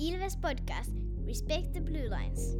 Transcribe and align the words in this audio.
Ilves 0.00 0.36
Podcast. 0.36 0.92
Respect 1.26 1.72
the 1.72 1.80
Blue 1.80 2.08
Lines. 2.08 2.56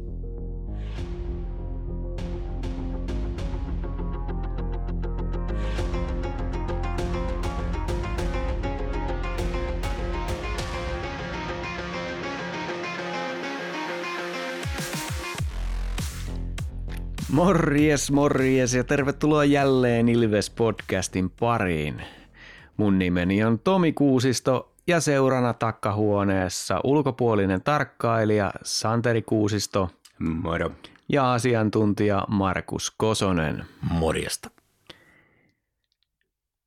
Morjes, 17.31 18.11
morjes 18.11 18.73
ja 18.73 18.83
tervetuloa 18.83 19.45
jälleen 19.45 20.09
Ilves 20.09 20.49
Podcastin 20.49 21.29
pariin. 21.29 22.01
Mun 22.77 22.99
nimeni 22.99 23.43
on 23.43 23.59
Tomi 23.59 23.93
Kuusisto 23.93 24.70
ja 24.87 24.99
seurana 24.99 25.53
takkahuoneessa 25.53 26.81
ulkopuolinen 26.83 27.61
tarkkailija 27.63 28.51
Santeri 28.63 29.21
Kuusisto 29.21 29.89
Moro. 30.19 30.71
ja 31.09 31.33
asiantuntija 31.33 32.25
Markus 32.27 32.91
Kosonen. 32.97 33.65
Morjesta. 33.81 34.49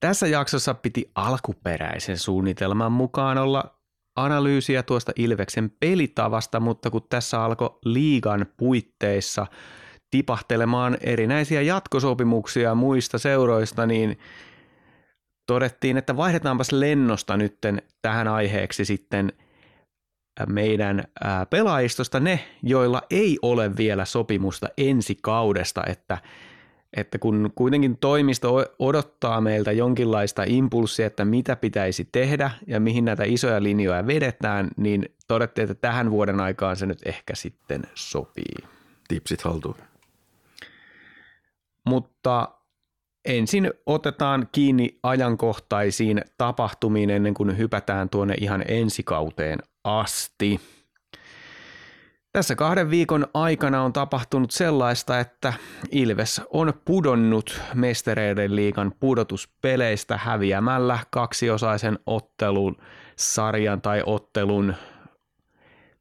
Tässä 0.00 0.26
jaksossa 0.26 0.74
piti 0.74 1.10
alkuperäisen 1.14 2.18
suunnitelman 2.18 2.92
mukaan 2.92 3.38
olla 3.38 3.78
analyysiä 4.16 4.82
tuosta 4.82 5.12
Ilveksen 5.16 5.70
pelitavasta, 5.80 6.60
mutta 6.60 6.90
kun 6.90 7.06
tässä 7.08 7.44
alkoi 7.44 7.78
liigan 7.84 8.46
puitteissa 8.56 9.46
tipahtelemaan 10.10 10.96
erinäisiä 11.00 11.62
jatkosopimuksia 11.62 12.74
muista 12.74 13.18
seuroista, 13.18 13.86
niin 13.86 14.18
todettiin, 15.46 15.96
että 15.96 16.16
vaihdetaanpas 16.16 16.72
lennosta 16.72 17.36
nytten 17.36 17.82
tähän 18.02 18.28
aiheeksi 18.28 18.84
sitten 18.84 19.32
meidän 20.48 21.04
pelaajistosta 21.50 22.20
ne, 22.20 22.40
joilla 22.62 23.02
ei 23.10 23.38
ole 23.42 23.76
vielä 23.76 24.04
sopimusta 24.04 24.68
ensi 24.78 25.18
kaudesta, 25.22 25.82
että, 25.86 26.18
että 26.96 27.18
kun 27.18 27.52
kuitenkin 27.54 27.98
toimisto 27.98 28.64
odottaa 28.78 29.40
meiltä 29.40 29.72
jonkinlaista 29.72 30.44
impulssia, 30.46 31.06
että 31.06 31.24
mitä 31.24 31.56
pitäisi 31.56 32.08
tehdä 32.12 32.50
ja 32.66 32.80
mihin 32.80 33.04
näitä 33.04 33.24
isoja 33.24 33.62
linjoja 33.62 34.06
vedetään, 34.06 34.68
niin 34.76 35.14
todettiin, 35.28 35.70
että 35.70 35.88
tähän 35.88 36.10
vuoden 36.10 36.40
aikaan 36.40 36.76
se 36.76 36.86
nyt 36.86 36.98
ehkä 37.04 37.34
sitten 37.34 37.82
sopii. 37.94 38.68
Tipsit 39.08 39.42
haltuun. 39.42 39.76
Mutta 41.86 42.48
ensin 43.24 43.70
otetaan 43.86 44.48
kiinni 44.52 44.98
ajankohtaisiin 45.02 46.22
tapahtumiin 46.38 47.10
ennen 47.10 47.34
kuin 47.34 47.58
hypätään 47.58 48.08
tuonne 48.08 48.34
ihan 48.40 48.64
ensikauteen 48.68 49.58
asti. 49.84 50.60
Tässä 52.32 52.54
kahden 52.54 52.90
viikon 52.90 53.26
aikana 53.34 53.82
on 53.82 53.92
tapahtunut 53.92 54.50
sellaista, 54.50 55.20
että 55.20 55.52
Ilves 55.90 56.40
on 56.50 56.72
pudonnut 56.84 57.60
mestereiden 57.74 58.56
liigan 58.56 58.92
pudotuspeleistä 59.00 60.16
häviämällä 60.16 60.98
kaksiosaisen 61.10 61.98
ottelun 62.06 62.76
sarjan 63.16 63.82
tai 63.82 64.02
ottelun 64.06 64.74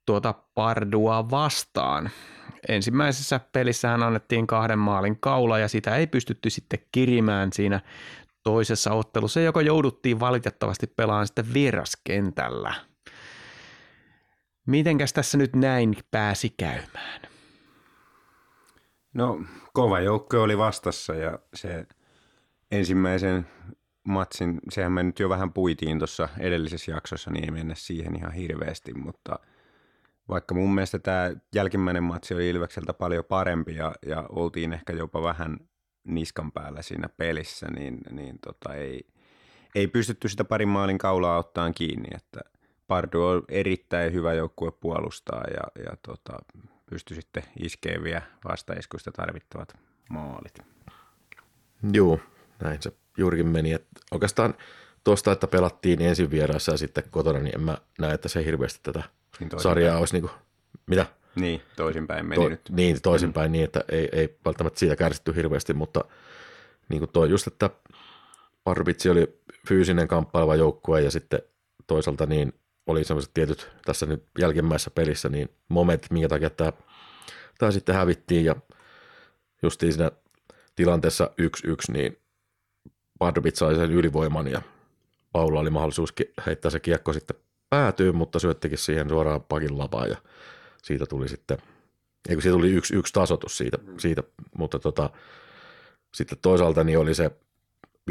tuota 0.06 0.34
Pardua 0.56 1.30
vastaan. 1.30 2.10
Ensimmäisessä 2.67 3.39
pelissähän 3.52 4.03
annettiin 4.03 4.47
kahden 4.47 4.80
maalin 4.80 5.19
kaula 5.19 5.59
ja 5.59 5.67
sitä 5.67 5.95
ei 5.95 6.08
pystytty 6.08 6.50
sitten 6.50 6.80
kirimään 6.92 7.53
siinä 7.53 7.81
toisessa 8.44 8.92
ottelussa, 8.92 9.39
joka 9.39 9.61
jouduttiin 9.61 10.20
valitettavasti 10.20 10.88
pelaamaan 10.88 11.28
sitten 11.28 11.53
vieraskentällä. 11.53 12.73
Mitenkäs 14.66 15.14
tässä 15.14 15.38
nyt 15.38 15.55
näin 15.55 15.95
pääsi 16.11 16.53
käymään? 16.58 17.22
No, 19.14 19.42
kova 19.73 20.00
joukko 20.00 20.42
oli 20.42 20.58
vastassa 20.58 21.14
ja 21.14 21.39
se 21.54 21.86
ensimmäisen 22.71 23.48
matsin, 24.04 24.59
sehän 24.70 24.92
me 24.92 25.04
nyt 25.04 25.20
jo 25.20 25.30
vähän 25.30 25.54
puitiin 25.54 25.98
tuossa 25.98 26.30
edellisessä 26.39 26.92
jaksossa, 26.92 27.32
niin 27.32 27.45
ei 27.45 27.52
mennä 27.52 27.76
siihen 27.76 28.15
ihan 28.15 28.32
hirveästi, 28.32 28.93
mutta 28.93 29.39
vaikka 30.30 30.56
mun 30.56 30.76
mielestä 30.76 31.00
tämä 31.00 31.32
jälkimmäinen 31.56 32.04
matsi 32.04 32.34
oli 32.34 32.50
Ilvekseltä 32.50 32.94
paljon 32.94 33.26
parempi 33.26 33.76
ja, 33.76 33.95
ja 34.06 34.26
oltiin 34.30 34.73
ehkä 34.73 34.94
jopa 34.94 35.23
vähän 35.23 35.58
niskan 36.04 36.52
päällä 36.52 36.82
siinä 36.82 37.10
pelissä, 37.10 37.67
niin, 37.67 38.00
niin 38.11 38.39
tota 38.39 38.76
ei, 38.76 39.08
ei 39.76 39.88
pystytty 39.88 40.30
sitä 40.30 40.44
parin 40.44 40.70
maalin 40.70 40.98
kaulaa 40.98 41.38
ottaan 41.38 41.73
kiinni, 41.73 42.10
että 42.16 42.39
Pardu 42.88 43.23
on 43.23 43.44
erittäin 43.50 44.14
hyvä 44.14 44.33
joukkue 44.33 44.72
puolustaa 44.72 45.44
ja, 45.48 45.83
ja 45.83 45.98
tota, 46.08 46.38
pystyi 46.89 47.16
sitten 47.16 47.44
iskeen 47.60 48.04
vielä 48.04 48.22
vastaiskuista 48.50 49.12
tarvittavat 49.12 49.78
maalit. 50.10 50.60
Joo, 51.94 52.20
näin 52.64 52.82
se 52.82 52.92
juurikin 53.17 53.48
meni. 53.48 53.73
Et 53.73 53.88
oikeastaan 54.12 54.54
tuosta, 55.04 55.32
että 55.32 55.48
pelattiin 55.48 56.02
ensin 56.02 56.32
vieraassa 56.32 56.72
ja 56.72 56.78
sitten 56.78 57.04
kotona, 57.12 57.39
niin 57.39 57.56
en 57.56 57.62
mä 57.62 57.78
näe, 58.00 58.14
että 58.14 58.30
se 58.30 58.45
hirveästi 58.45 58.80
tätä 58.83 59.04
Niin 59.39 59.49
sarjaa 59.58 59.99
olisi 59.99 60.14
niin 60.14 60.21
kuin, 60.21 60.32
mitä? 60.86 61.05
Niin, 61.36 61.61
toisinpäin 61.76 62.26
meni 62.26 62.42
To, 62.42 62.49
nyt. 62.49 62.61
niin, 62.70 63.02
toisinpäin 63.02 63.52
mm. 63.52 63.52
niin, 63.52 63.64
että 63.64 63.83
ei, 63.92 64.10
ei 64.11 64.38
välttämättä 64.45 64.80
siitä 64.80 64.95
kärsitty 64.95 65.36
hirveästi, 65.36 65.73
mutta 65.73 66.05
niin 66.89 66.99
kuin 66.99 67.11
toi 67.11 67.30
just, 67.30 67.48
että 67.48 67.70
Parvitsi 68.64 69.10
oli 69.10 69.42
fyysinen 69.67 70.08
kamppaileva 70.08 70.55
joukkue 70.55 71.02
ja 71.02 71.11
sitten 71.11 71.39
toisaalta 71.88 72.26
niin 72.26 72.54
oli 72.88 73.04
sellaiset 73.04 73.33
tietyt 73.33 73.70
tässä 73.86 74.05
nyt 74.05 74.23
jälkimmäisessä 74.39 74.92
pelissä 74.92 75.30
niin 75.30 75.50
momentit, 75.70 76.11
minkä 76.11 76.30
takia 76.30 76.50
tämä, 76.50 76.73
tämä 77.58 77.71
sitten 77.71 77.95
hävittiin 77.95 78.45
ja 78.45 78.55
justiin 79.64 79.94
siinä 79.94 80.11
tilanteessa 80.76 81.30
1-1, 81.42 81.94
niin 81.94 82.17
Pardubic 83.20 83.55
sai 83.55 83.76
sen 83.76 83.92
ylivoiman 83.92 84.48
ja 84.48 84.61
Paula 85.32 85.60
oli 85.60 85.70
mahdollisuus 85.70 86.14
heittää 86.45 86.71
se 86.71 86.80
kiekko 86.80 87.14
sitten 87.14 87.38
päätyyn, 87.73 88.16
mutta 88.16 88.39
syöttikin 88.39 88.78
siihen 88.78 89.10
suoraan 89.10 89.42
pakin 89.42 89.78
lapaan 89.78 90.10
ja 90.10 90.17
siitä 90.84 91.06
tuli 91.06 91.30
sitten, 91.30 91.58
ei 92.30 92.36
kun 92.36 92.42
siitä 92.42 92.54
tuli 92.54 92.72
yksi, 92.72 92.95
yksi 92.95 93.14
tasotus 93.14 93.58
siitä, 93.58 93.78
siitä 93.98 94.23
mutta 94.58 94.80
tota, 94.80 95.10
sitten 96.14 96.38
toisaalta 96.42 96.83
niin 96.83 97.00
oli 97.00 97.14
se 97.14 97.32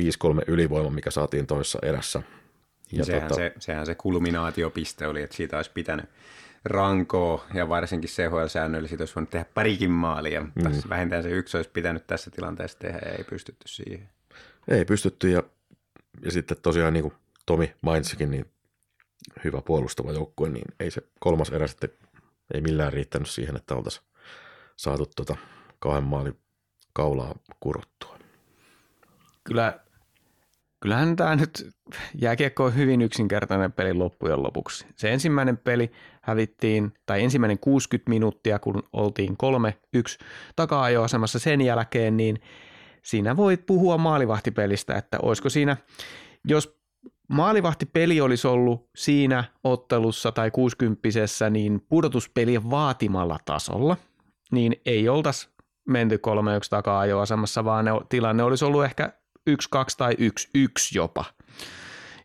5-3 0.00 0.02
ylivoima, 0.46 0.90
mikä 0.90 1.10
saatiin 1.10 1.46
toisessa 1.46 1.78
erässä. 1.82 2.22
Ja 2.92 3.04
sehän, 3.04 3.22
tota, 3.22 3.34
se, 3.34 3.52
sehän 3.58 3.86
se 3.86 3.94
kulminaatiopiste 3.94 5.06
oli, 5.06 5.22
että 5.22 5.36
siitä 5.36 5.56
olisi 5.56 5.70
pitänyt 5.74 6.06
rankoa 6.64 7.44
ja 7.54 7.68
varsinkin 7.68 8.10
CHL-säännöllä 8.10 8.88
siitä 8.88 9.02
olisi 9.02 9.14
voinut 9.14 9.30
tehdä 9.30 9.46
parikin 9.54 9.90
maalia, 9.90 10.40
mutta 10.40 10.68
mm. 10.70 10.88
vähintään 10.88 11.22
se 11.22 11.28
yksi 11.28 11.56
olisi 11.56 11.70
pitänyt 11.70 12.06
tässä 12.06 12.30
tilanteessa 12.30 12.78
tehdä 12.78 13.00
ja 13.04 13.12
ei 13.12 13.24
pystytty 13.24 13.68
siihen. 13.68 14.08
Ei 14.68 14.84
pystytty 14.84 15.30
ja, 15.30 15.42
ja 16.24 16.30
sitten 16.30 16.56
tosiaan 16.62 16.92
niin 16.92 17.02
kuin 17.02 17.14
Tomi 17.46 17.74
mainitsikin, 17.80 18.30
niin 18.30 18.51
hyvä 19.44 19.62
puolustava 19.62 20.12
joukkue, 20.12 20.48
niin 20.48 20.64
ei 20.80 20.90
se 20.90 21.02
kolmas 21.20 21.50
erä 21.50 21.66
sitten 21.66 21.90
ei 22.54 22.60
millään 22.60 22.92
riittänyt 22.92 23.30
siihen, 23.30 23.56
että 23.56 23.74
oltaisiin 23.74 24.06
saatu 24.76 25.06
tuota 25.16 25.36
kahden 25.78 26.04
maalin 26.04 26.38
kaulaa 26.92 27.34
kurottua. 27.60 28.18
Kyllä, 29.44 29.80
kyllähän 30.80 31.16
tämä 31.16 31.36
nyt 31.36 31.70
jääkiekko 32.14 32.64
on 32.64 32.76
hyvin 32.76 33.02
yksinkertainen 33.02 33.72
peli 33.72 33.94
loppujen 33.94 34.42
lopuksi. 34.42 34.86
Se 34.96 35.12
ensimmäinen 35.12 35.58
peli 35.58 35.90
hävittiin, 36.22 36.94
tai 37.06 37.22
ensimmäinen 37.22 37.58
60 37.58 38.10
minuuttia, 38.10 38.58
kun 38.58 38.82
oltiin 38.92 39.36
3-1 39.96 40.24
taka-ajoasemassa 40.56 41.38
sen 41.38 41.60
jälkeen, 41.60 42.16
niin 42.16 42.40
siinä 43.02 43.36
voit 43.36 43.66
puhua 43.66 43.98
maalivahtipelistä, 43.98 44.94
että 44.94 45.18
olisiko 45.22 45.48
siinä, 45.48 45.76
jos 46.44 46.81
maalivahtipeli 47.28 48.20
olisi 48.20 48.46
ollut 48.46 48.88
siinä 48.96 49.44
ottelussa 49.64 50.32
tai 50.32 50.50
60 50.50 51.00
niin 51.50 51.80
pudotuspelien 51.88 52.70
vaatimalla 52.70 53.38
tasolla, 53.44 53.96
niin 54.52 54.76
ei 54.86 55.08
oltaisi 55.08 55.48
menty 55.88 56.16
3-1 56.16 56.20
taka-ajoasemassa, 56.70 57.64
vaan 57.64 57.84
ne, 57.84 57.90
tilanne 58.08 58.42
olisi 58.42 58.64
ollut 58.64 58.84
ehkä 58.84 59.12
1-2 59.50 59.54
tai 59.96 60.12
1-1 60.12 60.16
jopa. 60.94 61.24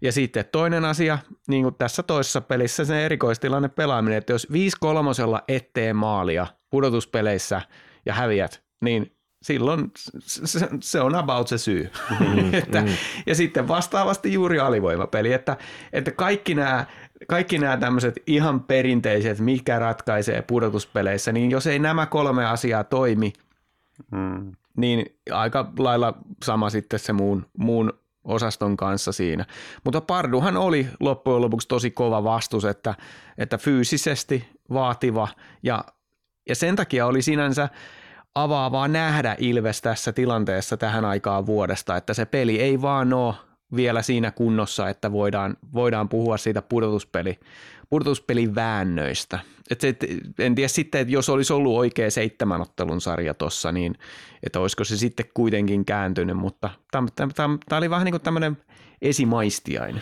Ja 0.02 0.12
sitten 0.12 0.46
toinen 0.52 0.86
asia, 0.86 1.18
niin 1.48 1.64
kuin 1.64 1.76
tässä 1.76 2.04
toisessa 2.04 2.42
pelissä 2.42 2.86
se 2.86 3.06
erikoistilanne 3.06 3.70
pelaaminen, 3.70 4.18
että 4.18 4.34
jos 4.34 4.48
5 4.52 4.78
kolmosella 4.80 5.44
ettee 5.48 5.94
maalia 5.94 6.48
pudotuspeleissä 6.70 7.62
ja 8.06 8.14
häviät, 8.14 8.64
niin 8.82 9.17
silloin 9.48 9.92
se, 10.20 10.68
se 10.82 11.02
on 11.02 11.16
about 11.16 11.48
se 11.48 11.58
syy. 11.58 11.90
Mm, 12.20 12.54
että, 12.64 12.82
mm. 12.82 12.88
Ja 13.26 13.36
sitten 13.36 13.68
vastaavasti 13.68 14.34
juuri 14.34 14.60
alivoimapeli, 14.60 15.34
että, 15.34 15.58
että 15.94 16.12
kaikki 16.12 16.56
nämä 16.56 16.86
kaikki 17.28 17.58
nämä 17.58 17.78
tämmöiset 17.78 18.24
ihan 18.28 18.60
perinteiset, 18.60 19.40
mikä 19.40 19.80
ratkaisee 19.80 20.42
pudotuspeleissä, 20.42 21.32
niin 21.32 21.52
jos 21.52 21.68
ei 21.68 21.80
nämä 21.80 22.06
kolme 22.06 22.46
asiaa 22.46 22.84
toimi, 22.84 23.34
mm. 24.12 24.52
niin 24.78 25.06
aika 25.32 25.72
lailla 25.78 26.14
sama 26.44 26.70
sitten 26.70 27.00
se 27.00 27.14
muun, 27.14 27.46
muun 27.58 27.94
osaston 28.24 28.78
kanssa 28.78 29.12
siinä. 29.12 29.46
Mutta 29.84 30.02
Parduhan 30.02 30.58
oli 30.58 30.88
loppujen 31.00 31.42
lopuksi 31.42 31.68
tosi 31.68 31.92
kova 31.92 32.24
vastus, 32.24 32.66
että, 32.66 32.96
että 33.38 33.58
fyysisesti 33.58 34.50
vaativa 34.74 35.28
ja, 35.64 35.84
ja 36.50 36.56
sen 36.56 36.76
takia 36.76 37.06
oli 37.06 37.22
sinänsä 37.22 37.70
avaavaa 38.44 38.88
nähdä 38.88 39.36
Ilves 39.40 39.82
tässä 39.82 40.14
tilanteessa 40.14 40.78
tähän 40.78 41.06
aikaan 41.06 41.46
vuodesta, 41.46 41.98
että 41.98 42.14
se 42.14 42.26
peli 42.26 42.62
ei 42.62 42.82
vaan 42.82 43.14
ole 43.14 43.34
vielä 43.76 44.02
siinä 44.02 44.32
kunnossa, 44.32 44.90
että 44.90 45.12
voidaan, 45.12 45.58
voidaan 45.74 46.10
puhua 46.10 46.38
siitä 46.38 46.62
pudotuspeli, 46.62 47.40
pudotuspelin 47.90 48.56
väännöistä. 48.56 49.40
Et 49.70 49.82
se, 49.82 49.88
et, 49.88 50.06
en 50.40 50.56
tiedä 50.56 50.68
sitten, 50.68 51.02
että 51.02 51.14
jos 51.14 51.30
olisi 51.30 51.54
ollut 51.54 51.78
oikea 51.78 52.12
seitsemän 52.12 52.62
ottelun 52.62 53.02
sarja 53.02 53.34
tuossa, 53.34 53.72
niin 53.72 53.96
että 54.44 54.60
olisiko 54.60 54.84
se 54.84 54.98
sitten 54.98 55.26
kuitenkin 55.34 55.86
kääntynyt, 55.86 56.38
mutta 56.38 56.70
tämä 56.92 57.78
oli 57.78 57.90
vähän 57.90 58.06
niin 58.06 58.14
kuin 58.14 58.22
tämmöinen 58.22 58.58
esimaistiainen. 59.02 60.02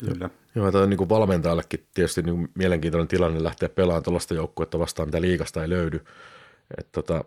Kyllä. 0.00 0.30
Joo, 0.54 0.72
tämä 0.72 0.84
on 0.84 0.90
niin 0.90 0.98
kuin 0.98 1.08
valmentajallekin 1.08 1.86
tietysti 1.94 2.22
niin 2.22 2.48
mielenkiintoinen 2.54 3.08
tilanne 3.08 3.42
lähteä 3.42 3.68
pelaamaan 3.68 4.02
tuollaista 4.02 4.34
joukkuetta 4.34 4.78
vastaan, 4.78 5.08
mitä 5.08 5.20
liikasta 5.20 5.62
ei 5.62 5.68
löydy. 5.68 6.04
Et 6.78 6.92
tota, 6.92 7.24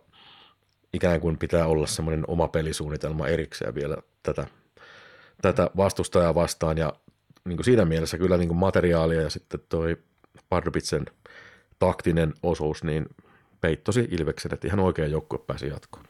ikään 0.95 1.21
kuin 1.21 1.37
pitää 1.37 1.67
olla 1.67 1.87
semmoinen 1.87 2.23
oma 2.27 2.47
pelisuunnitelma 2.47 3.27
erikseen 3.27 3.75
vielä 3.75 3.97
tätä, 4.23 4.47
tätä 5.41 5.69
vastustajaa 5.77 6.35
vastaan 6.35 6.77
ja 6.77 6.93
niin 7.45 7.57
kuin 7.57 7.65
siinä 7.65 7.85
mielessä 7.85 8.17
kyllä 8.17 8.37
niin 8.37 8.47
kuin 8.47 8.57
materiaalia 8.57 9.21
ja 9.21 9.29
sitten 9.29 9.59
toi 9.69 9.97
Pardubitsen 10.49 11.05
taktinen 11.79 12.33
osuus, 12.43 12.83
niin 12.83 13.05
peittosi 13.61 14.07
Ilveksen, 14.11 14.53
että 14.53 14.67
ihan 14.67 14.79
oikea 14.79 15.07
joukkue 15.07 15.39
pääsi 15.39 15.67
jatkoon. 15.67 16.05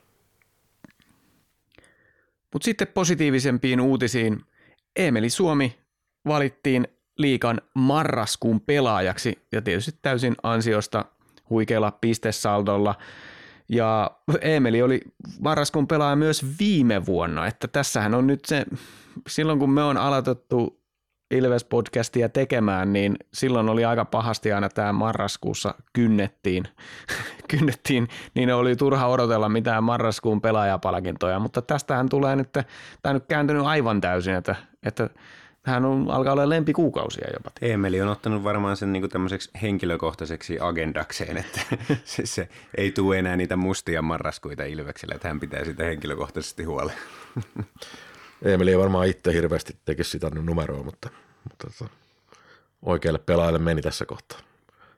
Mutta 2.54 2.66
sitten 2.66 2.88
positiivisempiin 2.88 3.82
uutisiin. 3.82 4.42
Emeli 4.96 5.30
Suomi 5.30 5.80
valittiin 6.28 6.88
liikan 7.18 7.62
marraskuun 7.74 8.62
pelaajaksi 8.62 9.48
ja 9.52 9.62
tietysti 9.62 9.92
täysin 10.02 10.36
ansiosta 10.44 11.06
huikealla 11.50 11.92
pistesaldolla. 11.92 12.96
Ja 13.70 14.12
Emeli 14.42 14.82
oli 14.82 15.02
marraskuun 15.40 15.88
pelaaja 15.88 16.16
myös 16.16 16.46
viime 16.60 17.06
vuonna, 17.06 17.48
että 17.48 17.68
tässähän 17.68 18.14
on 18.14 18.28
nyt 18.28 18.46
se, 18.46 18.66
silloin 19.28 19.60
kun 19.60 19.70
me 19.70 19.84
on 19.84 19.98
aloitettu 19.98 20.86
Ilves-podcastia 21.34 22.30
tekemään, 22.34 22.94
niin 22.94 23.16
silloin 23.34 23.70
oli 23.70 23.86
aika 23.86 24.06
pahasti 24.06 24.54
aina 24.54 24.70
tämä 24.70 24.94
marraskuussa 24.94 25.76
kynnettiin, 25.94 26.64
kynnettiin, 27.52 28.08
niin 28.34 28.54
oli 28.54 28.76
turha 28.76 29.08
odotella 29.08 29.50
mitään 29.50 29.84
marraskuun 29.84 30.42
pelaajapalkintoja, 30.42 31.40
mutta 31.40 31.62
tästähän 31.62 32.10
tulee 32.10 32.36
nyt, 32.36 32.50
tämä 33.02 33.14
nyt 33.14 33.26
kääntynyt 33.28 33.66
aivan 33.66 34.02
täysin, 34.02 34.36
että, 34.36 34.56
että 34.84 35.10
hän 35.66 35.86
on, 35.86 36.12
alkaa 36.12 36.34
olla 36.34 36.50
lempikuukausia 36.50 37.28
jopa. 37.34 37.52
Emeli 37.62 38.02
on 38.02 38.08
ottanut 38.08 38.44
varmaan 38.44 38.78
sen 38.78 38.94
niin 38.94 39.10
tämmöiseksi 39.10 39.50
henkilökohtaiseksi 39.62 40.60
agendakseen, 40.60 41.38
että 41.38 41.62
se, 42.04 42.26
se 42.26 42.50
ei 42.78 42.92
tule 42.92 43.20
enää 43.20 43.38
niitä 43.38 43.56
mustia 43.56 44.02
marraskuita 44.02 44.64
Ilvekselle, 44.64 45.16
että 45.16 45.28
hän 45.28 45.40
pitää 45.40 45.66
sitä 45.66 45.84
henkilökohtaisesti 45.84 46.64
huolen. 46.64 46.96
Emeli 48.42 48.72
ei 48.72 48.78
varmaan 48.78 49.08
itse 49.08 49.34
hirveästi 49.34 49.76
tekisi 49.86 50.10
sitä 50.10 50.30
numeroa, 50.30 50.84
mutta, 50.84 51.10
mutta 51.44 51.68
tota, 51.80 51.92
oikealle 52.82 53.20
pelaajalle 53.20 53.60
meni 53.60 53.82
tässä 53.82 54.06
kohtaa. 54.06 54.40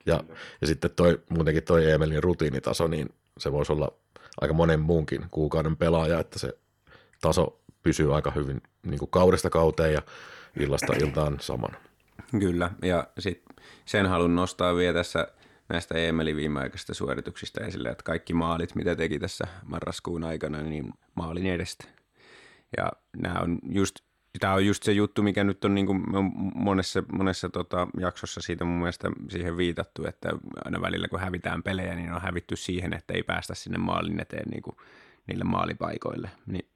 Ja, 0.06 0.20
ja 0.60 0.66
sitten 0.66 0.90
toi, 0.90 1.20
muutenkin 1.28 1.62
toi 1.62 1.90
Emelin 1.90 2.22
rutiinitaso, 2.22 2.88
niin 2.88 3.08
se 3.38 3.52
voisi 3.52 3.72
olla 3.72 3.92
aika 4.40 4.54
monen 4.54 4.80
muunkin 4.80 5.26
kuukauden 5.30 5.76
pelaaja, 5.76 6.20
että 6.20 6.38
se 6.38 6.52
taso 7.20 7.60
pysyy 7.82 8.14
aika 8.16 8.30
hyvin 8.30 8.62
niin 8.86 8.98
kuin 8.98 9.10
kaudesta 9.10 9.50
kauteen 9.50 9.92
ja 9.92 10.02
illasta 10.60 10.92
iltaan 11.02 11.36
samana. 11.40 11.78
Kyllä, 12.40 12.70
ja 12.82 13.06
sit 13.18 13.44
sen 13.84 14.06
haluan 14.06 14.34
nostaa 14.34 14.76
vielä 14.76 14.94
tässä 14.94 15.28
näistä 15.68 15.94
Emelin 15.94 16.36
viimeaikaisista 16.36 16.94
suorituksista 16.94 17.64
esille, 17.64 17.88
että 17.88 18.04
kaikki 18.04 18.34
maalit, 18.34 18.74
mitä 18.74 18.96
teki 18.96 19.18
tässä 19.18 19.44
marraskuun 19.64 20.24
aikana, 20.24 20.62
niin 20.62 20.92
maalin 21.14 21.46
edestä. 21.46 21.84
Ja 22.76 22.92
nämä 23.16 23.40
on 23.40 23.58
just, 23.70 23.94
tämä 24.40 24.54
on 24.54 24.66
just 24.66 24.82
se 24.82 24.92
juttu, 24.92 25.22
mikä 25.22 25.44
nyt 25.44 25.64
on 25.64 25.74
niin 25.74 25.86
kuin 25.86 26.04
monessa, 26.54 27.02
monessa 27.12 27.48
tota 27.48 27.88
jaksossa 28.00 28.40
siitä 28.40 28.64
mun 28.64 28.78
mielestä 28.78 29.10
siihen 29.28 29.56
viitattu, 29.56 30.06
että 30.06 30.28
aina 30.64 30.80
välillä 30.80 31.08
kun 31.08 31.20
hävitään 31.20 31.62
pelejä, 31.62 31.94
niin 31.94 32.12
on 32.12 32.22
hävitty 32.22 32.56
siihen, 32.56 32.92
että 32.92 33.14
ei 33.14 33.22
päästä 33.22 33.54
sinne 33.54 33.78
maalin 33.78 34.20
eteen 34.20 34.48
niin 34.50 34.62
kuin 34.62 34.76
niille 35.26 35.44
maalipaikoille. 35.44 36.30
Niin 36.46 36.68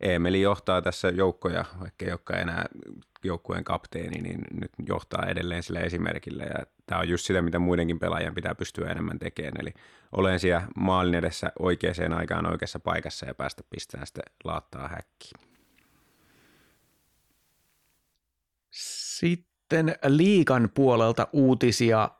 Emeli 0.00 0.40
johtaa 0.40 0.82
tässä 0.82 1.08
joukkoja, 1.08 1.64
vaikka 1.80 2.04
ei 2.04 2.10
olekaan 2.10 2.40
enää 2.40 2.64
joukkueen 3.24 3.64
kapteeni, 3.64 4.22
niin 4.22 4.40
nyt 4.60 4.72
johtaa 4.88 5.26
edelleen 5.26 5.62
sillä 5.62 5.80
esimerkillä. 5.80 6.44
Ja 6.44 6.66
tämä 6.86 7.00
on 7.00 7.08
just 7.08 7.26
sitä, 7.26 7.42
mitä 7.42 7.58
muidenkin 7.58 7.98
pelaajien 7.98 8.34
pitää 8.34 8.54
pystyä 8.54 8.90
enemmän 8.90 9.18
tekemään. 9.18 9.60
Eli 9.60 9.74
olen 10.12 10.40
siellä 10.40 10.66
maalin 10.76 11.14
edessä 11.14 11.52
oikeaan 11.58 12.12
aikaan 12.12 12.46
oikeassa 12.46 12.80
paikassa 12.80 13.26
ja 13.26 13.34
päästä 13.34 13.62
pistämään 13.70 14.06
sitten 14.06 14.24
laattaa 14.44 14.88
häkkiin. 14.88 15.54
Sitten 18.70 19.96
liikan 20.06 20.70
puolelta 20.74 21.28
uutisia. 21.32 22.10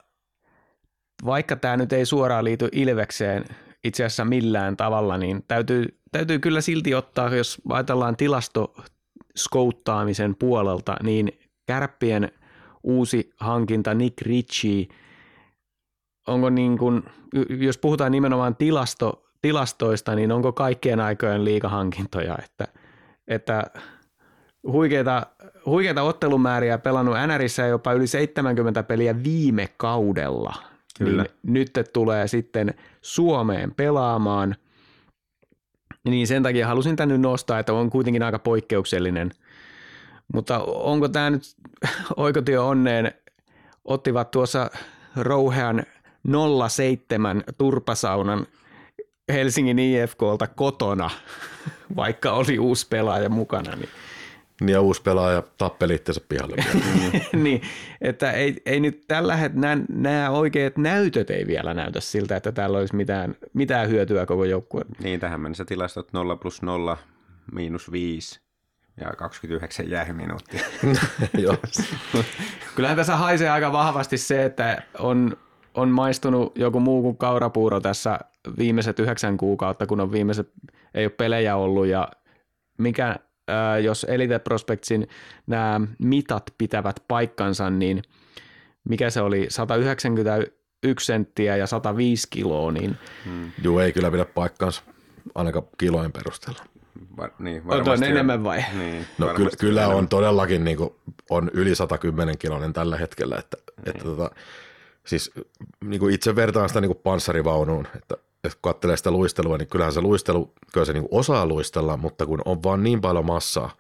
Vaikka 1.25 1.57
tämä 1.57 1.77
nyt 1.77 1.93
ei 1.93 2.07
suoraan 2.07 2.45
liity 2.45 2.69
Ilvekseen 2.73 3.45
itse 3.85 4.05
asiassa 4.05 4.25
millään 4.25 4.77
tavalla, 4.77 5.19
niin 5.19 5.45
täytyy, 5.49 5.99
täytyy 6.15 6.39
kyllä 6.39 6.61
silti 6.61 6.95
ottaa, 6.95 7.35
jos 7.35 7.63
ajatellaan 7.69 8.17
tilasto 8.17 8.75
skouttaamisen 9.37 10.35
puolelta, 10.35 10.97
niin 11.03 11.39
kärppien 11.67 12.33
uusi 12.83 13.31
hankinta 13.37 13.95
Nick 13.95 14.21
Ritchie, 14.23 14.87
onko 16.27 16.51
niin 16.51 16.79
kuin, 16.79 17.03
jos 17.49 17.79
puhutaan 17.79 18.13
nimenomaan 18.13 18.57
tilasto, 18.57 19.25
tilastoista, 19.43 20.15
niin 20.15 20.33
onko 20.33 20.53
kaikkien 20.53 21.01
aikojen 21.01 21.45
liikahankintoja, 21.45 22.39
että, 22.45 22.69
että 23.29 23.65
huikeita, 24.63 25.27
huikeita 25.67 26.03
ottelumääriä 26.03 26.79
pelannut 26.79 27.17
NRissä 27.27 27.67
jopa 27.67 27.93
yli 27.93 28.07
70 28.07 28.83
peliä 28.83 29.23
viime 29.25 29.69
kaudella. 29.77 30.55
Kyllä. 30.99 31.23
Niin 31.23 31.33
nyt 31.43 31.71
tulee 31.93 32.29
sitten 32.29 32.75
Suomeen 33.03 33.75
pelaamaan– 33.75 34.57
niin 36.05 36.27
sen 36.27 36.43
takia 36.43 36.67
halusin 36.67 36.97
tänne 36.97 37.19
nostaa, 37.19 37.59
että 37.59 37.73
on 37.73 37.91
kuitenkin 37.91 38.23
aika 38.23 38.39
poikkeuksellinen. 38.39 39.31
Mutta 40.35 40.59
onko 40.65 41.09
tämä 41.09 41.31
nyt 41.31 41.43
oikotie 42.17 42.59
onneen? 42.59 43.15
Ottivat 43.85 44.31
tuossa 44.31 44.71
Rouhean 45.17 45.83
07 46.69 47.45
turpasaunan 47.59 48.47
Helsingin 49.33 49.79
IFKlta 49.79 50.47
kotona, 50.47 51.11
vaikka 51.97 52.33
oli 52.33 52.59
uusi 52.59 52.87
pelaaja 52.89 53.29
mukana. 53.29 53.77
Niin 53.77 53.89
niin 54.61 54.73
ja 54.73 54.81
uusi 54.81 55.03
pelaaja 55.03 55.43
tappeli 55.59 55.95
itsensä 55.95 56.21
pihalle. 56.29 56.57
niin, 57.45 57.63
että 58.01 58.33
ei, 58.33 58.63
ei 58.67 58.81
nyt 58.81 59.05
tällä 59.09 59.37
hetkellä 59.37 59.77
nämä, 59.89 60.31
oikeat 60.31 60.77
näytöt 60.77 61.31
ei 61.31 61.47
vielä 61.47 61.75
näytä 61.75 62.01
siltä, 62.01 62.37
että 62.37 62.53
täällä 62.53 62.79
olisi 62.79 62.97
mitään, 62.97 63.35
mitään 63.53 63.89
hyötyä 63.89 64.27
koko 64.27 64.45
joukkueen. 64.45 64.87
Niin, 65.03 65.21
tähän 65.21 65.41
mennessä 65.41 65.65
tilastot 65.65 66.13
0 66.13 66.37
plus 66.37 66.63
0, 66.63 66.99
miinus 67.53 67.93
5 67.93 68.41
ja 69.01 69.13
29 69.13 69.91
jäähyminuuttia. 69.91 70.61
Joo. 71.45 71.57
Kyllähän 72.75 72.97
tässä 72.97 73.17
haisee 73.17 73.51
aika 73.51 73.73
vahvasti 73.73 74.19
se, 74.19 74.45
että 74.45 74.83
on, 74.99 75.37
on 75.75 75.89
maistunut 75.89 76.59
joku 76.59 76.81
muu 76.81 77.03
kuin 77.03 77.17
kaurapuuro 77.17 77.81
tässä 77.81 78.19
viimeiset 78.59 78.99
yhdeksän 78.99 79.37
kuukautta, 79.37 79.87
kun 79.87 80.01
on 80.01 80.13
viimeiset, 80.13 80.49
ei 80.95 81.05
ole 81.05 81.11
pelejä 81.11 81.57
ollut 81.57 81.87
ja 81.87 82.09
mikä 82.79 83.17
jos 83.83 84.07
Elite 84.09 84.39
Prospectsin 84.39 85.09
nämä 85.47 85.81
mitat 85.99 86.55
pitävät 86.59 86.97
paikkansa, 87.09 87.71
niin 87.71 88.03
mikä 88.89 89.11
se 89.11 89.21
oli, 89.21 89.47
191 89.49 91.07
senttiä 91.07 91.57
ja 91.57 91.67
105 91.67 92.27
kiloa, 92.31 92.73
niin... 92.73 92.97
Hmm. 93.25 93.51
Joo, 93.63 93.81
ei 93.81 93.93
kyllä 93.93 94.11
pidä 94.11 94.25
paikkansa, 94.25 94.83
ainakaan 95.35 95.67
kilojen 95.79 96.13
perusteella. 96.13 96.65
Var, 97.17 97.31
niin, 97.39 97.63
on 97.67 98.05
enemmän 98.05 98.45
vai? 98.45 98.65
Niin, 98.79 99.07
no 99.19 99.35
kyllä, 99.35 99.51
kyllä 99.59 99.89
on 99.89 100.09
todellakin 100.09 100.65
niin 100.65 100.77
kuin, 100.77 100.91
on 101.31 101.51
yli 101.55 101.75
110 101.75 102.39
kiloinen 102.39 102.73
tällä 102.73 102.97
hetkellä, 102.97 103.37
että, 103.39 103.57
niin. 103.67 103.89
että 103.89 104.05
tota, 104.05 104.31
siis 105.07 105.31
niin 105.85 106.01
kuin 106.01 106.15
itse 106.15 106.37
vertaan 106.37 106.69
sitä 106.69 106.81
niin 106.81 106.89
kuin 106.89 107.01
panssarivaunuun, 107.03 107.87
että 107.97 108.17
että 108.45 108.59
kun 108.63 108.73
katselee 108.73 108.97
sitä 108.97 109.11
luistelua, 109.11 109.59
niin 109.59 109.69
kyllähän 109.69 109.93
se 109.93 110.01
luistelu, 110.01 110.53
kyllä 110.73 110.85
se 110.85 110.93
niin 110.93 111.09
osaa 111.11 111.47
luistella, 111.47 111.97
mutta 111.97 112.27
kun 112.27 112.43
on 112.45 112.63
vaan 112.63 112.83
niin 112.83 113.01
paljon 113.01 113.27
massaa, 113.27 113.71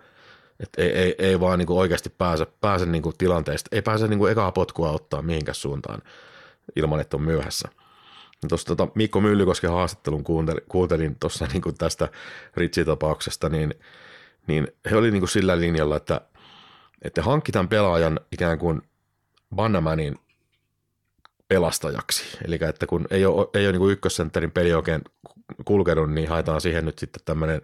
että 0.60 0.82
ei, 0.82 0.88
ei, 0.88 1.14
ei 1.18 1.40
vaan 1.40 1.58
niin 1.58 1.70
oikeasti 1.70 2.10
pääse, 2.10 2.46
pääse 2.60 2.86
niin 2.86 3.02
tilanteesta, 3.18 3.68
ei 3.72 3.82
pääse 3.82 4.08
niin 4.08 4.30
ekaa 4.30 4.52
potkua 4.52 4.90
ottaa 4.90 5.22
mihinkään 5.22 5.54
suuntaan 5.54 6.02
ilman, 6.76 7.00
että 7.00 7.16
on 7.16 7.22
myöhässä. 7.22 7.68
Tuossa 8.48 8.66
tota 8.66 8.88
Mikko 8.94 9.20
Myllykosken 9.20 9.70
haastattelun 9.70 10.24
kuuntelin, 10.24 10.62
kuuntelin 10.68 11.16
tuossa 11.20 11.46
niin 11.52 11.74
tästä 11.78 12.08
Ritsi-tapauksesta, 12.56 13.48
niin 13.48 13.74
niin 14.46 14.68
he 14.90 14.96
oli 14.96 15.10
niin 15.10 15.28
sillä 15.28 15.60
linjalla, 15.60 15.96
että, 15.96 16.20
että 17.02 17.22
hankitaan 17.22 17.68
pelaajan 17.68 18.20
ikään 18.32 18.58
kuin 18.58 18.82
Bannamanin 19.54 20.18
pelastajaksi. 21.48 22.38
Eli 22.44 22.58
että 22.68 22.86
kun 22.86 23.06
ei 23.10 23.26
ole, 23.26 23.46
ei 23.54 23.66
ole 23.66 23.78
niin 23.78 23.90
ykkössentterin 23.90 24.50
peli 24.50 24.74
oikein 24.74 25.02
kulkenut, 25.64 26.12
niin 26.12 26.28
haetaan 26.28 26.60
siihen 26.60 26.84
nyt 26.84 26.98
sitten 26.98 27.22
tämmöinen 27.24 27.62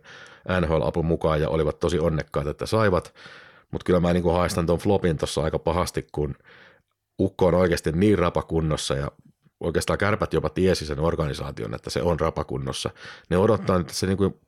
NHL-apu 0.61 1.03
mukaan 1.03 1.41
ja 1.41 1.49
olivat 1.49 1.79
tosi 1.79 1.99
onnekkaat, 1.99 2.47
että 2.47 2.67
saivat. 2.67 3.15
Mutta 3.71 3.85
kyllä 3.85 4.01
mä 4.01 4.13
niin 4.13 4.23
kuin 4.23 4.37
haistan 4.37 4.67
tuon 4.67 4.79
flopin 4.79 5.19
tuossa 5.19 5.43
aika 5.43 5.59
pahasti, 5.59 6.07
kun 6.13 6.35
Ukko 7.21 7.47
on 7.47 7.55
oikeasti 7.55 7.93
niin 7.93 8.19
rapakunnossa 8.19 8.95
ja 8.95 9.11
oikeastaan 9.61 9.99
kärpät 9.99 10.33
jopa 10.33 10.49
tiesi 10.49 10.87
sen 10.87 11.01
organisaation, 11.01 11.75
että 11.75 11.91
se 11.91 12.03
on 12.03 12.21
rapakunnossa. 12.21 12.91
Ne 13.31 13.39
odottaa, 13.39 13.81
että 13.81 13.95
se 13.95 14.07
niin 14.07 14.17
kuin 14.17 14.41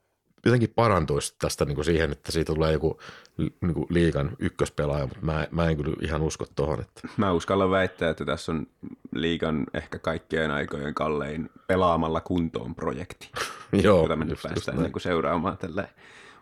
jotenkin 0.47 0.73
parantuisi 0.75 1.35
tästä 1.39 1.65
niin 1.65 1.75
kuin 1.75 1.85
siihen, 1.85 2.13
että 2.13 2.33
siitä 2.33 2.55
tulee 2.55 2.73
joku 2.73 3.01
niin 3.37 3.75
kuin 3.75 3.87
liikan 3.91 4.37
ykköspelaaja, 4.39 5.07
mutta 5.07 5.27
mä, 5.27 5.47
mä 5.51 5.69
en 5.69 5.77
kyllä 5.77 5.97
ihan 6.01 6.23
usko 6.23 6.47
tuohon. 6.57 6.81
Että. 6.81 7.09
Mä 7.17 7.33
uskallan 7.33 7.71
väittää, 7.71 8.11
että 8.11 8.25
tässä 8.25 8.53
on 8.53 8.67
liikan 9.15 9.67
ehkä 9.75 9.99
kaikkien 9.99 10.51
aikojen 10.51 10.95
kallein 10.95 11.51
pelaamalla 11.67 12.21
kuntoon 12.21 12.75
projekti, 12.75 13.31
Joo, 13.83 14.03
jota 14.03 14.17
me 14.17 14.25
nyt 14.25 14.31
just- 14.33 14.45
just 14.45 14.55
päästään 14.55 14.77
näin. 14.77 14.83
niin 14.85 14.93
kuin 14.93 15.03
seuraamaan 15.03 15.59
tällä 15.59 15.89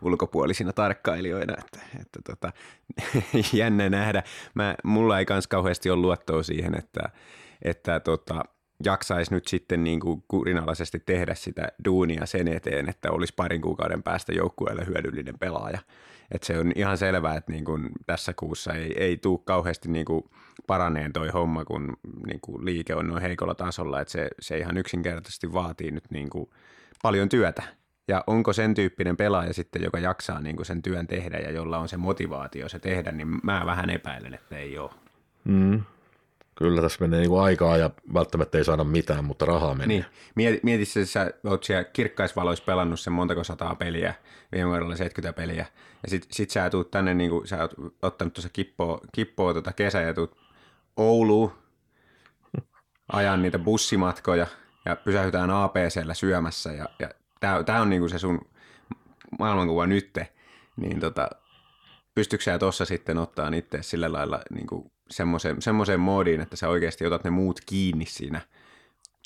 ulkopuolisina 0.01 0.73
tarkkailijoina, 0.73 1.55
että, 1.59 1.79
että 2.01 2.19
tota, 2.25 2.51
jännä 3.53 3.89
nähdä. 3.89 4.23
Mä, 4.53 4.75
mulla 4.83 5.19
ei 5.19 5.25
kans 5.25 5.47
kauheasti 5.47 5.89
ole 5.89 6.01
luottoa 6.01 6.43
siihen, 6.43 6.77
että, 6.77 7.09
että 7.61 7.99
tota, 7.99 8.43
jaksaisi 8.85 9.33
nyt 9.33 9.47
sitten 9.47 9.83
niin 9.83 9.99
kuin 9.99 10.23
kurinalaisesti 10.27 10.99
tehdä 11.05 11.35
sitä 11.35 11.67
duunia 11.85 12.25
sen 12.25 12.47
eteen, 12.47 12.89
että 12.89 13.11
olisi 13.11 13.33
parin 13.35 13.61
kuukauden 13.61 14.03
päästä 14.03 14.33
joukkueelle 14.33 14.85
hyödyllinen 14.85 15.39
pelaaja. 15.39 15.79
Et 16.31 16.43
se 16.43 16.59
on 16.59 16.71
ihan 16.75 16.97
selvää, 16.97 17.35
että 17.35 17.51
niin 17.51 17.65
kuin 17.65 17.89
tässä 18.05 18.33
kuussa 18.33 18.73
ei, 18.73 18.93
ei 18.97 19.17
tule 19.17 19.39
kauheasti 19.45 19.89
niin 19.89 20.05
kuin 20.05 20.23
paraneen 20.67 21.13
toi 21.13 21.29
homma, 21.29 21.65
kun 21.65 21.97
niin 22.27 22.39
kuin 22.41 22.65
liike 22.65 22.95
on 22.95 23.07
noin 23.07 23.21
heikolla 23.21 23.55
tasolla, 23.55 24.01
että 24.01 24.11
se, 24.11 24.29
se 24.39 24.57
ihan 24.57 24.77
yksinkertaisesti 24.77 25.53
vaatii 25.53 25.91
nyt 25.91 26.11
niin 26.11 26.29
kuin 26.29 26.49
paljon 27.01 27.29
työtä. 27.29 27.63
Ja 28.07 28.23
onko 28.27 28.53
sen 28.53 28.73
tyyppinen 28.73 29.17
pelaaja 29.17 29.53
sitten, 29.53 29.83
joka 29.83 29.99
jaksaa 29.99 30.41
niin 30.41 30.55
kuin 30.55 30.65
sen 30.65 30.81
työn 30.81 31.07
tehdä 31.07 31.37
ja 31.37 31.51
jolla 31.51 31.77
on 31.77 31.89
se 31.89 31.97
motivaatio 31.97 32.69
se 32.69 32.79
tehdä, 32.79 33.11
niin 33.11 33.27
mä 33.43 33.63
vähän 33.65 33.89
epäilen, 33.89 34.33
että 34.33 34.57
ei 34.57 34.77
ole. 34.77 34.91
Mm. 35.43 35.81
Kyllä 36.61 36.81
tässä 36.81 36.97
menee 37.01 37.19
niin 37.19 37.39
aikaa 37.39 37.77
ja 37.77 37.89
välttämättä 38.13 38.57
ei 38.57 38.63
saada 38.63 38.83
mitään, 38.83 39.25
mutta 39.25 39.45
rahaa 39.45 39.73
menee. 39.73 39.87
Niin, 39.87 40.05
mieti, 40.35 40.59
mieti 40.63 40.85
sä 40.85 41.31
oot 41.43 41.63
siellä 41.63 41.83
kirkkaisvaloissa 41.83 42.65
pelannut 42.65 42.99
sen 42.99 43.13
montako 43.13 43.43
sataa 43.43 43.75
peliä, 43.75 44.13
viime 44.51 44.69
vuodella 44.69 44.95
70 44.95 45.41
peliä, 45.41 45.65
ja 46.03 46.09
sit, 46.09 46.27
sit 46.31 46.49
sä 46.49 46.69
tuut 46.69 46.91
tänne, 46.91 47.13
niin 47.13 47.29
kuin, 47.29 47.47
sä 47.47 47.61
oot 47.61 47.73
ottanut 48.01 48.33
tuossa 48.33 48.49
kippoa, 48.53 48.99
kippoa 49.11 49.53
tuota 49.53 49.73
kesä 49.73 50.01
ja 50.01 50.13
tuut 50.13 50.37
Ouluun, 50.97 51.51
ajan 53.11 53.41
niitä 53.41 53.59
bussimatkoja 53.59 54.47
ja 54.85 54.95
pysähytään 54.95 55.49
APCllä 55.49 56.13
syömässä 56.13 56.71
ja, 56.71 56.85
ja 56.99 57.09
tää 57.65 57.81
on 57.81 57.89
niinku 57.89 58.07
se 58.07 58.19
sun 58.19 58.41
maailmankuva 59.39 59.87
nytte, 59.87 60.27
niin 60.77 60.99
tota, 60.99 61.29
pystytkö 62.15 62.43
sä 62.43 62.59
tuossa 62.59 62.85
sitten 62.85 63.17
ottaa 63.17 63.51
itse 63.55 63.83
sillä 63.83 64.11
lailla 64.11 64.39
niinku 64.49 64.91
semmoiseen, 65.11 65.61
semmoiseen 65.61 65.99
moodiin, 65.99 66.41
että 66.41 66.55
sä 66.55 66.69
oikeasti 66.69 67.05
otat 67.05 67.23
ne 67.23 67.29
muut 67.29 67.61
kiinni 67.65 68.05
siinä 68.05 68.41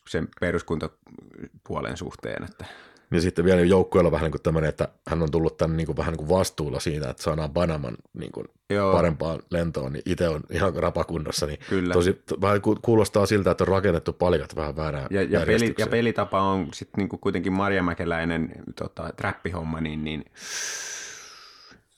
sen 0.09 0.27
peruskuntapuolen 0.39 1.97
suhteen, 1.97 2.43
että 2.43 2.65
Ja 3.11 3.21
sitten 3.21 3.45
vielä 3.45 3.61
joukkueella 3.61 4.11
vähän 4.11 4.23
niin 4.23 4.31
kuin 4.31 4.41
tämmöinen, 4.41 4.69
että 4.69 4.87
hän 5.07 5.21
on 5.21 5.31
tullut 5.31 5.57
tänne 5.57 5.77
niin 5.77 5.85
kuin 5.85 5.97
vähän 5.97 6.11
niin 6.11 6.27
kuin 6.27 6.39
vastuulla 6.39 6.79
siinä, 6.79 7.09
että 7.09 7.23
saadaan 7.23 7.53
Banaman 7.53 7.97
niin 8.13 8.31
kuin 8.31 8.47
Joo. 8.69 8.93
parempaan 8.93 9.39
lentoon, 9.49 9.93
niin 9.93 10.03
itse 10.05 10.29
on 10.29 10.41
ihan 10.49 10.75
rapakunnossa. 10.75 11.45
Niin 11.45 11.59
Kyllä. 11.69 11.93
Tosi, 11.93 12.21
vähän 12.41 12.61
ku- 12.61 12.79
kuulostaa 12.81 13.25
siltä, 13.25 13.51
että 13.51 13.63
on 13.63 13.67
rakennettu 13.67 14.13
palikat 14.13 14.55
vähän 14.55 14.75
väärään 14.75 15.07
ja, 15.09 15.23
ja, 15.23 15.45
peli, 15.45 15.75
ja 15.77 15.87
pelitapa 15.87 16.41
on 16.41 16.67
sitten 16.73 17.01
niinku 17.01 17.17
kuitenkin 17.17 17.53
Marjamäkeläinen 17.53 18.51
tota, 18.75 19.09
trappihomma, 19.15 19.81
niin, 19.81 20.03
niin 20.03 20.25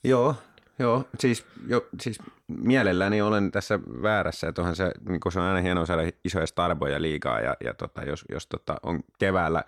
joo, 0.03 0.36
joo 0.79 1.07
siis, 1.19 1.46
jo, 1.67 1.88
siis 2.01 2.19
mielelläni 2.48 3.22
olen 3.22 3.51
tässä 3.51 3.79
väärässä, 3.79 4.48
että 4.48 4.62
onhan 4.62 4.75
se, 4.75 4.91
niin 5.10 5.19
se 5.29 5.39
on 5.39 5.46
aina 5.46 5.62
hienoa 5.62 5.86
saada 5.86 6.01
isoja 6.24 6.48
starboja 6.48 7.01
liikaa 7.01 7.41
ja, 7.41 7.57
ja 7.63 7.74
tota, 7.74 8.03
jos, 8.03 8.25
jos 8.31 8.48
tota, 8.48 8.75
on 8.84 9.00
keväällä 9.19 9.63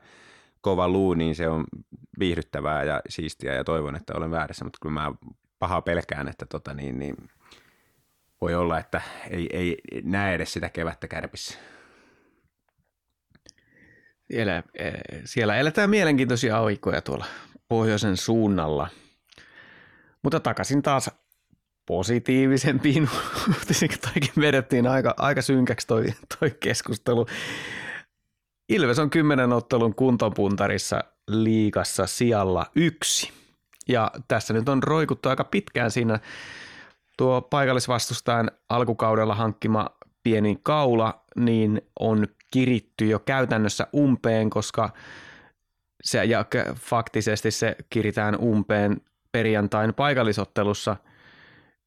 kova 0.61 0.89
luu, 0.89 1.13
niin 1.13 1.35
se 1.35 1.49
on 1.49 1.65
viihdyttävää 2.19 2.83
ja 2.83 3.01
siistiä 3.09 3.53
ja 3.53 3.63
toivon, 3.63 3.95
että 3.95 4.13
olen 4.17 4.31
väärässä, 4.31 4.65
mutta 4.65 4.79
kyllä 4.81 4.93
mä 4.93 5.11
pahaa 5.59 5.81
pelkään, 5.81 6.27
että 6.27 6.45
tota, 6.45 6.73
niin, 6.73 6.99
niin, 6.99 7.15
voi 8.41 8.55
olla, 8.55 8.79
että 8.79 9.01
ei, 9.29 9.47
ei 9.51 9.77
näe 10.03 10.35
edes 10.35 10.53
sitä 10.53 10.69
kevättä 10.69 11.07
kärpissä. 11.07 11.59
Siellä, 14.31 14.63
eh, 14.73 14.93
siellä 15.25 15.57
eletään 15.57 15.89
mielenkiintoisia 15.89 16.63
aikoja 16.63 17.01
tuolla 17.01 17.25
pohjoisen 17.67 18.17
suunnalla. 18.17 18.89
Mutta 20.23 20.39
takaisin 20.39 20.81
taas 20.81 21.11
positiivisempiin 21.85 23.09
uutisiin, 23.47 23.91
toikin 24.01 24.33
vedettiin 24.39 24.87
aika, 24.87 25.13
aika 25.17 25.41
synkäksi 25.41 25.87
toi, 25.87 26.05
toi 26.39 26.51
keskustelu. 26.59 27.25
Ilves 28.69 28.99
on 28.99 29.09
kymmenen 29.09 29.53
ottelun 29.53 29.95
kuntopuntarissa 29.95 31.03
liigassa 31.27 32.07
sijalla 32.07 32.65
yksi. 32.75 33.31
Ja 33.87 34.11
tässä 34.27 34.53
nyt 34.53 34.69
on 34.69 34.83
roikuttu 34.83 35.29
aika 35.29 35.43
pitkään 35.43 35.91
siinä 35.91 36.19
tuo 37.17 37.41
paikallisvastustajan 37.41 38.51
alkukaudella 38.69 39.35
hankkima 39.35 39.89
pieni 40.23 40.59
kaula, 40.63 41.23
niin 41.35 41.81
on 41.99 42.27
kiritty 42.51 43.05
jo 43.05 43.19
käytännössä 43.19 43.87
umpeen, 43.95 44.49
koska 44.49 44.89
se, 46.03 46.25
ja 46.25 46.45
faktisesti 46.75 47.51
se 47.51 47.75
kiritään 47.89 48.37
umpeen 48.39 49.01
perjantain 49.31 49.93
paikallisottelussa, 49.93 50.95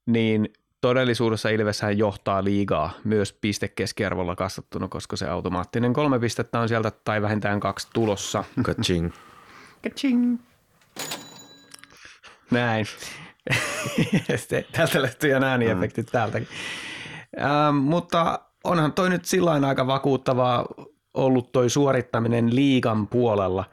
niin 0.06 0.52
todellisuudessa 0.80 1.48
Ilveshän 1.48 1.98
johtaa 1.98 2.44
liigaa 2.44 2.90
myös 3.04 3.32
pistekeskiarvolla 3.32 4.36
kasvattuna, 4.36 4.88
koska 4.88 5.16
se 5.16 5.28
automaattinen 5.28 5.92
kolme 5.92 6.18
pistettä 6.18 6.60
on 6.60 6.68
sieltä 6.68 6.92
tai 7.04 7.22
vähintään 7.22 7.60
kaksi 7.60 7.88
tulossa. 7.92 8.44
Kaching. 8.62 9.10
Kaching. 9.82 10.38
Näin. 12.50 12.86
Täältä 14.72 15.02
löytyy 15.02 15.30
jo 15.30 15.42
ääniefektit 15.42 16.06
mm. 16.06 16.10
täältäkin. 16.12 16.48
Ähm, 17.40 17.76
mutta 17.76 18.38
onhan 18.64 18.92
toi 18.92 19.10
nyt 19.10 19.24
sillä 19.24 19.52
aika 19.52 19.86
vakuuttavaa 19.86 20.66
ollut 21.14 21.52
toi 21.52 21.70
suorittaminen 21.70 22.54
liigan 22.56 23.06
puolella. 23.06 23.64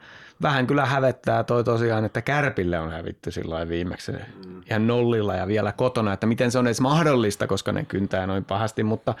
Vähän 0.42 0.66
kyllä 0.66 0.86
hävettää 0.86 1.44
toi 1.44 1.64
tosiaan, 1.64 2.04
että 2.04 2.22
Kärpille 2.22 2.78
on 2.78 2.90
hävitty 2.90 3.30
sillä 3.30 3.68
viimeksi 3.68 4.12
mm. 4.12 4.62
ihan 4.70 4.86
nollilla 4.86 5.34
ja 5.34 5.46
vielä 5.46 5.72
kotona, 5.72 6.12
että 6.12 6.26
miten 6.26 6.50
se 6.50 6.58
on 6.58 6.66
edes 6.66 6.80
mahdollista, 6.80 7.46
koska 7.46 7.72
ne 7.72 7.84
kyntää 7.84 8.26
noin 8.26 8.44
pahasti, 8.44 8.82
mutta, 8.82 9.14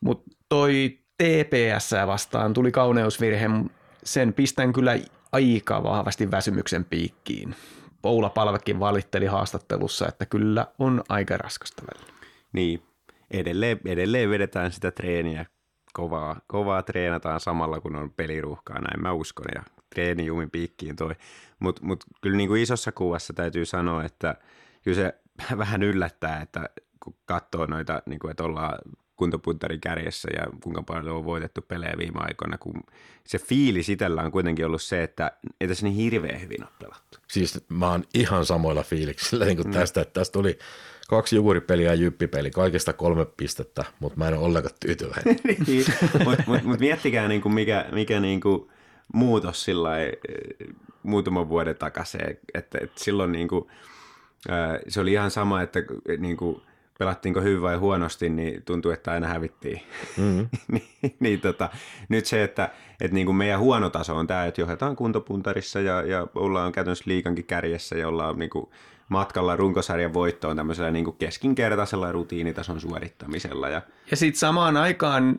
mutta 0.00 0.30
toi 0.48 0.98
TPS 1.18 1.90
vastaan 2.06 2.54
tuli 2.54 2.72
kauneusvirhe, 2.72 3.50
sen 4.04 4.32
pistän 4.32 4.72
kyllä 4.72 4.98
aika 5.32 5.82
vahvasti 5.82 6.30
väsymyksen 6.30 6.84
piikkiin. 6.84 7.54
Poula 8.02 8.30
Palvekin 8.30 8.80
valitteli 8.80 9.26
haastattelussa, 9.26 10.08
että 10.08 10.26
kyllä 10.26 10.66
on 10.78 11.02
aika 11.08 11.36
raskasta 11.36 11.82
välillä. 11.92 12.14
Niin, 12.52 12.82
edelleen, 13.30 13.80
edelleen 13.84 14.30
vedetään 14.30 14.72
sitä 14.72 14.90
treeniä. 14.90 15.46
Kovaa, 15.92 16.40
kovaa 16.46 16.82
treenataan 16.82 17.40
samalla, 17.40 17.80
kun 17.80 17.96
on 17.96 18.10
peliruuhkaa, 18.10 18.80
näin 18.80 19.02
mä 19.02 19.12
uskon. 19.12 19.46
Ja 19.54 19.62
treeni 19.94 20.26
jumin 20.26 20.50
piikkiin 20.50 20.96
toi. 20.96 21.14
Mutta 21.58 21.82
mut 21.84 22.04
kyllä 22.20 22.36
niin 22.36 22.48
kuin 22.48 22.62
isossa 22.62 22.92
kuvassa 22.92 23.32
täytyy 23.32 23.64
sanoa, 23.64 24.04
että 24.04 24.34
kyllä 24.82 24.96
se 24.96 25.14
vähän 25.58 25.82
yllättää, 25.82 26.40
että 26.40 26.68
kun 27.00 27.14
katsoo 27.26 27.66
noita, 27.66 28.02
niin 28.06 28.18
kuin, 28.18 28.30
että 28.30 28.44
ollaan 28.44 28.78
kuntopuntarin 29.16 29.80
kärjessä 29.80 30.28
ja 30.36 30.46
kuinka 30.62 30.82
paljon 30.82 31.16
on 31.16 31.24
voitettu 31.24 31.62
pelejä 31.62 31.94
viime 31.98 32.20
aikoina, 32.20 32.58
kun 32.58 32.82
se 33.26 33.38
fiilis 33.38 33.88
itsellä 33.88 34.22
on 34.22 34.32
kuitenkin 34.32 34.66
ollut 34.66 34.82
se, 34.82 35.02
että 35.02 35.32
ei 35.60 35.68
tässä 35.68 35.86
niin 35.86 35.96
hirveän 35.96 36.40
hyvin 36.40 36.62
ole 36.62 36.70
pelattu. 36.80 37.18
Siis 37.28 37.64
mä 37.68 37.90
oon 37.90 38.04
ihan 38.14 38.44
samoilla 38.44 38.82
fiiliksillä 38.82 39.44
niin 39.44 39.56
kuin 39.56 39.70
tästä, 39.70 40.00
että 40.00 40.20
tästä 40.20 40.32
tuli 40.32 40.58
kaksi 41.08 41.36
juguripeliä 41.36 41.88
ja 41.88 41.94
jyppipeli, 41.94 42.50
kaikista 42.50 42.92
kolme 42.92 43.26
pistettä, 43.36 43.84
mutta 44.00 44.18
mä 44.18 44.28
en 44.28 44.34
ole 44.34 44.44
ollenkaan 44.44 44.74
tyytyväinen. 44.80 45.36
Niin, 45.66 45.84
Mutta 46.24 46.44
mut, 46.46 46.62
mut 46.62 46.80
miettikää 46.80 47.28
niinku 47.28 47.48
mikä, 47.48 47.86
mikä 47.92 48.20
niinku 48.20 48.70
muutos 49.12 49.64
sillä 49.64 49.90
muutaman 51.02 51.48
vuoden 51.48 51.76
takaisin, 51.76 52.20
että, 52.54 52.78
että 52.82 53.04
silloin 53.04 53.32
niinku, 53.32 53.70
ää, 54.48 54.78
se 54.88 55.00
oli 55.00 55.12
ihan 55.12 55.30
sama, 55.30 55.62
että 55.62 55.80
niinku, 56.18 56.62
pelattiinko 56.98 57.40
hyvin 57.40 57.62
vai 57.62 57.76
huonosti, 57.76 58.28
niin 58.28 58.62
tuntuu, 58.62 58.90
että 58.90 59.12
aina 59.12 59.26
hävittiin. 59.26 59.82
Mm-hmm. 60.16 60.48
niin, 60.72 61.16
niin 61.20 61.40
tota, 61.40 61.70
nyt 62.08 62.26
se, 62.26 62.44
että, 62.44 62.70
että 63.00 63.14
niin 63.14 63.26
kuin 63.26 63.36
meidän 63.36 63.60
huono 63.60 63.90
taso 63.90 64.16
on 64.16 64.26
tämä, 64.26 64.46
että 64.46 64.60
johdetaan 64.60 64.96
kuntopuntarissa 64.96 65.80
ja, 65.80 66.02
ja 66.02 66.26
ollaan 66.34 66.72
käytännössä 66.72 67.04
liikankin 67.06 67.44
kärjessä 67.44 67.96
ja 67.96 68.08
ollaan 68.08 68.38
niin 68.38 68.50
kuin 68.50 68.66
matkalla 69.08 69.56
runkosarjan 69.56 70.14
voittoon 70.14 70.56
tämmöisellä 70.56 70.90
niin 70.90 71.04
kuin 71.04 71.16
keskinkertaisella 71.16 72.12
rutiinitason 72.12 72.80
suorittamisella. 72.80 73.68
Ja, 73.68 73.82
Ja 74.10 74.16
sitten 74.16 74.38
samaan 74.38 74.76
aikaan 74.76 75.38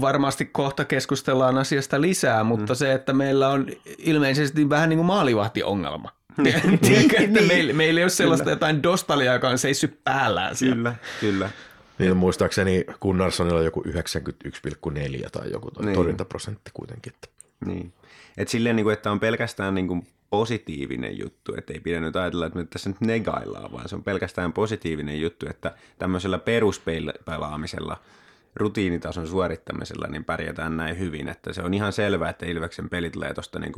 varmasti 0.00 0.44
kohta 0.44 0.84
keskustellaan 0.84 1.58
asiasta 1.58 2.00
lisää, 2.00 2.44
mutta 2.44 2.74
se, 2.74 2.92
että 2.92 3.12
meillä 3.12 3.48
on 3.48 3.66
ilmeisesti 3.98 4.68
vähän 4.70 4.88
niin 4.88 4.98
kuin 4.98 5.06
maalivahtiongelma. 5.06 6.10
Tiedätkö, 6.82 7.16
että 7.18 7.42
meillä, 7.42 7.72
meillä 7.72 8.00
ei 8.00 8.04
ole 8.04 8.10
sellaista 8.10 8.50
jotain 8.50 8.82
dostalia, 8.82 9.32
joka 9.32 9.48
on 9.48 9.58
seissyt 9.58 9.98
päällään 10.04 10.56
siellä. 10.56 10.74
kyllä, 10.74 10.94
kyllä. 11.20 11.50
Niin 11.98 12.16
muistaakseni 12.16 12.84
Gunnarssonilla 13.00 13.58
on 13.58 13.64
joku 13.64 13.84
91,4 13.86 15.30
tai 15.32 15.50
joku 15.50 15.70
Niin. 15.80 15.94
torjuntaprosentti 15.94 16.70
kuitenkin. 16.74 17.12
Että. 17.12 17.28
Niin. 17.66 17.92
Et 18.36 18.48
silleen, 18.48 18.76
niin 18.76 18.84
kuin, 18.84 18.92
että 18.92 19.10
on 19.10 19.20
pelkästään 19.20 19.74
niin 19.74 19.88
kuin 19.88 20.06
positiivinen 20.30 21.18
juttu, 21.18 21.54
että 21.58 21.72
ei 21.72 21.80
pidä 21.80 22.00
nyt 22.00 22.16
ajatella, 22.16 22.46
että 22.46 22.58
me 22.58 22.64
tässä 22.64 22.90
nyt 22.90 23.00
negaillaan, 23.00 23.72
vaan 23.72 23.88
se 23.88 23.94
on 23.94 24.02
pelkästään 24.04 24.52
positiivinen 24.52 25.20
juttu, 25.20 25.46
että 25.50 25.74
tämmöisellä 25.98 26.38
peruspelaamisella, 26.38 27.96
rutiinitason 28.56 29.26
suorittamisella, 29.26 30.06
niin 30.08 30.24
pärjätään 30.24 30.76
näin 30.76 30.98
hyvin, 30.98 31.28
että 31.28 31.52
se 31.52 31.62
on 31.62 31.74
ihan 31.74 31.92
selvää, 31.92 32.30
että 32.30 32.46
Ilveksen 32.46 32.88
peli 32.88 33.10
tulee 33.10 33.34
tuosta 33.34 33.58
niin 33.58 33.72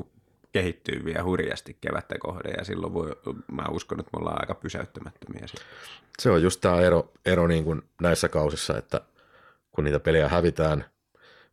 kehittyy 0.52 1.04
vielä 1.04 1.24
hurjasti 1.24 1.76
kevättä 1.80 2.14
kohden, 2.18 2.54
ja 2.58 2.64
silloin 2.64 2.94
voi, 2.94 3.16
mä 3.52 3.64
uskon, 3.70 4.00
että 4.00 4.10
me 4.12 4.20
ollaan 4.20 4.40
aika 4.40 4.54
pysäyttämättömiä. 4.54 5.46
Se 6.18 6.30
on 6.30 6.42
just 6.42 6.60
tämä 6.60 6.80
ero, 6.80 7.12
ero 7.26 7.46
niin 7.46 7.64
kuin 7.64 7.82
näissä 8.02 8.28
kausissa, 8.28 8.78
että 8.78 9.00
kun 9.72 9.84
niitä 9.84 10.00
pelejä 10.00 10.28
hävitään, 10.28 10.84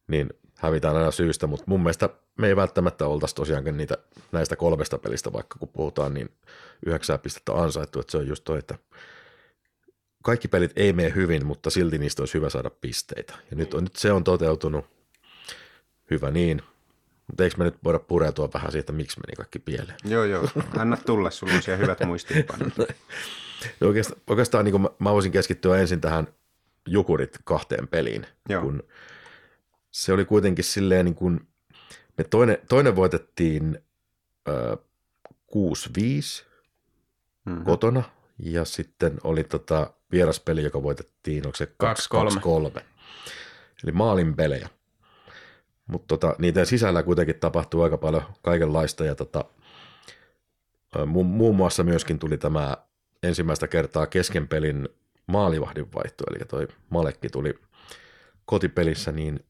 niin 0.08 0.30
hävitään 0.58 0.96
aina 0.96 1.12
syystä, 1.12 1.48
mutta 1.48 1.64
mun 1.68 1.84
mielestä 1.84 2.10
me 2.38 2.48
ei 2.48 2.56
välttämättä 2.56 3.08
oltaisi 3.08 3.36
tosiaankin 3.36 3.78
niitä 3.78 3.98
näistä 4.32 4.56
kolmesta 4.56 4.98
pelistä, 4.98 5.34
vaikka 5.34 5.60
kun 5.60 5.70
puhutaan, 5.70 6.14
niin 6.14 6.30
yhdeksää 6.86 7.18
pistettä 7.18 7.54
ansaittu, 7.54 8.00
että 8.00 8.12
se 8.12 8.18
on 8.18 8.28
just 8.28 8.44
toi, 8.44 8.60
että 8.60 8.76
kaikki 10.28 10.48
pelit 10.48 10.72
ei 10.76 10.94
mene 10.94 11.12
hyvin, 11.16 11.46
mutta 11.46 11.70
silti 11.70 11.98
niistä 11.98 12.22
olisi 12.22 12.34
hyvä 12.34 12.50
saada 12.50 12.70
pisteitä. 12.70 13.34
Ja 13.52 13.58
nyt, 13.58 13.74
on, 13.74 13.84
nyt 13.84 13.96
se 13.96 14.12
on 14.12 14.24
toteutunut, 14.24 14.86
hyvä 16.12 16.32
niin, 16.32 16.62
mutta 17.28 17.44
eikö 17.44 17.56
me 17.58 17.64
nyt 17.64 17.78
voida 17.84 18.00
pureutua 18.00 18.50
vähän 18.54 18.72
siitä, 18.72 18.92
miksi 18.92 19.20
meni 19.20 19.36
kaikki 19.36 19.60
pieleen? 19.60 19.98
Joo, 20.06 20.24
joo. 20.24 20.50
Anna 20.78 20.98
tulla, 21.06 21.32
sulla 21.32 21.54
on 21.54 21.62
siellä 21.62 21.82
hyvät 21.82 22.00
muistiinpanot. 22.06 22.74
Ja 23.82 23.88
Oikeastaan, 23.88 24.22
oikeastaan 24.28 24.66
niin 24.66 24.82
mä, 24.82 24.90
mä 25.00 25.14
voisin 25.14 25.32
keskittyä 25.32 25.78
ensin 25.78 26.02
tähän 26.02 26.28
Jukurit 26.88 27.38
kahteen 27.44 27.88
peliin, 27.88 28.26
Joo. 28.50 28.62
kun 28.62 28.84
se 29.92 30.14
oli 30.14 30.26
kuitenkin 30.26 30.66
silleen 30.66 31.06
niin 31.06 31.16
kuin, 31.16 31.48
me 32.18 32.24
toinen, 32.24 32.58
toinen 32.70 32.96
voitettiin 32.96 33.80
ö, 34.48 34.78
6-5 35.56 36.48
Mhm. 37.46 37.64
kotona 37.64 38.04
ja 38.40 38.66
sitten 38.66 39.18
oli 39.24 39.44
tota 39.44 39.94
vieraspeli, 40.12 40.64
joka 40.64 40.84
voitettiin, 40.84 41.46
onko 41.46 41.56
se 41.56 41.72
2-3. 42.78 42.82
Eli 43.84 43.92
maalin 43.92 44.36
pelejä. 44.36 44.70
Mutta 45.88 46.08
tota, 46.08 46.36
niiden 46.40 46.66
sisällä 46.66 47.04
kuitenkin 47.04 47.40
tapahtuu 47.40 47.82
aika 47.82 47.98
paljon 47.98 48.24
kaikenlaista 48.42 49.06
ja 49.06 49.16
tota, 49.16 49.46
mu- 50.96 51.24
muun 51.24 51.56
muassa 51.56 51.84
myöskin 51.84 52.20
tuli 52.20 52.38
tämä 52.38 52.78
ensimmäistä 53.24 53.68
kertaa 53.68 54.08
kesken 54.08 54.48
pelin 54.48 54.90
maalivahdin 55.28 55.94
vaihto, 55.94 56.24
eli 56.30 56.46
toi 56.48 56.68
Malekki 56.90 57.30
tuli 57.30 57.60
kotipelissä 58.46 59.12
niin 59.12 59.46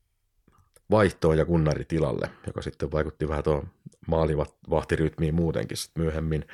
vaihtoon 0.91 1.37
ja 1.37 1.45
kunnari 1.45 1.85
tilalle, 1.85 2.29
joka 2.47 2.61
sitten 2.61 2.91
vaikutti 2.91 3.29
vähän 3.29 3.43
tuohon 3.43 3.67
maalivahtirytmiin 4.07 5.35
muutenkin 5.35 5.77
myöhemmin. 5.97 6.45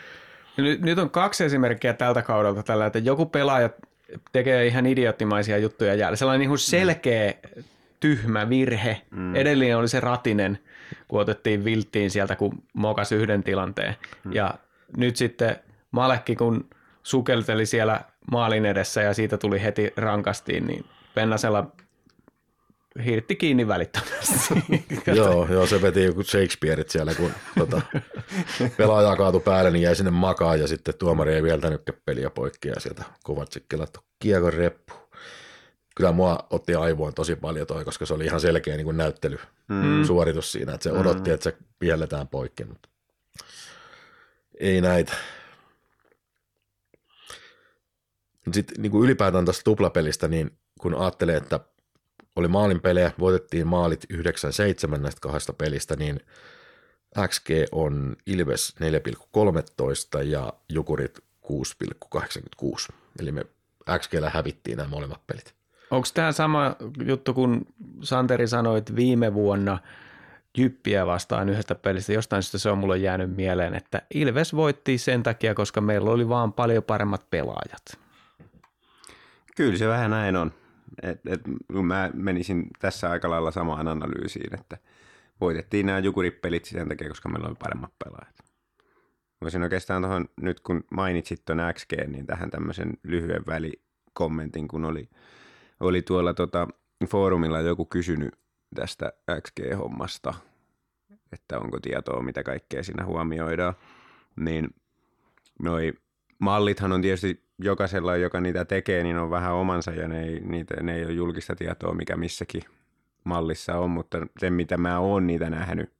Nyt, 0.57 0.81
nyt 0.81 1.00
on 1.00 1.10
kaksi 1.10 1.43
esimerkkiä 1.43 1.93
tältä 1.93 2.22
kaudelta 2.22 2.63
tällä, 2.63 2.86
että 2.86 3.00
joku 3.00 3.25
pelaaja 3.25 3.69
tekee 4.32 4.67
ihan 4.67 4.86
idioottimaisia 4.86 5.58
juttuja 5.58 5.96
jäällä. 5.96 6.15
Sellainen 6.15 6.39
niin 6.39 6.50
kuin 6.50 6.60
selkeä 6.60 7.34
tyhmä 8.00 8.50
virhe. 8.50 9.01
Mm. 9.12 9.36
Edellinen 9.36 9.77
oli 9.77 9.88
se 9.88 10.00
ratinen, 10.00 10.60
kun 11.08 11.21
otettiin 11.21 11.65
vilttiin 11.65 12.12
sieltä, 12.12 12.36
kun 12.36 12.63
mokas 12.73 13.12
yhden 13.12 13.43
tilanteen. 13.43 13.95
Mm. 14.23 14.34
Ja 14.34 14.54
nyt 14.97 15.15
sitten 15.15 15.56
Malekki, 15.91 16.36
kun 16.36 16.69
sukelteli 17.04 17.65
siellä 17.65 18.02
maalin 18.32 18.65
edessä 18.65 19.02
ja 19.02 19.13
siitä 19.13 19.38
tuli 19.38 19.63
heti 19.63 19.93
rankastiin, 19.97 20.67
niin 20.67 20.86
Pennasella 21.15 21.71
hirtti 23.06 23.36
kiinni 23.36 23.67
välittömästi. 23.67 24.53
joo, 25.15 25.47
joo, 25.51 25.67
se 25.67 25.82
veti 25.82 26.03
joku 26.03 26.23
Shakespeareit 26.23 26.89
siellä, 26.89 27.15
kun 27.15 27.32
tota, 27.60 27.82
pelaaja 28.77 29.15
kaatui 29.15 29.41
päälle, 29.41 29.71
niin 29.71 29.84
jäi 29.84 29.95
sinne 29.95 30.12
makaan 30.12 30.60
ja 30.60 30.67
sitten 30.67 30.93
tuomari 30.97 31.34
ei 31.34 31.43
vielä 31.43 31.62
peliä 32.06 32.29
poikki 32.29 32.67
ja 32.67 32.79
sieltä 32.79 33.03
Kovatsikki 33.23 33.77
laittoi 33.77 34.03
kiekon 34.19 34.53
reppu. 34.53 34.93
Kyllä 35.95 36.12
mua 36.12 36.47
otti 36.49 36.75
aivoin 36.75 37.13
tosi 37.13 37.36
paljon 37.36 37.67
toi, 37.67 37.86
koska 37.86 38.06
se 38.06 38.13
oli 38.13 38.25
ihan 38.25 38.41
selkeä 38.41 38.75
niin 38.75 38.86
kuin 38.86 38.97
näyttely 38.97 39.39
mm. 39.67 40.03
suoritus 40.03 40.51
siinä, 40.51 40.73
että 40.73 40.84
se 40.84 40.91
odotti, 40.91 41.32
että 41.32 41.43
se 41.43 41.58
pielletään 41.79 42.27
poikki, 42.27 42.65
mutta 42.65 42.89
ei 44.60 44.82
näitä. 44.82 45.13
Sitten 48.51 48.82
niin 48.82 48.91
kuin 48.91 49.03
ylipäätään 49.03 49.45
tästä 49.45 49.63
tuplapelistä, 49.63 50.27
niin 50.27 50.58
kun 50.79 50.95
ajattelee, 50.95 51.38
että 51.38 51.60
oli 52.36 52.48
maalin 52.48 52.82
pelejä, 52.82 53.12
voitettiin 53.19 53.67
maalit 53.67 54.06
9-7 54.13 54.17
näistä 54.98 55.22
kahdesta 55.22 55.54
pelistä, 55.54 55.96
niin 55.96 56.19
XG 57.28 57.50
on 57.72 58.15
Ilves 58.26 58.76
4,13 60.19 60.24
ja 60.24 60.54
Jukurit 60.69 61.19
6,86. 61.46 62.93
Eli 63.19 63.32
me 63.32 63.46
XGllä 64.00 64.30
hävittiin 64.30 64.78
nämä 64.78 64.89
molemmat 64.89 65.28
pelit. 65.28 65.54
Onko 65.91 66.08
tämä 66.13 66.32
sama 66.32 66.76
juttu 67.06 67.34
kuin 67.34 67.65
Santeri 68.02 68.48
sanoi, 68.48 68.78
että 68.78 68.96
viime 68.96 69.34
vuonna 69.34 69.78
Jyppiä 70.58 71.06
vastaan 71.06 71.50
yhdestä 71.50 71.76
pelistä, 71.76 72.13
jostain 72.13 72.43
syystä 72.43 72.58
se 72.58 72.69
on 72.69 72.78
mulle 72.78 72.98
jäänyt 72.98 73.36
mieleen, 73.36 73.76
että 73.76 74.02
Ilves 74.13 74.56
voitti 74.56 74.98
sen 74.98 75.24
takia, 75.24 75.56
koska 75.56 75.82
meillä 75.82 76.12
oli 76.12 76.30
vaan 76.30 76.54
paljon 76.54 76.84
paremmat 76.84 77.30
pelaajat. 77.30 78.00
Kyllä 79.56 79.78
se 79.78 79.88
vähän 79.88 80.12
näin 80.12 80.36
on. 80.36 80.54
Et, 81.01 81.21
et, 81.25 81.41
kun 81.73 81.86
mä 81.86 82.10
menisin 82.13 82.67
tässä 82.79 83.10
aika 83.12 83.29
lailla 83.29 83.51
samaan 83.51 83.88
analyysiin, 83.88 84.53
että 84.53 84.77
voitettiin 85.41 85.86
nämä 85.86 85.99
jukuripelit 85.99 86.65
sen 86.65 86.89
takia, 86.89 87.10
koska 87.10 87.29
meillä 87.29 87.47
oli 87.47 87.56
paremmat 87.60 87.93
pelaajat. 88.03 88.36
Voisin 89.41 89.63
oikeastaan 89.63 90.01
tuohon, 90.01 90.29
nyt 90.41 90.60
kun 90.60 90.84
mainitsit 90.91 91.45
tuon 91.45 91.60
XG, 91.73 91.93
niin 92.08 92.25
tähän 92.25 92.49
tämmöisen 92.49 92.93
lyhyen 93.03 93.43
välikommentin, 93.47 94.67
kun 94.67 94.86
oli, 94.86 95.10
oli 95.79 96.01
tuolla 96.01 96.34
tota, 96.34 96.67
foorumilla 97.10 97.60
joku 97.60 97.86
kysynyt 97.86 98.36
tästä 98.75 99.13
XG-hommasta, 99.41 100.34
että 101.32 101.60
onko 101.60 101.79
tietoa, 101.79 102.21
mitä 102.21 102.43
kaikkea 102.43 102.84
siinä 102.84 103.06
huomioidaan, 103.06 103.73
niin 104.36 104.75
noi 105.60 105.93
mallithan 106.39 106.91
on 106.91 107.01
tietysti 107.01 107.42
jokaisella, 107.63 108.15
joka 108.15 108.41
niitä 108.41 108.65
tekee, 108.65 109.04
niin 109.04 109.17
on 109.17 109.30
vähän 109.30 109.54
omansa 109.54 109.91
ja 109.91 110.08
ne 110.08 110.23
ei, 110.23 110.39
niitä, 110.39 110.84
ne 110.84 110.95
ei 110.95 111.06
ole 111.06 111.13
julkista 111.13 111.56
tietoa, 111.56 111.93
mikä 111.93 112.15
missäkin 112.15 112.62
mallissa 113.23 113.78
on, 113.78 113.89
mutta 113.89 114.17
se 114.39 114.49
mitä 114.49 114.78
mä 114.78 114.99
oon 114.99 115.28
niitä 115.28 115.49
nähnyt 115.49 115.93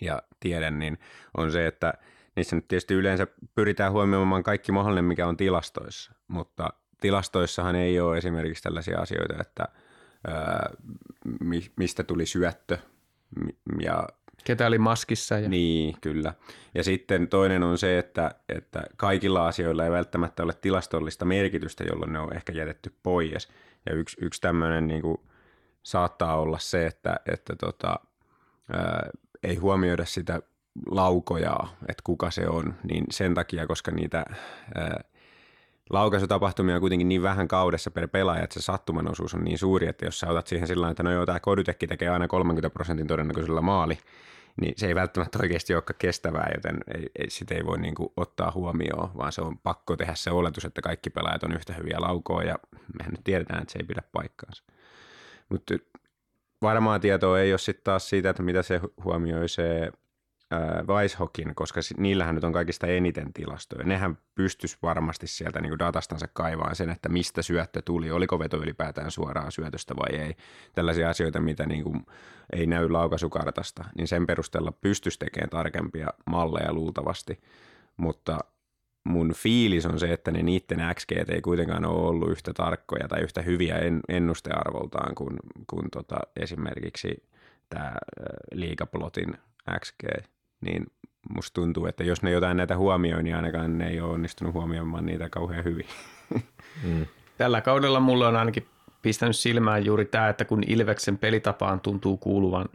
ja 0.00 0.22
tiedän, 0.40 0.78
niin 0.78 0.98
on 1.36 1.52
se, 1.52 1.66
että 1.66 1.94
niissä 2.36 2.56
nyt 2.56 2.68
tietysti 2.68 2.94
yleensä 2.94 3.26
pyritään 3.54 3.92
huomioimaan 3.92 4.42
kaikki 4.42 4.72
mahdollinen, 4.72 5.04
mikä 5.04 5.26
on 5.26 5.36
tilastoissa, 5.36 6.12
mutta 6.28 6.68
tilastoissahan 7.00 7.76
ei 7.76 8.00
ole 8.00 8.18
esimerkiksi 8.18 8.62
tällaisia 8.62 8.98
asioita, 8.98 9.34
että 9.40 9.64
ää, 10.26 10.70
mi- 11.40 11.72
mistä 11.76 12.02
tuli 12.02 12.26
syöttö 12.26 12.78
ja 13.80 14.08
Ketä 14.44 14.66
oli 14.66 14.78
maskissa? 14.78 15.38
Ja... 15.38 15.48
niin, 15.48 15.96
kyllä. 16.00 16.34
Ja 16.74 16.84
sitten 16.84 17.28
toinen 17.28 17.62
on 17.62 17.78
se, 17.78 17.98
että, 17.98 18.30
että 18.48 18.82
kaikilla 18.96 19.46
asioilla 19.46 19.84
ei 19.84 19.90
välttämättä 19.90 20.42
ole 20.42 20.52
tilastollista 20.60 21.24
merkitystä, 21.24 21.84
jolloin 21.84 22.12
ne 22.12 22.18
on 22.18 22.36
ehkä 22.36 22.52
jätetty 22.52 22.94
pois. 23.02 23.48
Ja 23.86 23.94
yksi, 23.94 24.16
yksi 24.20 24.40
tämmöinen 24.40 24.86
niin 24.86 25.02
kuin, 25.02 25.18
saattaa 25.82 26.40
olla 26.40 26.58
se, 26.58 26.86
että, 26.86 27.20
että 27.26 27.56
tota, 27.56 28.00
ää, 28.72 29.10
ei 29.42 29.56
huomioida 29.56 30.04
sitä 30.04 30.42
laukojaa, 30.90 31.76
että 31.80 32.02
kuka 32.04 32.30
se 32.30 32.48
on, 32.48 32.74
niin 32.82 33.04
sen 33.10 33.34
takia, 33.34 33.66
koska 33.66 33.90
niitä 33.90 34.24
ää, 34.74 35.04
laukaisutapahtumia 35.92 36.74
on 36.74 36.80
kuitenkin 36.80 37.08
niin 37.08 37.22
vähän 37.22 37.48
kaudessa 37.48 37.90
per 37.90 38.08
pelaaja, 38.08 38.44
että 38.44 38.60
se 38.60 38.64
sattuman 38.64 39.10
osuus 39.10 39.34
on 39.34 39.44
niin 39.44 39.58
suuri, 39.58 39.86
että 39.86 40.04
jos 40.04 40.20
sä 40.20 40.30
otat 40.30 40.46
siihen 40.46 40.68
sillä 40.68 40.90
että 40.90 41.02
no 41.02 41.10
joo, 41.10 41.26
tämä 41.26 41.40
kodytekki 41.40 41.86
tekee 41.86 42.08
aina 42.08 42.28
30 42.28 42.70
prosentin 42.70 43.06
todennäköisellä 43.06 43.60
maali, 43.60 43.98
niin 44.60 44.74
se 44.76 44.86
ei 44.86 44.94
välttämättä 44.94 45.38
oikeasti 45.42 45.74
olekaan 45.74 45.98
kestävää, 45.98 46.50
joten 46.54 46.78
ei, 46.94 47.10
ei, 47.18 47.30
sitä 47.30 47.54
ei 47.54 47.66
voi 47.66 47.78
niin 47.78 47.94
kuin 47.94 48.12
ottaa 48.16 48.52
huomioon, 48.54 49.10
vaan 49.16 49.32
se 49.32 49.42
on 49.42 49.58
pakko 49.58 49.96
tehdä 49.96 50.14
se 50.14 50.30
oletus, 50.30 50.64
että 50.64 50.82
kaikki 50.82 51.10
pelaajat 51.10 51.42
on 51.42 51.52
yhtä 51.52 51.72
hyviä 51.72 52.00
laukoa, 52.00 52.42
ja 52.42 52.58
mehän 52.98 53.12
nyt 53.12 53.24
tiedetään, 53.24 53.62
että 53.62 53.72
se 53.72 53.78
ei 53.78 53.86
pidä 53.86 54.02
paikkaansa. 54.12 54.64
Mutta 55.48 55.74
varmaa 56.62 56.98
tietoa 56.98 57.40
ei 57.40 57.52
ole 57.52 57.58
sitten 57.58 57.84
taas 57.84 58.08
siitä, 58.08 58.30
että 58.30 58.42
mitä 58.42 58.62
se 58.62 58.80
huomioi 59.04 59.48
se 59.48 59.92
Weishokin, 60.88 61.54
koska 61.54 61.80
niillähän 61.96 62.34
nyt 62.34 62.44
on 62.44 62.52
kaikista 62.52 62.86
eniten 62.86 63.32
tilastoja. 63.32 63.84
Nehän 63.84 64.18
pystyisi 64.34 64.78
varmasti 64.82 65.26
sieltä 65.26 65.60
niin 65.60 65.78
datastansa 65.78 66.28
kaivaa 66.32 66.74
sen, 66.74 66.90
että 66.90 67.08
mistä 67.08 67.42
syöttö 67.42 67.82
tuli, 67.84 68.10
oliko 68.10 68.38
veto 68.38 68.56
ylipäätään 68.56 69.10
suoraa 69.10 69.50
syötöstä 69.50 69.96
vai 69.96 70.18
ei. 70.18 70.34
Tällaisia 70.74 71.10
asioita, 71.10 71.40
mitä 71.40 71.66
niin 71.66 71.84
kuin 71.84 72.06
ei 72.52 72.66
näy 72.66 72.88
laukaisukartasta, 72.88 73.84
niin 73.96 74.08
sen 74.08 74.26
perusteella 74.26 74.72
pystyisi 74.72 75.18
tekemään 75.18 75.50
tarkempia 75.50 76.08
malleja 76.26 76.72
luultavasti, 76.72 77.40
mutta 77.96 78.38
mun 79.04 79.32
fiilis 79.34 79.86
on 79.86 79.98
se, 79.98 80.12
että 80.12 80.30
ne 80.30 80.42
niiden 80.42 80.94
XG 80.94 81.12
ei 81.12 81.40
kuitenkaan 81.40 81.84
ole 81.84 82.08
ollut 82.08 82.30
yhtä 82.30 82.52
tarkkoja 82.52 83.08
tai 83.08 83.20
yhtä 83.20 83.42
hyviä 83.42 83.78
en, 83.78 84.00
ennustearvoltaan 84.08 85.14
kuin, 85.14 85.36
kuin 85.66 85.90
tota 85.90 86.16
esimerkiksi 86.36 87.28
tämä 87.68 87.92
liikaplotin 88.52 89.36
XG, 89.80 90.26
niin 90.62 90.86
musta 91.34 91.54
tuntuu, 91.54 91.86
että 91.86 92.04
jos 92.04 92.22
ne 92.22 92.30
jotain 92.30 92.56
näitä 92.56 92.76
huomioi, 92.76 93.22
niin 93.22 93.36
ainakaan 93.36 93.78
ne 93.78 93.88
ei 93.88 94.00
ole 94.00 94.12
onnistunut 94.12 94.54
huomioimaan 94.54 95.06
niitä 95.06 95.28
kauhean 95.28 95.64
hyvin. 95.64 95.86
Mm. 96.84 97.06
Tällä 97.38 97.60
kaudella 97.60 98.00
mulle 98.00 98.26
on 98.26 98.36
ainakin 98.36 98.66
pistänyt 99.02 99.36
silmään 99.36 99.84
juuri 99.84 100.04
tämä, 100.04 100.28
että 100.28 100.44
kun 100.44 100.62
Ilveksen 100.66 101.18
pelitapaan 101.18 101.80
tuntuu 101.80 102.16
kuuluvan 102.16 102.68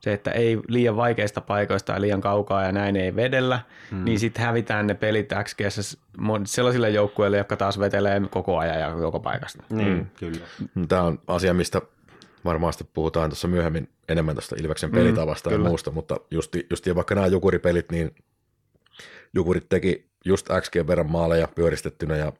se, 0.00 0.12
että 0.12 0.30
ei 0.30 0.58
liian 0.68 0.96
vaikeista 0.96 1.40
paikoista 1.40 1.92
ja 1.92 2.00
liian 2.00 2.20
kaukaa 2.20 2.62
ja 2.62 2.72
näin 2.72 2.96
ei 2.96 3.16
vedellä, 3.16 3.60
hmm. 3.90 4.04
niin 4.04 4.18
sitten 4.18 4.44
hävitään 4.44 4.86
ne 4.86 4.94
pelit 4.94 5.28
XGS 5.44 5.98
sellaisille 6.44 6.90
joukkueille, 6.90 7.38
jotka 7.38 7.56
taas 7.56 7.78
vetelee 7.78 8.22
koko 8.30 8.58
ajan 8.58 8.80
ja 8.80 8.92
koko 8.92 9.20
paikasta. 9.20 9.62
Niin, 9.70 9.96
mm. 9.96 10.06
kyllä. 10.18 10.46
Tämä 10.88 11.02
on 11.02 11.18
asia, 11.26 11.54
mistä 11.54 11.82
varmaan 12.44 12.72
sitten 12.72 12.88
puhutaan 12.94 13.30
tuossa 13.30 13.48
myöhemmin 13.48 13.88
enemmän 14.08 14.34
tuosta 14.34 14.56
Ilveksen 14.58 14.90
pelitavasta 14.90 15.50
mm, 15.50 15.54
ja 15.54 15.56
kyllä. 15.56 15.68
muusta, 15.68 15.90
mutta 15.90 16.20
just, 16.30 16.56
just 16.70 16.86
vaikka 16.94 17.14
nämä 17.14 17.26
Jukuripelit, 17.26 17.90
niin 17.90 18.14
Jukurit 19.34 19.68
teki 19.68 20.08
just 20.24 20.48
XG 20.60 20.74
verran 20.86 21.10
maaleja 21.10 21.48
pyöristettynä 21.54 22.16
ja 22.16 22.32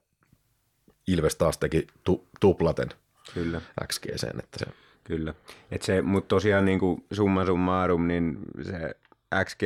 Ilves 1.07 1.37
taas 1.37 1.59
teki 1.59 1.87
tu, 2.05 2.29
tuplaten 2.41 2.89
Kyllä. 3.35 3.61
XGCen, 3.87 4.41
että 4.41 4.59
se 4.59 4.67
Kyllä. 5.09 5.35
Et 5.71 5.83
se, 5.83 6.03
mutta 6.03 6.29
tosiaan 6.29 6.65
niin 6.65 6.79
kuin 6.79 7.05
summa 7.13 7.47
summarum, 7.47 8.07
niin 8.07 8.39
se 8.63 8.95
XG 9.45 9.63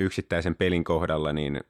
yksittäisen 0.00 0.54
pelin 0.54 0.84
kohdalla, 0.84 1.32
niin 1.32 1.60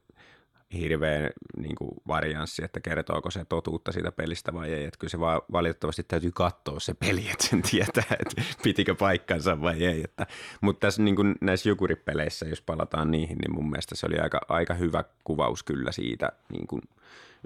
hirveä 0.73 1.29
niin 1.57 1.75
kuin 1.75 1.91
varianssi, 2.07 2.63
että 2.65 2.79
kertooko 2.79 3.31
se 3.31 3.45
totuutta 3.45 3.91
siitä 3.91 4.11
pelistä 4.11 4.53
vai 4.53 4.73
ei. 4.73 4.85
Että 4.85 4.97
kyllä 4.99 5.11
se 5.11 5.19
vaan 5.19 5.41
valitettavasti 5.51 6.03
täytyy 6.03 6.31
katsoa 6.31 6.79
se 6.79 6.93
peli, 6.93 7.29
että 7.31 7.47
sen 7.47 7.61
tietää, 7.61 8.03
että 8.19 8.41
pitikö 8.63 8.95
paikkansa 8.95 9.61
vai 9.61 9.85
ei. 9.85 10.03
Että, 10.03 10.27
mutta 10.61 10.87
tässä 10.87 11.01
niin 11.01 11.15
kuin 11.15 11.35
näissä 11.41 11.69
jukuripeleissä, 11.69 12.45
jos 12.45 12.61
palataan 12.61 13.11
niihin, 13.11 13.37
niin 13.37 13.53
mun 13.53 13.69
mielestä 13.69 13.95
se 13.95 14.05
oli 14.05 14.19
aika, 14.19 14.41
aika 14.49 14.73
hyvä 14.73 15.03
kuvaus 15.23 15.63
kyllä 15.63 15.91
siitä 15.91 16.31
niin 16.51 16.67
kuin 16.67 16.81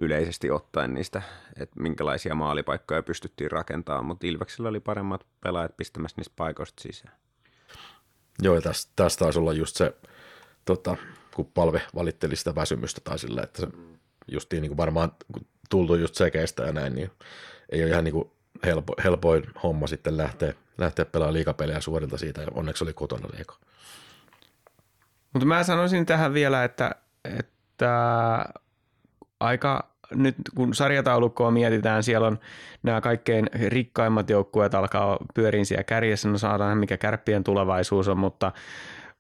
yleisesti 0.02 0.52
ottaen 0.52 0.94
niistä, 0.94 1.22
että 1.60 1.82
minkälaisia 1.82 2.36
maalipaikkoja 2.36 3.04
pystyttiin 3.04 3.52
rakentamaan, 3.52 4.06
mutta 4.06 4.28
Ilveksellä 4.28 4.70
oli 4.70 4.80
paremmat 4.80 5.26
pelaajat 5.42 5.78
pistämässä 5.78 6.16
niistä 6.18 6.34
paikoista 6.36 6.82
sisään. 6.82 7.16
Joo, 8.42 8.62
tästä, 8.62 8.92
tästä 8.96 9.26
taisi 9.26 9.40
olla 9.40 9.54
just 9.54 9.76
se, 9.76 9.96
tota, 10.66 10.98
kun 11.36 11.52
palve 11.54 11.82
valitteli 11.96 12.36
sitä 12.36 12.56
väsymystä 12.56 13.02
tai 13.04 13.20
sillä, 13.20 13.42
että 13.44 13.62
se 13.62 13.68
justiin 14.32 14.62
niin 14.62 14.70
kuin 14.70 14.78
varmaan 14.78 15.12
tultu 15.70 15.96
just 15.96 16.16
sekeistä 16.16 16.64
ja 16.64 16.72
näin, 16.72 16.96
niin 16.96 17.12
ei 17.70 17.84
ole 17.84 17.90
ihan 17.90 18.04
niin 18.04 18.14
kuin 18.14 18.32
helpo, 18.66 18.94
helpoin 19.04 19.44
homma 19.64 19.88
sitten 19.88 20.18
lähteä, 20.18 20.54
lähteä 20.78 21.06
pelaamaan 21.06 21.34
liikapelejä 21.34 21.82
suorilta 21.82 22.18
siitä, 22.18 22.42
ja 22.42 22.48
onneksi 22.54 22.84
oli 22.84 22.94
kotona 22.94 23.28
liiko. 23.34 23.56
Mutta 25.34 25.46
mä 25.46 25.64
sanoisin 25.64 26.06
tähän 26.06 26.34
vielä, 26.34 26.64
että, 26.64 26.92
että 27.38 28.46
aika 29.40 29.94
nyt 30.16 30.36
kun 30.56 30.76
sarjataulukkoa 30.76 31.52
mietitään, 31.52 32.04
siellä 32.04 32.28
on 32.28 32.40
nämä 32.84 33.02
kaikkein 33.02 33.50
rikkaimmat 33.54 34.30
joukkueet 34.30 34.76
alkaa 34.76 35.18
pyöriin 35.34 35.66
siellä 35.66 35.84
kärjessä, 35.84 36.30
no 36.30 36.38
saadaan 36.38 36.78
mikä 36.78 36.98
kärppien 36.98 37.44
tulevaisuus 37.44 38.08
on, 38.08 38.18
mutta, 38.18 38.52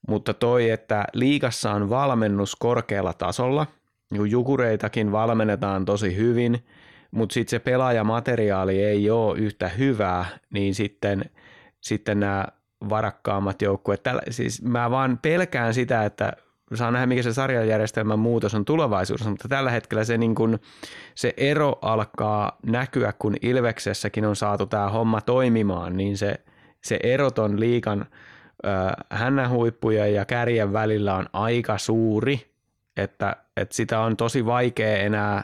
mutta 0.08 0.34
toi, 0.34 0.70
että 0.70 1.06
liigassa 1.14 1.72
on 1.72 1.90
valmennus 1.90 2.56
korkealla 2.56 3.14
tasolla, 3.14 3.68
niin 4.12 4.32
jukureitakin 4.32 5.12
valmennetaan 5.12 5.86
tosi 5.86 6.16
hyvin, 6.16 6.66
mutta 7.12 7.34
sitten 7.34 7.50
se 7.50 7.60
pelaajamateriaali 7.60 8.84
ei 8.84 9.10
ole 9.10 9.40
yhtä 9.40 9.68
hyvää, 9.68 10.26
niin 10.50 10.76
sitten, 10.76 11.26
sitten 11.82 12.20
nämä 12.20 12.48
varakkaammat 12.90 13.62
joukkueet, 13.62 14.02
siis 14.30 14.62
mä 14.62 14.92
vaan 14.92 15.20
pelkään 15.22 15.74
sitä, 15.74 16.06
että 16.06 16.34
saa 16.74 16.92
nähdä, 16.92 17.06
mikä 17.06 17.24
se 17.24 17.34
sarjajärjestelmän 17.34 18.20
muutos 18.20 18.56
on 18.56 18.66
tulevaisuudessa, 18.66 19.30
mutta 19.30 19.48
tällä 19.48 19.72
hetkellä 19.72 20.04
se, 20.04 20.18
niin 20.18 20.36
kuin, 20.36 20.60
se 21.16 21.34
ero 21.38 21.80
alkaa 21.82 22.58
näkyä, 22.66 23.14
kun 23.20 23.36
Ilveksessäkin 23.42 24.26
on 24.26 24.36
saatu 24.36 24.66
tämä 24.66 24.90
homma 24.90 25.22
toimimaan, 25.22 25.98
niin 25.98 26.18
se, 26.18 26.36
se 26.84 27.00
eroton 27.04 27.60
liikan 27.60 28.06
hännänhuippujen 29.10 30.14
ja 30.14 30.26
kärjen 30.26 30.74
välillä 30.74 31.16
on 31.16 31.26
aika 31.34 31.78
suuri, 31.78 32.52
että, 32.98 33.36
että 33.58 33.76
sitä 33.76 34.00
on 34.00 34.18
tosi 34.18 34.46
vaikea 34.46 34.98
enää 34.98 35.44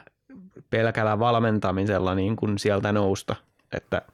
pelkällä 0.69 1.19
valmentamisella 1.19 2.15
niin 2.15 2.35
kuin 2.35 2.59
sieltä 2.59 2.91
nousta, 2.91 3.35
että– 3.71 4.01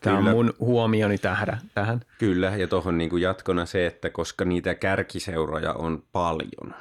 Tämä 0.00 0.16
Kyllä. 0.16 0.30
on 0.30 0.36
mun 0.36 0.54
huomioni 0.60 1.18
tähdä, 1.18 1.58
tähän. 1.74 2.00
Kyllä, 2.18 2.56
ja 2.56 2.68
tuohon 2.68 2.98
niin 2.98 3.20
jatkona 3.20 3.66
se, 3.66 3.86
että 3.86 4.10
koska 4.10 4.44
niitä 4.44 4.74
kärkiseuroja 4.74 5.72
on 5.72 6.02
paljon, 6.12 6.74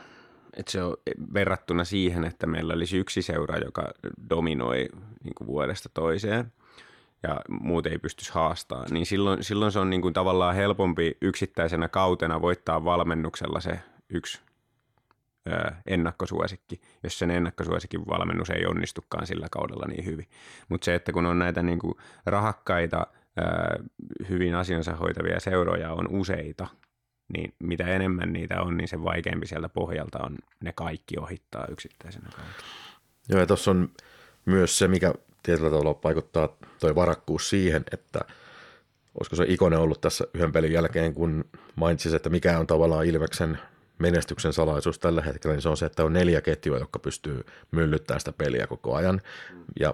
että 0.58 0.72
se 0.72 0.84
on 0.84 0.98
verrattuna 1.34 1.84
siihen, 1.84 2.24
että 2.24 2.48
meillä 2.48 2.74
olisi 2.74 2.98
yksi 2.98 3.22
seura, 3.22 3.58
joka 3.58 3.92
dominoi 4.30 4.90
niin 5.24 5.34
kuin 5.38 5.48
vuodesta 5.48 5.90
toiseen 5.94 6.54
ja 7.24 7.42
muut 7.50 7.86
ei 7.86 7.98
pystyisi 7.98 8.34
haastaa, 8.34 8.86
niin 8.92 9.06
silloin, 9.06 9.44
silloin 9.44 9.72
se 9.72 9.80
on 9.80 9.90
niin 9.90 10.02
kuin 10.02 10.14
tavallaan 10.14 10.56
helpompi 10.56 11.18
yksittäisenä 11.22 11.88
kautena 11.88 12.42
voittaa 12.42 12.86
valmennuksella 12.86 13.60
se 13.60 13.80
yksi 14.10 14.42
ennakkosuosikki, 15.86 16.82
jos 17.04 17.20
sen 17.20 17.32
ennakkosuosikin 17.32 18.08
valmennus 18.08 18.50
ei 18.50 18.66
onnistukaan 18.66 19.28
sillä 19.28 19.48
kaudella 19.52 19.86
niin 19.88 20.06
hyvin. 20.06 20.28
Mutta 20.70 20.86
se, 20.86 20.96
että 20.96 21.12
kun 21.12 21.26
on 21.26 21.40
näitä 21.40 21.64
niin 21.64 21.80
kuin 21.80 21.94
rahakkaita, 22.26 23.08
hyvin 24.30 24.56
asiansa 24.56 24.96
hoitavia 24.96 25.40
seuroja 25.40 25.94
on 25.94 26.08
useita, 26.10 26.68
niin 27.38 27.54
mitä 27.60 27.88
enemmän 27.88 28.34
niitä 28.34 28.62
on, 28.62 28.78
niin 28.78 28.88
sen 28.88 29.04
vaikeampi 29.04 29.48
sieltä 29.48 29.70
pohjalta 29.70 30.20
on 30.24 30.38
ne 30.64 30.74
kaikki 30.74 31.20
ohittaa 31.20 31.66
yksittäisenä 31.70 32.30
kautta. 32.36 32.64
Joo, 33.30 33.40
ja 33.40 33.48
tuossa 33.48 33.72
on 33.72 33.90
myös 34.46 34.78
se, 34.78 34.88
mikä 34.88 35.14
tietyllä 35.48 35.70
tavalla 35.70 36.00
vaikuttaa 36.04 36.58
toi 36.80 36.96
varakkuus 36.96 37.50
siihen, 37.50 37.84
että 37.92 38.20
olisiko 39.20 39.36
se 39.36 39.46
Ikonen 39.48 39.80
ollut 39.80 40.02
tässä 40.02 40.28
yhden 40.34 40.52
pelin 40.52 40.72
jälkeen, 40.72 41.14
kun 41.14 41.46
mainitsi, 41.76 42.16
että 42.16 42.30
mikä 42.30 42.60
on 42.60 42.68
tavallaan 42.68 43.06
Ilveksen 43.06 43.60
menestyksen 44.00 44.54
salaisuus 44.54 45.00
tällä 45.00 45.22
hetkellä, 45.22 45.54
niin 45.54 45.62
se 45.62 45.70
on 45.70 45.78
se, 45.78 45.86
että 45.86 46.04
on 46.04 46.14
neljä 46.14 46.42
ketjua, 46.42 46.78
jotka 46.78 47.00
pystyy 47.00 47.46
myllyttämään 47.72 48.20
sitä 48.22 48.32
peliä 48.32 48.68
koko 48.68 48.96
ajan. 48.96 49.22
Ja 49.80 49.94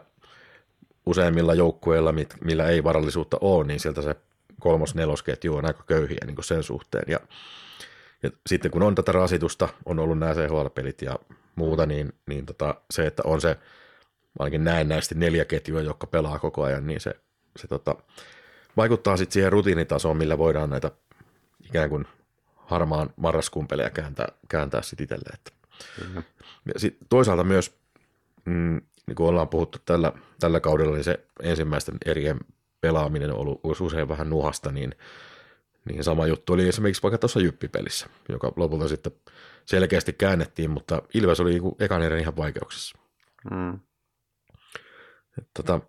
useimmilla 1.05 1.53
joukkueilla, 1.53 2.13
millä 2.43 2.67
ei 2.67 2.83
varallisuutta 2.83 3.37
ole, 3.41 3.67
niin 3.67 3.79
sieltä 3.79 4.01
se 4.01 4.15
kolmos-nelosketju 4.59 5.55
on 5.55 5.65
aika 5.65 5.83
köyhiä 5.83 6.19
niin 6.25 6.35
kuin 6.35 6.45
sen 6.45 6.63
suhteen. 6.63 7.05
Ja, 7.07 7.19
ja 8.23 8.29
sitten 8.47 8.71
kun 8.71 8.83
on 8.83 8.95
tätä 8.95 9.11
rasitusta, 9.11 9.69
on 9.85 9.99
ollut 9.99 10.19
nämä 10.19 10.33
CHL-pelit 10.33 11.01
ja 11.01 11.19
muuta, 11.55 11.85
niin, 11.85 12.13
niin 12.27 12.45
tota, 12.45 12.75
se, 12.91 13.07
että 13.07 13.23
on 13.25 13.41
se 13.41 13.57
ainakin 14.39 14.63
näennäisesti 14.63 15.15
neljä 15.15 15.46
ketjua, 15.46 15.82
jotka 15.82 16.08
pelaa 16.08 16.39
koko 16.39 16.63
ajan, 16.63 16.88
niin 16.88 17.00
se, 17.00 17.15
se 17.60 17.67
tota, 17.67 17.96
vaikuttaa 18.78 19.17
sitten 19.17 19.34
siihen 19.34 19.52
rutiinitasoon, 19.52 20.17
millä 20.17 20.38
voidaan 20.38 20.69
näitä 20.69 20.91
ikään 21.65 21.89
kuin 21.89 22.06
harmaan 22.56 23.10
marraskuun 23.15 23.67
pelejä 23.67 23.89
kääntää, 23.89 24.28
kääntää 24.50 24.82
sitten 24.82 25.04
itselleen. 25.04 25.38
Mm-hmm. 26.02 26.24
Ja 26.74 26.80
sit 26.80 26.98
toisaalta 27.10 27.43
myös, 27.43 27.76
mm, 28.46 28.82
niin 29.08 29.15
kuin 29.15 29.30
ollaan 29.30 29.50
puhuttu 29.50 29.78
tällä, 29.86 30.13
tällä 30.39 30.60
kaudella, 30.60 30.93
niin 30.93 31.04
se 31.04 31.19
ensimmäisten 31.43 31.98
erien 32.06 32.39
pelaaminen 32.82 33.32
on 33.32 33.38
ollut 33.38 33.62
usein 33.82 34.08
vähän 34.08 34.30
nuhasta, 34.30 34.72
niin, 34.72 34.96
niin 35.86 36.04
sama 36.04 36.28
juttu 36.28 36.54
oli 36.54 36.67
esimerkiksi 36.67 37.04
vaikka 37.04 37.17
tuossa 37.17 37.39
Jyppipelissä, 37.39 38.08
joka 38.30 38.54
lopulta 38.56 38.88
sitten 38.88 39.13
selkeästi 39.65 40.13
käännettiin, 40.13 40.72
mutta 40.72 41.02
Ilves 41.13 41.39
oli 41.39 41.52
niin 41.52 41.76
ekan 41.80 42.02
erän 42.02 42.19
ihan 42.19 42.38
vaikeuksissa. 42.38 42.98
Mm. 43.52 43.80
Et, 45.38 45.48
tota, 45.54 45.80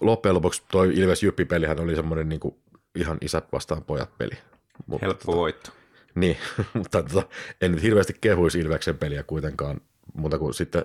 loppujen 0.00 0.34
lopuksi 0.34 0.62
tuo 0.70 0.84
Ilves 0.84 1.22
Jyppipelihän 1.22 1.80
oli 1.80 1.96
semmoinen 1.96 2.28
niin 2.28 2.40
kuin 2.40 2.54
ihan 2.94 3.18
isät 3.20 3.52
vastaan 3.52 3.84
pojat 3.84 4.18
peli. 4.18 4.38
Mutta, 4.86 5.06
Helppo 5.06 5.24
tota, 5.24 5.36
voitto. 5.36 5.70
Niin, 6.14 6.36
mutta 6.74 7.02
tota, 7.02 7.28
en 7.60 7.72
nyt 7.72 7.82
hirveästi 7.82 8.14
kehuisi 8.20 8.58
Ilveksen 8.58 8.98
peliä 8.98 9.22
kuitenkaan, 9.22 9.80
muuta 10.14 10.38
kuin 10.38 10.54
sitten 10.54 10.84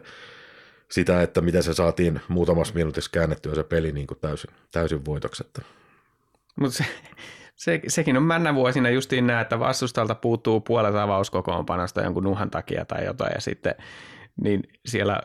sitä, 0.91 1.21
että 1.21 1.41
miten 1.41 1.63
se 1.63 1.73
saatiin 1.73 2.21
muutamassa 2.27 2.73
minuutissa 2.73 3.11
käännettyä 3.11 3.55
se 3.55 3.63
peli 3.63 3.91
niin 3.91 4.07
kuin 4.07 4.19
täysin, 4.19 4.51
täysin 4.71 5.05
voitoksi. 5.05 5.43
Mutta 6.59 6.77
se, 6.77 6.85
se, 7.55 7.81
sekin 7.87 8.17
on 8.17 8.23
männä 8.23 8.55
vuosina 8.55 8.89
justiin 8.89 9.27
näin, 9.27 9.41
että 9.41 9.59
vastustalta 9.59 10.15
puuttuu 10.15 10.61
puolet 10.61 10.95
avauskokoonpanosta 10.95 12.01
jonkun 12.01 12.23
nuhan 12.23 12.49
takia 12.49 12.85
tai 12.85 13.05
jotain 13.05 13.31
ja 13.35 13.41
sitten 13.41 13.75
niin 14.41 14.63
siellä 14.85 15.21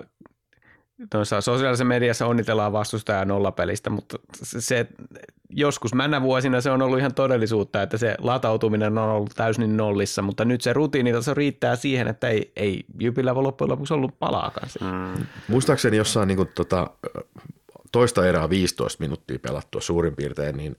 tuossa 1.11 1.41
sosiaalisessa 1.41 1.85
mediassa 1.85 2.27
onnitellaan 2.27 2.73
vastustajaa 2.73 3.25
nollapelistä, 3.25 3.91
mutta 3.91 4.19
se, 4.43 4.87
joskus 5.51 5.95
männä 5.95 6.23
vuosina 6.23 6.61
se 6.61 6.71
on 6.71 6.83
ollut 6.83 6.99
ihan 6.99 7.15
todellisuutta, 7.15 7.83
että 7.83 7.99
se 7.99 8.15
latautuminen 8.19 8.99
on 8.99 9.09
ollut 9.09 9.33
täysin 9.37 9.77
nollissa, 9.77 10.23
mutta 10.23 10.45
nyt 10.45 10.61
se 10.61 10.73
rutiinitaso 10.73 11.35
riittää 11.35 11.77
siihen, 11.77 12.09
että 12.09 12.29
ei, 12.29 12.53
ei 12.57 12.85
Jypillä 13.01 13.35
loppujen 13.35 13.71
lopuksi 13.71 13.95
ollut 13.95 14.19
palaakaan. 14.19 14.69
Mm. 14.81 15.27
Muistaakseni 15.49 15.97
jossain 15.97 16.29
niin 16.29 16.37
kuin, 16.37 16.49
tota, 16.55 16.91
toista 17.93 18.27
erää 18.27 18.51
15 18.51 19.05
minuuttia 19.05 19.39
pelattua 19.39 19.81
suurin 19.81 20.17
piirtein, 20.17 20.57
niin, 20.57 20.77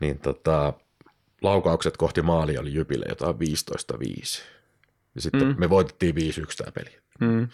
niin 0.00 0.18
tota, 0.18 0.72
laukaukset 1.42 1.96
kohti 1.96 2.22
maalia 2.22 2.60
oli 2.60 2.74
Jypille 2.74 3.06
jotain 3.08 3.36
15-5. 3.36 4.42
Ja 5.14 5.20
sitten 5.20 5.48
mm. 5.48 5.54
me 5.58 5.70
voitettiin 5.70 6.14
5-1 6.14 6.18
tämä 6.56 6.72
peli. 6.72 6.98
Mm. 7.20 7.48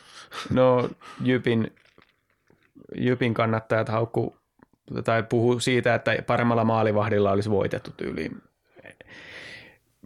No 0.50 0.90
Jypin, 1.20 1.72
Jypin 2.97 3.35
kannattajat 3.35 3.88
haukku 3.88 4.37
tai 5.05 5.23
puhu 5.23 5.61
siitä, 5.61 5.95
että 5.95 6.11
paremmalla 6.27 6.64
maalivahdilla 6.64 7.33
olisi 7.33 7.51
voitettu 7.51 7.91
tyyliin. 7.97 8.43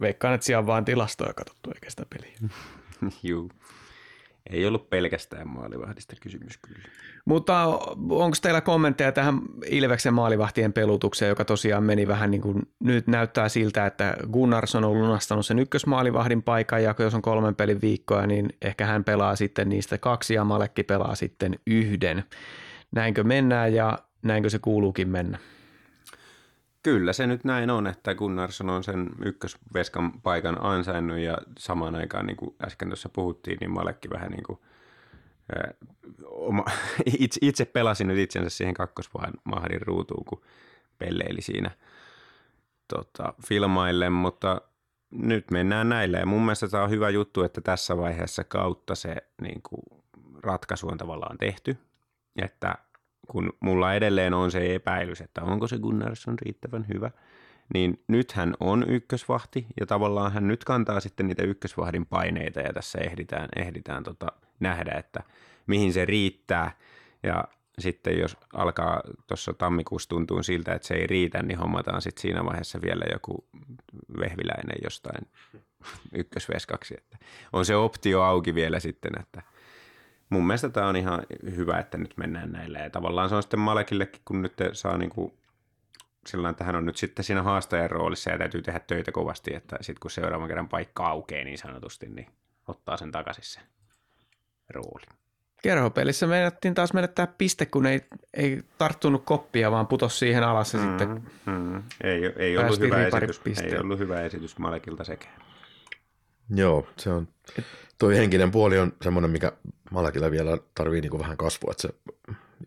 Veikkaan, 0.01 0.33
että 0.33 0.45
siellä 0.45 0.59
on 0.59 0.67
vaan 0.67 0.85
tilastoja 0.85 1.33
katsottu 1.33 1.71
eikä 1.71 1.89
sitä 1.89 2.03
peliä. 2.09 2.37
Juu. 3.23 3.49
Ei 4.49 4.65
ollut 4.65 4.89
pelkästään 4.89 5.47
maalivahdista 5.47 6.15
kysymys 6.21 6.57
kyllä. 6.57 6.89
Mutta 7.25 7.65
onko 8.09 8.37
teillä 8.41 8.61
kommentteja 8.61 9.11
tähän 9.11 9.41
Ilveksen 9.65 10.13
maalivahtien 10.13 10.73
pelutukseen, 10.73 11.29
joka 11.29 11.45
tosiaan 11.45 11.83
meni 11.83 12.07
vähän 12.07 12.31
niin 12.31 12.41
kuin, 12.41 12.61
nyt 12.79 13.07
näyttää 13.07 13.49
siltä, 13.49 13.85
että 13.85 14.17
Gunnarsson 14.31 14.83
on 14.83 14.93
lunastanut 14.93 15.45
sen 15.45 15.59
ykkösmaalivahdin 15.59 16.43
paikan 16.43 16.83
ja 16.83 16.95
jos 16.99 17.13
on 17.15 17.21
kolmen 17.21 17.55
pelin 17.55 17.81
viikkoa, 17.81 18.27
niin 18.27 18.49
ehkä 18.61 18.85
hän 18.85 19.03
pelaa 19.03 19.35
sitten 19.35 19.69
niistä 19.69 19.97
kaksi 19.97 20.33
ja 20.33 20.43
Malekki 20.43 20.83
pelaa 20.83 21.15
sitten 21.15 21.59
yhden. 21.67 22.23
Näinkö 22.91 23.23
mennään 23.23 23.73
ja 23.73 23.99
näinkö 24.23 24.49
se 24.49 24.59
kuuluukin 24.59 25.09
mennä? 25.09 25.37
Kyllä 26.83 27.13
se 27.13 27.27
nyt 27.27 27.43
näin 27.43 27.69
on, 27.69 27.87
että 27.87 28.15
Gunnarsson 28.15 28.69
on 28.69 28.83
sen 28.83 29.09
ykkösveskan 29.25 30.21
paikan 30.21 30.57
ansainnut 30.61 31.17
ja 31.17 31.37
samaan 31.57 31.95
aikaan, 31.95 32.25
niin 32.25 32.37
kuin 32.37 32.55
äsken 32.65 32.87
tuossa 32.87 33.09
puhuttiin, 33.09 33.57
niin 33.61 33.71
Malekki 33.71 34.09
vähän 34.09 34.31
niin 34.31 34.43
kuin, 34.43 34.59
ää, 35.55 35.73
oma, 36.25 36.65
itse, 37.19 37.39
itse 37.41 37.65
pelasin 37.65 38.07
nyt 38.07 38.17
itsensä 38.17 38.49
siihen 38.49 38.73
kakkosmahdin 38.73 39.81
ruutuun, 39.81 40.25
kun 40.25 40.41
pelleili 40.97 41.41
siinä 41.41 41.71
tota, 42.87 43.33
filmaille, 43.47 44.09
mutta 44.09 44.61
nyt 45.11 45.51
mennään 45.51 45.89
näille. 45.89 46.17
Ja 46.17 46.25
mun 46.25 46.41
mielestä 46.41 46.67
tämä 46.67 46.83
on 46.83 46.89
hyvä 46.89 47.09
juttu, 47.09 47.43
että 47.43 47.61
tässä 47.61 47.97
vaiheessa 47.97 48.43
kautta 48.43 48.95
se 48.95 49.15
niin 49.41 49.61
kuin, 49.61 50.03
ratkaisu 50.43 50.87
on 50.87 50.97
tavallaan 50.97 51.37
tehty, 51.37 51.77
että 52.35 52.75
kun 53.27 53.53
mulla 53.59 53.93
edelleen 53.93 54.33
on 54.33 54.51
se 54.51 54.75
epäilys, 54.75 55.21
että 55.21 55.43
onko 55.43 55.67
se 55.67 55.77
Gunnarsson 55.77 56.39
riittävän 56.39 56.85
hyvä, 56.93 57.11
niin 57.73 58.03
nyt 58.07 58.31
hän 58.31 58.53
on 58.59 58.89
ykkösvahti 58.89 59.65
ja 59.79 59.85
tavallaan 59.85 60.31
hän 60.31 60.47
nyt 60.47 60.63
kantaa 60.63 60.99
sitten 60.99 61.27
niitä 61.27 61.43
ykkösvahdin 61.43 62.05
paineita 62.05 62.59
ja 62.59 62.73
tässä 62.73 62.99
ehditään, 62.99 63.49
ehditään 63.55 64.03
tota 64.03 64.27
nähdä, 64.59 64.91
että 64.91 65.23
mihin 65.67 65.93
se 65.93 66.05
riittää 66.05 66.77
ja 67.23 67.43
sitten 67.79 68.19
jos 68.19 68.37
alkaa 68.53 69.01
tuossa 69.27 69.53
tammikuussa 69.53 70.09
tuntuu 70.09 70.43
siltä, 70.43 70.73
että 70.73 70.87
se 70.87 70.93
ei 70.93 71.07
riitä, 71.07 71.43
niin 71.43 71.57
hommataan 71.57 72.01
sitten 72.01 72.21
siinä 72.21 72.45
vaiheessa 72.45 72.81
vielä 72.81 73.05
joku 73.11 73.45
vehviläinen 74.19 74.77
jostain 74.83 75.27
ykkösveskaksi. 76.13 76.95
Että 76.97 77.17
on 77.53 77.65
se 77.65 77.75
optio 77.75 78.21
auki 78.21 78.55
vielä 78.55 78.79
sitten, 78.79 79.11
että– 79.19 79.41
mun 80.33 80.47
mielestä 80.47 80.69
tämä 80.69 80.87
on 80.87 80.95
ihan 80.95 81.23
hyvä, 81.55 81.79
että 81.79 81.97
nyt 81.97 82.13
mennään 82.17 82.51
näillä. 82.51 82.79
Ja 82.79 82.89
tavallaan 82.89 83.29
se 83.29 83.35
on 83.35 83.43
sitten 83.43 83.59
Malekillekin, 83.59 84.21
kun 84.25 84.41
nyt 84.41 84.53
saa 84.73 84.97
niin 84.97 85.09
kuin 85.09 85.33
sillä 86.27 86.49
että 86.49 86.63
hän 86.63 86.75
on 86.75 86.85
nyt 86.85 86.97
sitten 86.97 87.25
siinä 87.25 87.43
haastajan 87.43 87.89
roolissa 87.89 88.31
ja 88.31 88.37
täytyy 88.37 88.61
tehdä 88.61 88.79
töitä 88.79 89.11
kovasti, 89.11 89.55
että 89.55 89.77
sitten 89.81 89.99
kun 89.99 90.11
seuraavan 90.11 90.47
kerran 90.47 90.69
paikka 90.69 91.07
aukeaa 91.07 91.43
niin 91.43 91.57
sanotusti, 91.57 92.09
niin 92.09 92.27
ottaa 92.67 92.97
sen 92.97 93.11
takaisin 93.11 93.43
sen 93.43 93.63
rooli. 94.69 95.05
Kerhopelissä 95.63 96.27
menettiin 96.27 96.73
taas 96.73 96.93
menettää 96.93 97.27
piste, 97.27 97.65
kun 97.65 97.85
ei, 97.85 98.01
ei 98.33 98.63
tarttunut 98.77 99.23
koppia, 99.25 99.71
vaan 99.71 99.87
putosi 99.87 100.17
siihen 100.17 100.43
alas 100.43 100.73
ja 100.73 100.79
mm, 100.79 100.87
sitten 100.87 101.23
mm, 101.45 101.83
ei, 102.03 102.33
ei, 102.37 102.57
ollut 102.57 102.79
hyvä 102.79 103.07
esitys, 103.07 103.41
ei 103.61 103.77
ollut 103.77 103.99
hyvä 103.99 104.21
esitys 104.21 104.57
Malekilta 104.57 105.03
sekään. 105.03 105.41
Joo, 106.49 106.87
se 106.97 107.09
on, 107.09 107.27
toi 107.97 108.17
henkinen 108.17 108.51
puoli 108.51 108.79
on 108.79 108.93
semmoinen, 109.01 109.31
mikä 109.31 109.51
Malakilla 109.91 110.31
vielä 110.31 110.57
tarvii 110.75 111.01
niin 111.01 111.19
vähän 111.19 111.37
kasvua, 111.37 111.71
että 111.71 111.81
se 111.81 111.89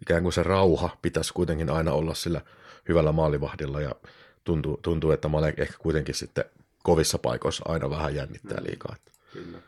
ikään 0.00 0.22
kuin 0.22 0.32
se 0.32 0.42
rauha 0.42 0.96
pitäisi 1.02 1.34
kuitenkin 1.34 1.70
aina 1.70 1.92
olla 1.92 2.14
sillä 2.14 2.40
hyvällä 2.88 3.12
maalivahdilla 3.12 3.80
ja 3.80 3.90
tuntuu, 4.44 4.76
tuntuu 4.82 5.10
että 5.10 5.28
Malek 5.28 5.58
ehkä 5.58 5.74
kuitenkin 5.78 6.14
sitten 6.14 6.44
kovissa 6.82 7.18
paikoissa 7.18 7.64
aina 7.68 7.90
vähän 7.90 8.14
jännittää 8.14 8.58
liikaa. 8.68 8.96
Kyllä. 9.32 9.58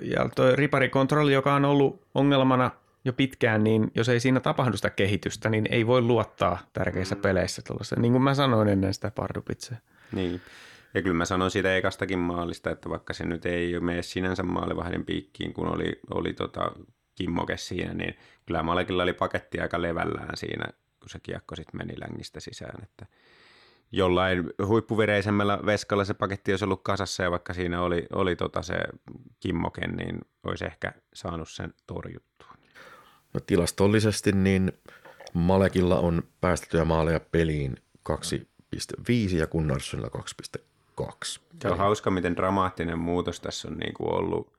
Ja 0.00 0.28
tuo 0.34 0.56
riparikontrolli, 0.56 1.32
joka 1.32 1.54
on 1.54 1.64
ollut 1.64 2.02
ongelmana 2.14 2.70
jo 3.04 3.12
pitkään, 3.12 3.64
niin 3.64 3.90
jos 3.94 4.08
ei 4.08 4.20
siinä 4.20 4.40
tapahdu 4.40 4.76
sitä 4.76 4.90
kehitystä, 4.90 5.50
niin 5.50 5.68
ei 5.70 5.86
voi 5.86 6.00
luottaa 6.02 6.58
tärkeissä 6.72 7.14
mm. 7.14 7.20
peleissä 7.20 7.62
tuollaista. 7.66 8.00
Niin 8.00 8.12
kuin 8.12 8.22
mä 8.22 8.34
sanoin 8.34 8.68
ennen 8.68 8.94
sitä 8.94 9.10
Pardupitseä. 9.10 9.76
Niin. 10.12 10.40
Ja 10.94 11.02
kyllä 11.02 11.16
mä 11.16 11.24
sanon 11.24 11.50
siitä 11.50 11.76
ekastakin 11.76 12.18
maalista, 12.18 12.70
että 12.70 12.90
vaikka 12.90 13.14
se 13.14 13.24
nyt 13.24 13.46
ei 13.46 13.80
mene 13.80 14.02
sinänsä 14.02 14.42
maalivahdin 14.42 15.04
piikkiin, 15.06 15.52
kun 15.52 15.68
oli, 15.68 16.00
oli 16.14 16.32
tota 16.32 16.72
kimmoke 17.14 17.56
siinä, 17.56 17.94
niin 17.94 18.16
kyllä 18.46 18.62
Malekilla 18.62 19.02
oli 19.02 19.12
paketti 19.12 19.60
aika 19.60 19.82
levällään 19.82 20.36
siinä, 20.36 20.64
kun 21.00 21.08
se 21.08 21.20
kiekko 21.22 21.56
sitten 21.56 21.78
meni 21.78 22.00
längistä 22.00 22.40
sisään. 22.40 22.82
Että 22.82 23.06
jollain 23.92 24.50
huippuvireisemmällä 24.66 25.58
veskalla 25.66 26.04
se 26.04 26.14
paketti 26.14 26.52
olisi 26.52 26.64
ollut 26.64 26.82
kasassa 26.82 27.22
ja 27.22 27.30
vaikka 27.30 27.54
siinä 27.54 27.82
oli, 27.82 28.06
oli 28.12 28.36
tota 28.36 28.62
se 28.62 28.74
kimmoke, 29.40 29.86
niin 29.86 30.20
olisi 30.42 30.64
ehkä 30.64 30.92
saanut 31.14 31.48
sen 31.48 31.74
torjuttua. 31.86 32.54
No 33.34 33.40
tilastollisesti 33.40 34.32
niin 34.32 34.72
Malekilla 35.32 35.98
on 35.98 36.22
päästettyjä 36.40 36.84
maaleja 36.84 37.20
peliin 37.20 37.76
2,5 38.10 39.36
ja 39.36 39.46
Gunnarssonilla 39.46 40.10
kaksi. 41.06 41.40
Se 41.62 41.68
on 41.68 41.78
hauska, 41.78 42.10
miten 42.10 42.36
dramaattinen 42.36 42.98
muutos 42.98 43.40
tässä 43.40 43.68
on 43.68 43.76
niin 43.76 43.94
kuin 43.94 44.14
ollut, 44.14 44.52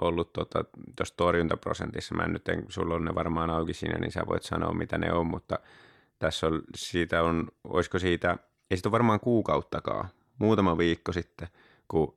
ollut 0.00 0.32
tuossa 0.32 0.64
tota, 0.96 1.14
torjuntaprosentissa. 1.16 2.14
Mä 2.14 2.22
en 2.22 2.32
nyt, 2.32 2.48
en, 2.48 2.64
sulla 2.68 2.94
on 2.94 3.04
ne 3.04 3.14
varmaan 3.14 3.50
auki 3.50 3.74
siinä, 3.74 3.98
niin 3.98 4.12
sä 4.12 4.26
voit 4.28 4.42
sanoa, 4.42 4.72
mitä 4.72 4.98
ne 4.98 5.12
on, 5.12 5.26
mutta 5.26 5.58
tässä 6.18 6.46
on, 6.46 6.62
siitä 6.76 7.22
on, 7.22 7.48
olisiko 7.64 7.98
siitä, 7.98 8.36
ei 8.70 8.76
siitä 8.76 8.88
ole 8.88 8.92
varmaan 8.92 9.20
kuukauttakaan, 9.20 10.08
muutama 10.38 10.78
viikko 10.78 11.12
sitten, 11.12 11.48
kun 11.88 12.14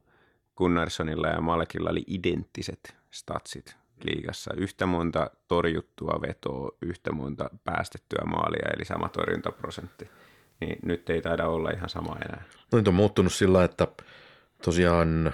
Gunnarssonilla 0.58 1.28
ja 1.28 1.42
Malkilla 1.42 1.90
oli 1.90 2.04
identtiset 2.08 2.96
statsit 3.12 3.76
liigassa. 4.04 4.54
Yhtä 4.58 4.86
monta 4.86 5.30
torjuttua 5.48 6.20
vetoa, 6.22 6.72
yhtä 6.82 7.12
monta 7.12 7.50
päästettyä 7.64 8.26
maalia, 8.26 8.70
eli 8.76 8.86
sama 8.86 9.10
torjuntaprosentti 9.10 10.10
niin 10.60 10.80
nyt 10.84 11.10
ei 11.10 11.22
taida 11.22 11.48
olla 11.48 11.72
ihan 11.72 11.90
sama 11.90 12.18
enää. 12.26 12.44
No 12.72 12.78
nyt 12.78 12.88
on 12.88 12.94
muuttunut 12.94 13.34
sillä, 13.34 13.64
että 13.64 13.88
tosiaan 14.64 15.34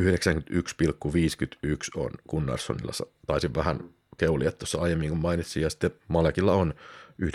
91,51 0.00 0.04
on 1.96 2.10
Gunnarssonilla, 2.28 2.92
taisin 3.26 3.54
vähän 3.54 3.80
keulia 4.20 4.52
tuossa 4.52 4.80
aiemmin, 4.80 5.08
kun 5.08 5.18
mainitsin, 5.18 5.62
ja 5.62 5.70
sitten 5.70 5.90
Malekilla 6.08 6.52
on 6.52 6.74
90,77. 7.22 7.28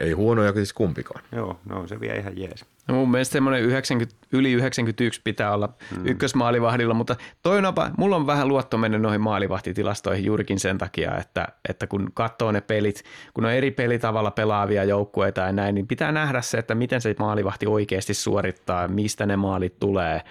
Ei 0.00 0.12
huonoja 0.12 0.52
siis 0.52 0.72
kumpikaan. 0.72 1.24
Joo, 1.32 1.60
no 1.68 1.86
se 1.86 2.00
vie 2.00 2.16
ihan 2.16 2.38
jees. 2.38 2.64
No 2.88 2.94
mun 2.94 3.10
mielestä 3.10 3.32
semmoinen 3.32 3.62
90, 3.62 4.16
yli 4.32 4.52
91 4.52 5.20
pitää 5.24 5.54
olla 5.54 5.68
mm. 5.96 6.06
ykkösmaalivahdilla, 6.06 6.94
mutta 6.94 7.16
toi 7.42 7.58
on, 7.58 7.64
mulla 7.96 8.16
on 8.16 8.26
vähän 8.26 8.48
luotto 8.48 8.78
mennä 8.78 8.98
noihin 8.98 9.20
maalivahtitilastoihin 9.20 10.24
juurikin 10.24 10.60
sen 10.60 10.78
takia, 10.78 11.18
että, 11.18 11.48
että 11.68 11.86
kun 11.86 12.10
katsoo 12.14 12.52
ne 12.52 12.60
pelit, 12.60 13.02
kun 13.34 13.44
on 13.44 13.52
eri 13.52 13.70
pelitavalla 13.70 14.30
pelaavia 14.30 14.84
joukkueita 14.84 15.40
ja 15.40 15.52
näin, 15.52 15.74
niin 15.74 15.86
pitää 15.86 16.12
nähdä 16.12 16.40
se, 16.40 16.58
että 16.58 16.74
miten 16.74 17.00
se 17.00 17.14
maalivahti 17.18 17.66
oikeasti 17.66 18.14
suorittaa, 18.14 18.88
mistä 18.88 19.26
ne 19.26 19.36
maalit 19.36 19.78
tulee, 19.80 20.22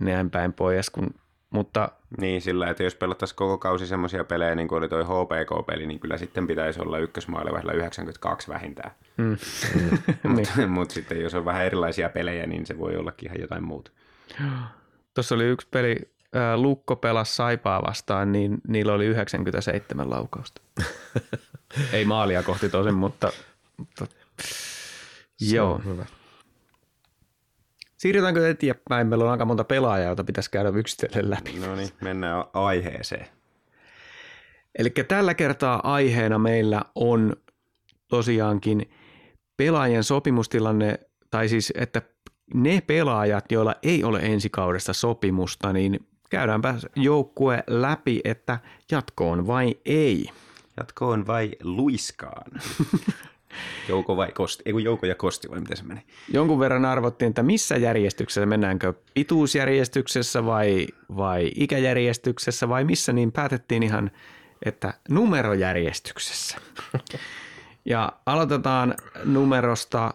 näin 0.00 0.30
päin 0.30 0.52
pois, 0.52 0.90
kun 0.90 1.14
mutta 1.54 1.88
niin, 2.20 2.42
sillä 2.42 2.70
että 2.70 2.82
jos 2.82 2.94
pelattaisiin 2.94 3.36
koko 3.36 3.58
kausi 3.58 3.86
semmoisia 3.86 4.24
pelejä, 4.24 4.54
niin 4.54 4.68
kuin 4.68 4.78
oli 4.78 4.88
toi 4.88 5.04
HPK-peli, 5.04 5.86
niin 5.86 6.00
kyllä 6.00 6.18
sitten 6.18 6.46
pitäisi 6.46 6.80
olla 6.80 6.98
ykkösmaalivahdilla 6.98 7.72
92 7.72 8.48
vähintään. 8.48 8.90
Mm. 9.16 9.24
mm. 9.74 10.30
Mutta 10.30 10.50
niin. 10.56 10.70
mut 10.70 10.90
sitten 10.90 11.20
jos 11.20 11.34
on 11.34 11.44
vähän 11.44 11.64
erilaisia 11.64 12.08
pelejä, 12.08 12.46
niin 12.46 12.66
se 12.66 12.78
voi 12.78 12.96
ollakin 12.96 13.28
ihan 13.28 13.40
jotain 13.40 13.64
muuta. 13.64 13.90
Tuossa 15.14 15.34
oli 15.34 15.44
yksi 15.44 15.68
peli, 15.70 15.96
äh, 16.36 16.54
Lukko 16.56 16.96
pelasi 16.96 17.34
Saipaa 17.34 17.82
vastaan, 17.82 18.32
niin 18.32 18.58
niillä 18.68 18.92
oli 18.92 19.06
97 19.06 20.10
laukausta. 20.10 20.60
Ei 21.92 22.04
maalia 22.04 22.42
kohti 22.42 22.68
tosin, 22.68 22.94
mutta, 22.94 23.32
mutta 23.76 24.06
joo. 25.40 25.80
hyvä. 25.84 26.06
Siirrytäänkö 28.04 28.50
eteenpäin? 28.50 29.06
Meillä 29.06 29.24
on 29.24 29.30
aika 29.30 29.44
monta 29.44 29.64
pelaajaa, 29.64 30.06
joita 30.06 30.24
pitäisi 30.24 30.50
käydä 30.50 30.68
yksitellen 30.68 31.30
läpi. 31.30 31.58
No 31.58 31.76
niin, 31.76 31.88
mennään 32.00 32.44
aiheeseen. 32.52 33.26
Eli 34.78 34.90
tällä 34.90 35.34
kertaa 35.34 35.92
aiheena 35.92 36.38
meillä 36.38 36.82
on 36.94 37.36
tosiaankin 38.08 38.90
pelaajien 39.56 40.04
sopimustilanne, 40.04 40.98
tai 41.30 41.48
siis 41.48 41.72
että 41.76 42.02
ne 42.54 42.82
pelaajat, 42.86 43.52
joilla 43.52 43.74
ei 43.82 44.04
ole 44.04 44.18
ensi 44.18 44.50
kaudesta 44.50 44.92
sopimusta, 44.92 45.72
niin 45.72 46.06
käydäänpä 46.30 46.74
joukkue 46.96 47.64
läpi, 47.66 48.20
että 48.24 48.58
jatkoon 48.90 49.46
vai 49.46 49.76
ei. 49.84 50.30
Jatkoon 50.76 51.26
vai 51.26 51.50
luiskaan? 51.62 52.52
Jouko 53.88 54.16
vai 54.16 54.32
kosti? 54.32 54.62
Ei 54.66 54.72
kun 54.72 54.84
Jouko 54.84 55.06
ja 55.06 55.14
kosti 55.14 55.50
vai 55.50 55.60
miten 55.60 55.76
se 55.76 55.84
meni? 55.84 56.02
Jonkun 56.32 56.58
verran 56.58 56.84
arvottiin, 56.84 57.28
että 57.28 57.42
missä 57.42 57.76
järjestyksessä, 57.76 58.46
mennäänkö 58.46 58.92
pituusjärjestyksessä 59.14 60.46
vai, 60.46 60.86
vai 61.16 61.50
ikäjärjestyksessä 61.54 62.68
vai 62.68 62.84
missä, 62.84 63.12
niin 63.12 63.32
päätettiin 63.32 63.82
ihan, 63.82 64.10
että 64.64 64.94
numerojärjestyksessä. 65.08 66.56
Ja 67.86 68.12
aloitetaan 68.26 68.94
numerosta, 69.24 70.14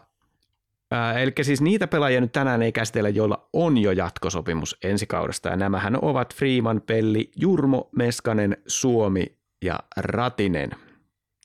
ää, 0.92 1.20
eli 1.20 1.32
siis 1.42 1.62
niitä 1.62 1.88
pelaajia 1.88 2.22
nyt 2.22 2.32
tänään 2.32 2.62
ei 2.62 2.72
käsitellä, 2.72 3.10
joilla 3.10 3.50
on 3.54 3.78
jo 3.78 3.92
jatkosopimus 3.92 4.78
ensi 4.84 5.08
kaudesta. 5.08 5.50
Ja 5.50 5.56
nämähän 5.56 5.98
ovat 6.02 6.36
Freeman, 6.36 6.82
Pelli, 6.82 7.32
Jurmo, 7.36 7.90
Meskanen, 7.96 8.58
Suomi 8.68 9.26
ja 9.62 9.80
Ratinen. 9.98 10.72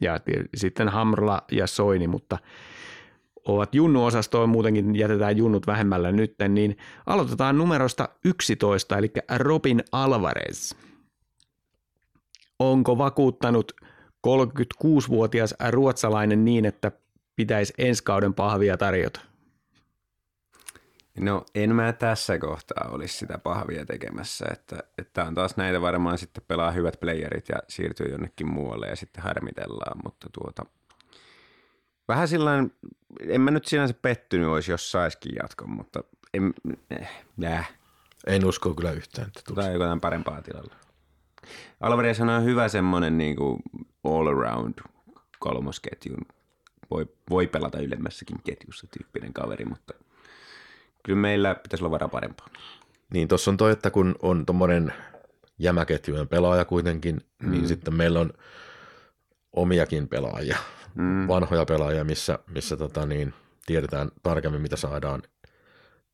Ja 0.00 0.20
sitten 0.54 0.88
Hamrla 0.88 1.42
ja 1.52 1.66
Soini, 1.66 2.08
mutta 2.08 2.38
ovat 3.44 3.74
junnuosastoon, 3.74 4.48
muutenkin 4.48 4.96
jätetään 4.96 5.36
junnut 5.36 5.66
vähemmällä 5.66 6.12
nytten, 6.12 6.54
niin 6.54 6.76
aloitetaan 7.06 7.58
numerosta 7.58 8.08
11, 8.24 8.98
eli 8.98 9.12
Robin 9.36 9.84
Alvarez. 9.92 10.72
Onko 12.58 12.98
vakuuttanut 12.98 13.72
36-vuotias 14.26 15.54
ruotsalainen 15.70 16.44
niin, 16.44 16.64
että 16.64 16.92
pitäisi 17.36 17.74
ensi 17.78 18.04
kauden 18.04 18.34
pahvia 18.34 18.76
tarjota? 18.76 19.20
No 21.18 21.44
en 21.54 21.74
mä 21.74 21.92
tässä 21.92 22.38
kohtaa 22.38 22.88
olisi 22.90 23.18
sitä 23.18 23.38
pahvia 23.38 23.86
tekemässä, 23.86 24.46
että, 24.52 24.78
että 24.98 25.24
on 25.24 25.34
taas 25.34 25.56
näitä 25.56 25.80
varmaan 25.80 26.18
sitten 26.18 26.44
pelaa 26.48 26.70
hyvät 26.70 27.00
playerit 27.00 27.48
ja 27.48 27.56
siirtyy 27.68 28.06
jonnekin 28.06 28.48
muualle 28.48 28.86
ja 28.86 28.96
sitten 28.96 29.22
harmitellaan, 29.22 30.00
mutta 30.04 30.28
tuota, 30.32 30.66
vähän 32.08 32.28
sillain, 32.28 32.74
en 33.28 33.40
mä 33.40 33.50
nyt 33.50 33.64
sinänsä 33.64 33.94
pettynyt 34.02 34.48
olisi, 34.48 34.70
jos 34.70 34.90
saisikin 34.90 35.32
jatkon, 35.42 35.70
mutta 35.70 36.04
en, 36.34 36.54
eh, 36.90 37.08
äh, 37.44 37.72
En 38.26 38.44
usko 38.44 38.74
kyllä 38.74 38.92
yhtään, 38.92 39.26
että 39.26 39.40
tulee. 39.46 39.64
tulee 39.64 39.72
jotain 39.72 40.00
parempaa 40.00 40.42
tilalla. 40.42 40.74
Alvarez 41.80 42.20
on 42.20 42.44
hyvä 42.44 42.68
semmoinen 42.68 43.18
niin 43.18 43.36
kuin 43.36 43.62
all 44.04 44.26
around 44.26 44.74
kolmosketjun, 45.38 46.26
voi, 46.90 47.06
voi 47.30 47.46
pelata 47.46 47.78
ylemmässäkin 47.78 48.42
ketjussa 48.44 48.86
tyyppinen 48.86 49.32
kaveri, 49.32 49.64
mutta 49.64 49.94
kyllä 51.04 51.18
meillä 51.18 51.54
pitäisi 51.54 51.84
olla 51.84 51.90
varaa 51.90 52.08
parempaa. 52.08 52.48
Niin 53.12 53.28
tuossa 53.28 53.50
on 53.50 53.56
toi, 53.56 53.72
että 53.72 53.90
kun 53.90 54.14
on 54.22 54.46
tuommoinen 54.46 54.92
jämäketjujen 55.58 56.28
pelaaja 56.28 56.64
kuitenkin, 56.64 57.20
mm. 57.42 57.50
niin 57.50 57.68
sitten 57.68 57.94
meillä 57.94 58.20
on 58.20 58.32
omiakin 59.52 60.08
pelaajia, 60.08 60.58
mm. 60.94 61.28
vanhoja 61.28 61.64
pelaajia, 61.64 62.04
missä, 62.04 62.38
missä 62.54 62.76
tota 62.76 63.06
niin, 63.06 63.34
tiedetään 63.66 64.10
tarkemmin, 64.22 64.62
mitä 64.62 64.76
saadaan. 64.76 65.22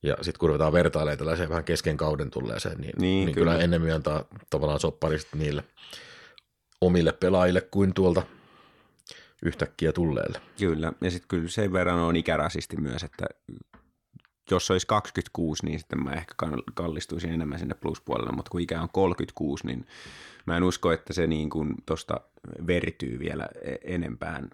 Ja 0.03 0.16
sitten 0.20 0.38
kun 0.38 0.48
ruvetaan 0.48 0.72
vertailemaan 0.72 1.18
tällaiseen 1.18 1.48
vähän 1.48 1.64
kesken 1.64 1.96
kauden 1.96 2.31
tulleeseen, 2.31 2.81
niin, 2.81 2.92
Niin, 2.98 3.00
niin, 3.00 3.26
niin 3.26 3.35
kyllä. 3.35 3.53
kyllä. 3.53 3.64
enemmän 3.64 3.92
antaa 3.92 4.24
tavallaan 4.50 4.81
sopparista 4.81 5.37
niille 5.37 5.64
omille 6.81 7.12
pelaajille 7.12 7.61
kuin 7.61 7.94
tuolta 7.94 8.22
yhtäkkiä 9.42 9.92
tulleelle. 9.92 10.40
Kyllä, 10.59 10.92
ja 11.00 11.11
sitten 11.11 11.29
kyllä 11.29 11.48
sen 11.48 11.72
verran 11.72 11.98
on 11.98 12.16
ikärasisti 12.16 12.76
myös, 12.76 13.03
että 13.03 13.26
jos 14.50 14.70
olisi 14.70 14.86
26, 14.86 15.66
niin 15.66 15.78
sitten 15.78 16.04
mä 16.04 16.10
ehkä 16.12 16.34
kal- 16.36 16.62
kallistuisin 16.74 17.32
enemmän 17.32 17.58
sinne 17.58 17.74
pluspuolelle, 17.74 18.32
mutta 18.32 18.50
kun 18.50 18.60
ikä 18.60 18.82
on 18.82 18.88
36, 18.92 19.66
niin 19.66 19.86
mä 20.46 20.56
en 20.56 20.62
usko, 20.62 20.92
että 20.92 21.12
se 21.12 21.26
niin 21.26 21.50
kuin 21.50 21.74
tosta 21.86 22.20
vertyy 22.66 23.18
vielä 23.18 23.48
e- 23.62 23.94
enempään 23.94 24.50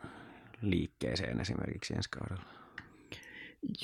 liikkeeseen 0.61 1.41
esimerkiksi 1.41 1.95
ensi 1.95 2.11
kaudella. 2.11 2.57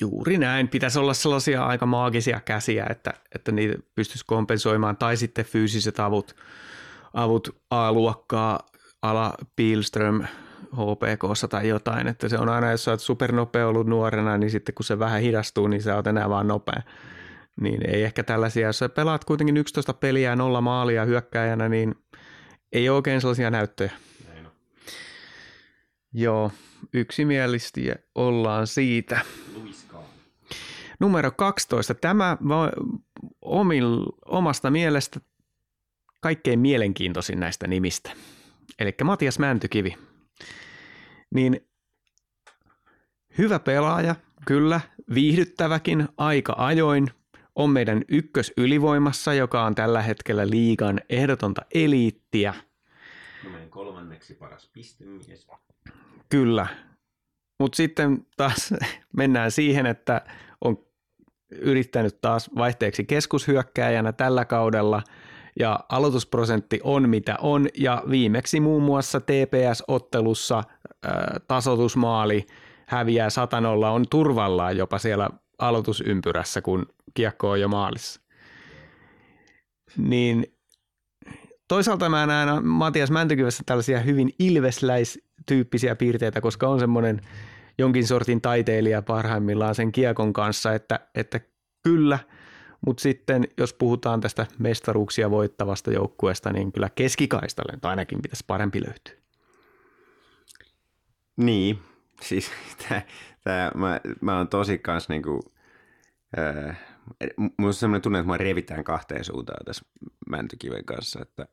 Juuri 0.00 0.38
näin. 0.38 0.68
Pitäisi 0.68 0.98
olla 0.98 1.14
sellaisia 1.14 1.66
aika 1.66 1.86
maagisia 1.86 2.40
käsiä, 2.40 2.86
että, 2.90 3.14
että 3.34 3.52
niitä 3.52 3.74
pystyisi 3.94 4.24
kompensoimaan. 4.26 4.96
Tai 4.96 5.16
sitten 5.16 5.44
fyysiset 5.44 6.00
avut, 6.00 6.36
avut 7.14 7.56
A-luokkaa, 7.70 8.66
ala 9.02 9.34
Pilström, 9.56 10.22
HPKssa 10.72 11.48
tai 11.48 11.68
jotain. 11.68 12.08
Että 12.08 12.28
se 12.28 12.38
on 12.38 12.48
aina, 12.48 12.70
jos 12.70 12.84
sä 12.84 12.90
oot 12.90 13.00
supernopea 13.00 13.68
ollut 13.68 13.86
nuorena, 13.86 14.38
niin 14.38 14.50
sitten 14.50 14.74
kun 14.74 14.84
se 14.84 14.98
vähän 14.98 15.20
hidastuu, 15.20 15.68
niin 15.68 15.82
sä 15.82 15.96
oot 15.96 16.06
enää 16.06 16.28
vaan 16.28 16.48
nopea. 16.48 16.82
Niin 17.60 17.90
ei 17.90 18.02
ehkä 18.02 18.22
tällaisia. 18.22 18.66
Jos 18.66 18.78
sä 18.78 18.88
pelaat 18.88 19.24
kuitenkin 19.24 19.56
11 19.56 19.94
peliä 19.94 20.30
ja 20.30 20.36
nolla 20.36 20.60
maalia 20.60 21.04
hyökkääjänä, 21.04 21.68
niin 21.68 21.94
ei 22.72 22.88
ole 22.88 22.96
oikein 22.96 23.20
sellaisia 23.20 23.50
näyttöjä. 23.50 23.92
Joo, 26.12 26.50
yksimielisesti 26.94 27.90
ollaan 28.14 28.66
siitä. 28.66 29.20
Numero 31.00 31.30
12. 31.30 31.94
Tämä 31.94 32.36
omil, 33.42 34.06
omasta 34.24 34.70
mielestä 34.70 35.20
kaikkein 36.20 36.60
mielenkiintoisin 36.60 37.40
näistä 37.40 37.66
nimistä. 37.66 38.10
Eli 38.78 38.94
Matias 39.04 39.38
Mäntykivi. 39.38 39.96
Niin 41.34 41.68
hyvä 43.38 43.58
pelaaja, 43.58 44.14
kyllä, 44.46 44.80
viihdyttäväkin 45.14 46.08
aika 46.16 46.54
ajoin. 46.58 47.10
On 47.54 47.70
meidän 47.70 48.02
ykkös 48.08 48.52
ylivoimassa, 48.56 49.34
joka 49.34 49.64
on 49.64 49.74
tällä 49.74 50.02
hetkellä 50.02 50.50
liigan 50.50 51.00
ehdotonta 51.08 51.62
eliittiä. 51.74 52.54
Meidän 53.52 53.70
kolmanneksi 53.70 54.34
paras 54.34 54.70
pistemies. 54.72 55.46
Kyllä. 56.28 56.66
Mutta 57.60 57.76
sitten 57.76 58.26
taas 58.36 58.74
mennään 59.16 59.50
siihen, 59.50 59.86
että 59.86 60.24
on 60.60 60.86
yrittänyt 61.50 62.20
taas 62.20 62.50
vaihteeksi 62.56 63.04
keskushyökkääjänä 63.04 64.12
tällä 64.12 64.44
kaudella 64.44 65.02
ja 65.58 65.80
aloitusprosentti 65.88 66.80
on 66.82 67.08
mitä 67.08 67.36
on 67.40 67.68
ja 67.78 68.02
viimeksi 68.10 68.60
muun 68.60 68.82
muassa 68.82 69.20
TPS-ottelussa 69.20 70.62
ää, 71.02 71.40
tasoitusmaali 71.48 72.46
häviää 72.86 73.30
satanolla 73.30 73.90
on 73.90 74.04
turvallaan 74.10 74.76
jopa 74.76 74.98
siellä 74.98 75.30
aloitusympyrässä, 75.58 76.62
kun 76.62 76.86
kiekko 77.14 77.50
on 77.50 77.60
jo 77.60 77.68
maalissa. 77.68 78.20
Niin 79.96 80.46
toisaalta 81.68 82.08
mä 82.08 82.26
näen 82.26 82.66
Matias 82.66 83.10
Mäntykivässä 83.10 83.62
tällaisia 83.66 84.00
hyvin 84.00 84.34
ilvesläistyyppisiä 84.38 85.96
piirteitä, 85.96 86.40
koska 86.40 86.68
on 86.68 86.80
semmoinen 86.80 87.20
jonkin 87.78 88.06
sortin 88.06 88.40
taiteilija 88.40 89.02
parhaimmillaan 89.02 89.74
sen 89.74 89.92
kiekon 89.92 90.32
kanssa, 90.32 90.74
että, 90.74 91.00
että 91.14 91.40
kyllä, 91.82 92.18
mutta 92.86 93.02
sitten 93.02 93.48
jos 93.58 93.74
puhutaan 93.74 94.20
tästä 94.20 94.46
mestaruuksia 94.58 95.30
voittavasta 95.30 95.90
joukkueesta, 95.90 96.52
niin 96.52 96.72
kyllä 96.72 96.90
keskikaistalle 96.94 97.78
ainakin 97.82 98.22
pitäisi 98.22 98.44
parempi 98.46 98.82
löytyä. 98.86 99.22
Niin, 101.36 101.78
siis 102.22 102.50
tää, 102.88 103.02
tää, 103.44 103.70
mä, 103.74 104.00
mä 104.20 104.36
oon 104.36 104.48
tosi 104.48 104.78
kans 104.78 105.08
niinku, 105.08 105.40
äh, 106.38 106.78
mulla 107.38 107.68
on 107.68 107.74
semmoinen 107.74 108.02
tunne, 108.02 108.18
että 108.18 108.32
mä 108.32 108.36
revitään 108.36 108.84
kahteen 108.84 109.24
suuntaan 109.24 109.64
tässä 109.64 109.84
Mäntykiven 110.28 110.84
kanssa, 110.84 111.22
että 111.22 111.46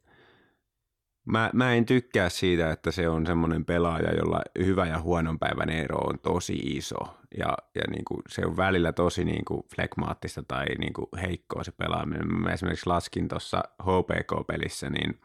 mä, 1.31 1.49
mä 1.53 1.73
en 1.73 1.85
tykkää 1.85 2.29
siitä, 2.29 2.71
että 2.71 2.91
se 2.91 3.09
on 3.09 3.25
semmoinen 3.25 3.65
pelaaja, 3.65 4.15
jolla 4.15 4.41
hyvä 4.65 4.87
ja 4.87 5.01
huonon 5.01 5.39
päivän 5.39 5.69
ero 5.69 5.97
on 5.97 6.19
tosi 6.19 6.55
iso 6.55 7.17
ja, 7.37 7.57
ja 7.75 7.81
niinku, 7.89 8.21
se 8.29 8.45
on 8.45 8.57
välillä 8.57 8.93
tosi 8.93 9.25
niinku 9.25 9.65
flekmaattista 9.75 10.43
tai 10.43 10.65
niinku 10.65 11.09
heikkoa 11.21 11.63
se 11.63 11.71
pelaaminen. 11.71 12.33
Mä 12.33 12.53
esimerkiksi 12.53 12.87
laskin 12.87 13.27
tuossa 13.27 13.63
HPK-pelissä 13.81 14.89
niin 14.89 15.19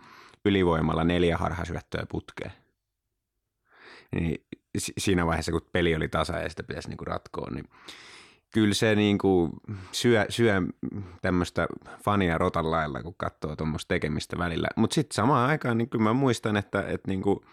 ylivoimalla 0.45 1.05
neljä 1.05 1.37
harhasyöttöä 1.37 2.07
putkeen 2.09 2.53
niin 4.15 4.47
si- 4.79 4.93
siinä 4.99 5.27
vaiheessa, 5.27 5.53
kun 5.53 5.67
peli 5.73 5.95
oli 5.95 6.09
tasa 6.09 6.39
ja 6.39 6.49
sitä 6.49 6.63
pitäisi 6.63 6.89
niinku 6.89 7.05
ratkoa, 7.05 7.51
niin 7.51 7.65
kyllä 8.55 8.75
se 8.75 8.95
niinku 8.95 9.51
syö, 9.93 10.27
syö 10.29 10.63
tämmöistä 11.23 11.67
fania 12.05 12.39
rotan 12.39 12.71
lailla, 12.71 13.03
kun 13.03 13.15
katsoo 13.17 13.57
tuommoista 13.57 13.89
tekemistä 13.89 14.39
välillä. 14.39 14.69
Mutta 14.77 14.95
sitten 14.95 15.15
samaan 15.15 15.51
aikaan 15.51 15.79
niin 15.79 15.89
kyllä 15.89 16.05
mä 16.05 16.13
muistan, 16.13 16.57
että, 16.57 16.85
että 16.89 17.09
niinku 17.09 17.45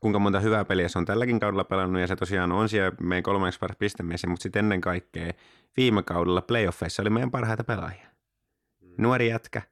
kuinka 0.00 0.18
monta 0.18 0.40
hyvää 0.40 0.64
peliä 0.64 0.88
se 0.88 0.98
on 0.98 1.04
tälläkin 1.04 1.40
kaudella 1.40 1.64
pelannut, 1.64 2.00
ja 2.00 2.06
se 2.06 2.16
tosiaan 2.16 2.52
on 2.52 2.68
siellä 2.68 2.92
meidän 3.00 3.22
kolmanneksi 3.22 3.60
paras 3.60 3.76
pistemies, 3.76 4.26
mutta 4.26 4.42
sitten 4.42 4.64
ennen 4.64 4.80
kaikkea 4.80 5.32
viime 5.76 6.02
kaudella 6.02 6.40
playoffeissa 6.42 7.02
oli 7.02 7.10
meidän 7.10 7.30
parhaita 7.30 7.64
pelaajia. 7.64 8.06
Nuori 8.98 9.28
jätkä. 9.28 9.62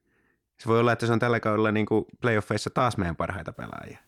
Se 0.61 0.69
voi 0.69 0.81
olla, 0.81 0.93
että 0.93 1.07
se 1.07 1.13
on 1.13 1.19
tällä 1.19 1.41
kaudella 1.41 1.73
niin 1.73 1.87
kuin 1.87 2.05
playoffeissa 2.21 2.71
taas 2.71 2.97
meidän 2.97 3.17
parhaita 3.17 3.53
pelaajia. 3.53 3.99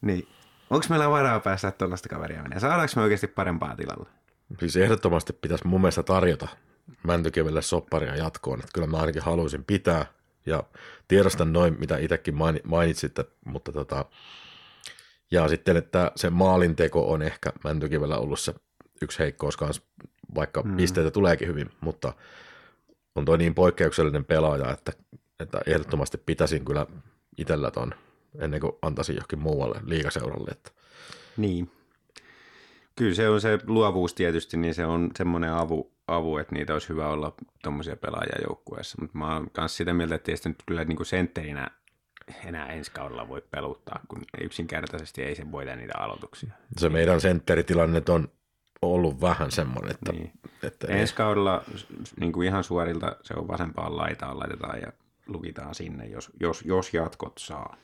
Niin, 0.00 0.28
onko 0.70 0.86
meillä 0.88 1.10
varaa 1.10 1.40
päästä 1.40 1.70
tuollaista 1.70 2.08
kaveria 2.08 2.42
menee? 2.42 2.60
Saadaanko 2.60 2.92
me 2.96 3.02
oikeasti 3.02 3.26
parempaa 3.26 3.76
tilalla? 3.76 4.19
Siis 4.58 4.76
ehdottomasti 4.76 5.32
pitäisi 5.32 5.66
mun 5.66 5.80
mielestä 5.80 6.02
tarjota 6.02 6.48
Mäntykivelle 7.02 7.62
sopparia 7.62 8.16
jatkoon, 8.16 8.58
että 8.58 8.70
kyllä 8.74 8.86
mä 8.86 8.96
ainakin 8.96 9.22
haluaisin 9.22 9.64
pitää, 9.64 10.06
ja 10.46 10.64
tiedostan 11.08 11.52
noin, 11.52 11.76
mitä 11.78 11.98
itsekin 11.98 12.34
mainitsitte, 12.64 13.24
mutta 13.44 13.72
tota, 13.72 14.04
ja 15.30 15.48
sitten, 15.48 15.76
että 15.76 16.12
se 16.16 16.30
maalinteko 16.30 17.12
on 17.12 17.22
ehkä 17.22 17.52
Mäntykivellä 17.64 18.18
ollut 18.18 18.40
se 18.40 18.54
yksi 19.02 19.18
heikkous 19.18 19.56
kanssa, 19.56 19.82
vaikka 20.34 20.62
mm. 20.62 20.76
pisteitä 20.76 21.10
tuleekin 21.10 21.48
hyvin, 21.48 21.70
mutta 21.80 22.12
on 23.14 23.24
toi 23.24 23.38
niin 23.38 23.54
poikkeuksellinen 23.54 24.24
pelaaja, 24.24 24.70
että, 24.70 24.92
että 25.40 25.60
ehdottomasti 25.66 26.18
pitäisin 26.18 26.64
kyllä 26.64 26.86
itsellä 27.38 27.70
ton 27.70 27.94
ennen 28.38 28.60
kuin 28.60 28.72
antaisin 28.82 29.16
johonkin 29.16 29.38
muualle 29.38 29.80
liikaseuralle. 29.84 30.50
Että. 30.50 30.70
Niin. 31.36 31.70
Kyllä 33.00 33.14
se 33.14 33.28
on 33.28 33.40
se 33.40 33.58
luovuus 33.66 34.14
tietysti, 34.14 34.56
niin 34.56 34.74
se 34.74 34.86
on 34.86 35.10
semmoinen 35.16 35.52
avu, 35.52 35.92
avu 36.06 36.38
että 36.38 36.54
niitä 36.54 36.72
olisi 36.72 36.88
hyvä 36.88 37.08
olla 37.08 37.32
tuommoisia 37.62 37.96
pelaajia 37.96 38.38
joukkueessa. 38.48 38.96
Mutta 39.00 39.18
mä 39.18 39.34
oon 39.34 39.50
myös 39.56 39.76
sitä 39.76 39.94
mieltä, 39.94 40.14
että 40.14 40.24
tietysti 40.24 40.48
nyt 40.48 40.62
kyllä 40.66 40.84
niin 40.84 40.96
kuin 40.96 41.06
sentterinä 41.06 41.70
enää 42.44 42.66
ensi 42.66 42.92
kaudella 42.92 43.28
voi 43.28 43.42
peluttaa, 43.50 44.00
kun 44.08 44.22
yksinkertaisesti 44.40 45.22
ei 45.22 45.34
se 45.34 45.52
voida 45.52 45.76
niitä 45.76 45.98
aloituksia. 45.98 46.52
Se 46.78 46.88
meidän 46.88 47.20
sentteritilanne 47.20 48.02
on 48.08 48.28
ollut 48.82 49.20
vähän 49.20 49.50
semmoinen, 49.50 49.90
että... 49.90 50.12
Niin. 50.12 50.32
että 50.62 50.86
ensi 50.86 51.14
kaudella 51.14 51.64
niin 52.20 52.32
kuin 52.32 52.48
ihan 52.48 52.64
suorilta 52.64 53.16
se 53.22 53.34
on 53.34 53.48
vasempaan 53.48 53.96
laitaan 53.96 54.38
laitetaan 54.38 54.80
ja 54.80 54.92
lukitaan 55.26 55.74
sinne, 55.74 56.06
jos, 56.06 56.30
jos, 56.40 56.62
jos 56.64 56.94
jatkot 56.94 57.38
saa. 57.38 57.76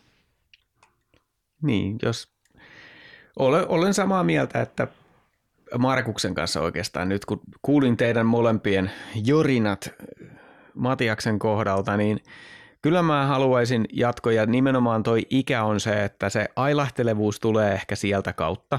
Niin, 1.62 1.98
jos 2.02 2.32
olen, 3.38 3.68
olen 3.68 3.94
samaa 3.94 4.24
mieltä, 4.24 4.62
että 4.62 4.88
Markuksen 5.78 6.34
kanssa 6.34 6.60
oikeastaan 6.60 7.08
nyt, 7.08 7.24
kun 7.24 7.40
kuulin 7.62 7.96
teidän 7.96 8.26
molempien 8.26 8.90
jorinat 9.24 9.94
Matiaksen 10.74 11.38
kohdalta, 11.38 11.96
niin 11.96 12.20
kyllä 12.82 13.02
mä 13.02 13.26
haluaisin 13.26 13.84
jatkoja. 13.92 14.46
Nimenomaan 14.46 15.02
toi 15.02 15.26
ikä 15.30 15.64
on 15.64 15.80
se, 15.80 16.04
että 16.04 16.28
se 16.28 16.48
ailahtelevuus 16.56 17.40
tulee 17.40 17.72
ehkä 17.72 17.96
sieltä 17.96 18.32
kautta. 18.32 18.78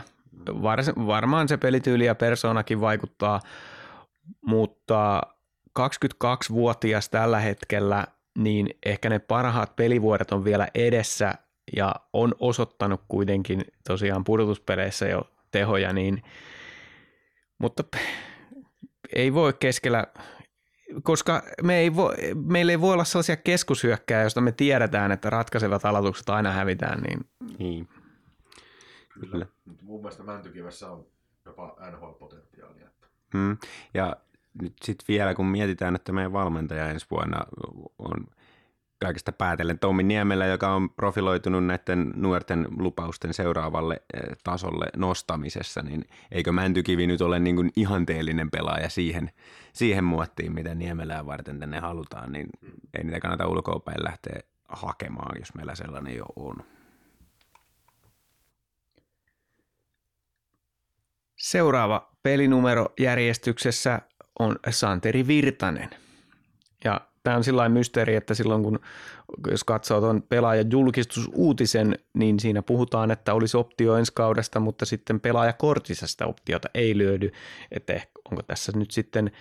Varmaan 1.08 1.48
se 1.48 1.58
pelityyli 1.58 2.06
ja 2.06 2.16
persoonakin 2.16 2.82
vaikuttaa, 2.82 3.40
mutta 4.46 5.22
22-vuotias 5.80 7.10
tällä 7.10 7.40
hetkellä, 7.40 8.08
niin 8.38 8.70
ehkä 8.86 9.10
ne 9.10 9.20
parhaat 9.20 9.76
pelivuodet 9.76 10.32
on 10.32 10.44
vielä 10.44 10.68
edessä 10.76 11.34
ja 11.76 11.96
on 12.14 12.36
osoittanut 12.40 13.02
kuitenkin 13.08 13.66
tosiaan 13.88 14.24
pudotuspeleissä 14.24 15.08
jo 15.08 15.22
tehoja, 15.52 15.94
niin, 15.94 16.24
mutta 17.58 17.84
ei 19.16 19.34
voi 19.34 19.54
keskellä, 19.54 20.08
koska 21.04 21.44
me 21.64 21.78
ei 21.78 21.96
voi, 21.96 22.16
meillä 22.46 22.72
ei 22.72 22.82
voi 22.82 22.94
olla 22.94 23.04
sellaisia 23.04 23.38
keskushyökkää, 23.38 24.22
joista 24.22 24.42
me 24.42 24.52
tiedetään, 24.52 25.12
että 25.12 25.30
ratkaisevat 25.30 25.86
aloitukset 25.86 26.30
aina 26.30 26.52
hävitään. 26.52 27.02
Niin... 27.02 27.20
niin. 27.60 27.88
Kyllä. 29.32 29.46
Mun 29.82 30.02
mielestä 30.02 30.24
Mäntykivessä 30.24 30.92
on 30.92 31.06
jopa 31.46 31.76
NHL-potentiaalia. 31.92 32.90
Hmm. 33.34 33.58
Ja 33.94 34.16
nyt 34.62 34.74
sitten 34.84 35.06
vielä, 35.08 35.36
kun 35.36 35.46
mietitään, 35.46 35.96
että 35.96 36.12
meidän 36.12 36.34
valmentaja 36.34 36.90
ensi 36.90 37.06
vuonna 37.12 37.38
on 38.00 38.28
kaikesta 39.00 39.32
päätellen 39.32 39.80
Tommi 39.80 40.04
Niemelä, 40.04 40.46
joka 40.46 40.74
on 40.74 40.90
profiloitunut 40.90 41.66
näiden 41.66 42.14
nuorten 42.16 42.68
lupausten 42.78 43.34
seuraavalle 43.34 44.02
eh, 44.14 44.38
tasolle 44.44 44.86
nostamisessa, 44.96 45.82
niin 45.82 46.06
eikö 46.32 46.52
Mäntykivi 46.52 47.08
nyt 47.08 47.22
ole 47.22 47.40
niin 47.40 47.56
kuin 47.56 47.72
ihanteellinen 47.76 48.52
pelaaja 48.52 48.90
siihen, 48.90 49.32
siihen 49.74 50.04
muottiin, 50.04 50.54
mitä 50.54 50.76
Niemelää 50.76 51.26
varten 51.26 51.60
tänne 51.60 51.80
halutaan, 51.80 52.32
niin 52.32 52.50
ei 52.98 53.04
niitä 53.04 53.20
kannata 53.20 53.48
ulkoapäin 53.48 54.04
lähteä 54.04 54.40
hakemaan, 54.70 55.40
jos 55.40 55.54
meillä 55.54 55.76
sellainen 55.76 56.16
jo 56.16 56.26
on. 56.36 56.56
Seuraava 61.36 62.12
pelinumero 62.24 62.94
järjestyksessä 63.00 64.02
on 64.40 64.60
Santeri 64.70 65.28
Virtanen. 65.28 66.07
Tämä 67.28 67.38
on 67.38 67.44
sillä 67.44 67.70
mysteeri, 67.70 68.16
että 68.16 68.34
silloin 68.34 68.64
kun 68.64 68.80
jos 69.52 69.64
katsoo 69.64 70.02
tuon 70.02 70.22
pelaajan 70.22 70.72
julkistusuutisen, 70.72 72.00
niin 72.14 72.40
siinä 72.40 72.62
puhutaan, 72.62 73.12
että 73.12 73.34
olisi 73.34 73.58
optio 73.58 73.96
ensi 73.96 74.12
kaudesta, 74.16 74.60
mutta 74.60 74.86
sitten 74.86 75.20
pelaajakortissa 75.20 76.08
sitä 76.08 76.26
optiota 76.26 76.70
ei 76.74 76.98
löydy, 76.98 77.32
että 77.72 78.02
onko 78.32 78.44
tässä 78.44 78.72
nyt 78.76 78.92
sitten 78.92 79.32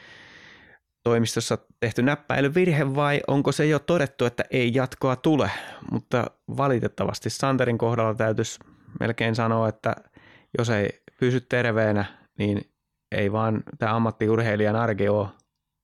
toimistossa 1.04 1.58
tehty 1.80 2.02
näppäilyvirhe 2.02 2.94
vai 2.94 3.20
onko 3.26 3.52
se 3.52 3.66
jo 3.66 3.78
todettu, 3.78 4.24
että 4.24 4.44
ei 4.50 4.74
jatkoa 4.74 5.16
tule, 5.16 5.50
mutta 5.90 6.30
valitettavasti 6.56 7.30
Santerin 7.30 7.78
kohdalla 7.78 8.14
täytyisi 8.14 8.60
melkein 9.00 9.34
sanoa, 9.34 9.68
että 9.68 9.96
jos 10.58 10.70
ei 10.70 10.88
pysy 11.20 11.40
terveenä, 11.40 12.04
niin 12.38 12.70
ei 13.12 13.32
vaan 13.32 13.62
tämä 13.78 13.96
ammattiurheilijan 13.96 14.76
arki 14.76 15.08
ole 15.08 15.28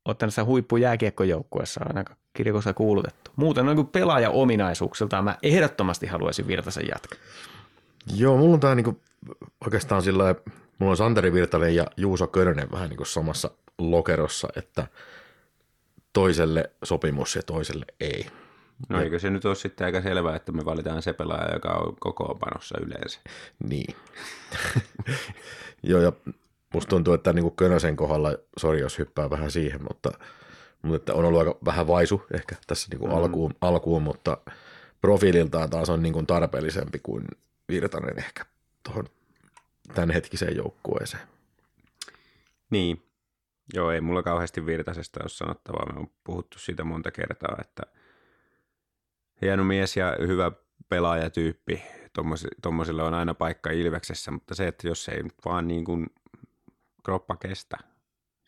ottanut 0.04 0.34
sitä 0.34 0.44
huippujääkiekkojoukkuessa 0.44 1.80
aina 1.84 2.04
kirkossa 2.32 2.74
kuulutettu. 2.74 3.30
Muuten 3.36 3.66
noin 3.66 3.86
pelaaja 3.86 4.30
ominaisuuksiltaan 4.30 5.24
mä 5.24 5.38
ehdottomasti 5.42 6.06
haluaisin 6.06 6.46
Virtasen 6.46 6.88
jatkaa. 6.88 7.18
Joo, 8.16 8.36
mulla 8.36 8.54
on 8.54 8.60
tämä 8.60 8.74
niinku 8.74 9.00
oikeastaan 9.64 10.02
sillä 10.02 10.34
mulla 10.78 10.90
on 10.90 10.96
Santeri 10.96 11.32
Virtanen 11.32 11.74
ja 11.74 11.86
Juuso 11.96 12.26
Körnen 12.26 12.70
vähän 12.72 12.88
niin 12.88 12.96
kuin 12.96 13.06
samassa 13.06 13.50
lokerossa, 13.78 14.48
että 14.56 14.86
toiselle 16.12 16.70
sopimus 16.84 17.36
ja 17.36 17.42
toiselle 17.42 17.84
ei. 18.00 18.26
No 18.88 19.00
eikö 19.02 19.18
se 19.18 19.30
nyt 19.30 19.44
ole 19.44 19.54
sitten 19.54 19.84
aika 19.84 20.02
selvää, 20.02 20.36
että 20.36 20.52
me 20.52 20.64
valitaan 20.64 21.02
se 21.02 21.12
pelaaja, 21.12 21.54
joka 21.54 21.68
on 21.68 21.96
kokoonpanossa 22.00 22.78
yleensä? 22.86 23.20
Niin. 23.68 23.96
Joo, 25.82 26.00
ja 26.00 26.12
musta 26.72 26.90
tuntuu, 26.90 27.14
että 27.14 27.32
niin 27.32 27.42
kuin 27.42 27.56
Könösen 27.56 27.96
kohdalla, 27.96 28.34
sori 28.58 28.80
jos 28.80 28.98
hyppää 28.98 29.30
vähän 29.30 29.50
siihen, 29.50 29.82
mutta, 29.82 30.10
mutta 30.82 30.96
että 30.96 31.14
on 31.14 31.24
ollut 31.24 31.40
aika 31.40 31.58
vähän 31.64 31.86
vaisu 31.86 32.22
ehkä 32.34 32.56
tässä 32.66 32.88
niin 32.90 33.00
kuin 33.00 33.12
mm. 33.12 33.18
alkuun, 33.18 33.54
alkuun, 33.60 34.02
mutta 34.02 34.38
profiililtaan 35.00 35.70
taas 35.70 35.90
on 35.90 36.02
niin 36.02 36.12
kuin 36.12 36.26
tarpeellisempi 36.26 36.98
kuin 36.98 37.24
Virtanen 37.68 38.18
ehkä 38.18 38.46
tuohon 38.82 39.04
tämänhetkiseen 39.94 40.56
joukkueeseen. 40.56 41.22
Niin, 42.70 43.02
joo 43.74 43.90
ei 43.90 44.00
mulla 44.00 44.22
kauheasti 44.22 44.66
Virtasesta 44.66 45.20
ole 45.22 45.28
sanottavaa, 45.28 45.92
me 45.92 46.00
on 46.00 46.10
puhuttu 46.24 46.58
siitä 46.58 46.84
monta 46.84 47.10
kertaa, 47.10 47.56
että 47.60 47.82
hieno 49.42 49.64
mies 49.64 49.96
ja 49.96 50.16
hyvä 50.26 50.52
pelaajatyyppi, 50.88 51.82
tuommoisille 52.62 53.02
on 53.02 53.14
aina 53.14 53.34
paikka 53.34 53.70
Ilveksessä, 53.70 54.30
mutta 54.30 54.54
se, 54.54 54.68
että 54.68 54.88
jos 54.88 55.08
ei 55.08 55.22
vaan 55.44 55.68
niin 55.68 55.84
kuin 55.84 56.06
kroppa 57.02 57.36
kestä 57.36 57.76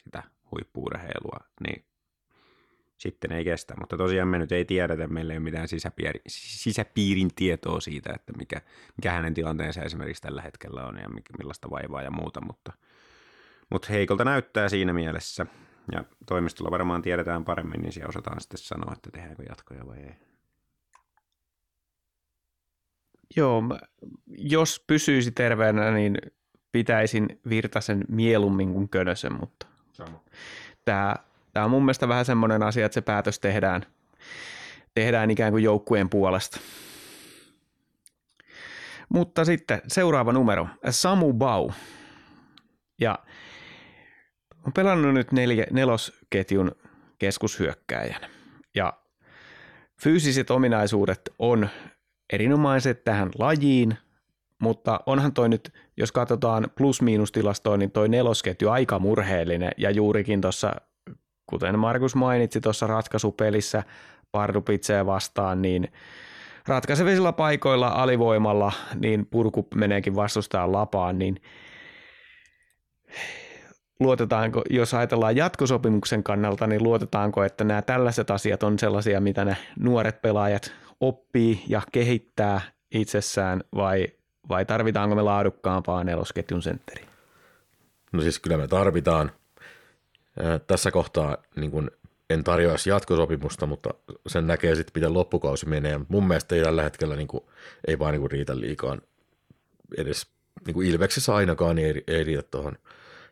sitä 0.04 0.22
huippuurheilua, 0.50 1.38
niin 1.66 1.84
sitten 2.96 3.32
ei 3.32 3.44
kestä. 3.44 3.74
Mutta 3.80 3.96
tosiaan 3.96 4.28
me 4.28 4.38
nyt 4.38 4.52
ei 4.52 4.64
tiedetä, 4.64 5.06
meillä 5.06 5.32
ei 5.32 5.38
ole 5.38 5.44
mitään 5.44 5.68
sisäpiiri, 5.68 6.20
sisäpiirin 6.26 7.30
tietoa 7.36 7.80
siitä, 7.80 8.12
että 8.14 8.32
mikä, 8.32 8.60
mikä 8.96 9.12
hänen 9.12 9.34
tilanteensa 9.34 9.82
esimerkiksi 9.82 10.22
tällä 10.22 10.42
hetkellä 10.42 10.86
on 10.86 10.96
ja 10.96 11.08
millaista 11.38 11.70
vaivaa 11.70 12.02
ja 12.02 12.10
muuta, 12.10 12.40
mutta, 12.40 12.72
mutta 13.70 13.88
heikolta 13.90 14.24
näyttää 14.24 14.68
siinä 14.68 14.92
mielessä. 14.92 15.46
Ja 15.92 16.04
toimistolla 16.26 16.70
varmaan 16.70 17.02
tiedetään 17.02 17.44
paremmin, 17.44 17.80
niin 17.80 17.92
siellä 17.92 18.08
osataan 18.08 18.40
sitten 18.40 18.58
sanoa, 18.58 18.92
että 18.92 19.10
tehdäänkö 19.10 19.42
jatkoja 19.48 19.86
vai 19.86 19.98
ei. 19.98 20.14
Joo, 23.36 23.62
jos 24.26 24.84
pysyisi 24.86 25.32
terveenä, 25.32 25.90
niin 25.90 26.18
pitäisin 26.74 27.40
Virtasen 27.48 28.04
mieluummin 28.08 28.72
kuin 28.72 28.88
Könösen, 28.88 29.32
mutta 29.40 29.66
Sama. 29.92 30.20
Tämä, 30.84 31.14
tämä 31.52 31.64
on 31.64 31.70
mun 31.70 31.82
mielestä 31.82 32.08
vähän 32.08 32.24
semmoinen 32.24 32.62
asia, 32.62 32.86
että 32.86 32.94
se 32.94 33.00
päätös 33.00 33.38
tehdään, 33.38 33.86
tehdään 34.94 35.30
ikään 35.30 35.52
kuin 35.52 35.64
joukkueen 35.64 36.08
puolesta. 36.08 36.60
Mutta 39.08 39.44
sitten 39.44 39.82
seuraava 39.88 40.32
numero, 40.32 40.68
Samu 40.90 41.32
Bau. 41.32 41.70
Ja 43.00 43.18
on 44.66 44.72
pelannut 44.72 45.14
nyt 45.14 45.32
neljä, 45.32 45.66
nelosketjun 45.70 46.72
keskushyökkäjän. 47.18 48.30
Ja 48.74 48.92
fyysiset 50.02 50.50
ominaisuudet 50.50 51.20
on 51.38 51.68
erinomaiset 52.32 53.04
tähän 53.04 53.30
lajiin, 53.38 53.96
mutta 54.58 55.00
onhan 55.06 55.32
toi 55.32 55.48
nyt, 55.48 55.72
jos 55.96 56.12
katsotaan 56.12 56.66
plus-miinus-tilastoa, 56.74 57.76
niin 57.76 57.90
toi 57.90 58.08
nelosketju 58.08 58.70
aika 58.70 58.98
murheellinen 58.98 59.70
ja 59.76 59.90
juurikin 59.90 60.40
tuossa, 60.40 60.72
kuten 61.46 61.78
Markus 61.78 62.14
mainitsi 62.14 62.60
tuossa 62.60 62.86
ratkaisupelissä 62.86 63.82
Pardupitsee 64.32 65.06
vastaan, 65.06 65.62
niin 65.62 65.92
ratkaisevilla 66.68 67.32
paikoilla 67.32 67.88
alivoimalla, 67.88 68.72
niin 68.94 69.26
purku 69.26 69.68
meneekin 69.74 70.16
vastustajan 70.16 70.72
lapaan, 70.72 71.18
niin 71.18 71.36
luotetaanko, 74.00 74.62
jos 74.70 74.94
ajatellaan 74.94 75.36
jatkosopimuksen 75.36 76.22
kannalta, 76.22 76.66
niin 76.66 76.82
luotetaanko, 76.82 77.44
että 77.44 77.64
nämä 77.64 77.82
tällaiset 77.82 78.30
asiat 78.30 78.62
on 78.62 78.78
sellaisia, 78.78 79.20
mitä 79.20 79.44
ne 79.44 79.56
nuoret 79.78 80.22
pelaajat 80.22 80.72
oppii 81.00 81.64
ja 81.68 81.82
kehittää 81.92 82.60
itsessään 82.94 83.60
vai, 83.74 84.08
vai 84.48 84.64
tarvitaanko 84.64 85.14
me 85.14 85.22
laadukkaampaa 85.22 86.04
nelosketjun 86.04 86.62
sentteriä? 86.62 87.08
No 88.12 88.22
siis 88.22 88.38
kyllä 88.38 88.56
me 88.56 88.68
tarvitaan. 88.68 89.32
Tässä 90.66 90.90
kohtaa 90.90 91.36
niin 91.56 91.70
kun 91.70 91.90
en 92.30 92.44
tarjoaisi 92.44 92.90
jatkosopimusta, 92.90 93.66
mutta 93.66 93.90
sen 94.26 94.46
näkee 94.46 94.74
sitten, 94.74 94.92
miten 94.94 95.14
loppukausi 95.14 95.68
menee. 95.68 96.00
Mun 96.08 96.28
mielestä 96.28 96.54
ei 96.54 96.62
tällä 96.62 96.82
hetkellä 96.82 97.16
niin 97.16 97.28
kuin, 97.28 97.44
ei 97.86 97.98
vaan 97.98 98.12
niin 98.12 98.20
kuin 98.20 98.30
riitä 98.30 98.60
liikaan 98.60 99.02
edes 99.96 100.26
niin 100.66 100.74
kuin 100.74 100.86
Ilveksessä 100.86 101.34
ainakaan 101.34 101.76
niin 101.76 101.88
ei, 101.88 102.04
ei 102.06 102.24
riitä 102.24 102.42
tuohon 102.42 102.78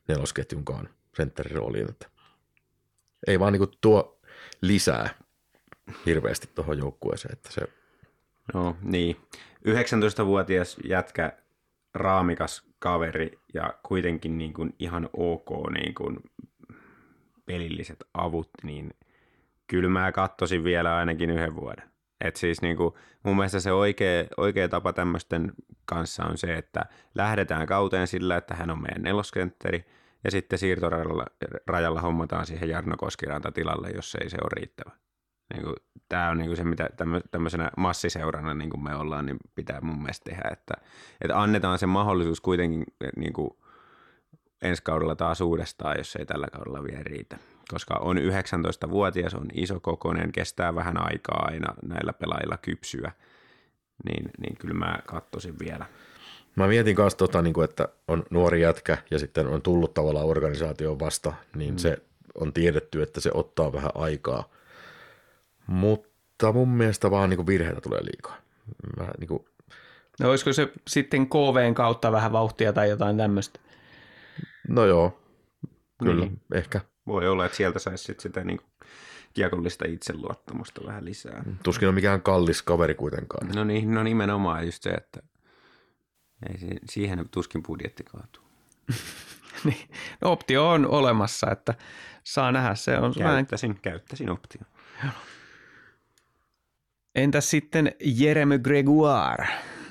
nelosketjunkaan 0.08 0.88
sentterirooliin. 1.16 1.90
Että 1.90 2.06
ei 3.26 3.40
vaan 3.40 3.52
niin 3.52 3.60
kuin 3.60 3.78
tuo 3.80 4.20
lisää 4.60 5.14
hirveästi 6.06 6.48
tuohon 6.54 6.78
joukkueeseen. 6.78 7.32
Että 7.32 7.52
se... 7.52 7.60
No 8.54 8.76
niin, 8.82 9.16
19-vuotias 9.68 10.76
jätkä, 10.84 11.32
raamikas 11.94 12.62
kaveri 12.78 13.38
ja 13.54 13.74
kuitenkin 13.82 14.38
niin 14.38 14.52
kuin 14.52 14.74
ihan 14.78 15.08
ok 15.12 15.70
niin 15.70 15.94
kuin 15.94 16.18
pelilliset 17.46 18.04
avut, 18.14 18.50
niin 18.62 18.90
kyllä 19.66 19.88
mä 19.88 20.12
vielä 20.64 20.96
ainakin 20.96 21.30
yhden 21.30 21.56
vuoden. 21.56 21.92
Et 22.20 22.36
siis 22.36 22.62
niin 22.62 22.76
kuin, 22.76 22.94
mun 23.22 23.36
mielestä 23.36 23.60
se 23.60 23.72
oikea, 23.72 24.24
oikea 24.36 24.68
tapa 24.68 24.92
tämmöisten 24.92 25.52
kanssa 25.84 26.24
on 26.24 26.38
se, 26.38 26.54
että 26.54 26.86
lähdetään 27.14 27.66
kauteen 27.66 28.06
sillä, 28.06 28.36
että 28.36 28.54
hän 28.54 28.70
on 28.70 28.82
meidän 28.82 29.02
neloskentteri, 29.02 29.84
ja 30.24 30.30
sitten 30.30 30.58
siirtorajalla 30.58 31.26
rajalla 31.66 32.00
hommataan 32.00 32.46
siihen 32.46 32.68
Jarno 32.68 32.96
Koskiranta 32.96 33.52
tilalle, 33.52 33.90
jos 33.90 34.16
ei 34.20 34.30
se 34.30 34.36
ole 34.42 34.50
riittävä. 34.52 34.90
Niin 35.52 35.62
kuin, 35.62 35.76
tämä 36.08 36.28
on 36.28 36.38
niin 36.38 36.48
kuin 36.48 36.56
se, 36.56 36.64
mitä 36.64 36.88
tämmöisenä 37.30 37.70
massiseurana 37.76 38.54
niin 38.54 38.70
kuin 38.70 38.84
me 38.84 38.94
ollaan, 38.94 39.26
niin 39.26 39.38
pitää 39.54 39.80
mun 39.80 40.02
mielestä 40.02 40.30
tehdä, 40.30 40.48
että, 40.52 40.74
että 41.20 41.40
annetaan 41.40 41.78
se 41.78 41.86
mahdollisuus 41.86 42.40
kuitenkin 42.40 42.84
niin 43.16 43.32
kuin 43.32 43.50
ensi 44.62 44.82
kaudella 44.82 45.16
taas 45.16 45.40
uudestaan, 45.40 45.98
jos 45.98 46.16
ei 46.16 46.26
tällä 46.26 46.46
kaudella 46.52 46.84
vielä 46.84 47.02
riitä. 47.02 47.38
Koska 47.68 47.94
on 47.94 48.16
19-vuotias, 48.16 49.34
on 49.34 49.46
iso 49.52 49.80
kokoinen, 49.80 50.32
kestää 50.32 50.74
vähän 50.74 51.04
aikaa 51.04 51.44
aina 51.46 51.74
näillä 51.82 52.12
pelaajilla 52.12 52.56
kypsyä, 52.56 53.12
niin, 54.04 54.30
niin 54.38 54.56
kyllä 54.56 54.74
mä 54.74 54.98
kattosin 55.06 55.58
vielä. 55.58 55.86
Mä 56.56 56.66
mietin 56.66 56.96
kanssa, 56.96 57.18
tota, 57.18 57.42
niin 57.42 57.54
kuin, 57.54 57.64
että 57.64 57.88
on 58.08 58.22
nuori 58.30 58.60
jätkä 58.60 58.98
ja 59.10 59.18
sitten 59.18 59.46
on 59.46 59.62
tullut 59.62 59.94
tavallaan 59.94 60.26
organisaatioon 60.26 60.98
vasta, 60.98 61.32
niin 61.56 61.74
mm. 61.74 61.78
se 61.78 61.98
on 62.34 62.52
tiedetty, 62.52 63.02
että 63.02 63.20
se 63.20 63.30
ottaa 63.34 63.72
vähän 63.72 63.90
aikaa. 63.94 64.48
Mutta 65.72 66.52
mun 66.52 66.68
mielestä 66.68 67.10
vaan 67.10 67.30
niin 67.30 67.36
kuin 67.36 67.46
virheitä 67.46 67.80
tulee 67.80 68.04
liikaa. 68.04 68.36
Mä, 68.98 69.08
niin 69.20 69.28
kuin... 69.28 69.44
No 70.20 70.30
olisiko 70.30 70.52
se 70.52 70.72
sitten 70.88 71.26
KVn 71.26 71.74
kautta 71.74 72.12
vähän 72.12 72.32
vauhtia 72.32 72.72
tai 72.72 72.88
jotain 72.88 73.16
tämmöistä? 73.16 73.60
No 74.68 74.86
joo, 74.86 75.20
kyllä, 76.02 76.24
niin. 76.24 76.40
ehkä. 76.54 76.80
Voi 77.06 77.28
olla, 77.28 77.44
että 77.44 77.56
sieltä 77.56 77.78
saisi 77.78 78.04
sit 78.04 78.20
sitä 78.20 78.44
niin 78.44 78.60
kiekollista 79.34 79.84
itseluottamusta 79.88 80.80
vähän 80.86 81.04
lisää. 81.04 81.44
Tuskin 81.62 81.88
on 81.88 81.94
mikään 81.94 82.22
kallis 82.22 82.62
kaveri 82.62 82.94
kuitenkaan. 82.94 83.48
No 83.54 83.64
niin, 83.64 83.94
no 83.94 84.02
nimenomaan 84.02 84.66
just 84.66 84.82
se, 84.82 84.90
että 84.90 85.22
ei, 86.48 86.78
siihen 86.90 87.28
tuskin 87.30 87.62
budjetti 87.62 88.04
kaatuu. 88.04 88.42
niin. 89.64 89.88
no, 90.20 90.32
optio 90.32 90.68
on 90.70 90.86
olemassa, 90.86 91.50
että 91.50 91.74
saa 92.24 92.52
nähdä. 92.52 92.74
Se 92.74 92.98
on 92.98 93.14
käyttäisin, 93.18 93.70
vähän... 93.70 93.82
käyttäisin 93.82 94.30
optio. 94.30 94.60
Entäs 97.14 97.50
sitten 97.50 97.92
Jeremy 98.18 98.58
Gregoire? 98.58 99.46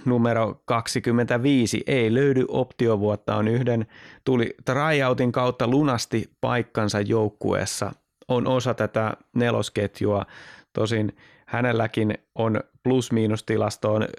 numero 0.06 0.62
25 0.66 1.84
ei 1.88 2.14
löydy 2.14 2.46
optiovuotta, 2.48 3.36
on 3.36 3.48
yhden, 3.48 3.86
tuli 4.24 4.56
tryoutin 4.66 5.32
kautta 5.32 5.68
lunasti 5.68 6.30
paikkansa 6.42 7.02
joukkueessa, 7.02 7.92
on 8.28 8.48
osa 8.48 8.74
tätä 8.74 9.14
nelosketjua, 9.36 10.26
tosin 10.74 11.18
hänelläkin 11.46 12.18
on 12.36 12.60
plus-miinus 12.84 13.44
tilastoon 13.44 14.02
niin 14.02 14.12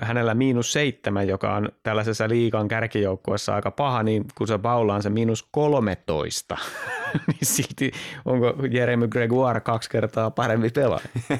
hänellä 0.00 0.34
miinus 0.34 0.72
seitsemän, 0.72 1.28
joka 1.28 1.54
on 1.54 1.68
tällaisessa 1.82 2.28
liikan 2.28 2.68
kärkijoukkueessa 2.68 3.54
aika 3.54 3.70
paha, 3.70 4.02
niin 4.02 4.24
kun 4.34 4.48
se 4.48 4.58
Paula 4.58 4.94
on 4.94 5.02
se 5.02 5.10
miinus 5.10 5.48
13, 5.50 6.56
niin 7.26 7.38
silti 7.42 7.92
onko 8.24 8.54
Jeremy 8.70 9.08
Gregoire 9.08 9.60
kaksi 9.60 9.90
kertaa 9.90 10.30
parempi 10.30 10.70
pelaaja? 10.70 11.04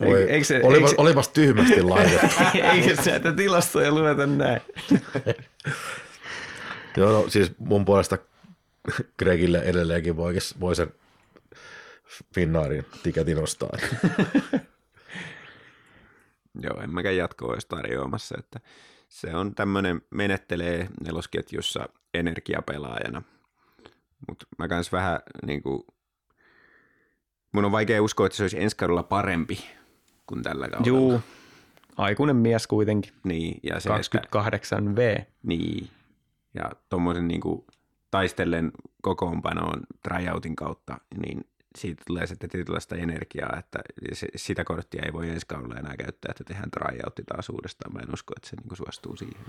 Voi, 0.00 0.30
eikö 0.30 0.44
se, 0.44 0.60
olipas, 0.62 0.90
eikö, 0.90 1.02
olipas 1.02 1.28
tyhmästi 1.28 1.82
laitettu. 1.82 2.26
eikö 2.72 3.02
se, 3.02 3.16
että 3.16 3.32
tilastoja 3.32 3.90
lueta 3.90 4.26
näin? 4.26 4.60
Joo, 6.96 7.12
no, 7.12 7.24
siis 7.28 7.52
mun 7.58 7.84
puolesta 7.84 8.18
Gregille 9.18 9.58
edelleenkin 9.58 10.16
voi, 10.16 10.34
voi 10.60 10.76
sen 10.76 10.92
Finnaarin 12.34 12.86
tiketin 13.02 13.42
ostaa. 13.42 13.70
Joo, 16.54 16.80
en 16.80 16.94
mäkään 16.94 17.16
jatkoa 17.16 17.52
olisi 17.52 17.68
tarjoamassa, 17.68 18.34
että 18.38 18.60
se 19.08 19.36
on 19.36 19.54
tämmöinen, 19.54 20.02
menettelee 20.10 20.88
nelosketjussa 21.04 21.88
energiapelaajana. 22.14 23.22
Mutta 24.28 24.46
mä 24.58 24.68
kans 24.68 24.92
vähän 24.92 25.20
niin 25.46 25.62
kuin, 25.62 25.82
mun 27.52 27.64
on 27.64 27.72
vaikea 27.72 28.02
uskoa, 28.02 28.26
että 28.26 28.36
se 28.36 28.44
olisi 28.44 28.62
ensi 28.62 28.76
kaudella 28.76 29.02
parempi 29.02 29.64
kuin 30.26 30.42
tällä 30.42 30.68
kaudella. 30.68 30.98
Juu, 30.98 31.20
aikuinen 31.96 32.36
mies 32.36 32.66
kuitenkin. 32.66 33.12
Niin, 33.24 33.60
ja 33.62 33.80
se, 33.80 33.88
28 33.88 34.96
V. 34.96 35.16
Niin, 35.42 35.88
ja 36.54 36.70
tuommoisen 36.88 37.28
niin 37.28 37.40
taistellen 38.10 38.72
kokoonpanoon 39.02 39.80
tryoutin 40.02 40.56
kautta, 40.56 40.98
niin 41.16 41.44
siitä 41.78 42.02
tulee 42.06 42.26
sitten 42.26 42.50
tietynlaista 42.50 42.96
energiaa, 42.96 43.56
että 43.58 43.78
se, 44.12 44.26
sitä 44.36 44.64
korttia 44.64 45.02
ei 45.06 45.12
voi 45.12 45.28
ensi 45.28 45.46
kaudella 45.46 45.78
enää 45.78 45.96
käyttää, 45.96 46.30
että 46.30 46.44
tehdään 46.44 46.70
tryoutti 46.70 47.22
taas 47.22 47.48
uudestaan. 47.48 47.92
Mä 47.92 48.00
en 48.00 48.14
usko, 48.14 48.34
että 48.36 48.48
se 48.48 48.56
niin 48.56 48.76
suostuu 48.76 49.16
siihen. 49.16 49.44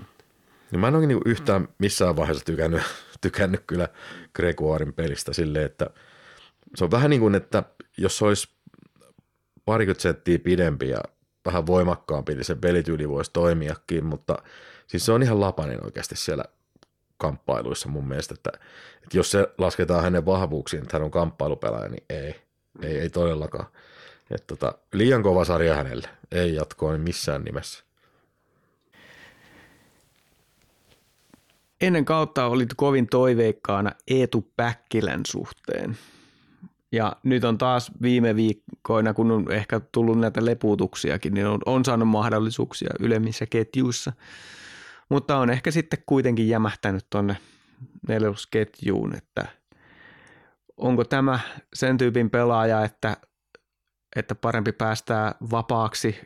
Niin 0.70 0.80
mä 0.80 0.88
en 0.88 0.94
ole 0.94 1.06
niin 1.06 1.20
yhtään 1.24 1.68
missään 1.78 2.16
vaiheessa 2.16 2.44
tykännyt, 2.44 2.82
tykännyt 3.20 3.62
kyllä 3.66 3.88
Gregoirin 4.34 4.92
pelistä 4.92 5.32
silleen, 5.32 5.66
että 5.66 5.90
se 6.74 6.84
on 6.84 6.90
vähän 6.90 7.10
niin 7.10 7.20
kuin, 7.20 7.34
että 7.34 7.62
jos 7.98 8.22
olisi 8.22 8.48
parikymmentä 9.64 10.02
senttiä 10.02 10.38
pidempi 10.38 10.88
ja 10.88 10.98
vähän 11.46 11.66
voimakkaampi, 11.66 12.34
niin 12.34 12.44
se 12.44 12.54
pelityyli 12.54 13.08
voisi 13.08 13.30
toimiakin, 13.32 14.04
mutta 14.04 14.38
siis 14.86 15.06
se 15.06 15.12
on 15.12 15.22
ihan 15.22 15.40
lapanen 15.40 15.84
oikeasti 15.84 16.16
siellä 16.16 16.44
kamppailuissa 17.22 17.88
mun 17.88 18.08
mielestä, 18.08 18.34
että, 18.34 18.50
että 19.02 19.16
jos 19.16 19.30
se 19.30 19.48
lasketaan 19.58 20.02
hänen 20.02 20.26
vahvuuksiin, 20.26 20.82
että 20.82 20.96
hän 20.96 21.04
on 21.04 21.10
kamppailupelaaja, 21.10 21.88
niin 21.88 22.04
ei, 22.10 22.34
ei, 22.82 22.98
ei 22.98 23.10
todellakaan. 23.10 23.66
Että 24.30 24.46
tota, 24.46 24.78
liian 24.92 25.22
kova 25.22 25.44
sarja 25.44 25.74
hänelle, 25.74 26.08
ei 26.32 26.54
jatkoa 26.54 26.98
missään 26.98 27.42
nimessä. 27.42 27.84
Ennen 31.80 32.04
kautta 32.04 32.46
olit 32.46 32.74
kovin 32.76 33.06
toiveikkaana 33.06 33.90
Eetu 34.08 34.52
Päkkilän 34.56 35.20
suhteen. 35.26 35.96
Ja 36.92 37.16
nyt 37.22 37.44
on 37.44 37.58
taas 37.58 37.92
viime 38.02 38.36
viikkoina, 38.36 39.14
kun 39.14 39.30
on 39.30 39.52
ehkä 39.52 39.80
tullut 39.92 40.18
näitä 40.18 40.44
leputuksiakin, 40.44 41.34
niin 41.34 41.46
on, 41.46 41.60
on 41.66 41.84
saanut 41.84 42.08
mahdollisuuksia 42.08 42.90
ylemmissä 43.00 43.46
ketjuissa. 43.46 44.12
Mutta 45.08 45.36
on 45.36 45.50
ehkä 45.50 45.70
sitten 45.70 46.02
kuitenkin 46.06 46.48
jämähtänyt 46.48 47.06
tuonne 47.10 47.36
nelosketjuun, 48.08 49.16
että 49.16 49.46
onko 50.76 51.04
tämä 51.04 51.40
sen 51.74 51.98
tyypin 51.98 52.30
pelaaja, 52.30 52.84
että, 52.84 53.16
että 54.16 54.34
parempi 54.34 54.72
päästää 54.72 55.34
vapaaksi 55.50 56.20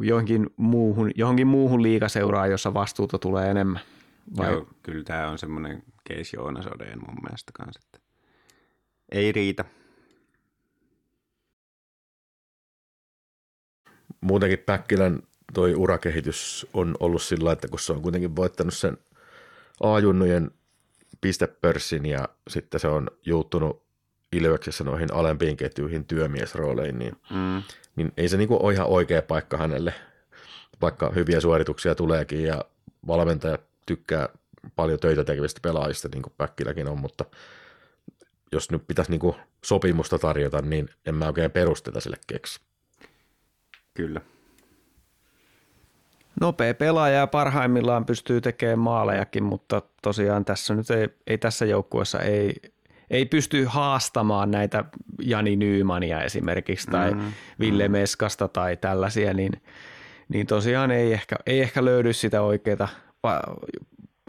johonkin 0.00 0.46
muuhun, 0.56 1.10
johonkin 1.14 1.46
muuhun 1.46 1.82
liikaseuraa, 1.82 2.46
jossa 2.46 2.74
vastuuta 2.74 3.18
tulee 3.18 3.50
enemmän? 3.50 3.80
Vai? 4.36 4.52
Joo, 4.52 4.68
kyllä 4.82 5.04
tämä 5.04 5.28
on 5.28 5.38
semmoinen 5.38 5.82
case 6.08 6.36
Joonas 6.36 6.66
Odeen 6.66 6.98
mun 6.98 7.16
mielestä 7.22 7.52
kanssa, 7.54 7.80
että 7.84 7.98
ei 9.12 9.32
riitä. 9.32 9.64
muutenkin 14.20 14.58
Päkkilän 14.58 15.22
toi 15.54 15.74
urakehitys 15.74 16.66
on 16.74 16.96
ollut 17.00 17.22
sillä, 17.22 17.52
että 17.52 17.68
kun 17.68 17.80
se 17.80 17.92
on 17.92 18.02
kuitenkin 18.02 18.36
voittanut 18.36 18.74
sen 18.74 18.98
A-junnujen 19.82 20.50
pistepörssin 21.20 22.06
ja 22.06 22.28
sitten 22.48 22.80
se 22.80 22.88
on 22.88 23.10
juuttunut 23.26 23.82
Ilveksessä 24.32 24.84
noihin 24.84 25.14
alempiin 25.14 25.56
ketjuihin 25.56 26.04
työmiesrooleihin, 26.04 26.98
niin, 26.98 27.16
mm. 27.30 27.62
niin 27.96 28.12
ei 28.16 28.28
se 28.28 28.36
niinku 28.36 28.58
ole 28.62 28.72
ihan 28.72 28.86
oikea 28.86 29.22
paikka 29.22 29.56
hänelle, 29.56 29.94
vaikka 30.80 31.10
hyviä 31.14 31.40
suorituksia 31.40 31.94
tuleekin 31.94 32.44
ja 32.44 32.64
valmentaja 33.06 33.58
tykkää 33.86 34.28
paljon 34.76 34.98
töitä 34.98 35.24
tekevistä 35.24 35.60
pelaajista, 35.62 36.08
niin 36.12 36.22
kuin 36.22 36.32
Päkkiläkin 36.36 36.88
on, 36.88 36.98
mutta 36.98 37.24
jos 38.52 38.70
nyt 38.70 38.86
pitäisi 38.86 39.10
niin 39.10 39.20
kuin 39.20 39.36
sopimusta 39.64 40.18
tarjota, 40.18 40.62
niin 40.62 40.88
en 41.06 41.14
mä 41.14 41.26
oikein 41.26 41.50
perusteita 41.50 42.00
sille 42.00 42.16
keksi. 42.26 42.60
Kyllä. 43.94 44.20
Nopea 46.40 46.74
pelaaja 46.74 47.18
ja 47.18 47.26
parhaimmillaan 47.26 48.06
pystyy 48.06 48.40
tekemään 48.40 48.78
maalejakin, 48.78 49.44
mutta 49.44 49.82
tosiaan 50.02 50.44
tässä 50.44 50.74
nyt 50.74 50.90
ei, 50.90 51.08
ei 51.26 51.38
tässä 51.38 51.66
joukkueessa 51.66 52.20
ei, 52.20 52.54
ei 53.10 53.26
pysty 53.26 53.64
haastamaan 53.64 54.50
näitä 54.50 54.84
Jani 55.22 55.56
Nymania 55.56 56.22
esimerkiksi 56.22 56.90
tai 56.90 57.14
mm, 57.14 57.32
Ville 57.60 57.88
mm. 57.88 57.92
Meskasta 57.92 58.48
tai 58.48 58.76
tällaisia, 58.76 59.34
niin, 59.34 59.52
niin 60.28 60.46
tosiaan 60.46 60.90
ei 60.90 61.12
ehkä, 61.12 61.36
ei 61.46 61.60
ehkä 61.60 61.84
löydy 61.84 62.12
sitä 62.12 62.42
oikeaa, 62.42 62.88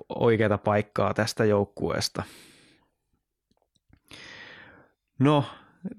oikeaa 0.10 0.58
paikkaa 0.58 1.14
tästä 1.14 1.46
joukkueesta. 1.46 2.24
No, 5.20 5.46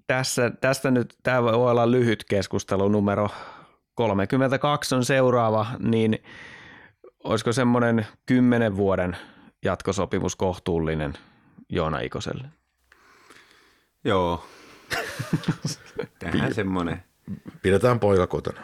tässä, 0.06 0.50
tästä 0.60 0.90
nyt, 0.90 1.14
tämä 1.22 1.42
voi 1.42 1.54
olla 1.54 1.90
lyhyt 1.90 2.24
keskustelu, 2.24 2.88
numero 2.88 3.28
32 3.94 4.94
on 4.94 5.04
seuraava, 5.04 5.66
niin 5.78 6.22
olisiko 7.24 7.52
semmoinen 7.52 8.06
kymmenen 8.26 8.76
vuoden 8.76 9.16
jatkosopimus 9.64 10.36
kohtuullinen 10.36 11.12
Joona 11.68 12.00
Ikoselle? 12.00 12.48
Joo. 14.04 14.46
Tähän 16.18 16.54
semmoinen 16.54 17.02
Pidetään 17.62 18.00
poika 18.00 18.26
kotona. 18.26 18.62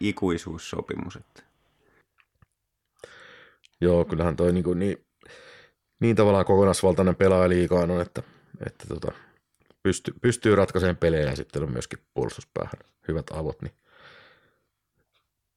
ikuisuussopimus. 0.00 1.16
Että. 1.16 1.42
Joo, 3.80 4.04
kyllähän 4.04 4.36
toi 4.36 4.52
niin, 4.52 4.78
niin, 4.78 5.06
niin 6.00 6.16
tavallaan 6.16 6.44
kokonaisvaltainen 6.44 7.16
pelaaja 7.16 7.48
liikaan 7.48 7.90
on, 7.90 8.00
että, 8.00 8.22
että 8.66 8.86
tota, 8.88 9.12
pystyy, 9.82 10.14
pystyy 10.22 10.54
ratkaisemaan 10.54 10.96
pelejä 10.96 11.30
ja 11.30 11.36
sitten 11.36 11.62
on 11.62 11.72
myöskin 11.72 11.98
puolustuspäähän 12.14 12.80
hyvät 13.08 13.26
avot, 13.30 13.62
niin 13.62 13.72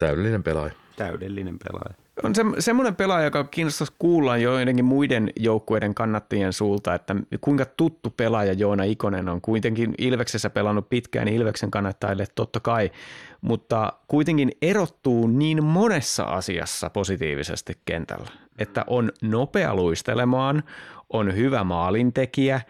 täydellinen 0.07 0.43
pelaaja. 0.43 0.73
Täydellinen 0.95 1.57
pelaaja. 1.59 2.03
On 2.23 2.35
se, 2.35 2.43
semmoinen 2.59 2.95
pelaaja, 2.95 3.25
joka 3.25 3.43
kiinnostaisi 3.43 3.93
kuulla 3.99 4.37
joidenkin 4.37 4.85
muiden 4.85 5.29
joukkueiden 5.39 5.95
kannattajien 5.95 6.53
suulta, 6.53 6.95
että 6.95 7.15
kuinka 7.41 7.65
tuttu 7.65 8.09
pelaaja 8.09 8.53
Joona 8.53 8.83
Ikonen 8.83 9.29
on. 9.29 9.41
Kuitenkin 9.41 9.95
Ilveksessä 9.97 10.49
pelannut 10.49 10.89
pitkään 10.89 11.27
Ilveksen 11.27 11.71
kannattajille 11.71 12.25
totta 12.35 12.59
kai, 12.59 12.91
mutta 13.41 13.93
kuitenkin 14.07 14.51
erottuu 14.61 15.27
niin 15.27 15.63
monessa 15.63 16.23
asiassa 16.23 16.89
positiivisesti 16.89 17.77
kentällä, 17.85 18.27
että 18.59 18.83
on 18.87 19.11
nopea 19.21 19.75
luistelemaan, 19.75 20.63
on 21.09 21.35
hyvä 21.35 21.63
maalintekijä 21.63 22.61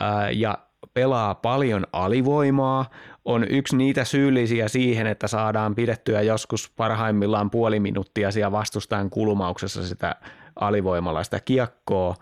ää, 0.00 0.30
ja 0.30 0.58
pelaa 0.94 1.34
paljon 1.34 1.86
alivoimaa, 1.92 2.90
on 3.24 3.46
yksi 3.50 3.76
niitä 3.76 4.04
syyllisiä 4.04 4.68
siihen, 4.68 5.06
että 5.06 5.28
saadaan 5.28 5.74
pidettyä 5.74 6.22
joskus 6.22 6.72
parhaimmillaan 6.76 7.50
puoli 7.50 7.80
minuuttia 7.80 8.30
siellä 8.30 8.52
vastustajan 8.52 9.10
kulmauksessa 9.10 9.86
sitä 9.86 10.16
alivoimalla 10.56 11.24
sitä 11.24 11.40
kiekkoa. 11.40 12.14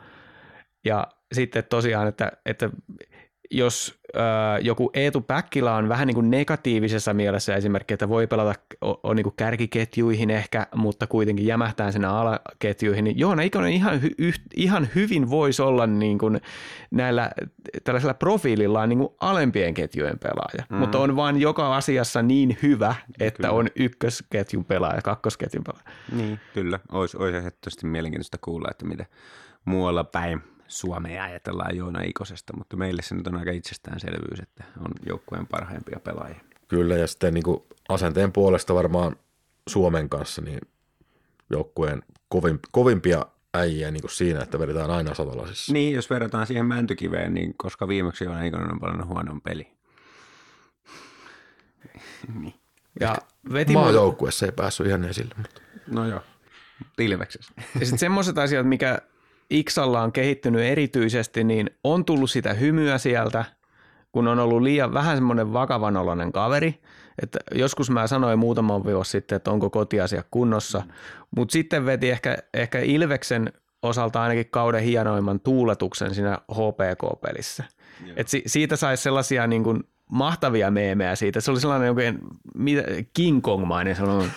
Ja 0.84 1.06
sitten 1.32 1.64
tosiaan, 1.64 2.08
että, 2.08 2.32
että 2.46 2.70
jos 3.51 4.01
ö, 4.16 4.18
joku 4.61 4.90
Eetu 4.94 5.20
Päkkilä 5.20 5.74
on 5.74 5.88
vähän 5.88 6.07
niin 6.07 6.14
kuin 6.14 6.30
negatiivisessa 6.30 7.14
mielessä 7.14 7.57
esimerkki, 7.57 7.94
että 7.94 8.09
voi 8.09 8.26
pelata 8.26 8.55
on 8.80 9.16
niin 9.16 9.24
kuin 9.24 9.34
kärkiketjuihin 9.36 10.30
ehkä, 10.30 10.66
mutta 10.74 11.07
kuitenkin 11.07 11.46
jämähtää 11.46 11.92
sinne 11.92 12.09
alaketjuihin, 12.09 13.05
niin 13.05 13.18
Joona 13.18 13.42
Ikonen 13.42 13.72
ihan, 13.72 14.03
hy, 14.03 14.11
yh, 14.18 14.40
ihan 14.55 14.88
hyvin 14.94 15.30
voisi 15.30 15.62
olla 15.62 15.86
niin 15.86 16.18
kuin 16.18 16.40
näillä 16.90 17.30
tällaisella 17.84 18.14
profiilillaan 18.14 18.88
niin 18.88 18.98
kuin 18.98 19.14
alempien 19.20 19.74
ketjujen 19.74 20.18
pelaaja, 20.18 20.64
mm. 20.68 20.76
mutta 20.76 20.98
on 20.98 21.16
vain 21.16 21.40
joka 21.40 21.76
asiassa 21.76 22.22
niin 22.22 22.59
hyvä, 22.62 22.94
että 23.20 23.36
kyllä. 23.36 23.55
on 23.55 23.68
ykkösketjun 23.76 24.64
pelaaja, 24.64 25.03
kakkosketjun 25.03 25.64
pelaaja. 25.64 25.98
Niin, 26.12 26.40
kyllä. 26.55 26.80
Olisi, 26.92 27.16
olisi 27.16 27.36
ehdottomasti 27.36 27.86
mielenkiintoista 27.86 28.38
kuulla, 28.40 28.68
että 28.70 28.84
mitä 28.84 29.07
muualla 29.64 30.05
päin 30.05 30.42
Suomea 30.70 31.24
ajatellaan 31.24 31.76
Joona 31.76 32.02
Ikosesta, 32.02 32.56
mutta 32.56 32.76
meille 32.76 33.02
se 33.02 33.14
nyt 33.14 33.26
on 33.26 33.36
aika 33.36 33.50
itsestäänselvyys, 33.50 34.40
että 34.40 34.64
on 34.78 34.92
joukkueen 35.06 35.46
parhaimpia 35.46 36.00
pelaajia. 36.04 36.40
Kyllä, 36.68 36.96
ja 36.96 37.06
sitten 37.06 37.34
niin 37.34 37.44
kuin 37.44 37.62
asenteen 37.88 38.32
puolesta 38.32 38.74
varmaan 38.74 39.16
Suomen 39.68 40.08
kanssa 40.08 40.42
niin 40.42 40.60
joukkueen 41.50 42.02
kovin, 42.28 42.58
kovimpia 42.72 43.26
äijä 43.54 43.90
niin 43.90 44.00
kuin 44.00 44.10
siinä, 44.10 44.42
että 44.42 44.58
vedetään 44.58 44.90
aina 44.90 45.14
satalasissa. 45.14 45.72
Niin, 45.72 45.94
jos 45.94 46.10
verrataan 46.10 46.46
siihen 46.46 46.66
Mäntykiveen, 46.66 47.34
niin 47.34 47.54
koska 47.56 47.88
viimeksi 47.88 48.24
Joona 48.24 48.42
Ikonen 48.42 48.72
on 48.72 48.80
paljon 48.80 49.06
huonon 49.06 49.40
peli. 49.40 49.72
niin. 52.40 52.54
Ja 53.00 53.16
veti 53.52 53.72
Maajoukkuessa 53.72 54.46
ei 54.46 54.52
päässyt 54.52 54.86
ihan 54.86 55.04
esille. 55.04 55.34
Mutta. 55.36 55.60
No 55.86 56.06
joo, 56.06 56.22
Ilveksessä. 56.98 57.52
Ja 57.56 57.80
sitten 57.80 57.98
semmoiset 57.98 58.38
asiat, 58.38 58.68
mikä 58.68 58.98
Iksalla 59.51 60.03
on 60.03 60.12
kehittynyt 60.12 60.62
erityisesti, 60.62 61.44
niin 61.44 61.70
on 61.84 62.05
tullut 62.05 62.30
sitä 62.30 62.55
hymyä 62.55 62.98
sieltä, 62.98 63.44
kun 64.12 64.28
on 64.28 64.38
ollut 64.38 64.62
liian 64.62 64.94
vähän 64.94 65.16
semmoinen 65.16 65.53
vakavanoloinen 65.53 66.32
kaveri. 66.32 66.80
Että 67.22 67.38
joskus 67.55 67.90
mä 67.90 68.07
sanoin 68.07 68.38
muutaman 68.38 68.84
vuosi 68.84 69.11
sitten, 69.11 69.36
että 69.36 69.51
onko 69.51 69.70
kotiasia 69.70 70.24
kunnossa, 70.30 70.82
mutta 71.36 71.53
sitten 71.53 71.86
veti 71.86 72.11
ehkä, 72.11 72.36
ehkä 72.55 72.78
Ilveksen 72.78 73.53
osalta 73.82 74.22
ainakin 74.22 74.51
kauden 74.51 74.82
hienoimman 74.82 75.40
tuuletuksen 75.40 76.14
siinä 76.14 76.38
HPK-pelissä. 76.53 77.64
Et 78.16 78.28
si- 78.28 78.42
siitä 78.46 78.76
saisi 78.76 79.03
sellaisia 79.03 79.46
niin 79.46 79.64
kuin 79.64 79.84
mahtavia 80.11 80.70
meemejä 80.70 81.16
siitä. 81.16 81.40
Se 81.40 81.50
oli 81.50 81.61
sellainen 81.61 81.90
oikein 81.90 82.18
King 83.14 83.42
Kong-mainen 83.42 83.96
sellainen, 83.96 84.32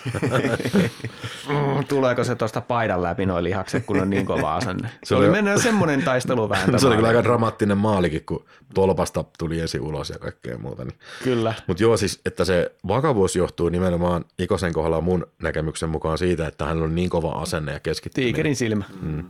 tuleeko 1.88 2.24
se 2.24 2.34
tuosta 2.34 2.60
paidan 2.60 3.02
läpi 3.02 3.26
noin 3.26 3.44
lihakset, 3.44 3.86
kun 3.86 4.00
on 4.00 4.10
niin 4.10 4.26
kova 4.26 4.54
asenne. 4.54 4.88
Se, 4.88 4.98
se 5.04 5.14
oli 5.14 5.28
mennä 5.28 5.58
semmoinen 5.58 6.02
taistelu 6.02 6.48
vähän. 6.48 6.78
se 6.80 6.86
oli 6.86 6.96
kyllä 6.96 7.08
aika 7.08 7.24
dramaattinen 7.24 7.78
maalikin, 7.78 8.24
kun 8.24 8.44
tolpasta 8.74 9.24
tuli 9.38 9.60
ensin 9.60 9.80
ulos 9.80 10.10
ja 10.10 10.18
kaikkea 10.18 10.58
muuta. 10.58 10.84
Niin. 10.84 10.98
Kyllä. 11.24 11.54
Mutta 11.66 11.82
joo 11.82 11.96
siis, 11.96 12.20
että 12.26 12.44
se 12.44 12.72
vakavuus 12.88 13.36
johtuu 13.36 13.68
nimenomaan 13.68 14.24
Ikosen 14.38 14.72
kohdalla 14.72 15.00
mun 15.00 15.26
näkemyksen 15.42 15.88
mukaan 15.88 16.18
siitä, 16.18 16.46
että 16.46 16.64
hän 16.64 16.82
on 16.82 16.94
niin 16.94 17.10
kova 17.10 17.32
asenne 17.32 17.72
ja 17.72 17.80
keskittyminen. 17.80 18.34
Tiikerin 18.34 18.56
silmä. 18.56 18.84
Mm. 19.02 19.24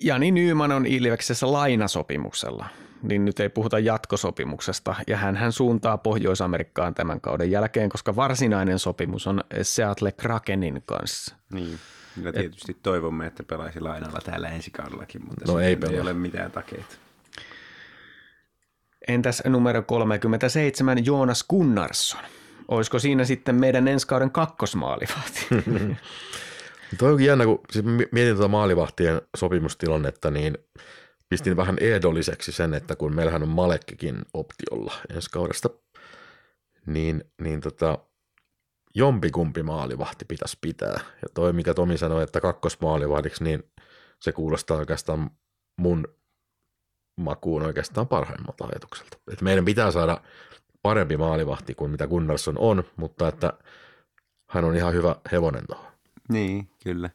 Jani 0.00 0.30
Nyyman 0.30 0.72
on 0.72 0.86
Ilveksessä 0.86 1.52
lainasopimuksella, 1.52 2.66
niin 3.02 3.24
nyt 3.24 3.40
ei 3.40 3.48
puhuta 3.48 3.78
jatkosopimuksesta, 3.78 4.94
ja 5.06 5.16
hän, 5.16 5.36
hän 5.36 5.52
suuntaa 5.52 5.98
Pohjois-Amerikkaan 5.98 6.94
tämän 6.94 7.20
kauden 7.20 7.50
jälkeen, 7.50 7.88
koska 7.88 8.16
varsinainen 8.16 8.78
sopimus 8.78 9.26
on 9.26 9.44
Seattle 9.62 10.12
Krakenin 10.12 10.82
kanssa. 10.86 11.36
Niin, 11.52 11.78
ja 12.22 12.32
tietysti 12.32 12.72
Et, 12.72 12.82
toivomme, 12.82 13.26
että 13.26 13.42
pelaisi 13.42 13.80
lainalla 13.80 14.20
täällä 14.24 14.48
ensi 14.48 14.70
kaudellakin, 14.70 15.24
mutta 15.26 15.44
no 15.52 15.60
ei, 15.60 15.78
ei 15.90 16.00
ole 16.00 16.12
mitään 16.12 16.50
takeita. 16.50 16.96
Entäs 19.08 19.42
numero 19.46 19.82
37 19.82 21.04
Joonas 21.04 21.44
Gunnarsson? 21.44 22.20
Olisiko 22.68 22.98
siinä 22.98 23.24
sitten 23.24 23.54
meidän 23.54 23.88
ensi 23.88 24.06
kauden 24.06 24.30
kakkosmaalivahti? 24.30 25.46
Toi 26.98 27.10
onkin 27.10 27.26
jännä, 27.26 27.44
kun 27.44 27.60
siis 27.70 27.84
mietin 28.12 28.34
tuota 28.34 28.48
maalivahtien 28.48 29.22
sopimustilannetta, 29.36 30.30
niin 30.30 30.58
pistin 31.28 31.56
vähän 31.56 31.76
ehdolliseksi 31.80 32.52
sen, 32.52 32.74
että 32.74 32.96
kun 32.96 33.14
meillähän 33.14 33.42
on 33.42 33.48
Malekkikin 33.48 34.22
optiolla 34.34 34.94
ensi 35.14 35.30
kaudesta, 35.30 35.70
niin, 36.86 37.24
niin 37.42 37.60
tota, 37.60 37.98
jompikumpi 38.94 39.62
maalivahti 39.62 40.24
pitäisi 40.24 40.58
pitää. 40.60 41.00
Ja 41.22 41.28
toi, 41.34 41.52
mikä 41.52 41.74
Tomi 41.74 41.98
sanoi, 41.98 42.22
että 42.22 42.40
kakkosmaalivahdiksi, 42.40 43.44
niin 43.44 43.62
se 44.20 44.32
kuulostaa 44.32 44.76
oikeastaan 44.76 45.30
mun 45.78 46.04
makuun 47.20 47.62
oikeastaan 47.62 48.08
parhaimmalta 48.08 48.64
ajatukselta. 48.64 49.18
Et 49.32 49.42
meidän 49.42 49.64
pitää 49.64 49.90
saada 49.90 50.20
parempi 50.82 51.16
maalivahti 51.16 51.74
kuin 51.74 51.90
mitä 51.90 52.06
Gunnarsson 52.06 52.58
on, 52.58 52.84
mutta 52.96 53.28
että 53.28 53.52
hän 54.50 54.64
on 54.64 54.76
ihan 54.76 54.92
hyvä 54.92 55.16
hevonen 55.32 55.66
tuohon. 55.66 55.92
Niin, 56.30 56.70
kyllä. 56.84 57.10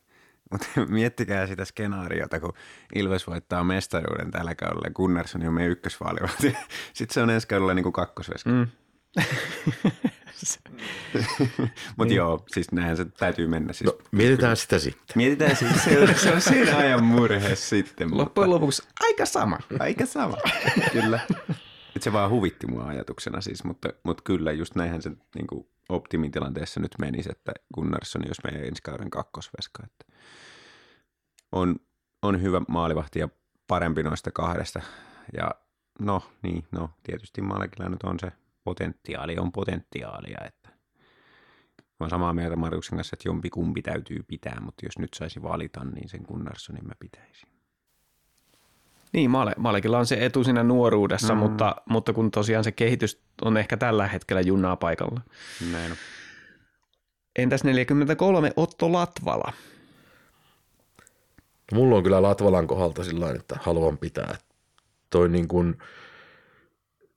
Mutta 0.52 0.68
miettikää 0.90 1.48
sitä 1.48 1.66
skenaariota, 1.66 2.40
kun 2.40 2.54
Ilves 2.96 3.28
voittaa 3.28 3.64
mestaruuden 3.64 4.32
tällä 4.32 4.56
kaudella 4.56 4.88
ja 4.88 4.94
Gunnarsson 4.94 5.48
on 5.48 5.54
meidän 5.54 5.72
ykkösvaalivahti. 5.72 6.56
Sitten 6.94 7.14
se 7.14 7.22
on 7.22 7.30
ensi 7.30 7.48
kaudella 7.48 7.74
niin 7.74 7.84
kuin 7.84 7.94
kakkosveska. 7.94 8.50
Mm. 8.50 8.68
Mutta 11.98 12.10
niin. 12.10 12.16
joo, 12.16 12.44
siis 12.48 12.72
näinhän 12.72 12.98
se 12.98 13.06
täytyy 13.06 13.48
mennä. 13.48 13.74
Siis 13.74 13.94
no, 13.94 13.98
mietitään 14.12 14.58
sitä 14.58 14.80
sitten. 14.80 15.04
Mietitään 15.16 15.56
siis, 15.56 15.84
se, 15.84 16.00
on, 16.00 16.16
se 16.16 16.32
on 16.34 16.42
siinä 16.42 16.78
ajan 16.78 17.04
murhe 17.04 17.56
sitten. 17.56 18.18
Loppujen 18.18 18.50
mutta... 18.50 18.50
lopuksi 18.50 18.84
aika 19.00 19.26
sama. 19.26 19.58
Aika 19.80 20.06
sama, 20.06 20.38
kyllä. 20.92 21.20
Et 21.96 22.02
se 22.02 22.14
vaan 22.14 22.30
huvitti 22.30 22.68
mua 22.68 22.84
ajatuksena 22.84 23.42
siis, 23.42 23.64
mutta, 23.64 23.90
mutta 24.04 24.24
kyllä 24.24 24.52
just 24.52 24.76
näinhän 24.76 25.02
se 25.02 25.12
niin 25.36 25.48
kuin 25.48 25.68
optimitilanteessa 25.90 26.80
nyt 26.80 26.96
menisi, 27.00 27.32
että 27.32 27.52
Gunnarsson 27.74 28.28
jos 28.28 28.38
meidän 28.44 28.68
ensi 28.68 28.82
kauden 28.82 29.10
kakkosveska. 29.10 29.84
Että 29.86 30.06
on, 31.52 31.76
on 32.22 32.42
hyvä 32.42 32.62
maalivahti 32.68 33.20
ja 33.20 33.30
parempi 33.68 34.04
noista 34.04 34.32
kahdesta. 34.32 34.82
Ja 35.38 35.52
no 36.00 36.22
niin, 36.44 36.68
no 36.72 36.90
tietysti 37.04 37.42
Malekilla 37.42 37.90
nyt 37.90 38.04
on 38.04 38.20
se 38.20 38.32
potentiaali, 38.64 39.38
on 39.38 39.52
potentiaalia, 39.52 40.38
että 40.46 40.70
olen 42.00 42.10
samaa 42.10 42.34
mieltä 42.34 42.56
Marjuksen 42.56 42.98
kanssa, 42.98 43.16
että 43.16 43.30
jompi 43.30 43.50
kumpi 43.50 43.82
täytyy 43.82 44.24
pitää, 44.28 44.60
mutta 44.62 44.86
jos 44.86 45.00
nyt 45.00 45.14
saisi 45.14 45.44
valita, 45.44 45.84
niin 45.84 46.10
sen 46.10 46.22
Gunnarssonin 46.28 46.88
mä 46.88 46.94
pitäisin. 47.00 47.55
Niin, 49.16 49.32
Male, 49.32 49.54
Malekilla 49.58 50.00
on 50.00 50.06
se 50.06 50.26
etu 50.26 50.44
siinä 50.44 50.64
nuoruudessa, 50.64 51.34
mm. 51.34 51.40
mutta, 51.40 51.76
mutta 51.90 52.14
kun 52.14 52.32
tosiaan 52.32 52.64
se 52.64 52.72
kehitys 52.72 53.22
on 53.42 53.58
ehkä 53.58 53.78
tällä 53.78 54.08
hetkellä 54.08 54.42
junnaa 54.42 54.76
paikalla. 54.76 55.22
Näin. 55.72 55.92
Entäs 57.36 57.64
43 57.64 58.52
Otto 58.56 58.92
Latvala? 58.92 59.54
Mulla 61.74 61.96
on 61.96 62.04
kyllä 62.04 62.22
Latvalan 62.22 62.68
kohdalta 62.68 63.04
sillä 63.04 63.32
että 63.32 63.58
haluan 63.62 63.98
pitää. 63.98 64.38
Toi 65.10 65.30
niin 65.30 65.48
kuin, 65.48 65.78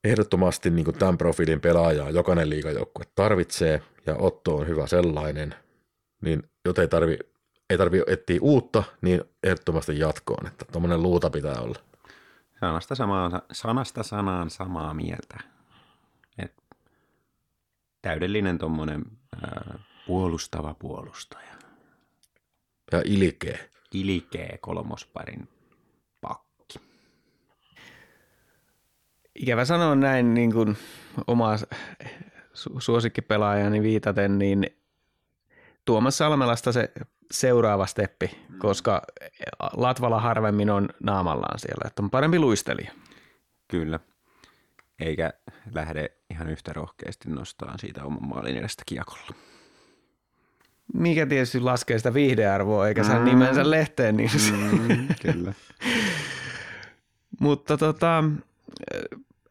ehdottomasti 0.04 0.70
niin 0.70 0.84
kuin 0.84 0.98
tämän 0.98 1.18
profiilin 1.18 1.60
pelaajaa 1.60 2.10
jokainen 2.10 2.50
liigajoukkue 2.50 3.04
tarvitsee 3.14 3.82
ja 4.06 4.16
Otto 4.18 4.56
on 4.56 4.66
hyvä 4.66 4.86
sellainen, 4.86 5.54
niin 6.20 6.42
joten 6.64 6.82
ei 6.82 6.88
tarvi, 6.88 7.18
ei 7.70 7.78
tarvi 7.78 8.02
etsiä 8.06 8.38
uutta, 8.40 8.82
niin 9.00 9.24
ehdottomasti 9.42 9.98
jatkoon, 9.98 10.46
että 10.46 10.64
tuommoinen 10.72 11.02
luuta 11.02 11.30
pitää 11.30 11.60
olla. 11.60 11.78
Sanasta, 12.60 12.94
samaa, 12.94 13.42
sanasta 13.52 14.02
sanaan 14.02 14.50
samaa 14.50 14.94
mieltä. 14.94 15.38
Et 16.38 16.62
täydellinen 18.02 18.58
tuommoinen 18.58 19.04
puolustava 20.06 20.74
puolustaja. 20.74 21.54
Ja 22.92 23.02
ilkeä. 23.04 23.58
Ilkeä 23.94 24.58
kolmosparin 24.60 25.48
pakki. 26.20 26.78
Ikävä 29.34 29.64
sanoa 29.64 29.94
näin 29.94 30.34
niin 30.34 30.52
kuin 30.52 30.76
omaa 31.26 31.56
su- 32.54 32.76
suosikkipelaajani 32.78 33.82
viitaten, 33.82 34.38
niin 34.38 34.66
Tuomas 35.88 36.18
Salmelasta 36.18 36.72
se 36.72 36.92
seuraava 37.30 37.86
steppi, 37.86 38.30
mm. 38.48 38.58
koska 38.58 39.02
Latvala 39.76 40.20
harvemmin 40.20 40.70
on 40.70 40.88
naamallaan 41.02 41.58
siellä, 41.58 41.86
että 41.86 42.02
on 42.02 42.10
parempi 42.10 42.38
luistelija. 42.38 42.92
Kyllä, 43.68 44.00
eikä 45.00 45.32
lähde 45.74 46.10
ihan 46.30 46.48
yhtä 46.48 46.72
rohkeasti 46.72 47.28
nostaa 47.30 47.78
siitä 47.78 48.04
oman 48.04 48.28
maalin 48.28 48.56
edestä 48.56 48.82
kiekolla. 48.86 49.34
Mikä 50.94 51.26
tietysti 51.26 51.60
laskee 51.60 51.98
sitä 51.98 52.14
viihdearvoa, 52.14 52.88
eikä 52.88 53.04
saa 53.04 53.18
mm. 53.18 53.24
nimensä 53.24 53.70
lehteen. 53.70 54.16
Niin 54.16 54.30
mm, 54.88 55.08
kyllä. 55.22 55.52
Mutta 57.40 57.76
tota, 57.76 58.24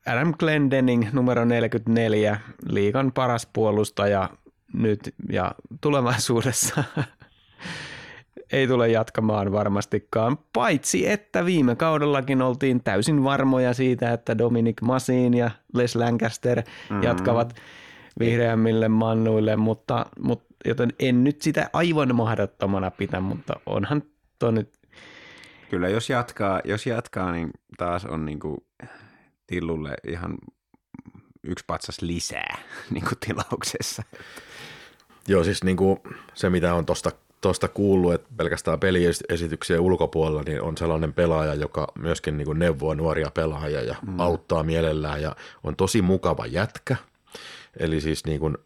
Adam 0.05 0.33
Glendening 0.39 1.13
numero 1.13 1.45
44, 1.45 2.39
liikan 2.69 3.11
paras 3.11 3.47
puolustaja 3.53 4.29
nyt 4.73 5.13
ja 5.29 5.55
tulevaisuudessa 5.81 6.83
ei 8.51 8.67
tule 8.67 8.89
jatkamaan 8.89 9.51
varmastikaan, 9.51 10.37
paitsi 10.53 11.09
että 11.09 11.45
viime 11.45 11.75
kaudellakin 11.75 12.41
oltiin 12.41 12.83
täysin 12.83 13.23
varmoja 13.23 13.73
siitä, 13.73 14.13
että 14.13 14.37
Dominic 14.37 14.81
Masin 14.81 15.33
ja 15.33 15.51
Les 15.73 15.95
Lancaster 15.95 16.57
mm-hmm. 16.61 17.03
jatkavat 17.03 17.55
vihreämmille 18.19 18.87
mannuille, 18.87 19.55
mutta, 19.55 20.05
mutta 20.19 20.55
joten 20.65 20.93
en 20.99 21.23
nyt 21.23 21.41
sitä 21.41 21.69
aivan 21.73 22.15
mahdottomana 22.15 22.91
pitä, 22.91 23.19
mutta 23.19 23.59
onhan 23.65 24.03
tuo 24.39 24.51
nyt... 24.51 24.73
Kyllä 25.69 25.89
jos 25.89 26.09
jatkaa, 26.09 26.61
jos 26.65 26.85
jatkaa 26.85 27.31
niin 27.31 27.49
taas 27.77 28.05
on 28.05 28.25
niin 28.25 28.39
kuin 28.39 28.57
Tillulle 29.47 29.93
ihan 30.07 30.37
yksi 31.43 31.65
patsas 31.67 32.01
lisää 32.01 32.57
niin 32.91 33.03
kuin 33.03 33.19
tilauksessa. 33.25 34.03
Joo, 35.27 35.43
siis 35.43 35.63
niin 35.63 35.77
kuin 35.77 35.99
se, 36.33 36.49
mitä 36.49 36.73
on 36.73 36.85
tuosta 36.85 37.11
tosta 37.41 37.67
kuullut, 37.67 38.13
että 38.13 38.29
pelkästään 38.37 38.79
peliesityksiä 38.79 39.81
ulkopuolella, 39.81 40.43
niin 40.43 40.61
on 40.61 40.77
sellainen 40.77 41.13
pelaaja, 41.13 41.53
joka 41.53 41.87
myöskin 41.99 42.37
niin 42.37 42.45
kuin 42.45 42.59
neuvoo 42.59 42.93
nuoria 42.93 43.31
pelaajia 43.33 43.83
ja 43.83 43.95
mm. 44.07 44.19
auttaa 44.19 44.63
mielellään 44.63 45.21
ja 45.21 45.35
on 45.63 45.75
tosi 45.75 46.01
mukava 46.01 46.45
jätkä. 46.45 46.95
Eli 47.79 48.01
siis 48.01 48.25
niin 48.25 48.39
kuin 48.39 48.57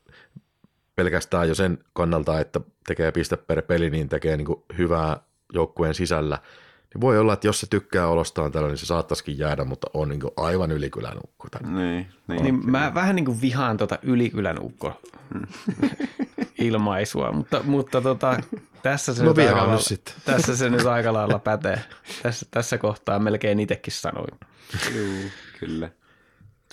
pelkästään 0.95 1.47
jo 1.47 1.55
sen 1.55 1.77
kannalta, 1.93 2.39
että 2.39 2.61
tekee 2.87 3.11
piste 3.11 3.37
per 3.37 3.61
peli, 3.61 3.89
niin 3.89 4.09
tekee 4.09 4.37
niin 4.37 4.45
kuin 4.45 4.63
hyvää 4.77 5.17
joukkueen 5.53 5.93
sisällä– 5.93 6.39
niin 6.93 7.01
voi 7.01 7.19
olla, 7.19 7.33
että 7.33 7.47
jos 7.47 7.59
se 7.59 7.67
tykkää 7.69 8.07
olostaan 8.07 8.51
tällä, 8.51 8.67
niin 8.67 8.77
se 8.77 8.85
saattaisikin 8.85 9.37
jäädä, 9.37 9.63
mutta 9.63 9.87
on 9.93 10.09
niin 10.09 10.19
kuin 10.19 10.31
aivan 10.37 10.71
ylikylän 10.71 11.17
ukko. 11.23 11.47
Niin, 11.67 12.07
niin, 12.27 12.43
niin 12.43 12.71
mä 12.71 12.91
vähän 12.93 13.15
niin 13.15 13.25
kuin 13.25 13.41
vihaan 13.41 13.77
tuota 13.77 13.99
ylikylän 14.01 14.57
ukko 14.59 15.01
ilmaisua, 16.61 17.31
mutta, 17.31 17.63
mutta 17.63 18.01
tota, 18.01 18.39
tässä, 18.83 19.13
se 19.13 19.23
no 19.23 19.29
nyt 19.29 19.37
aika 19.37 19.57
lailla, 19.57 19.79
tässä 20.25 20.55
se 20.55 20.69
nyt 20.69 20.85
aika 20.85 21.13
lailla 21.13 21.39
pätee. 21.39 21.81
Tässä, 22.23 22.45
tässä 22.51 22.77
kohtaa 22.77 23.19
melkein 23.19 23.59
itsekin 23.59 23.93
sanoin. 23.93 24.39
Joo, 24.95 25.29
kyllä. 25.59 25.89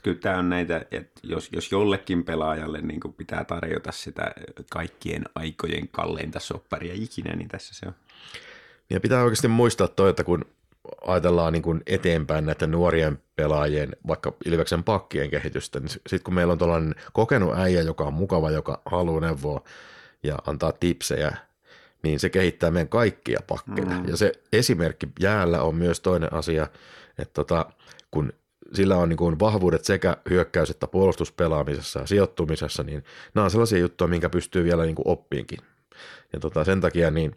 Kyllä 0.03 0.19
tämä 0.21 0.39
on 0.39 0.49
näitä, 0.49 0.85
että 0.91 1.21
jos, 1.23 1.49
jos 1.53 1.73
jollekin 1.73 2.25
pelaajalle 2.25 2.81
niin 2.81 3.01
kuin 3.01 3.15
pitää 3.15 3.45
tarjota 3.45 3.93
sitä 3.93 4.33
kaikkien 4.71 5.25
aikojen 5.35 5.89
kalleinta 5.89 6.41
sopparia 6.41 6.95
ikinä, 6.95 7.37
niin 7.37 7.49
tässä 7.49 7.75
se 7.75 7.87
on. 7.87 7.95
Ja 8.91 9.01
pitää 9.01 9.23
oikeasti 9.23 9.49
muistaa 9.49 9.89
toi, 9.89 10.11
että 10.11 10.25
kun 10.25 10.45
ajatellaan 11.07 11.53
niin 11.53 11.63
kuin 11.63 11.83
eteenpäin 11.87 12.47
näiden 12.47 12.71
nuorien 12.71 13.19
pelaajien, 13.37 13.97
vaikka 14.07 14.33
Ilveksen 14.45 14.85
pakkien 14.85 15.31
kehitystä, 15.31 15.81
niin 15.81 15.89
sitten 15.89 16.23
kun 16.25 16.35
meillä 16.35 16.53
on 16.53 16.59
tuollainen 16.59 16.95
kokenut 17.13 17.55
äijä, 17.59 17.83
joka 17.83 18.05
on 18.05 18.15
mukava, 18.15 18.51
joka 18.51 18.83
haluaa 18.87 19.21
neuvoa 19.21 19.65
ja 20.23 20.39
antaa 20.47 20.73
tipsejä, 20.73 21.37
niin 22.03 22.21
se 22.21 22.29
kehittää 22.29 22.71
meidän 22.71 22.89
kaikkia 22.89 23.41
pakkeja. 23.47 23.99
Mm. 23.99 24.09
Ja 24.09 24.17
se 24.17 24.33
esimerkki 24.53 25.09
jäällä 25.21 25.63
on 25.63 25.75
myös 25.75 26.01
toinen 26.01 26.33
asia, 26.33 26.67
että 27.19 27.35
tota, 27.35 27.67
kun 28.11 28.33
sillä 28.73 28.97
on 28.97 29.09
niin 29.09 29.17
kuin 29.17 29.39
vahvuudet 29.39 29.85
sekä 29.85 30.17
hyökkäys- 30.31 30.71
että 30.71 30.87
puolustuspelaamisessa 30.87 32.01
ja 32.01 32.07
sijoittumisessa, 32.07 32.83
niin 32.83 33.05
nämä 33.35 33.45
on 33.45 33.51
sellaisia 33.51 33.79
juttuja, 33.79 34.09
minkä 34.09 34.31
pystyy 34.31 34.65
vielä 34.65 34.85
niin 34.85 34.95
kuin 34.95 35.09
oppiinkin. 35.09 35.59
Ja 36.33 36.41
tota, 36.41 36.65
sen 36.65 36.81
takia 36.81 37.11
niin 37.11 37.37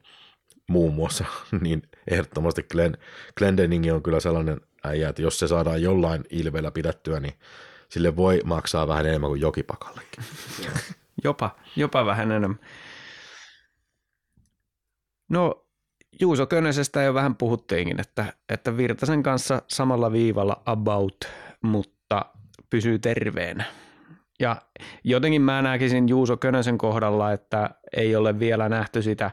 muun 0.72 0.93
muassa, 0.93 1.26
niin 1.61 1.82
ehdottomasti 2.07 2.63
Glenn, 2.63 2.97
Glendening 3.38 3.93
on 3.93 4.03
kyllä 4.03 4.19
sellainen 4.19 4.61
äijä, 4.84 5.09
että 5.09 5.22
jos 5.22 5.39
se 5.39 5.47
saadaan 5.47 5.82
jollain 5.82 6.24
ilveellä 6.30 6.72
pidettyä, 6.72 7.19
niin 7.19 7.34
sille 7.89 8.15
voi 8.15 8.41
maksaa 8.43 8.88
vähän 8.88 9.05
enemmän 9.05 9.30
kuin 9.30 9.41
jokipakallekin. 9.41 10.24
jopa, 11.24 11.55
jopa 11.76 12.05
vähän 12.05 12.32
enemmän. 12.32 12.59
No 15.30 15.65
Juuso 16.22 16.47
Könösestä 16.47 17.01
jo 17.01 17.13
vähän 17.13 17.36
puhuttiinkin, 17.36 18.01
että, 18.01 18.34
että 18.49 18.78
Virtasen 18.78 19.24
kanssa 19.24 19.61
samalla 19.67 20.11
viivalla 20.11 20.61
about, 20.65 21.28
mutta 21.61 22.26
pysyy 22.69 22.99
terveenä. 22.99 23.63
Ja 24.39 24.55
jotenkin 25.03 25.41
mä 25.41 25.61
näkisin 25.61 26.09
Juuso 26.09 26.38
Könösen 26.38 26.78
kohdalla, 26.78 27.32
että 27.32 27.69
ei 27.97 28.15
ole 28.15 28.39
vielä 28.39 28.69
nähty 28.69 29.01
sitä 29.01 29.32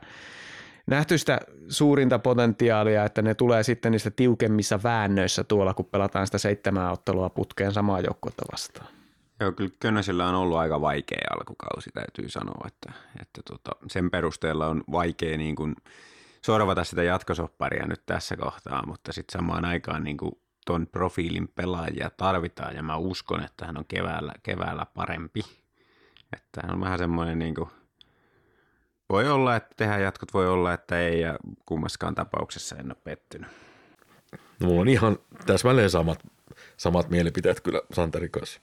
nähty 0.88 1.18
sitä 1.18 1.40
suurinta 1.68 2.18
potentiaalia, 2.18 3.04
että 3.04 3.22
ne 3.22 3.34
tulee 3.34 3.62
sitten 3.62 3.92
niistä 3.92 4.10
tiukemmissa 4.10 4.80
väännöissä 4.82 5.44
tuolla, 5.44 5.74
kun 5.74 5.84
pelataan 5.84 6.26
sitä 6.26 6.38
seitsemää 6.38 6.92
ottelua 6.92 7.30
putkeen 7.30 7.72
samaa 7.72 8.00
joukkuetta 8.00 8.44
vastaan. 8.52 8.88
Joo, 9.40 9.52
kyllä 9.52 9.70
Könösellä 9.80 10.28
on 10.28 10.34
ollut 10.34 10.58
aika 10.58 10.80
vaikea 10.80 11.28
alkukausi, 11.30 11.90
täytyy 11.94 12.28
sanoa, 12.28 12.66
että, 12.66 12.92
että 13.20 13.40
tota, 13.50 13.70
sen 13.86 14.10
perusteella 14.10 14.66
on 14.66 14.84
vaikea 14.92 15.38
niin 15.38 15.56
kuin 15.56 15.76
sorvata 16.44 16.84
sitä 16.84 17.02
jatkosopparia 17.02 17.86
nyt 17.86 18.02
tässä 18.06 18.36
kohtaa, 18.36 18.86
mutta 18.86 19.12
sitten 19.12 19.32
samaan 19.32 19.64
aikaan 19.64 20.04
niin 20.04 20.16
kuin 20.16 20.32
ton 20.66 20.86
profiilin 20.86 21.48
pelaajia 21.48 22.10
tarvitaan 22.16 22.76
ja 22.76 22.82
mä 22.82 22.96
uskon, 22.96 23.44
että 23.44 23.66
hän 23.66 23.78
on 23.78 23.84
keväällä, 23.88 24.32
keväällä 24.42 24.86
parempi. 24.94 25.40
Että 26.32 26.60
hän 26.62 26.74
on 26.74 26.80
vähän 26.80 26.98
semmoinen 26.98 27.38
niin 27.38 27.54
kuin 27.54 27.70
voi 29.10 29.28
olla, 29.28 29.56
että 29.56 29.74
tehdään 29.76 30.02
jatkot, 30.02 30.34
voi 30.34 30.48
olla, 30.48 30.72
että 30.72 31.00
ei 31.00 31.20
ja 31.20 31.38
kummaskaan 31.66 32.14
tapauksessa 32.14 32.76
en 32.76 32.86
ole 32.86 32.96
pettynyt. 33.04 33.48
No, 34.60 34.66
mulla 34.66 34.80
on 34.80 34.88
ihan 34.88 35.18
täsmälleen 35.46 35.90
samat, 35.90 36.18
samat 36.76 37.10
mielipiteet 37.10 37.60
kyllä 37.60 37.80
Santerin 37.92 38.30
kanssa. 38.30 38.60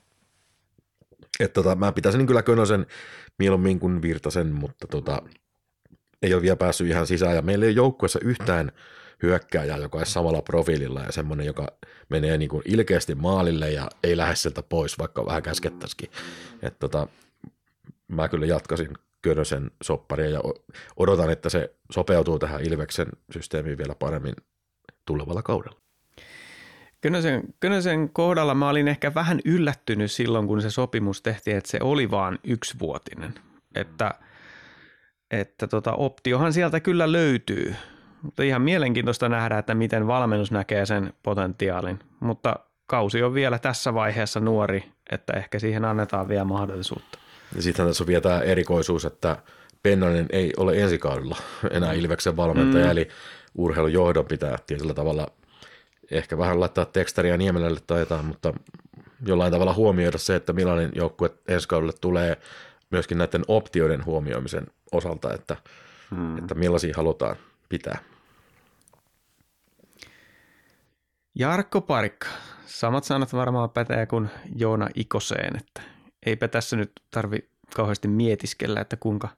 Että 1.39 1.53
tota, 1.53 1.75
mä 1.75 1.91
pitäisin 1.91 2.27
kyllä 2.27 2.43
Könösen 2.43 2.85
mieluummin 3.39 3.79
kuin 3.79 4.01
Virtasen, 4.01 4.47
mutta 4.47 4.87
tota, 4.87 5.21
ei 6.21 6.33
ole 6.33 6.41
vielä 6.41 6.55
päässyt 6.55 6.87
ihan 6.87 7.07
sisään. 7.07 7.35
Ja 7.35 7.41
meillä 7.41 7.65
ei 7.65 7.69
ole 7.69 7.75
joukkueessa 7.75 8.19
yhtään 8.23 8.71
hyökkääjää, 9.23 9.77
joka 9.77 9.97
olisi 9.97 10.11
samalla 10.11 10.41
profiililla 10.41 11.01
ja 11.01 11.11
semmoinen, 11.11 11.45
joka 11.45 11.67
menee 12.09 12.37
niin 12.37 12.49
kuin 12.49 12.61
ilkeästi 12.65 13.15
maalille 13.15 13.71
ja 13.71 13.87
ei 14.03 14.17
lähde 14.17 14.35
sieltä 14.35 14.63
pois, 14.63 14.99
vaikka 14.99 15.25
vähän 15.25 15.43
käskettäisikin. 15.43 16.11
Että 16.61 16.79
tota, 16.79 17.07
mä 18.07 18.29
kyllä 18.29 18.45
jatkasin 18.45 18.89
Könösen 19.25 19.71
sopparia 19.83 20.29
ja 20.29 20.41
odotan, 20.97 21.29
että 21.29 21.49
se 21.49 21.75
sopeutuu 21.91 22.39
tähän 22.39 22.61
Ilveksen 22.61 23.07
systeemiin 23.31 23.77
vielä 23.77 23.95
paremmin 23.95 24.35
tulevalla 25.05 25.41
kaudella. 25.43 25.77
Könösen, 27.01 27.43
Könösen 27.59 28.09
kohdalla 28.09 28.53
mä 28.53 28.69
olin 28.69 28.87
ehkä 28.87 29.13
vähän 29.13 29.39
yllättynyt 29.45 30.11
silloin, 30.11 30.47
kun 30.47 30.61
se 30.61 30.69
sopimus 30.69 31.21
tehtiin, 31.21 31.57
että 31.57 31.69
se 31.69 31.79
oli 31.81 32.11
vaan 32.11 32.39
yksivuotinen. 32.43 33.33
Että, 33.75 34.13
että 35.31 35.67
tota, 35.67 35.93
optiohan 35.93 36.53
sieltä 36.53 36.79
kyllä 36.79 37.11
löytyy, 37.11 37.75
mutta 38.21 38.43
ihan 38.43 38.61
mielenkiintoista 38.61 39.29
nähdä, 39.29 39.57
että 39.57 39.75
miten 39.75 40.07
valmennus 40.07 40.51
näkee 40.51 40.85
sen 40.85 41.13
potentiaalin. 41.23 41.99
Mutta 42.19 42.55
kausi 42.87 43.23
on 43.23 43.33
vielä 43.33 43.59
tässä 43.59 43.93
vaiheessa 43.93 44.39
nuori, 44.39 44.91
että 45.11 45.33
ehkä 45.33 45.59
siihen 45.59 45.85
annetaan 45.85 46.27
vielä 46.27 46.45
mahdollisuutta. 46.45 47.24
Ja 47.55 47.61
sitten 47.61 47.87
tässä 47.87 48.03
on 48.03 48.07
vielä 48.07 48.21
tämä 48.21 48.39
erikoisuus, 48.39 49.05
että 49.05 49.37
Pennanen 49.83 50.25
ei 50.29 50.53
ole 50.57 50.81
ensi 50.81 50.97
kaudella 50.97 51.37
enää 51.71 51.93
Ilveksen 51.93 52.37
valmentaja, 52.37 52.85
mm. 52.85 52.91
eli 52.91 53.07
urheilujohdon 53.55 54.25
pitää 54.25 54.57
tietyllä 54.67 54.93
tavalla 54.93 55.27
ehkä 56.11 56.37
vähän 56.37 56.59
laittaa 56.59 56.85
tekstaria 56.85 57.37
Niemelälle 57.37 57.79
tai 57.87 57.99
jotain, 57.99 58.25
mutta 58.25 58.53
jollain 59.25 59.51
tavalla 59.51 59.73
huomioida 59.73 60.17
se, 60.17 60.35
että 60.35 60.53
millainen 60.53 60.91
joukkue 60.95 61.29
ensi 61.47 61.67
kaudelle 61.67 61.93
tulee 62.01 62.37
myöskin 62.91 63.17
näiden 63.17 63.43
optioiden 63.47 64.05
huomioimisen 64.05 64.67
osalta, 64.91 65.33
että, 65.33 65.57
hmm. 66.15 66.37
että 66.37 66.55
millaisia 66.55 66.93
halutaan 66.97 67.35
pitää. 67.69 67.97
Jarkko 71.35 71.81
Parikka, 71.81 72.27
samat 72.65 73.03
sanat 73.03 73.33
varmaan 73.33 73.69
pätee 73.69 74.05
kuin 74.05 74.29
Joona 74.55 74.89
Ikoseen, 74.95 75.55
että 75.55 75.94
eipä 76.25 76.47
tässä 76.47 76.75
nyt 76.75 76.91
tarvi 77.11 77.49
kauheasti 77.75 78.07
mietiskellä, 78.07 78.81
että 78.81 78.97
kuinka, 78.97 79.29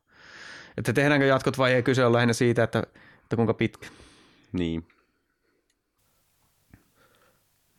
että 0.78 0.94
tehdäänkö 0.94 1.26
jatkot 1.26 1.58
vai 1.58 1.74
ei, 1.74 1.84
kyse 1.84 2.06
on 2.06 2.14
lähinnä 2.14 2.34
siitä, 2.34 2.64
että, 2.64 2.84
että 3.24 3.36
kuinka 3.36 3.54
pitkä. 3.54 3.88
Niin. 4.54 4.88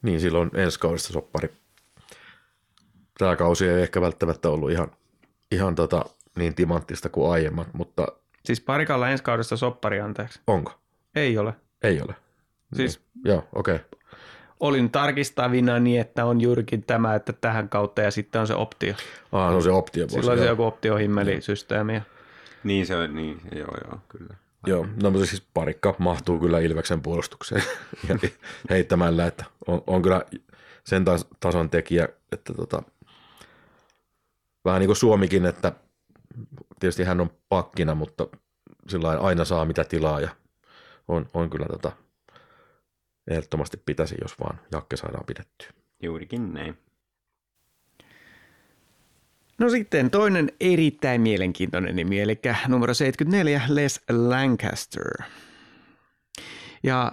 Niin, 0.03 0.21
silloin 0.21 0.51
ensi 0.55 0.81
kaudesta 0.81 1.13
soppari. 1.13 1.53
Tämä 3.19 3.37
kausi 3.37 3.69
ei 3.69 3.83
ehkä 3.83 4.01
välttämättä 4.01 4.49
ollut 4.49 4.71
ihan, 4.71 4.91
ihan 5.53 5.75
tota, 5.75 6.05
niin 6.37 6.55
timanttista 6.55 7.09
kuin 7.09 7.33
aiemmat, 7.33 7.75
mutta... 7.75 8.07
Siis 8.45 8.61
parikalla 8.61 9.09
ensi 9.09 9.25
kaudesta 9.25 9.57
soppari, 9.57 10.01
anteeksi. 10.01 10.41
Onko? 10.47 10.81
Ei 11.15 11.39
ole. 11.39 11.55
Ei 11.83 12.01
ole. 12.01 12.15
Siis 12.77 12.99
niin. 12.99 13.23
Joo, 13.25 13.49
okei. 13.55 13.75
Okay. 13.75 13.87
Olin 14.61 14.91
tarkistavina 14.91 15.79
niin, 15.79 16.01
että 16.01 16.25
on 16.25 16.41
juurikin 16.41 16.83
tämä, 16.83 17.15
että 17.15 17.33
tähän 17.33 17.69
kautta 17.69 18.03
ja 18.03 18.11
sitten 18.11 18.41
on 18.41 18.47
se 18.47 18.55
optio. 18.55 18.95
Ah, 19.33 19.51
se 19.51 19.57
on 19.57 19.63
se 19.63 19.71
optio. 19.71 20.09
Silloin 20.09 20.39
on 20.39 20.45
se 20.45 20.51
joku 20.51 20.65
optiohimmelisysteemi. 20.65 22.03
Niin 22.65 22.87
se 22.87 22.97
on, 22.97 23.15
niin, 23.15 23.41
joo, 23.53 23.75
joo, 23.85 24.01
kyllä. 24.09 24.35
Joo, 24.67 24.87
no 25.03 25.11
mutta 25.11 25.27
siis 25.27 25.43
parikka 25.55 25.95
mahtuu 25.99 26.39
kyllä 26.39 26.59
Ilveksen 26.59 27.03
puolustukseen 27.03 27.63
heittämällä, 28.71 29.27
että 29.27 29.45
on, 29.67 29.83
on 29.87 30.03
kyllä 30.03 30.23
sen 30.85 31.05
tason 31.41 31.71
tekijä, 31.71 32.09
että 32.33 32.55
tota, 32.55 32.83
vähän 34.65 34.81
niin 34.81 34.89
kuin 34.89 34.97
Suomikin, 34.97 35.47
että 35.47 35.73
tietysti 36.81 37.05
hän 37.05 37.21
on 37.21 37.31
pakkina, 37.49 37.95
mutta 37.95 38.27
sillä 38.89 39.09
aina 39.09 39.45
saa 39.45 39.65
mitä 39.65 39.85
tilaa 39.85 40.21
ja 40.21 40.31
on, 41.09 41.27
on 41.35 41.51
kyllä 41.51 41.67
tota, 41.67 41.93
ehdottomasti 43.31 43.77
pitäisi, 43.87 44.15
jos 44.21 44.41
vaan 44.41 44.61
Jakke 44.73 44.97
saadaan 44.97 45.25
pidettyä. 45.27 45.69
Juurikin 46.03 46.55
näin. 46.55 46.79
No 49.59 49.69
sitten 49.69 50.11
toinen 50.11 50.53
erittäin 50.61 51.21
mielenkiintoinen 51.21 51.97
nimi, 51.97 52.21
eli 52.21 52.41
numero 52.69 52.95
74, 52.95 53.63
Les 53.69 54.01
Lancaster. 54.11 55.13
Ja 56.83 57.13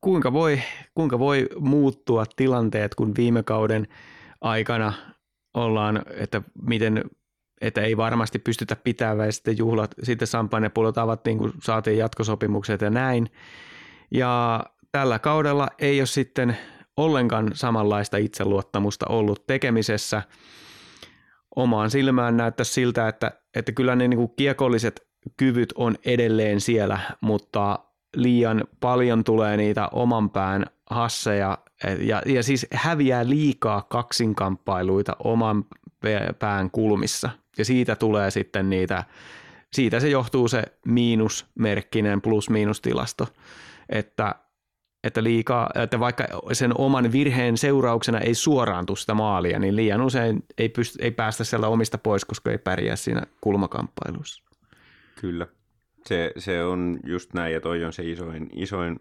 kuinka 0.00 0.32
voi, 0.32 0.60
kuinka 0.94 1.18
voi 1.18 1.48
muuttua 1.58 2.24
tilanteet, 2.36 2.94
kun 2.94 3.12
viime 3.16 3.42
kauden 3.42 3.88
aikana 4.40 4.92
ollaan, 5.54 6.02
että 6.16 6.42
miten 6.62 7.04
että 7.60 7.80
ei 7.80 7.96
varmasti 7.96 8.38
pystytä 8.38 8.76
pitämään 8.76 9.28
ja 9.28 9.32
sitten 9.32 9.58
juhlat, 9.58 9.94
sitten 10.02 10.28
sampainepulot 10.28 10.98
avattiin, 10.98 11.38
kun 11.38 11.52
saatiin 11.62 11.98
jatkosopimukset 11.98 12.80
ja 12.80 12.90
näin. 12.90 13.30
Ja 14.10 14.64
tällä 14.92 15.18
kaudella 15.18 15.68
ei 15.78 16.00
ole 16.00 16.06
sitten 16.06 16.56
ollenkaan 16.96 17.50
samanlaista 17.54 18.16
itseluottamusta 18.16 19.06
ollut 19.08 19.46
tekemisessä– 19.46 20.22
omaan 21.56 21.90
silmään 21.90 22.36
näyttää 22.36 22.64
siltä, 22.64 23.08
että, 23.08 23.32
että 23.54 23.72
kyllä 23.72 23.96
ne 23.96 24.08
niin 24.08 24.18
kuin 24.18 24.32
kiekolliset 24.36 25.06
kyvyt 25.36 25.72
on 25.76 25.96
edelleen 26.04 26.60
siellä, 26.60 26.98
mutta 27.20 27.78
liian 28.16 28.64
paljon 28.80 29.24
tulee 29.24 29.56
niitä 29.56 29.88
oman 29.92 30.30
pään 30.30 30.66
hasseja. 30.90 31.58
Ja, 31.98 32.22
ja 32.26 32.42
siis 32.42 32.66
häviää 32.72 33.28
liikaa 33.28 33.82
kaksinkamppailuita 33.82 35.16
oman 35.24 35.64
pään 36.38 36.70
kulmissa. 36.70 37.30
Ja 37.58 37.64
siitä 37.64 37.96
tulee 37.96 38.30
sitten 38.30 38.70
niitä, 38.70 39.04
siitä 39.72 40.00
se 40.00 40.08
johtuu 40.08 40.48
se 40.48 40.62
miinusmerkkinen 40.86 42.22
plus-miinustilasto, 42.22 43.28
että 43.88 44.34
että, 45.04 45.22
liikaa, 45.22 45.70
että 45.74 46.00
vaikka 46.00 46.24
sen 46.52 46.72
oman 46.78 47.12
virheen 47.12 47.56
seurauksena 47.56 48.18
ei 48.18 48.34
suoraan 48.34 48.86
tule 48.86 48.98
sitä 48.98 49.14
maalia, 49.14 49.58
niin 49.58 49.76
liian 49.76 50.00
usein 50.00 50.44
ei, 50.58 50.68
pysty, 50.68 50.98
ei 51.02 51.10
päästä 51.10 51.44
sieltä 51.44 51.68
omista 51.68 51.98
pois, 51.98 52.24
koska 52.24 52.50
ei 52.50 52.58
pärjää 52.58 52.96
siinä 52.96 53.22
kulmakamppailussa. 53.40 54.42
Kyllä, 55.20 55.46
se, 56.06 56.32
se 56.38 56.64
on 56.64 56.98
just 57.04 57.34
näin 57.34 57.52
ja 57.52 57.60
toi 57.60 57.84
on 57.84 57.92
se 57.92 58.10
isoin, 58.10 58.48
isoin 58.52 58.96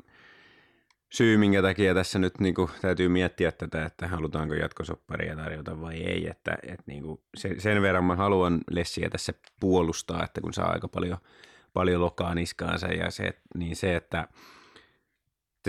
syy, 1.11 1.37
minkä 1.37 1.61
takia 1.61 1.93
tässä 1.93 2.19
nyt 2.19 2.39
niin 2.39 2.55
kuin, 2.55 2.69
täytyy 2.81 3.09
miettiä 3.09 3.51
tätä, 3.51 3.85
että 3.85 4.07
halutaanko 4.07 4.53
jatkosopparia 4.53 5.35
tarjota 5.35 5.81
vai 5.81 5.97
ei. 5.97 6.27
Että, 6.27 6.57
että 6.63 6.83
niin 6.85 7.03
kuin, 7.03 7.21
se, 7.37 7.55
sen 7.57 7.81
verran 7.81 8.03
mä 8.03 8.15
haluan 8.15 8.61
Lessiä 8.71 9.09
tässä 9.09 9.33
puolustaa, 9.59 10.23
että 10.23 10.41
kun 10.41 10.53
saa 10.53 10.71
aika 10.71 10.87
paljon, 10.87 11.17
paljon 11.73 12.01
lokaa 12.01 12.35
niskaansa 12.35 12.87
ja 12.87 13.11
se, 13.11 13.33
niin 13.55 13.75
se, 13.75 13.95
että 13.95 14.27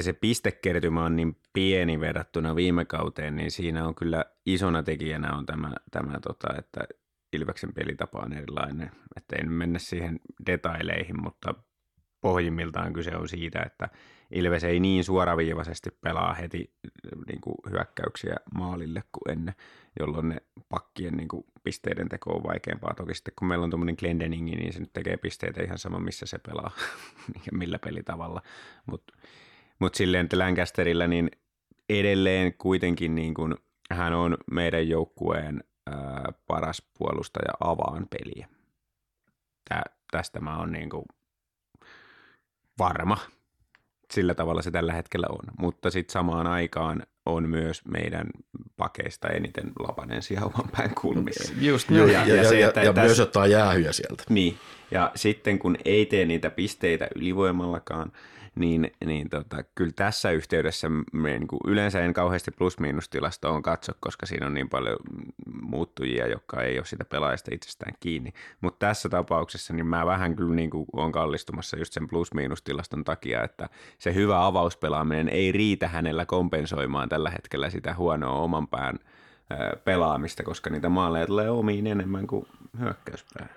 se 0.01 0.13
pistekertymä 0.13 1.05
on 1.05 1.17
niin 1.17 1.37
pieni 1.53 2.01
verrattuna 2.01 2.57
viime 2.57 2.85
kauteen, 2.85 3.37
niin 3.37 3.51
siinä 3.51 3.87
on 3.87 3.95
kyllä 3.95 4.25
isona 4.47 4.83
tekijänä 4.83 5.37
on 5.37 5.47
tämä, 5.47 5.73
tämä 5.91 6.21
tota, 6.21 6.49
että 6.59 6.81
Ilveksen 7.33 7.75
pelitapa 7.75 8.19
on 8.19 8.33
erilainen. 8.33 8.91
Että 9.17 9.37
en 9.37 9.53
mennä 9.53 9.79
siihen 9.79 10.21
detaileihin, 10.47 11.23
mutta 11.23 11.55
pohjimmiltaan 12.21 12.93
kyse 12.93 13.17
on 13.17 13.29
siitä, 13.29 13.63
että 13.63 13.89
Ilves 14.31 14.65
ei 14.65 14.81
niin 14.81 15.05
suoraviivaisesti 15.05 15.91
pelaa 16.01 16.35
heti 16.35 16.75
niin 17.27 17.41
kuin 17.41 17.55
hyökkäyksiä 17.71 18.37
maalille 18.55 19.03
kuin 19.13 19.39
ennen, 19.39 19.55
jolloin 20.01 20.29
ne 20.29 20.37
pakkien 20.69 21.17
niin 21.17 21.29
kuin 21.29 21.45
pisteiden 21.65 22.09
teko 22.09 22.33
on 22.33 22.43
vaikeampaa. 22.43 22.95
Toki 22.95 23.15
sitten 23.15 23.35
kun 23.39 23.49
meillä 23.49 23.65
on 23.65 23.71
tuommoinen 23.71 23.97
Glendeningi, 23.99 24.57
niin 24.57 24.73
se 24.73 24.81
nyt 24.81 24.93
tekee 24.93 25.17
pisteitä 25.17 25.63
ihan 25.63 25.79
sama, 25.79 25.99
missä 25.99 26.27
se 26.27 26.39
pelaa 26.39 26.71
ja 27.47 27.59
millä 27.59 27.79
pelitavalla. 27.79 28.43
Mutta 28.87 29.15
mutta 29.83 29.97
silleen, 29.97 30.25
että 30.25 30.39
Lancasterilla 30.39 31.07
niin 31.07 31.31
edelleen 31.89 32.55
kuitenkin 32.59 33.15
niin 33.15 33.35
kuin, 33.35 33.55
hän 33.91 34.13
on 34.13 34.37
meidän 34.53 34.89
joukkueen 34.89 35.65
ää, 35.87 36.33
paras 36.47 36.83
puolustaja 36.99 37.53
avaan 37.61 38.07
peliä. 38.11 38.49
Tää, 39.69 39.83
tästä 40.11 40.41
mä 40.41 40.59
oon 40.59 40.73
niin 40.73 40.91
kuin 40.91 41.05
varma. 42.79 43.19
Sillä 44.13 44.35
tavalla 44.35 44.63
se 44.63 44.71
tällä 44.71 44.93
hetkellä 44.93 45.27
on. 45.31 45.55
Mutta 45.59 45.91
sitten 45.91 46.13
samaan 46.13 46.47
aikaan 46.47 47.03
on 47.27 47.49
myös 47.49 47.85
meidän 47.85 48.27
pakeista 48.77 49.29
eniten 49.29 49.73
Lapanen 49.79 50.23
sijauvan 50.23 50.69
päin 50.77 50.95
kulmissa. 50.95 51.53
Just 51.61 51.89
niin. 51.89 52.13
Ja, 52.13 52.27
ja, 52.27 52.35
ja, 52.35 52.49
se, 52.49 52.65
että 52.65 52.81
ja, 52.81 52.87
ja 52.87 52.93
tässä, 52.93 53.07
myös 53.07 53.21
ottaa 53.21 53.47
jäähyjä 53.47 53.93
sieltä. 53.93 54.25
Niin, 54.29 54.59
ja 54.91 55.13
sitten 55.15 55.59
kun 55.59 55.77
ei 55.85 56.07
tee 56.07 56.25
niitä 56.25 56.51
pisteitä 56.51 57.09
ylivoimallakaan, 57.15 58.13
niin, 58.55 58.91
niin 59.05 59.31
tota, 59.31 59.65
kyllä 59.75 59.93
tässä 59.97 60.31
yhteydessä 60.31 60.89
niin 61.13 61.49
kuin 61.49 61.61
yleensä 61.67 62.01
en 62.01 62.15
kauheasti 62.15 62.51
plus-miinus-tilastoon 62.51 63.63
katso, 63.63 63.93
koska 64.01 64.27
siinä 64.27 64.47
on 64.47 64.55
niin 64.55 64.69
paljon 64.69 64.97
muuttujia, 65.63 66.27
jotka 66.27 66.63
ei 66.63 66.79
ole 66.79 66.85
sitä 66.85 67.05
pelaajasta 67.05 67.55
itsestään 67.55 67.95
kiinni. 68.01 68.33
Mutta 68.61 68.87
tässä 68.87 69.09
tapauksessa 69.09 69.75
niin 69.75 69.87
mä 69.87 70.07
vähän 70.07 70.37
kyllä 70.37 70.55
niin 70.55 70.71
kuin 70.71 70.87
olen 70.93 71.13
kallistumassa 71.13 71.77
just 71.79 71.93
sen 71.93 72.09
plus-miinus-tilaston 72.09 73.05
takia, 73.05 73.45
että 73.45 73.69
se 73.99 74.15
hyvä 74.15 74.47
avauspelaaminen 74.47 75.29
ei 75.29 75.53
riitä 75.53 75.89
hänellä 75.89 76.27
kompensoimaan 76.27 77.09
tällä 77.09 77.31
hetkellä 77.31 77.71
sitä 77.71 77.95
huonoa 77.95 78.41
oman 78.41 78.69
pään 78.69 78.99
pelaamista, 79.85 80.43
koska 80.43 80.71
niitä 80.71 80.89
maaleja 80.89 81.27
tulee 81.27 81.51
omiin 81.51 81.87
enemmän 81.87 82.27
kuin 82.27 82.47
hyökkäyspää. 82.81 83.49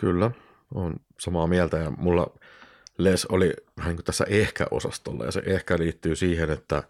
Kyllä, 0.00 0.30
on 0.74 0.94
samaa 1.18 1.46
mieltä 1.46 1.76
ja 1.76 1.90
mulla 1.90 2.26
Les 2.98 3.26
oli 3.26 3.52
vähän 3.76 3.96
niin 3.96 4.04
tässä 4.04 4.24
ehkä-osastolla 4.28 5.24
ja 5.24 5.32
se 5.32 5.42
ehkä 5.46 5.78
liittyy 5.78 6.16
siihen, 6.16 6.50
että 6.50 6.82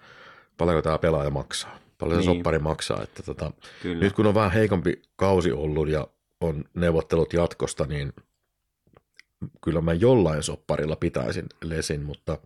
paljonko 0.57 0.83
tämä 0.83 0.99
pelaaja 0.99 1.31
maksaa, 1.31 1.79
paljon 1.99 2.23
se 2.23 2.29
Niin. 2.29 2.37
soppari 2.39 2.59
maksaa. 2.59 3.03
Että 3.03 3.23
tota, 3.23 3.53
Kyllä. 3.83 4.01
nyt 4.05 4.13
kun 4.13 4.27
on 4.27 4.35
vähän 4.35 4.53
heikompi 4.53 5.03
kausi 5.17 5.53
ollut 5.53 5.89
ja 5.89 6.07
on 6.41 6.65
neuvottelut 6.75 7.33
jatkosta, 7.33 7.85
niin 7.87 8.13
kyllä 9.65 9.81
mä 9.81 9.93
jollain 9.93 10.43
sopparilla 10.43 10.97
pitäisin 10.97 11.47
Lesin, 11.63 12.03
mutta 12.03 12.39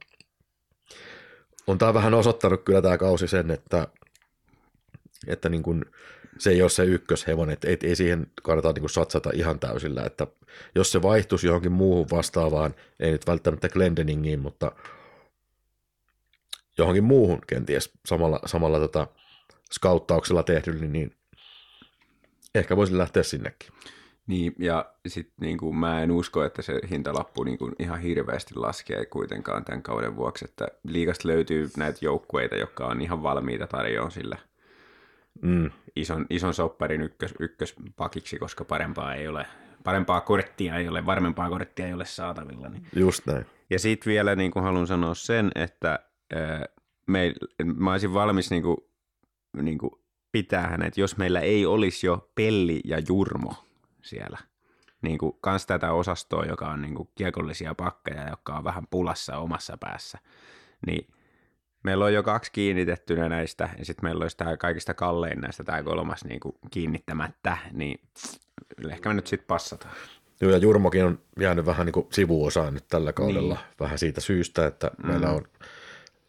on 1.67 1.79
tämä 1.79 1.95
vähän 1.95 2.15
osoittanut 2.15 2.63
kyllä 2.65 2.83
tämä 2.83 2.99
kausi 2.99 3.29
sen, 3.29 3.51
että, 3.51 3.89
että 5.27 5.49
niin 5.49 5.63
kuin 5.63 5.85
se 6.39 6.51
ei 6.51 6.63
ole 6.63 6.71
se 6.71 6.85
ykköshevonen, 6.85 7.53
että 7.53 7.69
ei, 7.69 7.79
ei 7.83 7.97
siihen 7.97 8.27
kannata 8.43 8.73
niin 8.73 8.81
kuin 8.81 8.91
satsata 8.91 9.31
ihan 9.35 9.59
täysillä, 9.59 10.03
että 10.03 10.27
jos 10.75 10.93
se 10.93 11.03
vaihtuisi 11.03 11.47
johonkin 11.47 11.73
muuhun 11.73 12.07
vastaavaan, 12.11 12.75
ei 13.01 13.13
nyt 13.13 13.27
välttämättä 13.27 13.69
Glendeningiin, 13.69 14.41
mutta 14.41 14.73
johonkin 16.79 17.05
muuhun 17.05 17.41
kenties 17.47 17.91
samalla, 18.07 18.41
samalla 18.47 18.79
tota 18.79 19.07
skauttauksella 19.73 20.43
tehdyllä, 20.43 20.87
niin 20.87 21.17
ehkä 22.55 22.77
voisin 22.77 22.99
lähteä 22.99 23.23
sinnekin. 23.23 23.73
Niin, 24.27 24.55
ja 24.59 24.93
sitten 25.07 25.35
niin 25.41 25.59
kuin, 25.59 25.77
mä 25.77 26.03
en 26.03 26.11
usko, 26.11 26.45
että 26.45 26.63
se 26.63 26.81
hintalappu 26.91 27.45
niin 27.45 27.59
kuin, 27.59 27.73
ihan 27.79 28.01
hirveästi 28.01 28.55
laskee 28.55 29.07
kuitenkaan 29.07 29.65
tämän 29.65 29.83
kauden 29.83 30.17
vuoksi, 30.17 30.45
että 30.45 30.69
liigasta 30.85 31.29
löytyy 31.29 31.71
näitä 31.77 31.99
joukkueita, 32.03 32.57
jotka 32.57 32.87
on 32.87 33.01
ihan 33.01 33.23
valmiita 33.23 33.67
tarjoamaan 33.67 34.11
sille 34.11 34.39
Mm, 35.43 35.71
ison, 35.97 36.27
ison 36.31 36.55
sopparin 36.55 37.03
ykkös, 37.03 37.35
ykköspakiksi, 37.41 38.39
koska 38.39 38.65
parempaa 38.65 39.15
ei 39.15 39.29
ole, 39.29 39.47
parempaa 39.85 40.21
korttia 40.21 40.77
ei 40.77 40.89
ole, 40.89 41.07
varmempaa 41.07 41.51
korttia 41.51 41.87
ei 41.87 41.93
ole 41.93 42.05
saatavilla. 42.05 42.69
Niin. 42.69 42.87
just 42.97 43.27
näin. 43.27 43.47
Ja 43.71 43.79
sitten 43.79 44.11
vielä 44.11 44.37
niin 44.37 44.51
kuin 44.51 44.63
haluan 44.63 44.87
sanoa 44.87 45.15
sen, 45.15 45.51
että 45.55 45.99
ää, 46.35 46.65
me, 47.07 47.35
mä 47.65 47.93
olisin 47.93 48.15
valmis 48.15 48.51
niin 48.51 48.63
kuin, 48.63 48.77
niin 49.63 49.79
kuin 49.79 49.91
pitää 50.33 50.67
hänet, 50.67 50.97
jos 50.97 51.17
meillä 51.17 51.41
ei 51.41 51.67
olisi 51.67 52.07
jo 52.07 52.31
Pelli 52.35 52.81
ja 52.85 52.99
Jurmo 53.09 53.55
siellä. 54.03 54.39
Niin 55.03 55.19
kuin 55.19 55.37
kans 55.41 55.67
tätä 55.67 55.93
osastoa, 55.93 56.45
joka 56.45 56.71
on 56.71 56.83
niin 56.83 56.95
kuin 56.95 57.09
kiekollisia 57.15 57.75
pakkeja, 57.75 58.29
jotka 58.31 58.57
on 58.57 58.65
vähän 58.65 58.87
pulassa 58.91 59.39
omassa 59.39 59.77
päässä. 59.81 60.19
Niin 60.87 61.07
meillä 61.83 62.05
on 62.05 62.15
jo 62.15 62.23
kaksi 62.23 62.53
kiinnitettynä 62.53 63.29
näistä, 63.29 63.69
ja 63.79 63.85
sitten 63.85 64.05
meillä 64.05 64.23
olisi 64.23 64.37
tämä 64.37 64.57
kaikista 64.57 64.95
kallein 64.95 65.41
näistä 65.41 65.65
tämä 65.65 65.83
kolmas 65.83 66.25
niin 66.25 66.41
kuin 66.41 66.55
kiinnittämättä, 66.71 67.59
niin 67.73 68.01
ehkä 68.91 69.09
me 69.09 69.15
nyt 69.15 69.27
sitten 69.27 69.47
passataan. 69.47 69.95
Joo, 70.41 70.51
ja 70.51 70.59
Jurmokin 70.59 71.05
on 71.05 71.19
jäänyt 71.41 71.67
vähän 71.67 71.87
niin 71.87 71.93
kuin 71.93 72.07
sivuosaan 72.13 72.75
nyt 72.75 72.85
tällä 72.89 73.13
kaudella, 73.13 73.55
niin. 73.55 73.65
vähän 73.81 73.99
siitä 73.99 74.21
syystä, 74.21 74.67
että 74.67 74.91
mm. 74.99 75.09
meillä 75.09 75.31
on 75.31 75.45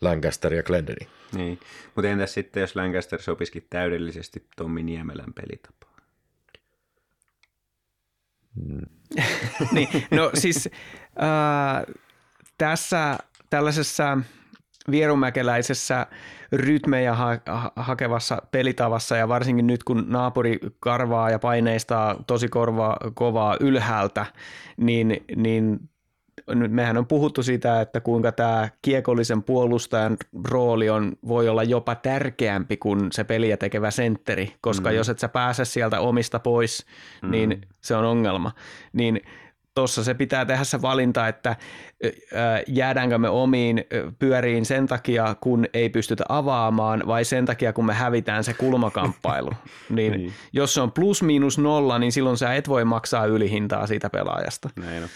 Lancaster 0.01 0.54
ja 0.54 0.64
Glendeni. 0.64 1.08
Niin, 1.36 1.60
mutta 1.95 2.10
entäs 2.10 2.34
sitten, 2.34 2.62
jos 2.62 2.76
Lancaster 2.76 3.22
sopisikin 3.22 3.68
täydellisesti 3.70 4.47
Tommi 4.56 4.84
Niemelän 4.84 5.34
pelitapaan? 5.34 5.93
niin, 9.72 9.89
no 10.12 10.32
siis 10.34 10.70
äh, 11.06 11.95
tässä 12.58 13.18
tällaisessa 13.49 14.18
vierumäkeläisessä 14.92 16.08
rytmejä 16.52 17.14
ha- 17.14 17.40
ha- 17.46 17.72
hakevassa 17.76 18.42
pelitavassa 18.52 19.18
ja 19.18 19.28
varsinkin 19.28 19.68
nyt 19.68 19.84
kun 19.84 20.06
naapuri 20.08 20.60
karvaa 20.80 21.30
ja 21.30 21.40
paineistaa 21.40 22.24
tosi 22.28 22.48
korvaa, 22.48 22.98
kovaa 23.14 23.58
ylhäältä, 23.60 24.26
niin, 24.78 25.24
niin 25.36 25.80
mehän 26.68 26.98
on 26.98 27.08
puhuttu 27.08 27.44
sitä, 27.44 27.82
että 27.82 28.00
kuinka 28.00 28.32
tämä 28.32 28.70
kiekollisen 28.82 29.44
puolustajan 29.44 30.18
rooli 30.50 30.90
on, 30.90 31.14
voi 31.28 31.50
olla 31.50 31.64
jopa 31.64 31.96
tärkeämpi 31.96 32.78
kuin 32.78 33.12
se 33.12 33.24
peliä 33.24 33.58
tekevä 33.58 33.92
sentteri, 33.92 34.54
koska 34.62 34.90
mm. 34.90 34.96
jos 34.96 35.10
et 35.10 35.20
sä 35.20 35.28
pääse 35.28 35.66
sieltä 35.66 36.00
omista 36.00 36.40
pois, 36.40 36.86
mm. 37.22 37.32
niin 37.32 37.62
se 37.82 37.96
on 37.96 38.06
ongelma. 38.06 38.52
Niin 38.94 39.22
tuossa 39.76 40.04
se 40.04 40.14
pitää 40.14 40.46
tehdä 40.46 40.64
se 40.64 40.82
valinta, 40.82 41.28
että 41.28 41.56
jäädäänkö 42.68 43.18
me 43.18 43.30
omiin 43.30 43.86
pyöriin 44.20 44.66
sen 44.66 44.88
takia, 44.88 45.36
kun 45.42 45.66
ei 45.74 45.90
pystytä 45.90 46.24
avaamaan, 46.30 47.04
vai 47.08 47.26
sen 47.26 47.46
takia, 47.46 47.74
kun 47.74 47.86
me 47.86 47.94
hävitään 47.94 48.44
se 48.44 48.54
kulmakamppailu. 48.54 49.52
niin, 49.90 50.12
niin. 50.12 50.34
Jos 50.54 50.74
se 50.74 50.82
on 50.82 50.92
plus 50.92 51.24
miinus 51.24 51.58
nolla, 51.58 52.00
niin 52.00 52.12
silloin 52.12 52.38
sä 52.38 52.54
et 52.54 52.70
voi 52.70 52.86
maksaa 52.86 53.26
ylihintaa 53.26 53.88
siitä 53.88 54.10
pelaajasta. 54.10 54.70
Näin 54.76 55.04
on. 55.04 55.10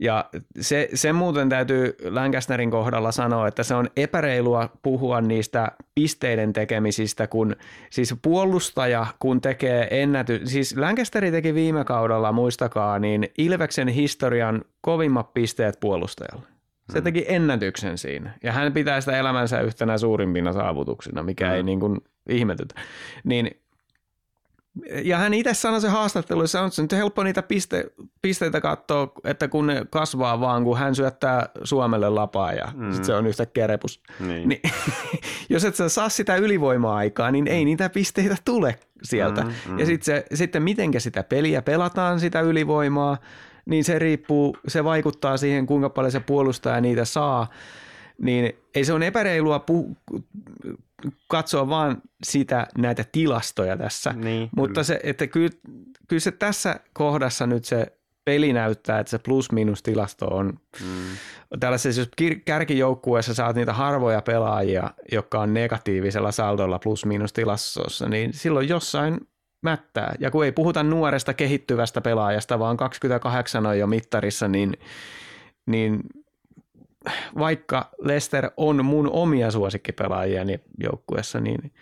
Ja 0.00 0.24
se, 0.60 0.88
se 0.94 1.12
muuten 1.12 1.48
täytyy 1.48 1.96
Lancasterin 2.04 2.70
kohdalla 2.70 3.12
sanoa, 3.12 3.48
että 3.48 3.62
se 3.62 3.74
on 3.74 3.88
epäreilua 3.96 4.68
puhua 4.82 5.20
niistä 5.20 5.72
pisteiden 5.94 6.52
tekemisistä, 6.52 7.26
kun 7.26 7.56
siis 7.90 8.14
puolustaja, 8.22 9.06
kun 9.18 9.40
tekee 9.40 10.02
ennäty... 10.02 10.40
Siis 10.44 10.76
Lancasteri 10.76 11.30
teki 11.30 11.54
viime 11.54 11.84
kaudella, 11.84 12.32
muistakaa, 12.32 12.98
niin 12.98 13.28
Ilveksen 13.38 13.88
historian 13.88 14.64
kovimmat 14.80 15.34
pisteet 15.34 15.80
puolustajalle. 15.80 16.46
Se 16.92 17.00
teki 17.00 17.24
ennätyksen 17.28 17.98
siinä. 17.98 18.30
Ja 18.42 18.52
hän 18.52 18.72
pitää 18.72 19.00
sitä 19.00 19.18
elämänsä 19.18 19.60
yhtenä 19.60 19.98
suurimpina 19.98 20.52
saavutuksina, 20.52 21.22
mikä 21.22 21.46
mm. 21.46 21.52
ei 21.52 21.62
niin 21.62 21.80
kuin 21.80 21.98
ihmetytä. 22.28 22.74
Niin 23.24 23.60
ja 25.04 25.18
hän 25.18 25.34
itse 25.34 25.54
sanoi 25.54 25.80
se 25.80 25.88
haastattelussa, 25.88 26.64
että 26.64 26.74
se 26.74 26.82
on 26.82 26.84
nyt 26.84 26.92
helppo 26.92 27.22
niitä 27.22 27.42
piste, 27.42 27.84
pisteitä 28.22 28.60
katsoa, 28.60 29.12
että 29.24 29.48
kun 29.48 29.66
ne 29.66 29.86
kasvaa 29.90 30.40
vaan, 30.40 30.64
kun 30.64 30.78
hän 30.78 30.94
syöttää 30.94 31.48
Suomelle 31.64 32.08
lapaa 32.08 32.52
ja 32.52 32.68
mm. 32.74 32.90
sitten 32.90 33.04
se 33.04 33.14
on 33.14 33.26
yhtäkkiä 33.26 33.66
repus. 33.66 34.02
Niin. 34.20 34.48
niin 34.48 34.60
jos 35.50 35.64
et 35.64 35.76
sä 35.76 35.88
saa 35.88 36.08
sitä 36.08 36.36
ylivoima-aikaa, 36.36 37.30
niin 37.30 37.48
ei 37.48 37.64
niitä 37.64 37.88
pisteitä 37.88 38.36
tule 38.44 38.78
sieltä. 39.02 39.42
Mm, 39.42 39.52
mm. 39.68 39.78
Ja 39.78 39.86
sitten 39.86 40.04
se, 40.04 40.24
sitten 40.36 40.62
mitenkä 40.62 41.00
sitä 41.00 41.22
peliä 41.22 41.62
pelataan, 41.62 42.20
sitä 42.20 42.40
ylivoimaa, 42.40 43.18
niin 43.66 43.84
se 43.84 43.98
riippuu, 43.98 44.56
se 44.68 44.84
vaikuttaa 44.84 45.36
siihen, 45.36 45.66
kuinka 45.66 45.90
paljon 45.90 46.12
se 46.12 46.20
puolustaja 46.20 46.80
niitä 46.80 47.04
saa. 47.04 47.46
Niin 48.18 48.52
ei 48.74 48.84
se 48.84 48.92
on 48.92 49.02
epäreilua 49.02 49.64
pu- 49.70 50.16
katsoa 51.28 51.68
vaan 51.68 52.02
sitä 52.22 52.66
näitä 52.78 53.04
tilastoja 53.12 53.76
tässä, 53.76 54.12
Niin, 54.12 54.48
mutta 54.56 54.72
kyllä. 54.72 54.82
se, 54.84 55.00
että 55.02 55.26
kyllä, 55.26 55.50
kyllä 56.08 56.20
se 56.20 56.30
tässä 56.30 56.80
kohdassa 56.92 57.46
nyt 57.46 57.64
se 57.64 57.86
peli 58.24 58.52
näyttää, 58.52 58.98
että 58.98 59.10
se 59.10 59.18
plus-minus 59.18 59.82
tilasto 59.82 60.26
on 60.26 60.46
mm. 60.80 61.58
tällaisessa, 61.60 62.00
jos 62.00 62.10
kärkijoukkueessa 62.44 63.34
saat 63.34 63.56
niitä 63.56 63.72
harvoja 63.72 64.22
pelaajia, 64.22 64.90
jotka 65.12 65.40
on 65.40 65.54
negatiivisella 65.54 66.32
saldolla 66.32 66.78
plus-minus 66.78 67.32
tilastossa, 67.32 68.08
niin 68.08 68.32
silloin 68.32 68.68
jossain 68.68 69.20
mättää. 69.62 70.14
Ja 70.18 70.30
kun 70.30 70.44
ei 70.44 70.52
puhuta 70.52 70.82
nuoresta 70.82 71.34
kehittyvästä 71.34 72.00
pelaajasta, 72.00 72.58
vaan 72.58 72.76
28 72.76 73.66
on 73.66 73.78
jo 73.78 73.86
mittarissa, 73.86 74.48
niin, 74.48 74.72
niin 75.66 76.00
vaikka 77.38 77.90
Lester 77.98 78.50
on 78.56 78.84
mun 78.84 79.10
omia 79.12 79.50
suosikkipelaajia 79.50 80.42
joukkueessa, 80.78 81.40
niin 81.40 81.72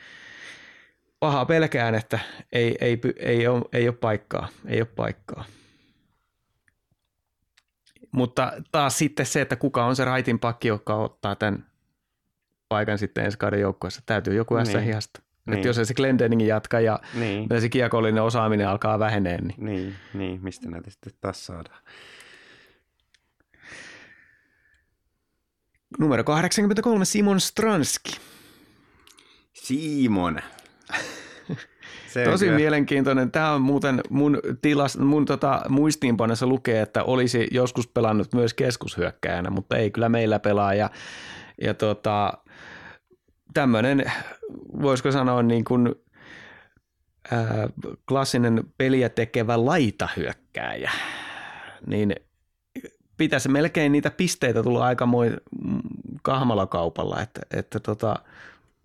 paha 1.20 1.46
pelkään, 1.46 1.94
että 1.94 2.18
ei, 2.52 2.76
ei, 2.80 3.00
ei, 3.16 3.46
ole, 3.46 3.64
ei 3.72 3.88
ole 3.88 3.96
paikkaa. 3.96 4.48
Ei 4.66 4.80
ole 4.80 4.88
paikkaa. 4.96 5.44
Mutta 8.12 8.52
taas 8.72 8.98
sitten 8.98 9.26
se, 9.26 9.40
että 9.40 9.56
kuka 9.56 9.84
on 9.84 9.96
se 9.96 10.04
raitin 10.04 10.38
pakki, 10.38 10.68
joka 10.68 10.94
ottaa 10.94 11.36
tämän 11.36 11.66
paikan 12.68 12.98
sitten 12.98 13.24
ensi 13.24 13.38
kauden 13.38 13.60
joukkueessa. 13.60 14.02
Täytyy 14.06 14.34
joku 14.34 14.54
niin. 14.54 14.62
ässä 14.62 14.80
hihasta. 14.80 15.22
Niin. 15.46 15.54
Että 15.54 15.68
jos 15.68 15.78
ei 15.78 15.86
se 15.86 15.94
Glendening 15.94 16.46
jatka 16.46 16.80
ja 16.80 17.00
niin. 17.14 17.48
se 17.60 17.68
kiekollinen 17.68 18.22
osaaminen 18.22 18.68
alkaa 18.68 18.98
vähenee. 18.98 19.40
Niin, 19.40 19.54
niin, 19.58 19.94
niin 20.14 20.40
mistä 20.42 20.70
näitä 20.70 20.90
sitten 20.90 21.12
taas 21.20 21.46
saadaan. 21.46 21.80
Numero 25.98 26.24
83, 26.24 27.04
Simon 27.04 27.40
Stranski. 27.40 28.16
Simon. 29.52 30.38
Se 32.12 32.24
Tosi 32.24 32.44
kyllä- 32.44 32.56
mielenkiintoinen. 32.56 33.30
Tämä 33.30 33.52
on 33.52 33.62
muuten 33.62 34.00
mun, 34.10 34.38
tilas, 34.62 34.98
mun 34.98 35.24
tota, 35.24 35.62
muistiinpanossa 35.68 36.46
lukee, 36.46 36.80
että 36.82 37.04
olisi 37.04 37.48
joskus 37.50 37.86
pelannut 37.88 38.32
myös 38.34 38.54
keskushyökkäjänä, 38.54 39.50
mutta 39.50 39.76
ei 39.76 39.90
kyllä 39.90 40.08
meillä 40.08 40.38
pelaa. 40.38 40.74
Ja, 40.74 40.90
ja 41.62 41.74
tota, 41.74 42.32
tämmöinen, 43.54 44.12
voisiko 44.82 45.12
sanoa 45.12 45.42
niin 45.42 45.64
kuin, 45.64 45.94
ää, 47.30 47.68
klassinen 48.08 48.64
peliä 48.78 49.08
tekevä 49.08 49.64
laitahyökkääjä, 49.64 50.90
niin 51.86 52.14
pitäisi 53.18 53.48
melkein 53.48 53.92
niitä 53.92 54.10
pisteitä 54.10 54.62
tulla 54.62 54.84
aikamoin 54.84 55.36
mm, 55.64 55.80
kahmalla 56.22 56.66
kaupalla, 56.66 57.20
että, 57.22 57.40
että 57.50 57.80
tota, 57.80 58.16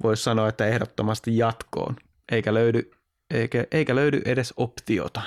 voisi 0.04 0.24
sanoa, 0.24 0.50
että 0.50 0.66
ehdottomasti 0.66 1.38
jatkoon, 1.38 1.96
eikä 2.32 2.54
löydy, 2.54 2.92
eikä, 3.34 3.66
eikä 3.72 3.96
löydy 3.96 4.22
edes 4.26 4.54
optiota. 4.58 5.22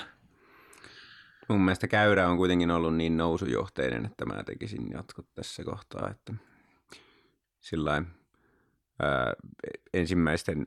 Mun 1.49 1.61
mielestä 1.61 1.89
käyrä 1.89 2.29
on 2.29 2.37
kuitenkin 2.37 2.71
ollut 2.71 2.97
niin 2.97 3.17
nousujohteinen, 3.17 4.07
että 4.07 4.27
mä 4.27 4.43
tekisin 4.43 4.91
jatkot 4.93 5.27
tässä 5.35 5.65
kohtaa, 5.65 6.11
että 6.11 6.35
sillain, 7.61 8.07
ää, 9.03 9.33
ensimmäisten 9.95 10.67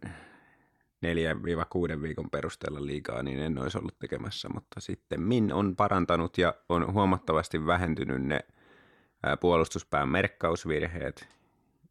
4-6 1.05 2.01
viikon 2.01 2.29
perusteella 2.29 2.85
liikaa, 2.85 3.23
niin 3.23 3.39
en 3.39 3.61
olisi 3.61 3.77
ollut 3.77 3.99
tekemässä, 3.99 4.49
mutta 4.53 4.81
sitten 4.81 5.21
Min 5.21 5.53
on 5.53 5.75
parantanut 5.75 6.37
ja 6.37 6.53
on 6.69 6.93
huomattavasti 6.93 7.65
vähentynyt 7.65 8.21
ne 8.21 8.39
ää, 9.23 9.37
puolustuspään 9.37 10.09
merkkausvirheet 10.09 11.27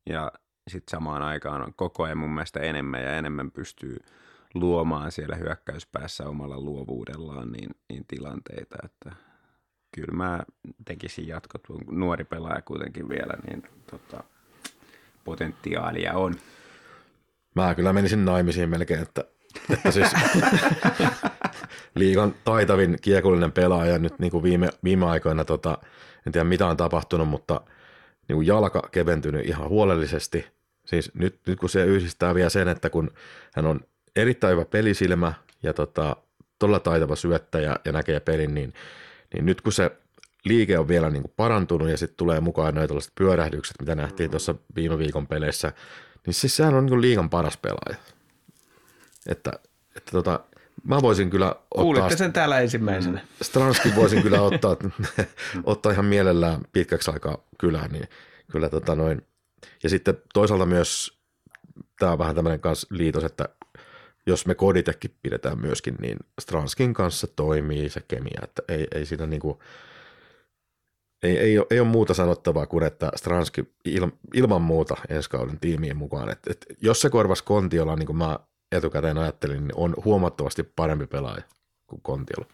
ja 0.06 0.32
sitten 0.68 0.90
samaan 0.90 1.22
aikaan 1.22 1.62
on 1.62 1.74
koko 1.76 2.02
ajan 2.02 2.18
mun 2.18 2.30
mielestä 2.34 2.60
enemmän 2.60 3.02
ja 3.02 3.16
enemmän 3.16 3.50
pystyy 3.50 3.96
luomaan 4.54 5.12
siellä 5.12 5.36
hyökkäyspäässä 5.36 6.28
omalla 6.28 6.60
luovuudellaan 6.60 7.52
niin, 7.52 7.70
niin 7.88 8.04
tilanteita, 8.08 8.76
että 8.84 9.12
kyllä 9.94 10.16
mä 10.16 10.42
tekisin 10.84 11.28
jatkot, 11.28 11.62
nuori 11.90 12.24
pelaaja 12.24 12.62
kuitenkin 12.62 13.08
vielä, 13.08 13.34
niin 13.48 13.62
tota, 13.90 14.24
potentiaalia 15.24 16.12
on. 16.12 16.34
Mä 17.58 17.74
kyllä 17.74 17.92
menisin 17.92 18.24
naimisiin 18.24 18.68
melkein, 18.68 19.02
että, 19.02 19.24
että 19.70 19.90
siis 19.90 20.08
liigan 21.94 22.34
taitavin 22.44 22.96
kiekollinen 23.02 23.52
pelaaja 23.52 23.98
nyt 23.98 24.18
niin 24.18 24.30
kuin 24.30 24.42
viime, 24.42 24.68
viime 24.84 25.06
aikoina, 25.06 25.44
tota, 25.44 25.78
en 26.26 26.32
tiedä 26.32 26.44
mitä 26.44 26.66
on 26.66 26.76
tapahtunut, 26.76 27.28
mutta 27.28 27.60
niin 28.28 28.36
kuin 28.36 28.46
jalka 28.46 28.88
keventynyt 28.92 29.46
ihan 29.46 29.68
huolellisesti. 29.68 30.46
Siis 30.86 31.14
nyt, 31.14 31.40
nyt 31.46 31.58
kun 31.58 31.68
se 31.68 31.84
yhdistää 31.84 32.34
vielä 32.34 32.50
sen, 32.50 32.68
että 32.68 32.90
kun 32.90 33.10
hän 33.54 33.66
on 33.66 33.80
erittäin 34.16 34.52
hyvä 34.52 34.64
pelisilmä 34.64 35.32
ja 35.62 35.74
tota, 35.74 36.16
todella 36.58 36.80
taitava 36.80 37.16
syöttäjä 37.16 37.76
ja 37.84 37.92
näkee 37.92 38.20
pelin, 38.20 38.54
niin, 38.54 38.74
niin 39.34 39.46
nyt 39.46 39.60
kun 39.60 39.72
se 39.72 39.90
liike 40.44 40.78
on 40.78 40.88
vielä 40.88 41.10
niin 41.10 41.22
kuin 41.22 41.32
parantunut 41.36 41.90
ja 41.90 41.96
sitten 41.96 42.16
tulee 42.16 42.40
mukaan 42.40 42.74
noita 42.74 42.94
pyörähdykset, 43.14 43.76
mitä 43.80 43.94
nähtiin 43.94 44.30
tuossa 44.30 44.54
viime 44.76 44.98
viikon 44.98 45.26
peleissä, 45.26 45.72
niin 46.26 46.34
siis 46.34 46.56
sehän 46.56 46.74
on 46.74 46.86
niin 46.86 47.00
liigan 47.00 47.30
paras 47.30 47.56
pelaaja. 47.56 47.96
Että, 49.26 49.52
että 49.96 50.10
tota, 50.10 50.40
mä 50.84 51.02
voisin 51.02 51.30
kyllä 51.30 51.48
ottaa, 51.48 51.82
Kuulitte 51.82 52.16
sen 52.16 52.32
täällä 52.32 52.60
ensimmäisenä. 52.60 53.20
Stranskin 53.42 53.96
voisin 53.96 54.22
kyllä 54.22 54.40
ottaa, 54.40 54.76
ottaa 55.64 55.92
ihan 55.92 56.04
mielellään 56.04 56.60
pitkäksi 56.72 57.10
aikaa 57.10 57.38
kylään, 57.58 57.90
niin 57.92 58.08
kyllä 58.52 58.68
tota 58.68 58.94
noin. 58.94 59.26
Ja 59.82 59.88
sitten 59.88 60.18
toisaalta 60.34 60.66
myös, 60.66 61.18
tämä 61.98 62.12
on 62.12 62.18
vähän 62.18 62.34
tämmöinen 62.34 62.60
kanssa 62.60 62.86
liitos, 62.90 63.24
että 63.24 63.48
jos 64.26 64.46
me 64.46 64.54
koditekin 64.54 65.14
pidetään 65.22 65.60
myöskin, 65.60 65.96
niin 66.00 66.18
Stranskin 66.40 66.94
kanssa 66.94 67.26
toimii 67.26 67.88
se 67.88 68.00
kemia, 68.08 68.40
että 68.42 68.62
ei, 68.68 68.86
ei 68.94 69.06
siinä 69.06 69.26
niinku, 69.26 69.62
ei, 71.22 71.38
ei, 71.38 71.58
ole, 71.58 71.66
ei 71.70 71.80
ole 71.80 71.88
muuta 71.88 72.14
sanottavaa 72.14 72.66
kuin, 72.66 72.84
että 72.84 73.10
Stranski 73.16 73.72
il, 73.84 74.08
ilman 74.34 74.62
muuta 74.62 74.96
ensi 75.08 75.30
kauden 75.30 75.60
tiimien 75.60 75.96
mukaan. 75.96 76.30
Et, 76.30 76.38
et, 76.50 76.66
jos 76.80 77.00
se 77.00 77.10
korvasi 77.10 77.44
Kontiola, 77.44 77.96
niin 77.96 78.06
kuin 78.06 78.16
mä 78.16 78.38
etukäteen 78.72 79.18
ajattelin, 79.18 79.60
niin 79.60 79.74
on 79.74 79.94
huomattavasti 80.04 80.62
parempi 80.62 81.06
pelaaja 81.06 81.42
kuin 81.86 82.00
Kontiola. 82.02 82.46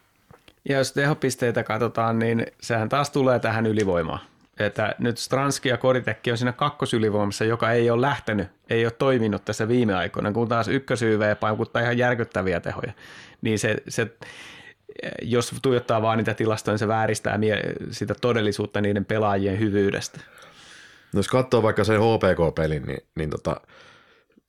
Ja 0.69 0.77
jos 0.77 0.91
tehopisteitä 0.91 1.63
katsotaan, 1.63 2.19
niin 2.19 2.45
sehän 2.61 2.89
taas 2.89 3.09
tulee 3.09 3.39
tähän 3.39 3.65
ylivoimaan. 3.65 4.19
Että 4.59 4.95
nyt 4.99 5.17
Stranski 5.17 5.69
ja 5.69 5.77
Koritekki 5.77 6.31
on 6.31 6.37
siinä 6.37 6.53
kakkosylivoimassa, 6.53 7.45
joka 7.45 7.71
ei 7.71 7.89
ole 7.89 8.01
lähtenyt, 8.01 8.47
ei 8.69 8.85
ole 8.85 8.91
toiminut 8.91 9.45
tässä 9.45 9.67
viime 9.67 9.95
aikoina, 9.95 10.31
kun 10.31 10.47
taas 10.47 10.67
ykkösyyv 10.67 11.21
paukuttaa 11.39 11.81
ihan 11.81 11.97
järkyttäviä 11.97 12.59
tehoja. 12.59 12.93
Niin 13.41 13.59
se, 13.59 13.75
se 13.87 14.11
jos 15.21 15.55
tuijottaa 15.61 16.01
vaan 16.01 16.17
niitä 16.17 16.33
tilastoja, 16.33 16.73
niin 16.73 16.79
se 16.79 16.87
vääristää 16.87 17.39
sitä 17.91 18.15
todellisuutta 18.21 18.81
niiden 18.81 19.05
pelaajien 19.05 19.59
hyvyydestä. 19.59 20.19
No 21.13 21.19
jos 21.19 21.27
katsoo 21.27 21.63
vaikka 21.63 21.83
sen 21.83 21.99
HPK-pelin, 21.99 22.83
niin, 22.83 23.03
niin 23.15 23.29
tota, 23.29 23.61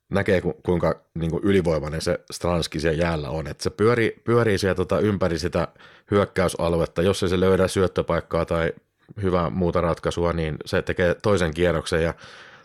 näkee 0.09 0.41
ku, 0.41 0.53
kuinka 0.63 1.01
niin 1.13 1.31
kuin 1.31 1.43
ylivoimainen 1.43 2.01
se 2.01 2.19
Stranski 2.31 2.79
siellä 2.79 3.03
jäällä 3.03 3.29
on. 3.29 3.47
Että 3.47 3.63
se 3.63 3.69
pyörii, 3.69 4.21
pyörii 4.23 4.57
siellä 4.57 4.75
tota, 4.75 4.99
ympäri 4.99 5.39
sitä 5.39 5.67
hyökkäysaluetta. 6.11 7.01
Jos 7.01 7.23
ei 7.23 7.29
se 7.29 7.39
löydä 7.39 7.67
syöttöpaikkaa 7.67 8.45
tai 8.45 8.73
hyvää 9.21 9.49
muuta 9.49 9.81
ratkaisua, 9.81 10.33
niin 10.33 10.57
se 10.65 10.81
tekee 10.81 11.15
toisen 11.15 11.53
kierroksen. 11.53 12.03
Ja 12.03 12.13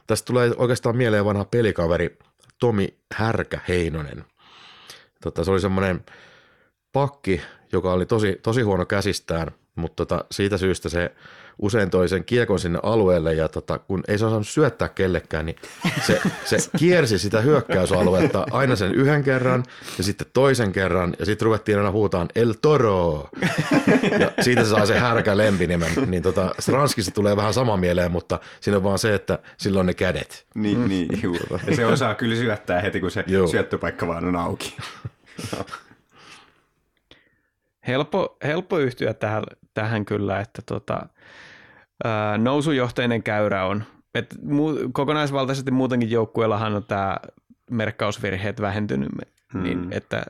tästä 0.07 0.27
tulee 0.27 0.51
oikeastaan 0.57 0.97
mieleen 0.97 1.25
vanha 1.25 1.45
pelikaveri 1.45 2.19
Tomi 2.59 2.97
Härkä 3.15 3.61
Heinonen. 3.69 4.25
Tota, 5.23 5.45
se 5.45 5.51
oli 5.51 5.61
semmoinen 5.61 6.05
pakki, 6.93 7.41
joka 7.73 7.93
oli 7.93 8.07
tosi, 8.07 8.39
tosi 8.43 8.63
huono 8.63 8.87
käsistään, 8.87 9.51
mutta 9.75 10.07
tota, 10.07 10.25
siitä 10.31 10.59
syystä 10.59 10.89
se 10.89 11.13
usein 11.59 11.91
toi 11.91 12.09
sen 12.09 12.25
kiekon 12.25 12.59
sinne 12.59 12.79
alueelle 12.83 13.35
ja 13.35 13.49
tota, 13.49 13.79
kun 13.79 14.05
ei 14.09 14.19
se 14.19 14.25
osannut 14.25 14.49
syöttää 14.49 14.89
kellekään, 14.89 15.47
niin 15.47 15.57
se, 16.07 16.21
se 16.45 16.57
kiersi 16.79 17.19
sitä 17.19 17.41
hyökkäysaluetta 17.41 18.47
aina 18.51 18.77
sen 18.77 18.95
yhden 18.95 19.25
kerran 19.25 19.65
ja 19.99 20.05
sitten 20.05 20.27
toisen 20.33 20.73
kerran 20.73 21.15
ja 21.19 21.27
sitten 21.27 21.47
ruvettiin 21.47 21.79
aina 21.79 21.91
huutaan 21.91 22.29
El 22.35 22.55
Toro 22.63 23.29
ja 24.21 24.33
siitä 24.41 24.65
se 24.65 24.71
saa 24.71 24.87
se 24.87 24.99
härkä 24.99 25.37
lempinimen, 25.37 25.91
niin 26.07 26.23
tota, 26.23 26.55
Stranskissa 26.59 27.15
tulee 27.15 27.37
vähän 27.37 27.55
sama 27.55 27.77
mieleen, 27.77 28.13
mutta 28.13 28.41
siinä 28.61 28.77
on 28.77 28.85
vaan 28.85 28.99
se, 28.99 29.15
että 29.15 29.39
sillä 29.57 29.81
on 29.81 29.87
ne 29.87 29.95
kädet. 29.95 30.47
Niin, 30.55 30.79
mm. 30.79 30.89
niin 30.89 31.09
juu. 31.23 31.39
Ja 31.67 31.77
se 31.77 31.87
osaa 31.87 32.15
kyllä 32.15 32.37
syöttää 32.37 32.81
heti, 32.81 33.01
kun 33.01 33.11
se 33.11 33.25
Joo. 33.27 33.47
syöttöpaikka 33.47 34.07
vaan 34.07 34.25
on 34.25 34.37
auki. 34.37 34.77
Helppo, 37.93 38.37
helppo 38.45 38.79
yhtyä 38.79 39.15
tähän, 39.15 39.43
tähän 39.75 40.05
kyllä, 40.05 40.41
että 40.41 40.63
tota, 40.67 41.07
ää, 42.05 42.39
nousujohteinen 42.39 43.23
käyrä 43.23 43.67
on. 43.67 43.85
Et 44.15 44.35
mu, 44.43 44.67
kokonaisvaltaisesti 44.93 45.71
muutenkin 45.71 46.11
joukkueellahan 46.11 46.75
on 46.75 46.85
tämä 46.85 47.17
merkkausvirheet 47.71 48.61
vähentynyt, 48.61 49.09
hmm. 49.53 49.63
niin 49.63 49.89
että, 49.91 50.23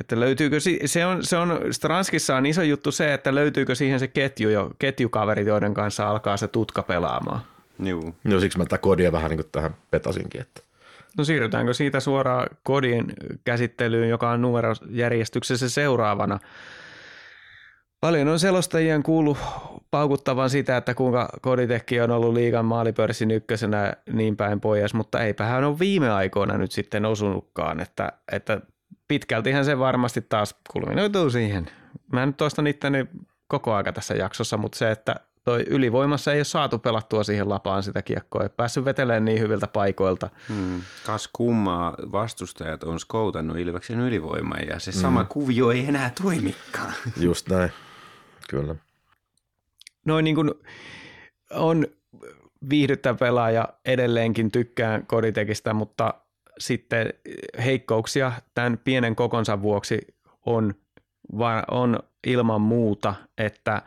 että 0.00 0.20
löytyykö, 0.20 0.56
se 0.84 1.06
on, 1.06 1.24
se 1.24 1.36
on, 1.36 1.60
Stranskissa 1.70 2.36
on 2.36 2.46
iso 2.46 2.62
juttu 2.62 2.92
se, 2.92 3.14
että 3.14 3.34
löytyykö 3.34 3.74
siihen 3.74 4.00
se 4.00 4.08
ketju 4.08 4.50
jo, 4.50 4.70
ketjukaverit, 4.78 5.46
joiden 5.46 5.74
kanssa 5.74 6.08
alkaa 6.10 6.36
se 6.36 6.48
tutka 6.48 6.82
pelaamaan. 6.82 7.40
Juu. 7.78 8.14
No 8.24 8.40
siksi 8.40 8.58
mä 8.58 8.64
tätä 8.64 8.78
kodia 8.78 9.12
vähän 9.12 9.30
niin 9.30 9.38
kuin 9.38 9.48
tähän 9.52 9.74
petasinkin, 9.90 10.40
että 10.40 10.60
No 11.18 11.24
siirrytäänkö 11.24 11.74
siitä 11.74 12.00
suoraan 12.00 12.46
kodin 12.62 13.04
käsittelyyn, 13.44 14.08
joka 14.08 14.30
on 14.30 14.42
numerojärjestyksessä 14.42 15.68
seuraavana. 15.68 16.38
Paljon 18.00 18.28
on 18.28 18.38
selostajien 18.38 19.02
kuullut 19.02 19.38
paukuttavan 19.90 20.50
sitä, 20.50 20.76
että 20.76 20.94
kuinka 20.94 21.28
Koditekki 21.42 22.00
on 22.00 22.10
ollut 22.10 22.34
liigan 22.34 22.64
maalipörssin 22.64 23.30
ykkösenä 23.30 23.92
niin 24.12 24.36
päin 24.36 24.60
pois, 24.60 24.94
mutta 24.94 25.20
eipä 25.20 25.44
hän 25.44 25.64
ole 25.64 25.78
viime 25.78 26.10
aikoina 26.10 26.58
nyt 26.58 26.72
sitten 26.72 27.04
osunutkaan, 27.04 27.80
että, 27.80 28.12
että 28.32 28.60
pitkältihän 29.08 29.64
se 29.64 29.78
varmasti 29.78 30.20
taas 30.28 30.54
kulminoituu 30.72 31.30
siihen. 31.30 31.66
Mä 32.12 32.26
nyt 32.26 32.36
toistan 32.36 32.66
itteni 32.66 33.06
koko 33.48 33.74
aika 33.74 33.92
tässä 33.92 34.14
jaksossa, 34.14 34.56
mutta 34.56 34.78
se, 34.78 34.90
että 34.90 35.14
toi 35.44 35.64
ylivoimassa 35.68 36.32
ei 36.32 36.38
ole 36.38 36.44
saatu 36.44 36.78
pelattua 36.78 37.24
siihen 37.24 37.48
lapaan 37.48 37.82
sitä 37.82 38.02
kiekkoa, 38.02 38.42
ei 38.42 38.48
päässyt 38.48 38.84
vetelemään 38.84 39.24
niin 39.24 39.40
hyviltä 39.40 39.66
paikoilta. 39.66 40.30
Hmm. 40.48 40.82
Kas 41.06 41.28
kummaa 41.32 41.94
vastustajat 42.12 42.84
on 42.84 43.00
skoutannut 43.00 43.58
Ilveksen 43.58 44.00
ylivoiman 44.00 44.66
ja 44.68 44.78
se 44.78 44.92
sama 44.92 45.22
mm. 45.22 45.28
kuvio 45.28 45.70
ei 45.70 45.86
enää 45.88 46.10
toimikaan. 46.22 46.94
just 47.16 47.48
näin, 47.48 47.70
kyllä. 48.50 48.74
Noin 50.04 50.24
niin 50.24 50.34
kuin 50.34 50.50
on 51.50 51.86
viihdyttävä 52.70 53.18
pelaaja, 53.18 53.68
edelleenkin 53.84 54.52
tykkään 54.52 55.06
Koditekistä, 55.06 55.74
mutta 55.74 56.14
sitten 56.58 57.12
heikkouksia 57.64 58.32
tämän 58.54 58.78
pienen 58.84 59.16
kokonsa 59.16 59.62
vuoksi 59.62 59.98
on, 60.46 60.74
on 61.70 61.98
ilman 62.26 62.60
muuta, 62.60 63.14
että 63.38 63.82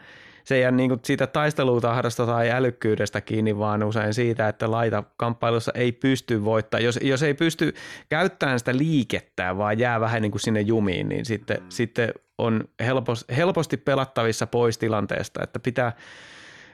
se 0.48 0.56
ei 0.56 0.62
jää 0.62 0.72
niin 0.72 0.90
kuin 0.90 1.00
siitä 1.04 1.28
taistelutahdasta 1.28 2.26
tai 2.26 2.52
älykkyydestä 2.52 3.22
kiinni, 3.22 3.58
vaan 3.58 3.84
usein 3.84 4.14
siitä, 4.14 4.48
että 4.48 4.72
laita 4.72 5.04
kamppailussa 5.18 5.72
ei 5.76 5.92
pysty 5.92 6.46
voittaa. 6.46 6.80
Jos, 6.80 7.00
jos 7.02 7.24
ei 7.24 7.34
pysty 7.34 7.74
käyttämään 8.10 8.60
sitä 8.60 8.78
liikettä, 8.78 9.58
vaan 9.58 9.80
jää 9.80 10.00
vähän 10.00 10.22
niin 10.22 10.32
kuin 10.32 10.42
sinne 10.42 10.62
jumiin, 10.62 11.10
niin 11.10 11.26
sitten, 11.26 11.58
sitten 11.70 12.14
on 12.38 12.64
helposti, 12.80 13.36
helposti 13.36 13.78
pelattavissa 13.78 14.48
pois 14.48 14.78
tilanteesta, 14.78 15.44
että 15.44 15.60
pitää, 15.60 15.92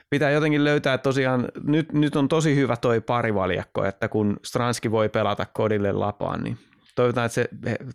pitää 0.09 0.31
jotenkin 0.31 0.63
löytää 0.63 0.97
tosiaan, 0.97 1.47
nyt, 1.63 1.93
nyt 1.93 2.15
on 2.15 2.27
tosi 2.27 2.55
hyvä 2.55 2.77
toi 2.77 3.01
parivaljakko, 3.01 3.85
että 3.85 4.07
kun 4.07 4.39
Stranski 4.43 4.91
voi 4.91 5.09
pelata 5.09 5.45
kodille 5.45 5.91
lapaan, 5.91 6.43
niin 6.43 6.57
toivotaan, 6.95 7.25
että 7.25 7.33
se 7.33 7.49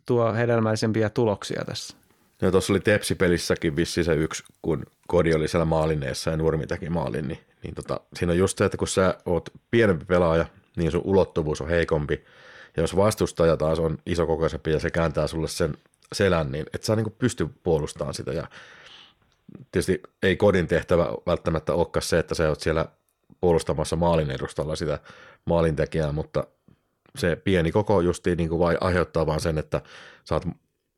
tuo 0.06 0.32
hedelmällisempiä 0.32 1.10
tuloksia 1.10 1.64
tässä. 1.66 1.96
Ja 2.43 2.51
tuossa 2.51 2.73
oli 2.73 2.81
Tepsi-pelissäkin 2.81 3.77
vissi 3.77 4.05
se 4.05 4.15
yksi, 4.15 4.44
kun 4.62 4.86
Kodi 5.06 5.35
oli 5.35 5.48
siellä 5.48 5.65
maalineessa 5.65 6.31
ja 6.31 6.36
Nurmi 6.36 6.66
teki 6.66 6.90
maalin, 6.90 7.28
niin, 7.28 7.40
niin 7.62 7.74
tota, 7.74 8.01
siinä 8.15 8.32
on 8.32 8.39
just 8.39 8.59
se, 8.59 8.65
että 8.65 8.77
kun 8.77 8.89
sä 8.89 9.15
oot 9.27 9.48
pienempi 9.70 10.05
pelaaja, 10.05 10.47
niin 10.77 10.90
sun 10.90 11.02
ulottuvuus 11.05 11.60
on 11.60 11.69
heikompi. 11.69 12.24
Ja 12.77 12.82
jos 12.82 12.97
vastustaja 12.97 13.56
taas 13.56 13.78
on 13.78 13.98
isokokoisempi 14.06 14.70
ja 14.70 14.81
se 14.81 14.90
kääntää 14.90 15.27
sulle 15.27 15.48
sen 15.48 15.74
selän, 16.12 16.52
niin 16.52 16.66
et 16.74 16.82
sä 16.82 16.97
niin 16.97 17.15
pysty 17.19 17.48
puolustamaan 17.62 18.15
sitä. 18.15 18.32
Ja 18.32 18.47
tietysti 19.73 20.02
ei 20.23 20.36
kodin 20.36 20.66
tehtävä 20.66 21.06
välttämättä 21.27 21.74
olekaan 21.74 22.02
se, 22.02 22.19
että 22.19 22.35
sä 22.35 22.48
oot 22.48 22.60
siellä 22.60 22.86
puolustamassa 23.40 23.97
maalin 23.97 24.31
edustalla 24.31 24.77
sitä 24.77 24.98
maalintekijää, 25.44 26.12
mutta 26.12 26.47
se 27.16 27.36
pieni 27.36 27.73
koko 27.73 28.01
justiin 28.01 28.36
niin 28.36 28.48
kuin 28.48 28.59
vai 28.59 28.78
aiheuttaa 28.81 29.27
vaan 29.27 29.40
sen, 29.40 29.59
että 29.59 29.81
sä 30.24 30.35
oot 30.35 30.44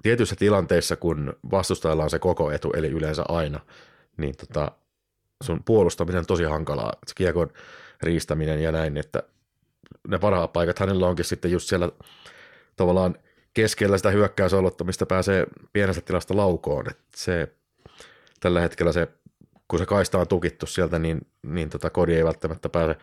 tietyissä 0.03 0.37
tilanteissa, 0.37 0.97
kun 0.97 1.33
vastustajalla 1.51 2.05
on 2.05 2.11
se 2.11 2.19
koko 2.19 2.51
etu, 2.51 2.73
eli 2.77 2.89
yleensä 2.89 3.25
aina, 3.29 3.61
niin 4.17 4.37
tota, 4.37 4.73
sun 5.43 5.65
puolustaminen 5.65 6.19
on 6.19 6.27
tosi 6.27 6.45
hankalaa, 6.45 6.93
se 7.07 7.15
kiekon 7.15 7.51
riistäminen 8.03 8.63
ja 8.63 8.73
näin, 8.73 8.97
että 8.97 9.23
ne 10.09 10.19
parhaat 10.19 10.53
paikat 10.53 10.79
hänellä 10.79 11.07
onkin 11.07 11.25
sitten 11.25 11.51
just 11.51 11.69
siellä 11.69 11.89
tavallaan 12.77 13.15
keskellä 13.55 13.97
sitä 13.97 14.11
hyökkäysaluetta, 14.11 14.85
mistä 14.85 15.07
pääsee 15.07 15.47
pienestä 15.73 16.03
tilasta 16.03 16.37
laukoon. 16.37 16.91
että 16.91 17.05
se, 17.17 17.53
tällä 18.41 18.61
hetkellä 18.61 18.93
se, 18.93 19.09
kun 19.69 19.79
se 19.79 19.87
kaista 19.87 20.19
on 20.19 20.29
tukittu 20.29 20.67
sieltä, 20.67 20.99
niin, 20.99 21.27
niin 21.43 21.71
tota 21.71 21.91
kodi 21.91 22.15
ei 22.15 22.25
välttämättä 22.25 22.69
pääse, 22.69 22.97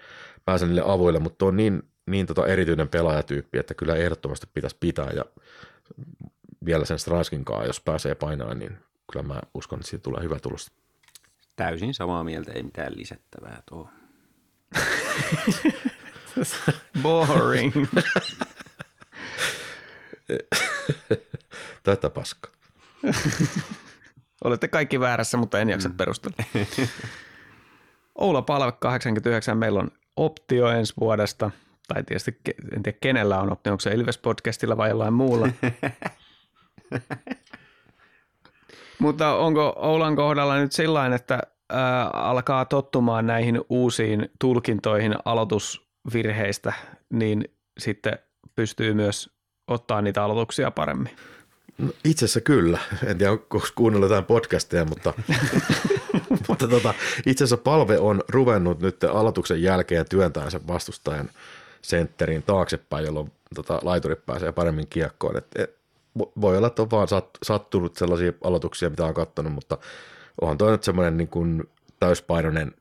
pääse 0.45 0.65
niille 0.65 0.83
avuille, 0.85 1.19
mutta 1.19 1.45
on 1.45 1.57
niin, 1.57 1.83
niin 2.05 2.25
tota 2.25 2.47
erityinen 2.47 2.89
pelaajatyyppi, 2.89 3.57
että 3.57 3.73
kyllä 3.73 3.95
ehdottomasti 3.95 4.47
pitäisi 4.53 4.77
pitää 4.79 5.09
ja 5.15 5.25
vielä 6.65 6.85
sen 6.85 6.99
Stranskin 6.99 7.45
kanssa, 7.45 7.65
jos 7.65 7.81
pääsee 7.81 8.15
painaan, 8.15 8.59
niin 8.59 8.77
kyllä 9.11 9.27
mä 9.27 9.41
uskon, 9.53 9.79
että 9.79 9.89
siitä 9.89 10.03
tulee 10.03 10.23
hyvä 10.23 10.39
tulos. 10.39 10.71
Täysin 11.55 11.93
samaa 11.93 12.23
mieltä, 12.23 12.51
ei 12.51 12.63
mitään 12.63 12.97
lisättävää 12.97 13.61
tuo. 13.69 13.89
Boring. 17.01 17.73
Tätä 21.83 22.09
paska. 22.09 22.49
Olette 24.43 24.67
kaikki 24.67 24.99
väärässä, 24.99 25.37
mutta 25.37 25.59
en 25.59 25.69
jaksa 25.69 25.89
mm. 25.89 25.97
perustella. 25.97 26.43
Oula 28.15 28.41
Palve 28.41 28.71
89, 28.71 29.57
meillä 29.57 29.79
on 29.79 29.91
optio 30.15 30.67
ensi 30.67 30.93
vuodesta. 30.99 31.51
Tai 31.87 32.03
tietysti 32.03 32.37
en 32.75 32.83
tiedä 32.83 32.97
kenellä 33.01 33.41
on 33.41 33.51
optio, 33.51 33.71
onko 33.71 33.81
se 33.81 33.93
Ilves-podcastilla 33.93 34.77
vai 34.77 34.89
jollain 34.89 35.13
muulla. 35.13 35.47
Mutta 38.99 39.35
onko 39.35 39.73
Oulan 39.75 40.15
kohdalla 40.15 40.57
nyt 40.57 40.71
sellainen, 40.71 41.15
että 41.15 41.39
ää, 41.69 42.07
alkaa 42.07 42.65
tottumaan 42.65 43.27
näihin 43.27 43.61
uusiin 43.69 44.29
tulkintoihin 44.39 45.15
aloitusvirheistä, 45.25 46.73
niin 47.09 47.45
sitten 47.77 48.19
pystyy 48.55 48.93
myös 48.93 49.29
ottaa 49.67 50.01
niitä 50.01 50.23
aloituksia 50.23 50.71
paremmin? 50.71 51.15
No, 51.77 51.91
itse 52.03 52.25
asiassa 52.25 52.41
kyllä. 52.41 52.79
En 53.05 53.17
tiedä, 53.17 53.31
onko 53.31 53.61
kuunnellut 53.75 54.09
jotain 54.09 54.25
podcasteja, 54.25 54.85
mutta, 54.85 55.13
mutta 56.47 56.67
tota, 56.67 56.93
itse 57.25 57.43
asiassa 57.43 57.63
palve 57.63 57.99
on 57.99 58.23
ruvennut 58.29 58.79
nyt 58.79 59.03
aloituksen 59.03 59.61
jälkeen 59.61 60.05
työntämään 60.09 60.51
sen 60.51 60.67
vastustajan 60.67 61.29
sentterin 61.81 62.43
taaksepäin, 62.43 63.05
jolloin 63.05 63.31
tota, 63.55 63.79
laiturit 63.83 64.25
pääsee 64.25 64.51
paremmin 64.51 64.87
kiekkoon. 64.87 65.37
Et, 65.37 65.47
et, 65.55 65.76
voi 66.41 66.57
olla, 66.57 66.67
että 66.67 66.81
on 66.81 66.91
vaan 66.91 67.07
sattunut 67.43 67.95
sellaisia 67.95 68.33
aloituksia, 68.43 68.89
mitä 68.89 69.05
on 69.05 69.13
katsonut, 69.13 69.53
mutta 69.53 69.77
onhan 70.41 70.57
toi 70.57 70.71
nyt 70.71 70.83
semmoinen 70.83 71.17
niin 71.17 71.27
kuin 71.27 71.63
täyspainoinen 71.99 72.71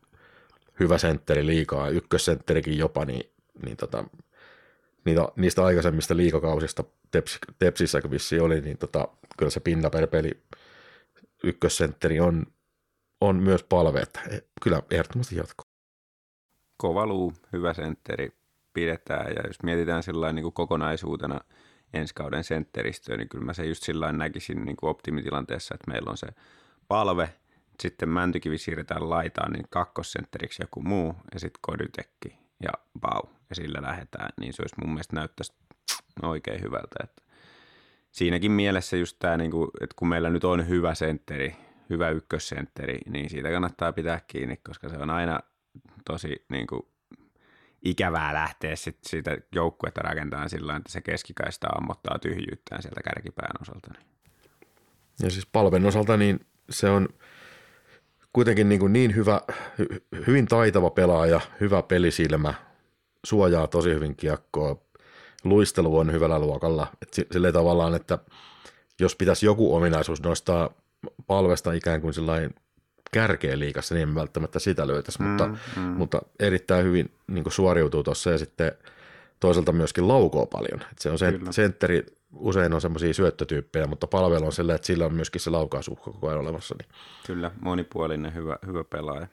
hyvä 0.81 0.99
sentteri 0.99 1.47
liikaa, 1.47 1.89
ykkössentterikin 1.89 2.79
jopa, 2.79 3.05
niin, 3.05 3.31
niin 3.65 3.77
tota, 3.77 4.05
niitä, 5.05 5.29
niistä 5.37 5.65
aikaisemmista 5.65 6.17
liikakausista 6.17 6.85
Teps, 7.11 7.39
Tepsissä, 7.59 8.01
kun 8.01 8.11
vissiin 8.11 8.43
oli, 8.43 8.61
niin 8.61 8.79
tota, 8.79 9.09
kyllä 9.39 9.51
se 9.51 9.61
pinna 9.61 9.91
per 9.91 10.07
peli 10.07 10.31
ykkössentteri 11.45 12.21
on, 12.21 12.47
on 13.21 13.37
myös 13.37 13.63
palve, 13.63 14.01
että 14.01 14.21
kyllä 14.63 14.83
ehdottomasti 14.91 15.37
jatko. 15.37 15.63
Kova 16.77 17.07
luu, 17.07 17.33
hyvä 17.53 17.75
sentteri 17.75 18.33
pidetään 18.73 19.33
ja 19.37 19.43
jos 19.47 19.63
mietitään 19.63 20.03
sillä 20.03 20.33
niin 20.33 20.53
kokonaisuutena– 20.53 21.41
ensi 21.93 22.15
kauden 22.15 22.45
sentteristöä, 22.45 23.17
niin 23.17 23.29
kyllä 23.29 23.45
mä 23.45 23.53
se 23.53 23.67
just 23.67 23.83
sillä 23.83 24.13
näkisin 24.13 24.65
niin 24.65 24.77
kuin 24.77 24.91
optimitilanteessa, 24.91 25.75
että 25.75 25.91
meillä 25.91 26.11
on 26.11 26.17
se 26.17 26.27
palve, 26.89 27.35
sitten 27.83 28.09
Mäntykivi 28.09 28.59
siirretään 28.59 29.11
laitaan, 29.11 29.53
niin 29.53 29.67
kakkosentteriksi 29.71 30.63
joku 30.63 30.83
muu, 30.83 31.15
ja 31.35 31.41
sitten 31.41 31.61
Kodytekki 31.61 32.39
ja 32.63 32.71
Bau, 33.01 33.23
ja 33.51 33.57
sillä 33.57 33.83
lähdetään, 33.83 34.31
niin 34.41 34.53
se 34.53 34.63
olisi 34.63 34.75
mun 34.81 34.91
mielestä 34.91 35.17
näyttäisi 35.17 35.53
oikein 36.23 36.63
hyvältä. 36.63 36.97
Että 37.05 37.23
siinäkin 38.13 38.53
mielessä 38.53 38.97
just 38.97 39.17
tämä, 39.19 39.37
niin 39.37 39.51
kuin, 39.51 39.71
että 39.81 39.95
kun 39.99 40.09
meillä 40.09 40.31
nyt 40.31 40.45
on 40.45 40.69
hyvä 40.69 40.95
sentteri, 40.95 41.57
hyvä 41.91 42.11
ykkössentteri, 42.11 42.99
niin 43.09 43.31
siitä 43.31 43.51
kannattaa 43.51 43.93
pitää 43.93 44.21
kiinni, 44.27 44.57
koska 44.57 44.89
se 44.89 44.97
on 44.97 45.11
aina 45.11 45.41
tosi 46.05 46.45
niin 46.49 46.67
kuin, 46.67 46.83
ikävää 47.91 48.35
lähteä 48.35 48.77
sit 48.77 48.99
siitä 49.03 49.39
joukkuetta 49.53 50.03
rakentamaan 50.03 50.51
sillä 50.51 50.77
että 50.77 50.93
se 50.93 51.01
keskikaista 51.01 51.67
ammottaa 51.67 52.19
tyhjyyttään 52.19 52.83
sieltä 52.83 53.01
kärkipään 53.05 53.63
osalta. 53.63 53.91
Ja 55.23 55.31
siis 55.31 55.47
palven 55.47 55.87
osalta 55.87 56.17
niin 56.17 56.47
se 56.71 56.91
on 56.91 57.09
kuitenkin 58.33 58.69
niin, 58.69 58.81
kuin 58.81 58.93
niin 58.93 59.15
hyvä, 59.15 59.41
hyvin 60.27 60.47
taitava 60.47 60.91
pelaaja, 60.91 61.41
hyvä 61.61 61.83
pelisilmä, 61.83 62.55
suojaa 63.25 63.67
tosi 63.67 63.95
hyvin 63.95 64.17
kiekkoa, 64.17 64.77
luistelu 65.45 65.99
on 65.99 66.13
hyvällä 66.13 66.39
luokalla. 66.39 66.87
Et 67.03 67.29
tavallaan, 67.53 67.95
että 67.95 68.19
jos 69.01 69.17
pitäisi 69.17 69.47
joku 69.47 69.77
ominaisuus 69.77 70.23
nostaa 70.23 70.71
palvesta 71.27 71.73
ikään 71.73 72.01
kuin 72.01 72.15
kärkeä 73.13 73.59
liikassa, 73.59 73.95
niin 73.95 74.09
en 74.09 74.15
välttämättä 74.15 74.59
sitä 74.59 74.87
löytäisi, 74.87 75.23
mm, 75.23 75.29
mutta, 75.29 75.49
mm. 75.77 75.83
mutta 75.83 76.23
erittäin 76.41 76.85
hyvin 76.85 77.11
niin 77.27 77.45
suoriutuu 77.49 78.03
tuossa 78.03 78.31
ja 78.31 78.39
sitten 78.39 78.73
toisaalta 79.41 79.73
myöskin 79.73 80.09
laukoo 80.09 80.47
paljon. 80.47 80.81
Et 80.93 80.99
se 80.99 81.11
on 81.11 81.19
se, 81.19 81.33
sentteri, 81.51 82.07
usein 82.35 82.73
on 82.73 82.81
semmoisia 82.81 83.15
syöttötyyppejä, 83.15 83.87
mutta 83.87 84.07
palvelu 84.07 84.47
on 84.47 84.53
sellainen, 84.53 84.77
että 84.77 84.87
sillä 84.87 85.07
on 85.07 85.15
myöskin 85.15 85.41
se 85.41 85.51
laukaisuhko 85.51 86.13
koko 86.13 86.29
ajan 86.29 86.41
olemassa. 86.41 86.75
Niin. 86.79 86.89
Kyllä, 87.27 87.51
monipuolinen, 87.61 88.35
hyvä, 88.35 88.59
hyvä 88.67 88.85
pelaaja. 88.85 89.27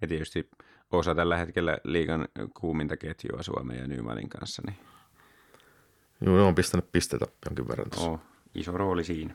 Ja 0.00 0.08
tietysti 0.08 0.50
osa 0.92 1.14
tällä 1.14 1.36
hetkellä 1.36 1.78
liikan 1.84 2.28
kuuminta 2.54 2.96
ketjua 2.96 3.42
Suomen 3.42 3.78
ja 3.78 3.86
Nymanin 3.86 4.28
kanssa. 4.28 4.62
Niin... 4.66 4.78
Joo, 6.20 6.36
ne 6.36 6.42
on 6.42 6.54
pistänyt 6.54 6.92
pistetä 6.92 7.26
jonkin 7.44 7.68
verran 7.68 7.90
tuossa. 7.90 8.10
Oh, 8.10 8.20
iso 8.54 8.72
rooli 8.72 9.04
siinä. 9.04 9.34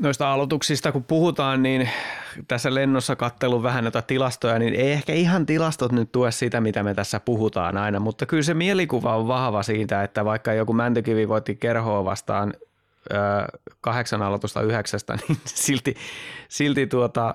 Noista 0.00 0.32
aloituksista 0.32 0.92
kun 0.92 1.04
puhutaan, 1.04 1.62
niin 1.62 1.88
tässä 2.48 2.74
lennossa 2.74 3.16
kattelun 3.16 3.62
vähän 3.62 3.84
noita 3.84 4.02
tilastoja, 4.02 4.58
niin 4.58 4.74
ei 4.74 4.92
ehkä 4.92 5.12
ihan 5.12 5.46
tilastot 5.46 5.92
nyt 5.92 6.12
tue 6.12 6.30
sitä, 6.30 6.60
mitä 6.60 6.82
me 6.82 6.94
tässä 6.94 7.20
puhutaan 7.20 7.76
aina, 7.76 8.00
mutta 8.00 8.26
kyllä 8.26 8.42
se 8.42 8.54
mielikuva 8.54 9.16
on 9.16 9.28
vahva 9.28 9.62
siitä, 9.62 10.02
että 10.02 10.24
vaikka 10.24 10.52
joku 10.52 10.72
Mäntykivi 10.72 11.28
voitti 11.28 11.56
kerhoa 11.56 12.04
vastaan 12.04 12.54
ö, 13.10 13.14
kahdeksan 13.80 14.22
aloitusta 14.22 14.62
yhdeksästä, 14.62 15.16
niin 15.28 15.38
silti, 15.44 15.94
silti 16.48 16.86
tuota, 16.86 17.34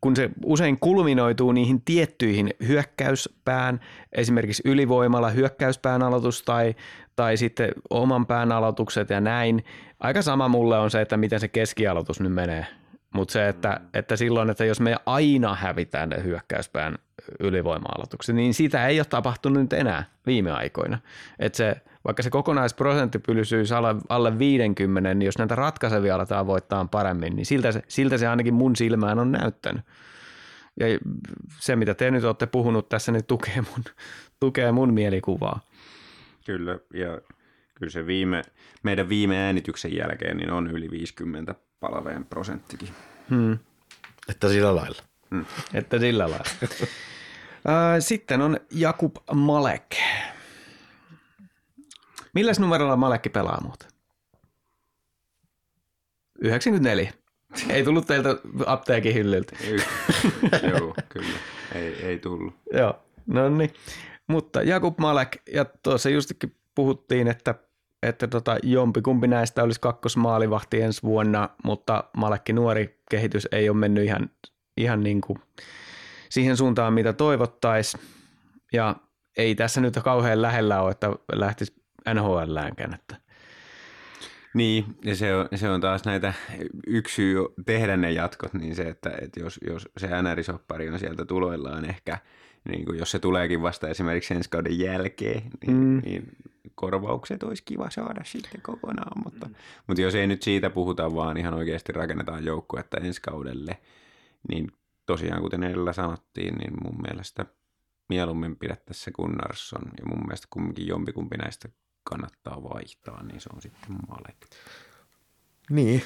kun 0.00 0.16
se 0.16 0.30
usein 0.44 0.78
kulminoituu 0.80 1.52
niihin 1.52 1.82
tiettyihin 1.84 2.50
hyökkäyspään, 2.66 3.80
esimerkiksi 4.12 4.62
ylivoimalla 4.66 5.30
hyökkäyspään 5.30 6.02
aloitus 6.02 6.42
tai, 6.42 6.74
tai 7.16 7.36
sitten 7.36 7.72
oman 7.90 8.26
pään 8.26 8.52
aloitukset 8.52 9.10
ja 9.10 9.20
näin. 9.20 9.64
Aika 10.00 10.22
sama 10.22 10.48
mulle 10.48 10.78
on 10.78 10.90
se, 10.90 11.00
että 11.00 11.16
miten 11.16 11.40
se 11.40 11.48
keskialoitus 11.48 12.20
nyt 12.20 12.32
menee. 12.32 12.66
Mutta 13.12 13.32
se, 13.32 13.48
että, 13.48 13.80
että 13.94 14.16
silloin, 14.16 14.50
että 14.50 14.64
jos 14.64 14.80
me 14.80 14.96
aina 15.06 15.54
hävitään 15.54 16.08
ne 16.08 16.22
hyökkäyspään 16.22 16.98
ylivoima-aloitukset, 17.40 18.36
niin 18.36 18.54
sitä 18.54 18.86
ei 18.86 18.98
ole 18.98 19.04
tapahtunut 19.04 19.62
nyt 19.62 19.72
enää 19.72 20.04
viime 20.26 20.50
aikoina. 20.50 20.98
Että 21.38 21.56
se, 21.56 21.76
vaikka 22.04 22.22
se 22.22 22.30
kokonaisprosentti 22.30 23.18
pysyisi 23.18 23.74
alle, 23.74 23.94
alle 24.08 24.38
50, 24.38 25.14
niin 25.14 25.26
jos 25.26 25.38
näitä 25.38 25.54
ratkaisevia 25.54 26.14
aletaan 26.14 26.46
voittaa 26.46 26.88
paremmin, 26.90 27.36
niin 27.36 27.46
siltä 27.46 27.72
se, 27.72 27.82
siltä 27.88 28.18
se 28.18 28.28
ainakin 28.28 28.54
mun 28.54 28.76
silmään 28.76 29.18
on 29.18 29.32
näyttänyt. 29.32 29.82
Ja 30.80 30.86
se, 31.60 31.76
mitä 31.76 31.94
te 31.94 32.10
nyt 32.10 32.24
olette 32.24 32.46
puhunut 32.46 32.88
tässä, 32.88 33.12
niin 33.12 33.26
tukee 33.26 33.56
mun, 33.56 33.84
tukee 34.40 34.72
mun 34.72 34.94
mielikuvaa. 34.94 35.60
Kyllä, 36.46 36.78
ja 36.94 37.20
kyllä 37.74 37.90
se 37.90 38.06
viime, 38.06 38.42
meidän 38.82 39.08
viime 39.08 39.38
äänityksen 39.38 39.96
jälkeen 39.96 40.36
niin 40.36 40.50
on 40.50 40.70
yli 40.70 40.90
50 40.90 41.54
palaveen 41.82 42.24
prosenttikin. 42.24 42.88
Hmm. 43.30 43.58
Että 44.28 44.48
sillä 44.48 44.76
lailla. 44.76 45.02
Että 45.74 45.98
sillä 45.98 46.30
lailla. 46.30 46.44
Sitten 48.08 48.40
on 48.40 48.60
Jakub 48.70 49.16
Malek. 49.34 49.96
Milläs 52.34 52.60
numerolla 52.60 52.96
Malekki 52.96 53.28
pelaa 53.28 53.60
muuten? 53.60 53.88
94. 56.40 57.12
Ei 57.68 57.84
tullut 57.84 58.06
teiltä 58.06 58.36
apteekin 58.66 59.14
hyllyltä. 59.14 59.56
Joo, 60.70 60.94
kyllä. 61.08 61.38
Ei, 61.74 62.06
ei 62.06 62.18
tullut. 62.18 62.54
Joo, 62.72 63.02
no 63.26 63.48
niin. 63.48 63.70
Mutta 64.26 64.62
Jakub 64.62 64.98
Malek, 64.98 65.36
ja 65.52 65.64
tuossa 65.64 66.10
justikin 66.10 66.56
puhuttiin, 66.74 67.28
että, 67.28 67.54
että 68.02 68.28
tota, 68.28 68.56
jompikumpi 68.62 69.28
näistä 69.28 69.62
olisi 69.62 69.80
kakkosmaalivahti 69.80 70.82
ensi 70.82 71.02
vuonna, 71.02 71.48
mutta 71.64 72.04
Malekki 72.16 72.52
nuori 72.52 73.00
kehitys 73.10 73.48
ei 73.52 73.68
ole 73.68 73.76
mennyt 73.76 74.04
ihan, 74.04 74.30
ihan 74.76 75.02
niin 75.02 75.20
kuin 75.20 75.38
siihen 76.28 76.56
suuntaan, 76.56 76.92
mitä 76.92 77.12
toivottaisiin. 77.12 78.02
Ja 78.72 78.96
ei 79.36 79.54
tässä 79.54 79.80
nyt 79.80 79.94
kauhean 80.04 80.42
lähellä 80.42 80.82
ole, 80.82 80.90
että 80.90 81.10
lähtisi 81.32 81.74
NHLäänkään. 82.14 82.94
Että. 82.94 83.16
Niin, 84.54 84.84
ja 85.04 85.16
se 85.16 85.34
on, 85.34 85.48
se 85.54 85.70
on 85.70 85.80
taas 85.80 86.04
näitä 86.04 86.32
yksi 86.86 87.14
syy 87.14 87.36
tehdä 87.66 87.96
ne 87.96 88.12
jatkot, 88.12 88.54
niin 88.54 88.74
se, 88.74 88.82
että, 88.82 89.10
että 89.20 89.40
jos, 89.40 89.60
jos 89.66 89.88
se 89.96 90.06
NR-soppari 90.06 90.92
on 90.92 90.98
sieltä 90.98 91.24
tuloillaan 91.24 91.84
ehkä, 91.84 92.18
niin 92.68 92.84
kuin 92.84 92.98
jos 92.98 93.10
se 93.10 93.18
tuleekin 93.18 93.62
vasta 93.62 93.88
esimerkiksi 93.88 94.34
ensi 94.34 94.50
kauden 94.50 94.78
jälkeen, 94.78 95.42
niin, 95.66 95.76
Mm. 95.76 95.84
mm. 95.84 96.00
niin 96.04 96.28
korvaukset 96.74 97.42
olisi 97.42 97.62
kiva 97.64 97.90
saada 97.90 98.24
sitten 98.24 98.62
kokonaan, 98.62 99.22
mutta, 99.24 99.46
mm. 99.46 99.54
mutta 99.86 100.00
jos 100.02 100.14
ei 100.14 100.26
nyt 100.26 100.42
siitä 100.42 100.70
puhuta, 100.70 101.14
vaan 101.14 101.36
ihan 101.36 101.54
oikeasti 101.54 101.92
rakennetaan 101.92 102.44
joukkuetta 102.44 102.96
ensi 102.96 103.20
kaudelle, 103.20 103.78
niin 104.48 104.72
tosiaan 105.06 105.42
kuten 105.42 105.62
edellä 105.62 105.92
sanottiin, 105.92 106.54
niin 106.54 106.72
mun 106.84 107.02
mielestä 107.02 107.46
mieluummin 108.08 108.56
pidettäisiin 108.56 109.04
se 109.04 109.10
Gunnarsson, 109.10 109.82
ja 109.98 110.06
mun 110.06 110.26
mielestä 110.26 110.46
kumminkin 110.50 110.86
jompikumpi 110.86 111.36
näistä 111.36 111.68
kannattaa 112.04 112.62
vaihtaa, 112.62 113.22
niin 113.22 113.40
se 113.40 113.48
on 113.54 113.62
sitten 113.62 113.96
Malek. 114.08 114.36
Niin, 115.70 116.02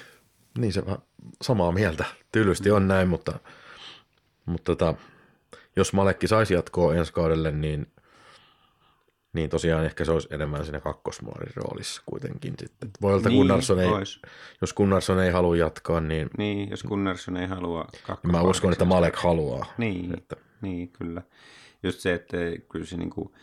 niin 0.59 0.73
se 0.73 0.87
vähän 0.87 0.99
samaa 1.43 1.73
mieltä. 1.73 2.05
Tylysti 2.33 2.71
on 2.71 2.89
näin, 2.89 3.09
mutta, 3.09 3.39
mutta 4.47 4.77
tota, 4.77 4.95
jos 5.77 5.93
Malekki 5.93 6.29
saisi 6.29 6.55
jatkoa 6.55 6.95
ensi 6.95 7.13
kaudelle, 7.13 7.53
niin, 7.53 7.87
niin 9.37 9.51
tosiaan 9.51 9.85
ehkä 9.85 10.05
se 10.05 10.13
olisi 10.13 10.29
enemmän 10.31 10.65
siinä 10.65 10.81
kakkosmaalin 10.81 11.53
roolissa 11.57 12.03
kuitenkin 12.07 12.55
sitten. 12.61 12.91
Voi 13.03 13.15
olla, 13.15 13.29
Niin, 13.29 13.39
Gunnarsson 13.39 13.81
ei, 13.81 13.89
ois. 13.89 14.21
jos 14.61 14.73
Gunnarsson 14.73 15.21
ei 15.21 15.31
halua 15.31 15.57
jatkaa, 15.57 16.01
niin, 16.01 16.31
Niin, 16.39 16.71
jos 16.71 16.83
Gunnarsson 16.83 17.37
ei 17.37 17.47
halua 17.47 17.85
kakkos- 18.07 18.23
niin 18.23 18.33
mä 18.33 18.41
uskon, 18.43 18.73
että 18.73 18.85
Malek 18.85 19.17
haluaa. 19.17 19.67
Niin, 19.79 20.15
Että, 20.19 20.37
niin, 20.63 20.89
kyllä. 20.89 21.23
Just 21.83 22.01
se, 22.01 22.15
että 22.15 22.37
kyllä 22.73 22.87
se 22.87 22.97
niinku, 22.97 23.35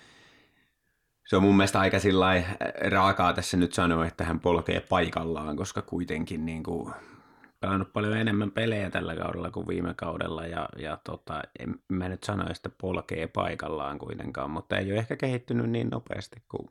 se 1.27 1.35
on 1.35 1.43
mun 1.43 1.57
mielestä 1.57 1.79
aika 1.79 1.99
sillä 1.99 2.43
raakaa 2.89 3.33
tässä 3.33 3.57
nyt 3.57 3.73
sanoa, 3.73 4.05
että 4.05 4.23
hän 4.23 4.39
polkee 4.39 4.79
paikallaan, 4.89 5.57
koska 5.57 5.81
kuitenkin 5.81 6.45
niinku 6.45 6.91
pelannut 7.63 7.93
paljon 7.93 8.17
enemmän 8.17 8.51
pelejä 8.51 8.89
tällä 8.89 9.15
kaudella 9.15 9.51
kuin 9.51 9.67
viime 9.67 9.93
kaudella 9.97 10.45
ja, 10.47 10.69
ja 10.77 10.97
tota, 11.03 11.41
en 11.59 11.75
mä 11.89 12.09
nyt 12.09 12.23
sano, 12.23 12.43
että 12.51 12.69
polkee 12.81 13.27
paikallaan 13.27 13.99
kuitenkaan, 13.99 14.51
mutta 14.51 14.77
ei 14.77 14.91
ole 14.91 14.99
ehkä 14.99 15.15
kehittynyt 15.15 15.69
niin 15.69 15.89
nopeasti 15.89 16.41
kuin 16.49 16.69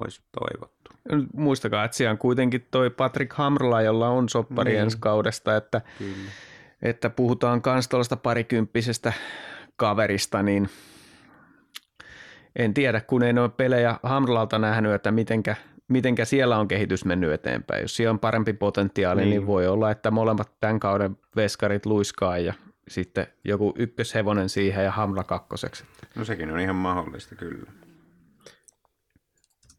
olisi 0.00 0.22
toivottu. 0.40 0.90
Muistakaa, 1.34 1.84
että 1.84 1.96
siellä 1.96 2.12
on 2.12 2.18
kuitenkin 2.18 2.66
toi 2.70 2.90
Patrick 2.90 3.32
Hamrla, 3.32 3.82
jolla 3.82 4.08
on 4.08 4.28
soppari 4.28 4.72
Niin. 4.72 4.82
ensi 4.82 4.96
kaudesta, 5.00 5.56
että, 5.56 5.80
Kyllä. 5.98 6.30
että 6.82 7.10
puhutaan 7.10 7.62
kans 7.62 7.88
tuollaista 7.88 8.16
parikymppisestä 8.16 9.12
kaverista, 9.76 10.42
niin 10.42 10.68
en 12.56 12.74
tiedä, 12.74 13.00
kun 13.00 13.22
en 13.22 13.38
ole 13.38 13.48
pelejä 13.48 13.96
Hamrlalta 14.02 14.58
nähnyt, 14.58 14.92
että 14.92 15.10
mitenkä, 15.10 15.56
mitenkä 15.88 16.24
siellä 16.24 16.58
on 16.58 16.68
kehitys 16.68 17.04
mennyt 17.04 17.32
eteenpäin. 17.32 17.82
Jos 17.82 17.96
siellä 17.96 18.10
on 18.10 18.18
parempi 18.18 18.52
potentiaali, 18.52 19.20
niin, 19.20 19.30
Niin. 19.30 19.46
voi 19.46 19.66
olla, 19.66 19.90
että 19.90 20.10
molemmat 20.10 20.52
tämän 20.60 20.80
kauden 20.80 21.18
veskarit 21.36 21.86
luiskaa 21.86 22.38
ja 22.38 22.54
sitten 22.88 23.26
joku 23.44 23.74
ykköshevonen 23.78 24.48
siihen 24.48 24.84
ja 24.84 24.90
Hamra 24.92 25.24
kakkoseksi. 25.24 25.84
No 26.14 26.24
sekin 26.24 26.50
on 26.50 26.60
ihan 26.60 26.76
mahdollista, 26.76 27.34
kyllä. 27.34 27.72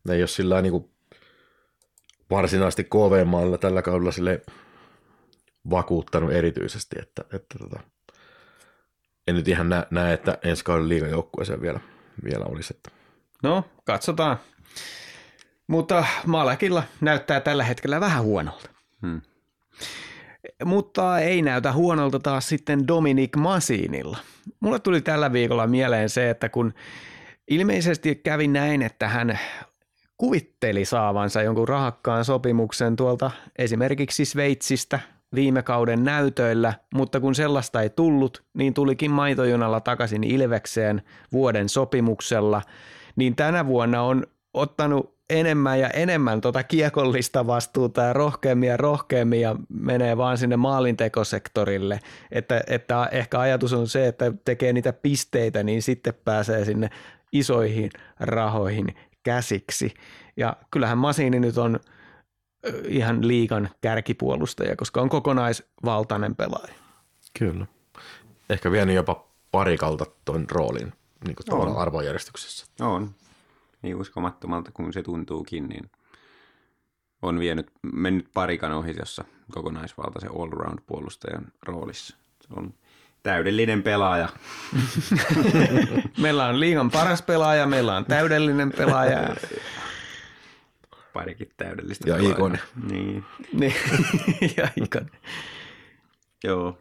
ne 0.07 0.13
ei 0.13 0.21
ole 0.21 0.27
sillä 0.27 0.61
niin 0.61 0.71
kuin 0.71 0.89
varsinaisesti 2.29 2.83
KV-maalilla 2.83 3.57
tällä 3.57 3.81
kaudella 3.81 4.11
sille 4.11 4.41
vakuuttanut 5.69 6.31
erityisesti, 6.31 6.95
että, 7.01 7.21
että 7.33 7.59
tota, 7.59 7.79
en 9.27 9.35
nyt 9.35 9.47
ihan 9.47 9.69
näe, 9.69 9.87
näe 9.91 10.13
että 10.13 10.37
ensi 10.43 10.63
kauden 10.63 10.89
liigajoukkueeseen 10.89 11.61
vielä, 11.61 11.79
vielä 12.23 12.45
olisi. 12.45 12.73
Että. 12.77 12.89
No, 13.43 13.63
katsotaan. 13.85 14.37
Mutta 15.69 16.05
Malekilla 16.25 16.83
näyttää 17.01 17.39
tällä 17.39 17.63
hetkellä 17.63 17.99
vähän 17.99 18.23
huonolta. 18.23 18.69
Hmm. 19.01 19.21
Mutta 20.65 21.19
ei 21.19 21.41
näytä 21.41 21.71
huonolta 21.73 22.19
taas 22.19 22.49
sitten 22.49 22.87
Dominic 22.87 23.35
Masinilla. 23.37 24.17
Mulle 24.59 24.79
tuli 24.79 25.01
tällä 25.01 25.33
viikolla 25.33 25.67
mieleen 25.67 26.09
se, 26.09 26.29
että 26.29 26.49
kun 26.49 26.73
ilmeisesti 27.47 28.15
kävi 28.15 28.47
näin, 28.47 28.81
että 28.81 29.07
hän 29.07 29.39
kuvitteli 30.17 30.85
saavansa 30.85 31.41
jonkun 31.41 31.67
rahakkaan 31.67 32.25
sopimuksen 32.25 32.95
tuolta 32.95 33.31
esimerkiksi 33.57 34.25
Sveitsistä 34.25 34.99
viime 35.35 35.63
kauden 35.63 36.03
näytöillä, 36.03 36.73
mutta 36.93 37.19
kun 37.19 37.35
sellaista 37.35 37.81
ei 37.81 37.89
tullut, 37.89 38.43
niin 38.53 38.73
tulikin 38.73 39.11
maitojunalla 39.11 39.79
takaisin 39.79 40.23
Ilvekseen 40.23 41.01
vuoden 41.31 41.69
sopimuksella, 41.69 42.61
niin 43.15 43.35
tänä 43.35 43.65
vuonna 43.65 44.01
on 44.01 44.23
ottanut 44.53 45.19
enemmän 45.29 45.79
ja 45.79 45.89
enemmän 45.89 46.41
tuota 46.41 46.63
kiekollista 46.63 47.47
vastuuta 47.47 48.01
ja 48.01 48.13
rohkeammin 48.13 48.69
ja 48.69 48.77
rohkeammin 48.77 49.41
ja 49.41 49.55
menee 49.69 50.17
vaan 50.17 50.37
sinne 50.37 50.57
maalintekosektorille, 50.57 51.99
että, 52.31 52.61
että 52.67 53.09
ehkä 53.11 53.39
ajatus 53.39 53.73
on 53.73 53.87
se, 53.87 54.07
että 54.07 54.33
tekee 54.45 54.73
niitä 54.73 54.93
pisteitä, 54.93 55.63
niin 55.63 55.81
sitten 55.81 56.13
pääsee 56.25 56.65
sinne 56.65 56.89
isoihin 57.31 57.89
rahoihin 58.19 58.95
käsiksi. 59.23 59.93
Ja 60.37 60.55
kyllähän 60.71 60.97
Masini 60.97 61.39
nyt 61.39 61.57
on 61.57 61.79
ihan 62.87 63.27
liikan 63.27 63.69
kärkipuolustaja, 63.81 64.75
koska 64.75 65.01
on 65.01 65.09
kokonaisvaltainen 65.09 66.35
pelaaja. 66.35 66.73
Kyllä. 67.39 67.65
Ehkä 68.49 68.71
vienyt 68.71 68.95
jopa 68.95 69.27
parikalta 69.51 70.05
tuon 70.25 70.45
roolin 70.51 70.93
niin 71.25 71.35
kuin 71.35 71.59
On. 71.61 71.77
arvojärjestyksessä. 71.77 72.65
On. 72.81 73.15
Niin 73.81 73.95
uskomattomalta 73.95 74.71
kuin 74.71 74.93
se 74.93 75.03
tuntuukin, 75.03 75.67
niin 75.67 75.91
on 77.21 77.39
vienyt, 77.39 77.71
mennyt 77.93 78.27
parikan 78.33 78.71
ohi 78.71 78.95
jossa 78.99 79.23
kokonaisvaltaisen 79.51 80.31
all-round-puolustajan 80.31 81.45
roolissa. 81.61 82.17
Se 82.41 82.47
on 82.55 82.73
täydellinen 83.23 83.83
pelaaja. 83.83 84.29
Meillä 86.21 86.45
on 86.45 86.59
liigan 86.59 86.91
paras 86.91 87.21
pelaaja, 87.21 87.65
meillä 87.65 87.95
on 87.97 88.05
täydellinen 88.05 88.71
pelaaja. 88.77 89.35
Parikin 91.13 91.49
täydellistä 91.57 92.09
Ja 92.09 92.15
pelaajaa. 92.15 92.35
ikonen. 92.35 92.59
Niin, 92.89 93.25
niin, 93.53 93.75
ja 94.57 94.67
ikonen. 94.75 95.11
joo. 96.43 96.77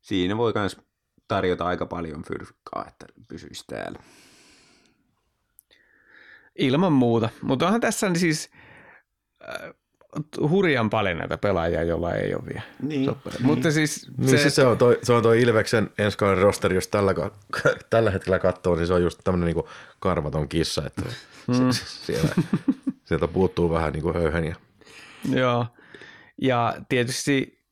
Siinä 0.00 0.36
voi 0.36 0.52
myös 0.54 0.76
tarjota 1.28 1.64
aika 1.64 1.86
paljon 1.86 2.22
fyrkkaa, 2.24 2.84
että 2.88 3.06
pysyisi 3.28 3.64
täällä. 3.66 3.98
Ilman 6.58 6.92
muuta, 6.92 7.28
mutta 7.42 7.66
onhan 7.66 7.80
tässä 7.80 8.10
siis 8.14 8.50
äh, 9.42 9.70
hurjan 10.50 10.90
paljon 10.90 11.18
näitä 11.18 11.38
pelaajia, 11.38 11.82
joilla 11.82 12.14
ei 12.14 12.34
ole 12.34 12.42
vielä. 12.46 12.62
Niin. 12.82 13.04
soppareita. 13.04 13.44
Mutta 13.44 13.70
siis 13.70 14.08
Niin 14.18 14.30
se, 14.30 14.38
se, 14.38 14.50
se, 14.50 14.66
on 14.66 14.78
toi, 14.78 14.98
se 15.02 15.12
on 15.12 15.22
toi 15.22 15.42
Ilveksen 15.42 15.90
ensi 15.98 16.18
kauden 16.18 16.38
rosteri, 16.38 16.74
jos 16.74 16.88
tällä, 16.88 17.14
tällä 17.90 18.10
hetkellä 18.10 18.38
katsoo, 18.38 18.74
niin 18.74 18.86
se 18.86 18.94
on 18.94 19.02
just 19.02 19.20
tämmöinen 19.24 19.46
niinku 19.46 19.68
karvaton 19.98 20.48
kissa, 20.48 20.82
että 20.86 21.02
mm. 21.46 21.70
siellä, 21.70 22.34
sieltä 23.04 23.28
puuttuu 23.28 23.70
vähän 23.70 23.92
niinku 23.92 24.12
höyheniä. 24.12 24.56
Joo, 25.30 25.66
ja 26.42 26.74
tietysti 26.88 27.64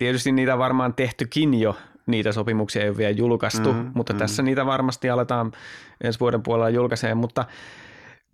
tietysti 0.00 0.32
niitä 0.32 0.58
varmaan 0.58 0.94
tehtykin 0.94 1.60
jo, 1.60 1.76
niitä 2.06 2.32
sopimuksia 2.32 2.82
ei 2.82 2.88
ole 2.88 2.96
vielä 2.96 3.10
julkaistu, 3.10 3.72
Mm, 3.72 3.90
mutta 3.94 4.12
mm. 4.12 4.18
tässä 4.18 4.42
niitä 4.42 4.66
varmasti 4.66 5.10
aletaan 5.10 5.52
ensi 6.04 6.20
vuoden 6.20 6.42
puolella 6.42 6.70
julkaisee, 6.70 7.14
mutta 7.14 7.44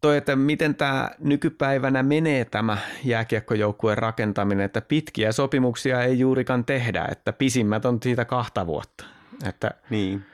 toi, 0.01 0.17
että 0.17 0.37
miten 0.37 0.75
tämä 0.75 1.11
nykypäivänä 1.19 2.03
menee 2.03 2.45
tämä 2.45 2.79
jääkiekkojoukkueen 3.05 3.99
rakentaminen, 3.99 4.65
että 4.65 4.81
pitkiä 4.81 5.33
sopimuksia 5.33 6.03
ei 6.03 6.19
juurikaan 6.19 6.65
tehdä, 6.65 7.09
että 7.11 7.33
pisimmät 7.33 7.85
on 7.85 7.99
siitä 8.03 8.25
kahta 8.25 8.67
vuotta. 8.67 9.05
Että 9.45 9.71
Niin, 9.91 10.25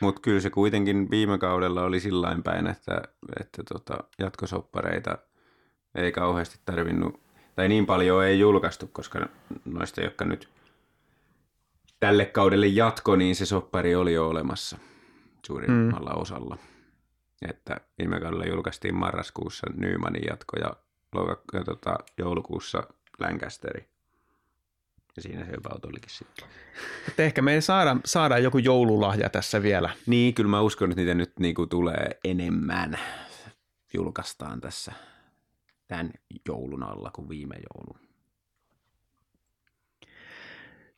mutta 0.00 0.20
kyllä 0.20 0.40
se 0.40 0.50
kuitenkin 0.50 1.10
viime 1.10 1.38
kaudella 1.38 1.82
oli 1.82 2.00
sillain 2.00 2.42
päin, 2.42 2.66
että, 2.66 3.02
että 3.40 3.62
tota, 3.72 3.98
jatkosoppareita 4.18 5.18
ei 5.94 6.12
kauheasti 6.12 6.58
tarvinnut, 6.64 7.20
tai 7.54 7.68
niin 7.68 7.86
paljon 7.86 8.24
ei 8.24 8.38
julkaistu, 8.38 8.86
koska 8.86 9.28
noista, 9.64 10.00
jotka 10.00 10.24
nyt 10.24 10.48
tälle 12.00 12.26
kaudelle 12.26 12.66
jatko, 12.66 13.16
niin 13.16 13.36
se 13.36 13.46
soppari 13.46 13.94
oli 13.94 14.12
jo 14.12 14.28
olemassa 14.28 14.78
suurimmalla 15.46 16.10
mm. 16.10 16.20
osalla. 16.20 16.58
Että 17.42 17.80
viime 17.98 18.20
kaudella 18.20 18.44
julkaistiin 18.44 18.94
marraskuussa 18.94 19.66
Nymanin 19.74 20.22
jatko 20.28 20.56
ja, 20.56 20.76
ja 21.52 21.64
tota, 21.64 21.98
joulukuussa 22.18 22.82
Lancasteri. 23.18 23.88
Ja 25.16 25.22
siinä 25.22 25.44
se 25.44 25.52
about 25.56 25.84
olikin 25.84 26.10
sitten. 26.10 26.48
Että 27.08 27.22
ehkä 27.22 27.42
me 27.42 27.60
saadaan, 27.60 28.00
saadaan 28.04 28.42
joku 28.42 28.58
joululahja 28.58 29.30
tässä 29.30 29.62
vielä. 29.62 29.90
Niin, 30.06 30.34
kyllä 30.34 30.50
mä 30.50 30.60
uskon, 30.60 30.90
että 30.90 31.00
niitä 31.00 31.14
nyt 31.14 31.38
niinku 31.38 31.66
tulee 31.66 32.20
enemmän. 32.24 32.98
Julkaistaan 33.94 34.60
tässä 34.60 34.92
tämän 35.88 36.10
joulun 36.48 36.82
alla 36.82 37.10
kuin 37.10 37.28
viime 37.28 37.54
joulun. 37.54 38.06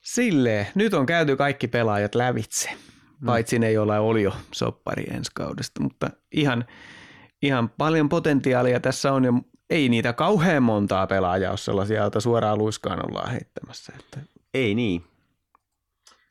Silleen, 0.00 0.66
nyt 0.74 0.94
on 0.94 1.06
käyty 1.06 1.36
kaikki 1.36 1.68
pelaajat 1.68 2.14
lävitse, 2.14 2.70
paitsi 3.26 3.58
ne, 3.58 3.72
joilla 3.72 3.98
oli 3.98 4.22
jo 4.22 4.32
soppari 4.52 5.04
ensi 5.10 5.30
kaudesta, 5.34 5.82
mutta 5.82 6.10
ihan, 6.32 6.64
ihan 7.42 7.68
paljon 7.68 8.08
potentiaalia 8.08 8.80
tässä 8.80 9.12
on 9.12 9.24
ja 9.24 9.32
ei 9.70 9.88
niitä 9.88 10.12
kauhean 10.12 10.62
montaa 10.62 11.06
pelaajaa 11.06 11.50
ole 11.50 11.58
sellaisia, 11.58 12.00
joita 12.00 12.20
suoraan 12.20 12.58
luiskaan 12.58 13.10
ollaan 13.10 13.30
heittämässä. 13.30 13.92
Että, 13.98 14.20
Ei 14.54 14.74
niin. 14.74 15.04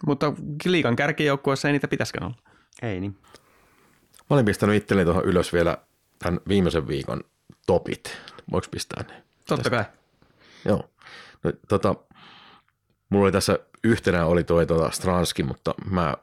mutta 0.06 0.34
liikan 0.66 0.96
kärkijoukkueessa 0.96 1.68
ei 1.68 1.72
niitä 1.72 1.88
pitäisikään 1.88 2.26
olla. 2.26 2.38
Ei 2.82 3.00
niin. 3.00 3.18
Mä 4.30 4.36
olin 4.36 4.46
pistänyt 4.46 4.76
itselleni 4.76 5.06
tuohon 5.06 5.26
ylös 5.26 5.54
vielä 5.54 5.78
tämän 6.20 6.40
viimeisen 6.48 6.88
viikon 6.88 7.24
topit. 7.66 8.18
Voiko 8.52 8.68
pistää 8.72 9.04
ne? 9.04 9.24
Totta 9.48 9.70
kai. 9.70 9.86
Joo. 10.66 10.90
No, 11.44 11.52
tota, 11.68 11.96
mulla 13.10 13.26
oli 13.26 13.32
tässä 13.32 13.60
yhtenä 13.84 14.26
oli 14.26 14.44
toi 14.44 14.66
tota 14.66 14.92
Stranski, 14.92 15.44
mutta 15.44 15.74
mä 15.90 16.14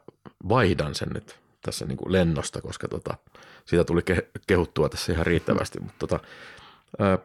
vaihdan 0.49 0.95
sen 0.95 1.09
nyt 1.13 1.39
tässä 1.61 1.85
niin 1.85 1.97
kuin 1.97 2.11
lennosta, 2.11 2.61
koska 2.61 2.87
tota, 2.87 3.17
siitä 3.65 3.83
tuli 3.83 4.01
ke- 4.11 4.29
kehuttua 4.47 4.89
tässä 4.89 5.13
ihan 5.13 5.25
riittävästi. 5.25 5.79
Mutta 5.79 6.07
tota, 6.07 6.19
ää, 6.99 7.19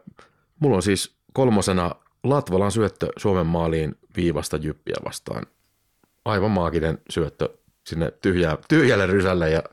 mulla 0.59 0.75
on 0.75 0.83
siis 0.83 1.15
kolmosena 1.33 1.95
Latvalan 2.23 2.71
syöttö 2.71 3.07
Suomen 3.17 3.45
maaliin 3.45 3.95
viivasta 4.15 4.57
jyppiä 4.57 4.95
vastaan. 5.05 5.45
Aivan 6.25 6.51
maaginen 6.51 6.97
syöttö 7.09 7.49
sinne 7.87 8.11
tyhjää, 8.11 8.57
tyhjälle 8.67 9.07
rysälle 9.07 9.49
ja 9.49 9.63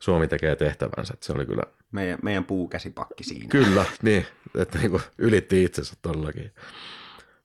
Suomi 0.00 0.28
tekee 0.28 0.56
tehtävänsä. 0.56 1.14
Se 1.20 1.32
oli 1.32 1.46
kyllä 1.46 1.62
Meidän, 1.92 2.18
meidän 2.22 2.44
puukäsipakki 2.44 3.24
siinä. 3.24 3.48
Kyllä, 3.48 3.84
niin, 4.02 4.26
että 4.54 4.78
niin 4.78 5.00
ylitti 5.18 5.64
itsensä 5.64 5.94
todellakin. 6.02 6.52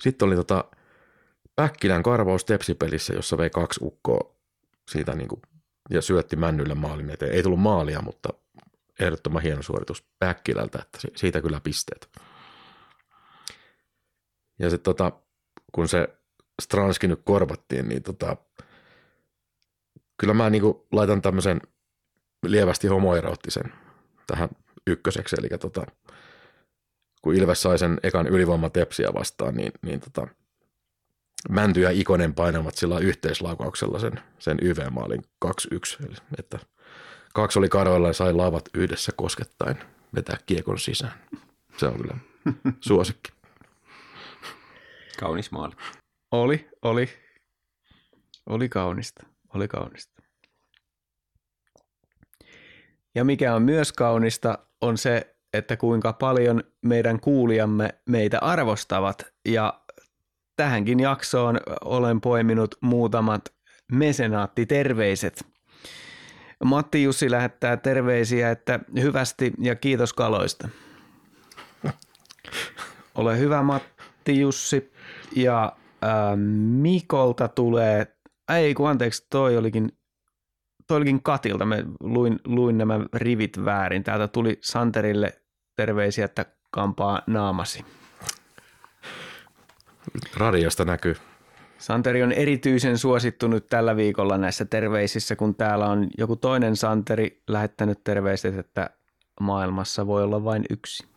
Sitten 0.02 0.26
oli 0.28 0.36
tota 0.36 0.64
Päkkilän 1.56 2.04
karvaus 2.04 2.46
tepsipelissä, 2.46 3.14
jossa 3.14 3.38
vei 3.38 3.50
kaksi 3.50 3.80
ukkoa 3.84 4.36
siitä 4.90 5.16
niin 5.16 5.28
kuin, 5.28 5.42
ja 5.90 6.02
syötti 6.02 6.36
männylle 6.36 6.76
maalin 6.76 7.10
eteen. 7.10 7.32
Ei 7.32 7.44
tullut 7.44 7.62
maalia, 7.62 8.02
mutta 8.02 8.30
ehdottoman 9.00 9.42
hieno 9.42 9.62
suoritus 9.62 10.04
Päkkilältä, 10.20 10.80
että 10.82 11.00
si- 11.02 11.14
siitä 11.16 11.42
kyllä 11.42 11.60
pisteet. 11.60 12.10
Ja 14.60 14.70
sitten 14.70 14.96
tota, 14.96 15.12
kun 15.72 15.88
se 15.88 16.08
Stranski 16.62 17.08
nyt 17.08 17.22
korvattiin, 17.24 17.90
niin 17.90 18.04
tota, 18.04 18.38
kyllä 20.18 20.34
mä 20.34 20.50
niin 20.50 20.62
kuin 20.62 20.78
laitan 20.92 21.22
tämmöisen 21.22 21.62
lievästi 22.46 22.88
homoeroottisen 22.88 23.74
tähän 24.28 24.50
ykköseksi, 24.88 25.36
eli 25.40 25.58
tota, 25.60 25.86
kun 27.22 27.36
Ilves 27.36 27.62
sai 27.62 27.78
sen 27.78 28.00
ekan 28.04 28.28
ylivoimatepsiä 28.28 29.10
vastaan, 29.14 29.56
niin, 29.56 29.72
niin 29.82 30.00
tota, 30.00 30.28
Mänty 31.50 31.82
ja 31.82 31.90
Ikonen 31.92 32.34
painavat 32.34 32.76
sillä 32.76 33.00
yhteislaukauksella 33.00 34.00
sen, 34.00 34.20
sen 34.40 34.58
YV-maalin 34.62 35.24
2-1, 35.46 35.50
eli 36.06 36.16
että 36.40 36.60
kaksi 37.34 37.60
oli 37.60 37.70
karoilla 37.70 38.08
ja 38.08 38.14
sai 38.14 38.34
laavat 38.34 38.70
yhdessä 38.74 39.12
koskettaen 39.16 39.80
vetää 40.16 40.38
kiekon 40.46 40.80
sisään. 40.80 41.14
Se 41.78 41.86
on 41.88 41.98
kyllä 41.98 42.18
suosikki. 42.82 43.32
Kaunis 45.20 45.52
maali. 45.52 45.76
Oli, 46.32 46.70
oli. 46.82 47.10
Oli 48.46 48.70
kaunista. 48.70 49.26
Oli 49.54 49.68
kaunista. 49.68 50.22
Ja 53.16 53.26
mikä 53.26 53.56
on 53.56 53.62
myös 53.62 53.92
kaunista, 53.94 54.58
on 54.82 54.98
se, 54.98 55.36
että 55.54 55.78
kuinka 55.78 56.14
paljon 56.14 56.64
meidän 56.82 57.20
kuulijamme 57.20 57.90
meitä 58.06 58.40
arvostavat. 58.40 59.26
Ja 59.46 59.82
tähänkin 60.60 61.00
jaksoon 61.00 61.60
olen 61.86 62.22
poiminut 62.22 62.76
muutamat 62.82 63.42
mesenaattiterveiset. 63.92 65.46
Matti 66.64 67.04
Jussi 67.04 67.32
lähettää 67.32 67.78
terveisiä, 67.78 68.52
että 68.52 68.80
hyvästi 69.02 69.54
ja 69.60 69.76
kiitos 69.76 70.14
kaloista. 70.14 70.70
Ole 73.16 73.40
hyvä 73.40 73.64
Matti 73.64 74.40
Jussi. 74.40 74.92
Ja 75.36 75.76
ää, 76.02 76.36
Mikolta 76.82 77.48
tulee, 77.48 78.16
ei 78.54 78.74
kun 78.74 78.90
anteeksi, 78.90 79.28
toi 79.30 79.58
olikin, 79.58 79.92
toi 80.88 80.98
olikin 80.98 81.24
Katilta, 81.24 81.66
mä 81.66 81.76
luin, 82.00 82.40
luin 82.46 82.78
nämä 82.78 83.00
rivit 83.14 83.66
väärin. 83.66 84.04
Täältä 84.04 84.28
tuli 84.28 84.58
Santerille 84.62 85.42
terveisiä, 85.76 86.26
että 86.26 86.46
kampaa 86.72 87.22
naamasi. 87.28 87.86
Radiosta 90.38 90.86
näkyy. 90.86 91.16
Santeri 91.78 92.24
on 92.24 92.32
erityisen 92.32 92.98
suosittu 92.98 93.48
nyt 93.48 93.68
tällä 93.68 93.96
viikolla 93.96 94.38
näissä 94.38 94.66
terveisissä, 94.66 95.36
kun 95.36 95.56
täällä 95.56 95.86
on 95.86 96.08
joku 96.18 96.36
toinen 96.36 96.76
Santeri 96.76 97.42
lähettänyt 97.48 98.04
terveiset, 98.04 98.58
että 98.58 98.90
maailmassa 99.42 100.08
voi 100.08 100.24
olla 100.24 100.44
vain 100.44 100.66
yksi. 100.70 101.08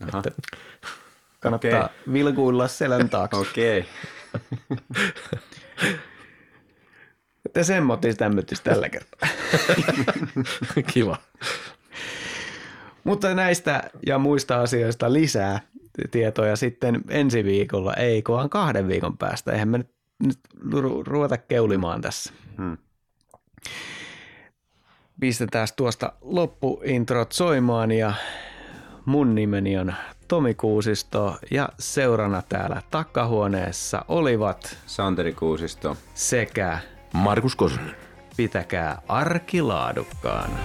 Aha. 0.00 0.22
Että 0.26 0.42
kannattaa 1.40 1.84
Okei. 1.84 2.12
vilkuilla 2.12 2.68
selän 2.68 3.08
taakse. 3.08 3.36
Okei. 3.36 3.84
Että 7.46 7.62
semmoittis 7.62 8.16
tämmötys 8.16 8.60
tällä 8.60 8.88
kertaa. 8.88 9.28
Kiva. 10.92 11.16
Mutta 13.04 13.34
näistä 13.34 13.90
ja 14.06 14.18
muista 14.18 14.60
asioista 14.60 15.12
lisää 15.12 15.60
tietoja 16.10 16.56
sitten 16.56 17.00
ensi 17.08 17.44
viikolla, 17.44 17.94
ei 17.94 18.22
kunhan 18.22 18.50
kahden 18.50 18.88
viikon 18.88 19.18
päästä. 19.18 19.52
Eihän 19.52 19.68
me 19.68 19.78
nyt, 19.78 19.90
nyt 20.24 20.38
ru- 20.64 21.02
ruveta 21.06 21.36
keulimaan 21.36 22.00
tässä. 22.00 22.32
Hmm. 22.56 22.76
Pistetään 25.20 25.68
tuosta 25.76 26.12
loppuintrot 26.20 27.32
soimaan 27.32 27.90
ja 27.90 28.12
mun 29.04 29.34
nimeni 29.34 29.78
on 29.78 29.94
Tomi 30.28 30.54
Kuusisto 30.54 31.38
ja 31.50 31.68
seurana 31.78 32.42
täällä 32.48 32.82
takahuoneessa 32.90 34.04
olivat 34.08 34.76
Santeri 34.86 35.32
Kuusisto. 35.32 35.96
sekä 36.14 36.78
Markus 37.12 37.56
Kosonen. 37.56 37.94
pitäkää 38.36 39.02
arki 39.08 39.62
laadukkaana. 39.62 40.58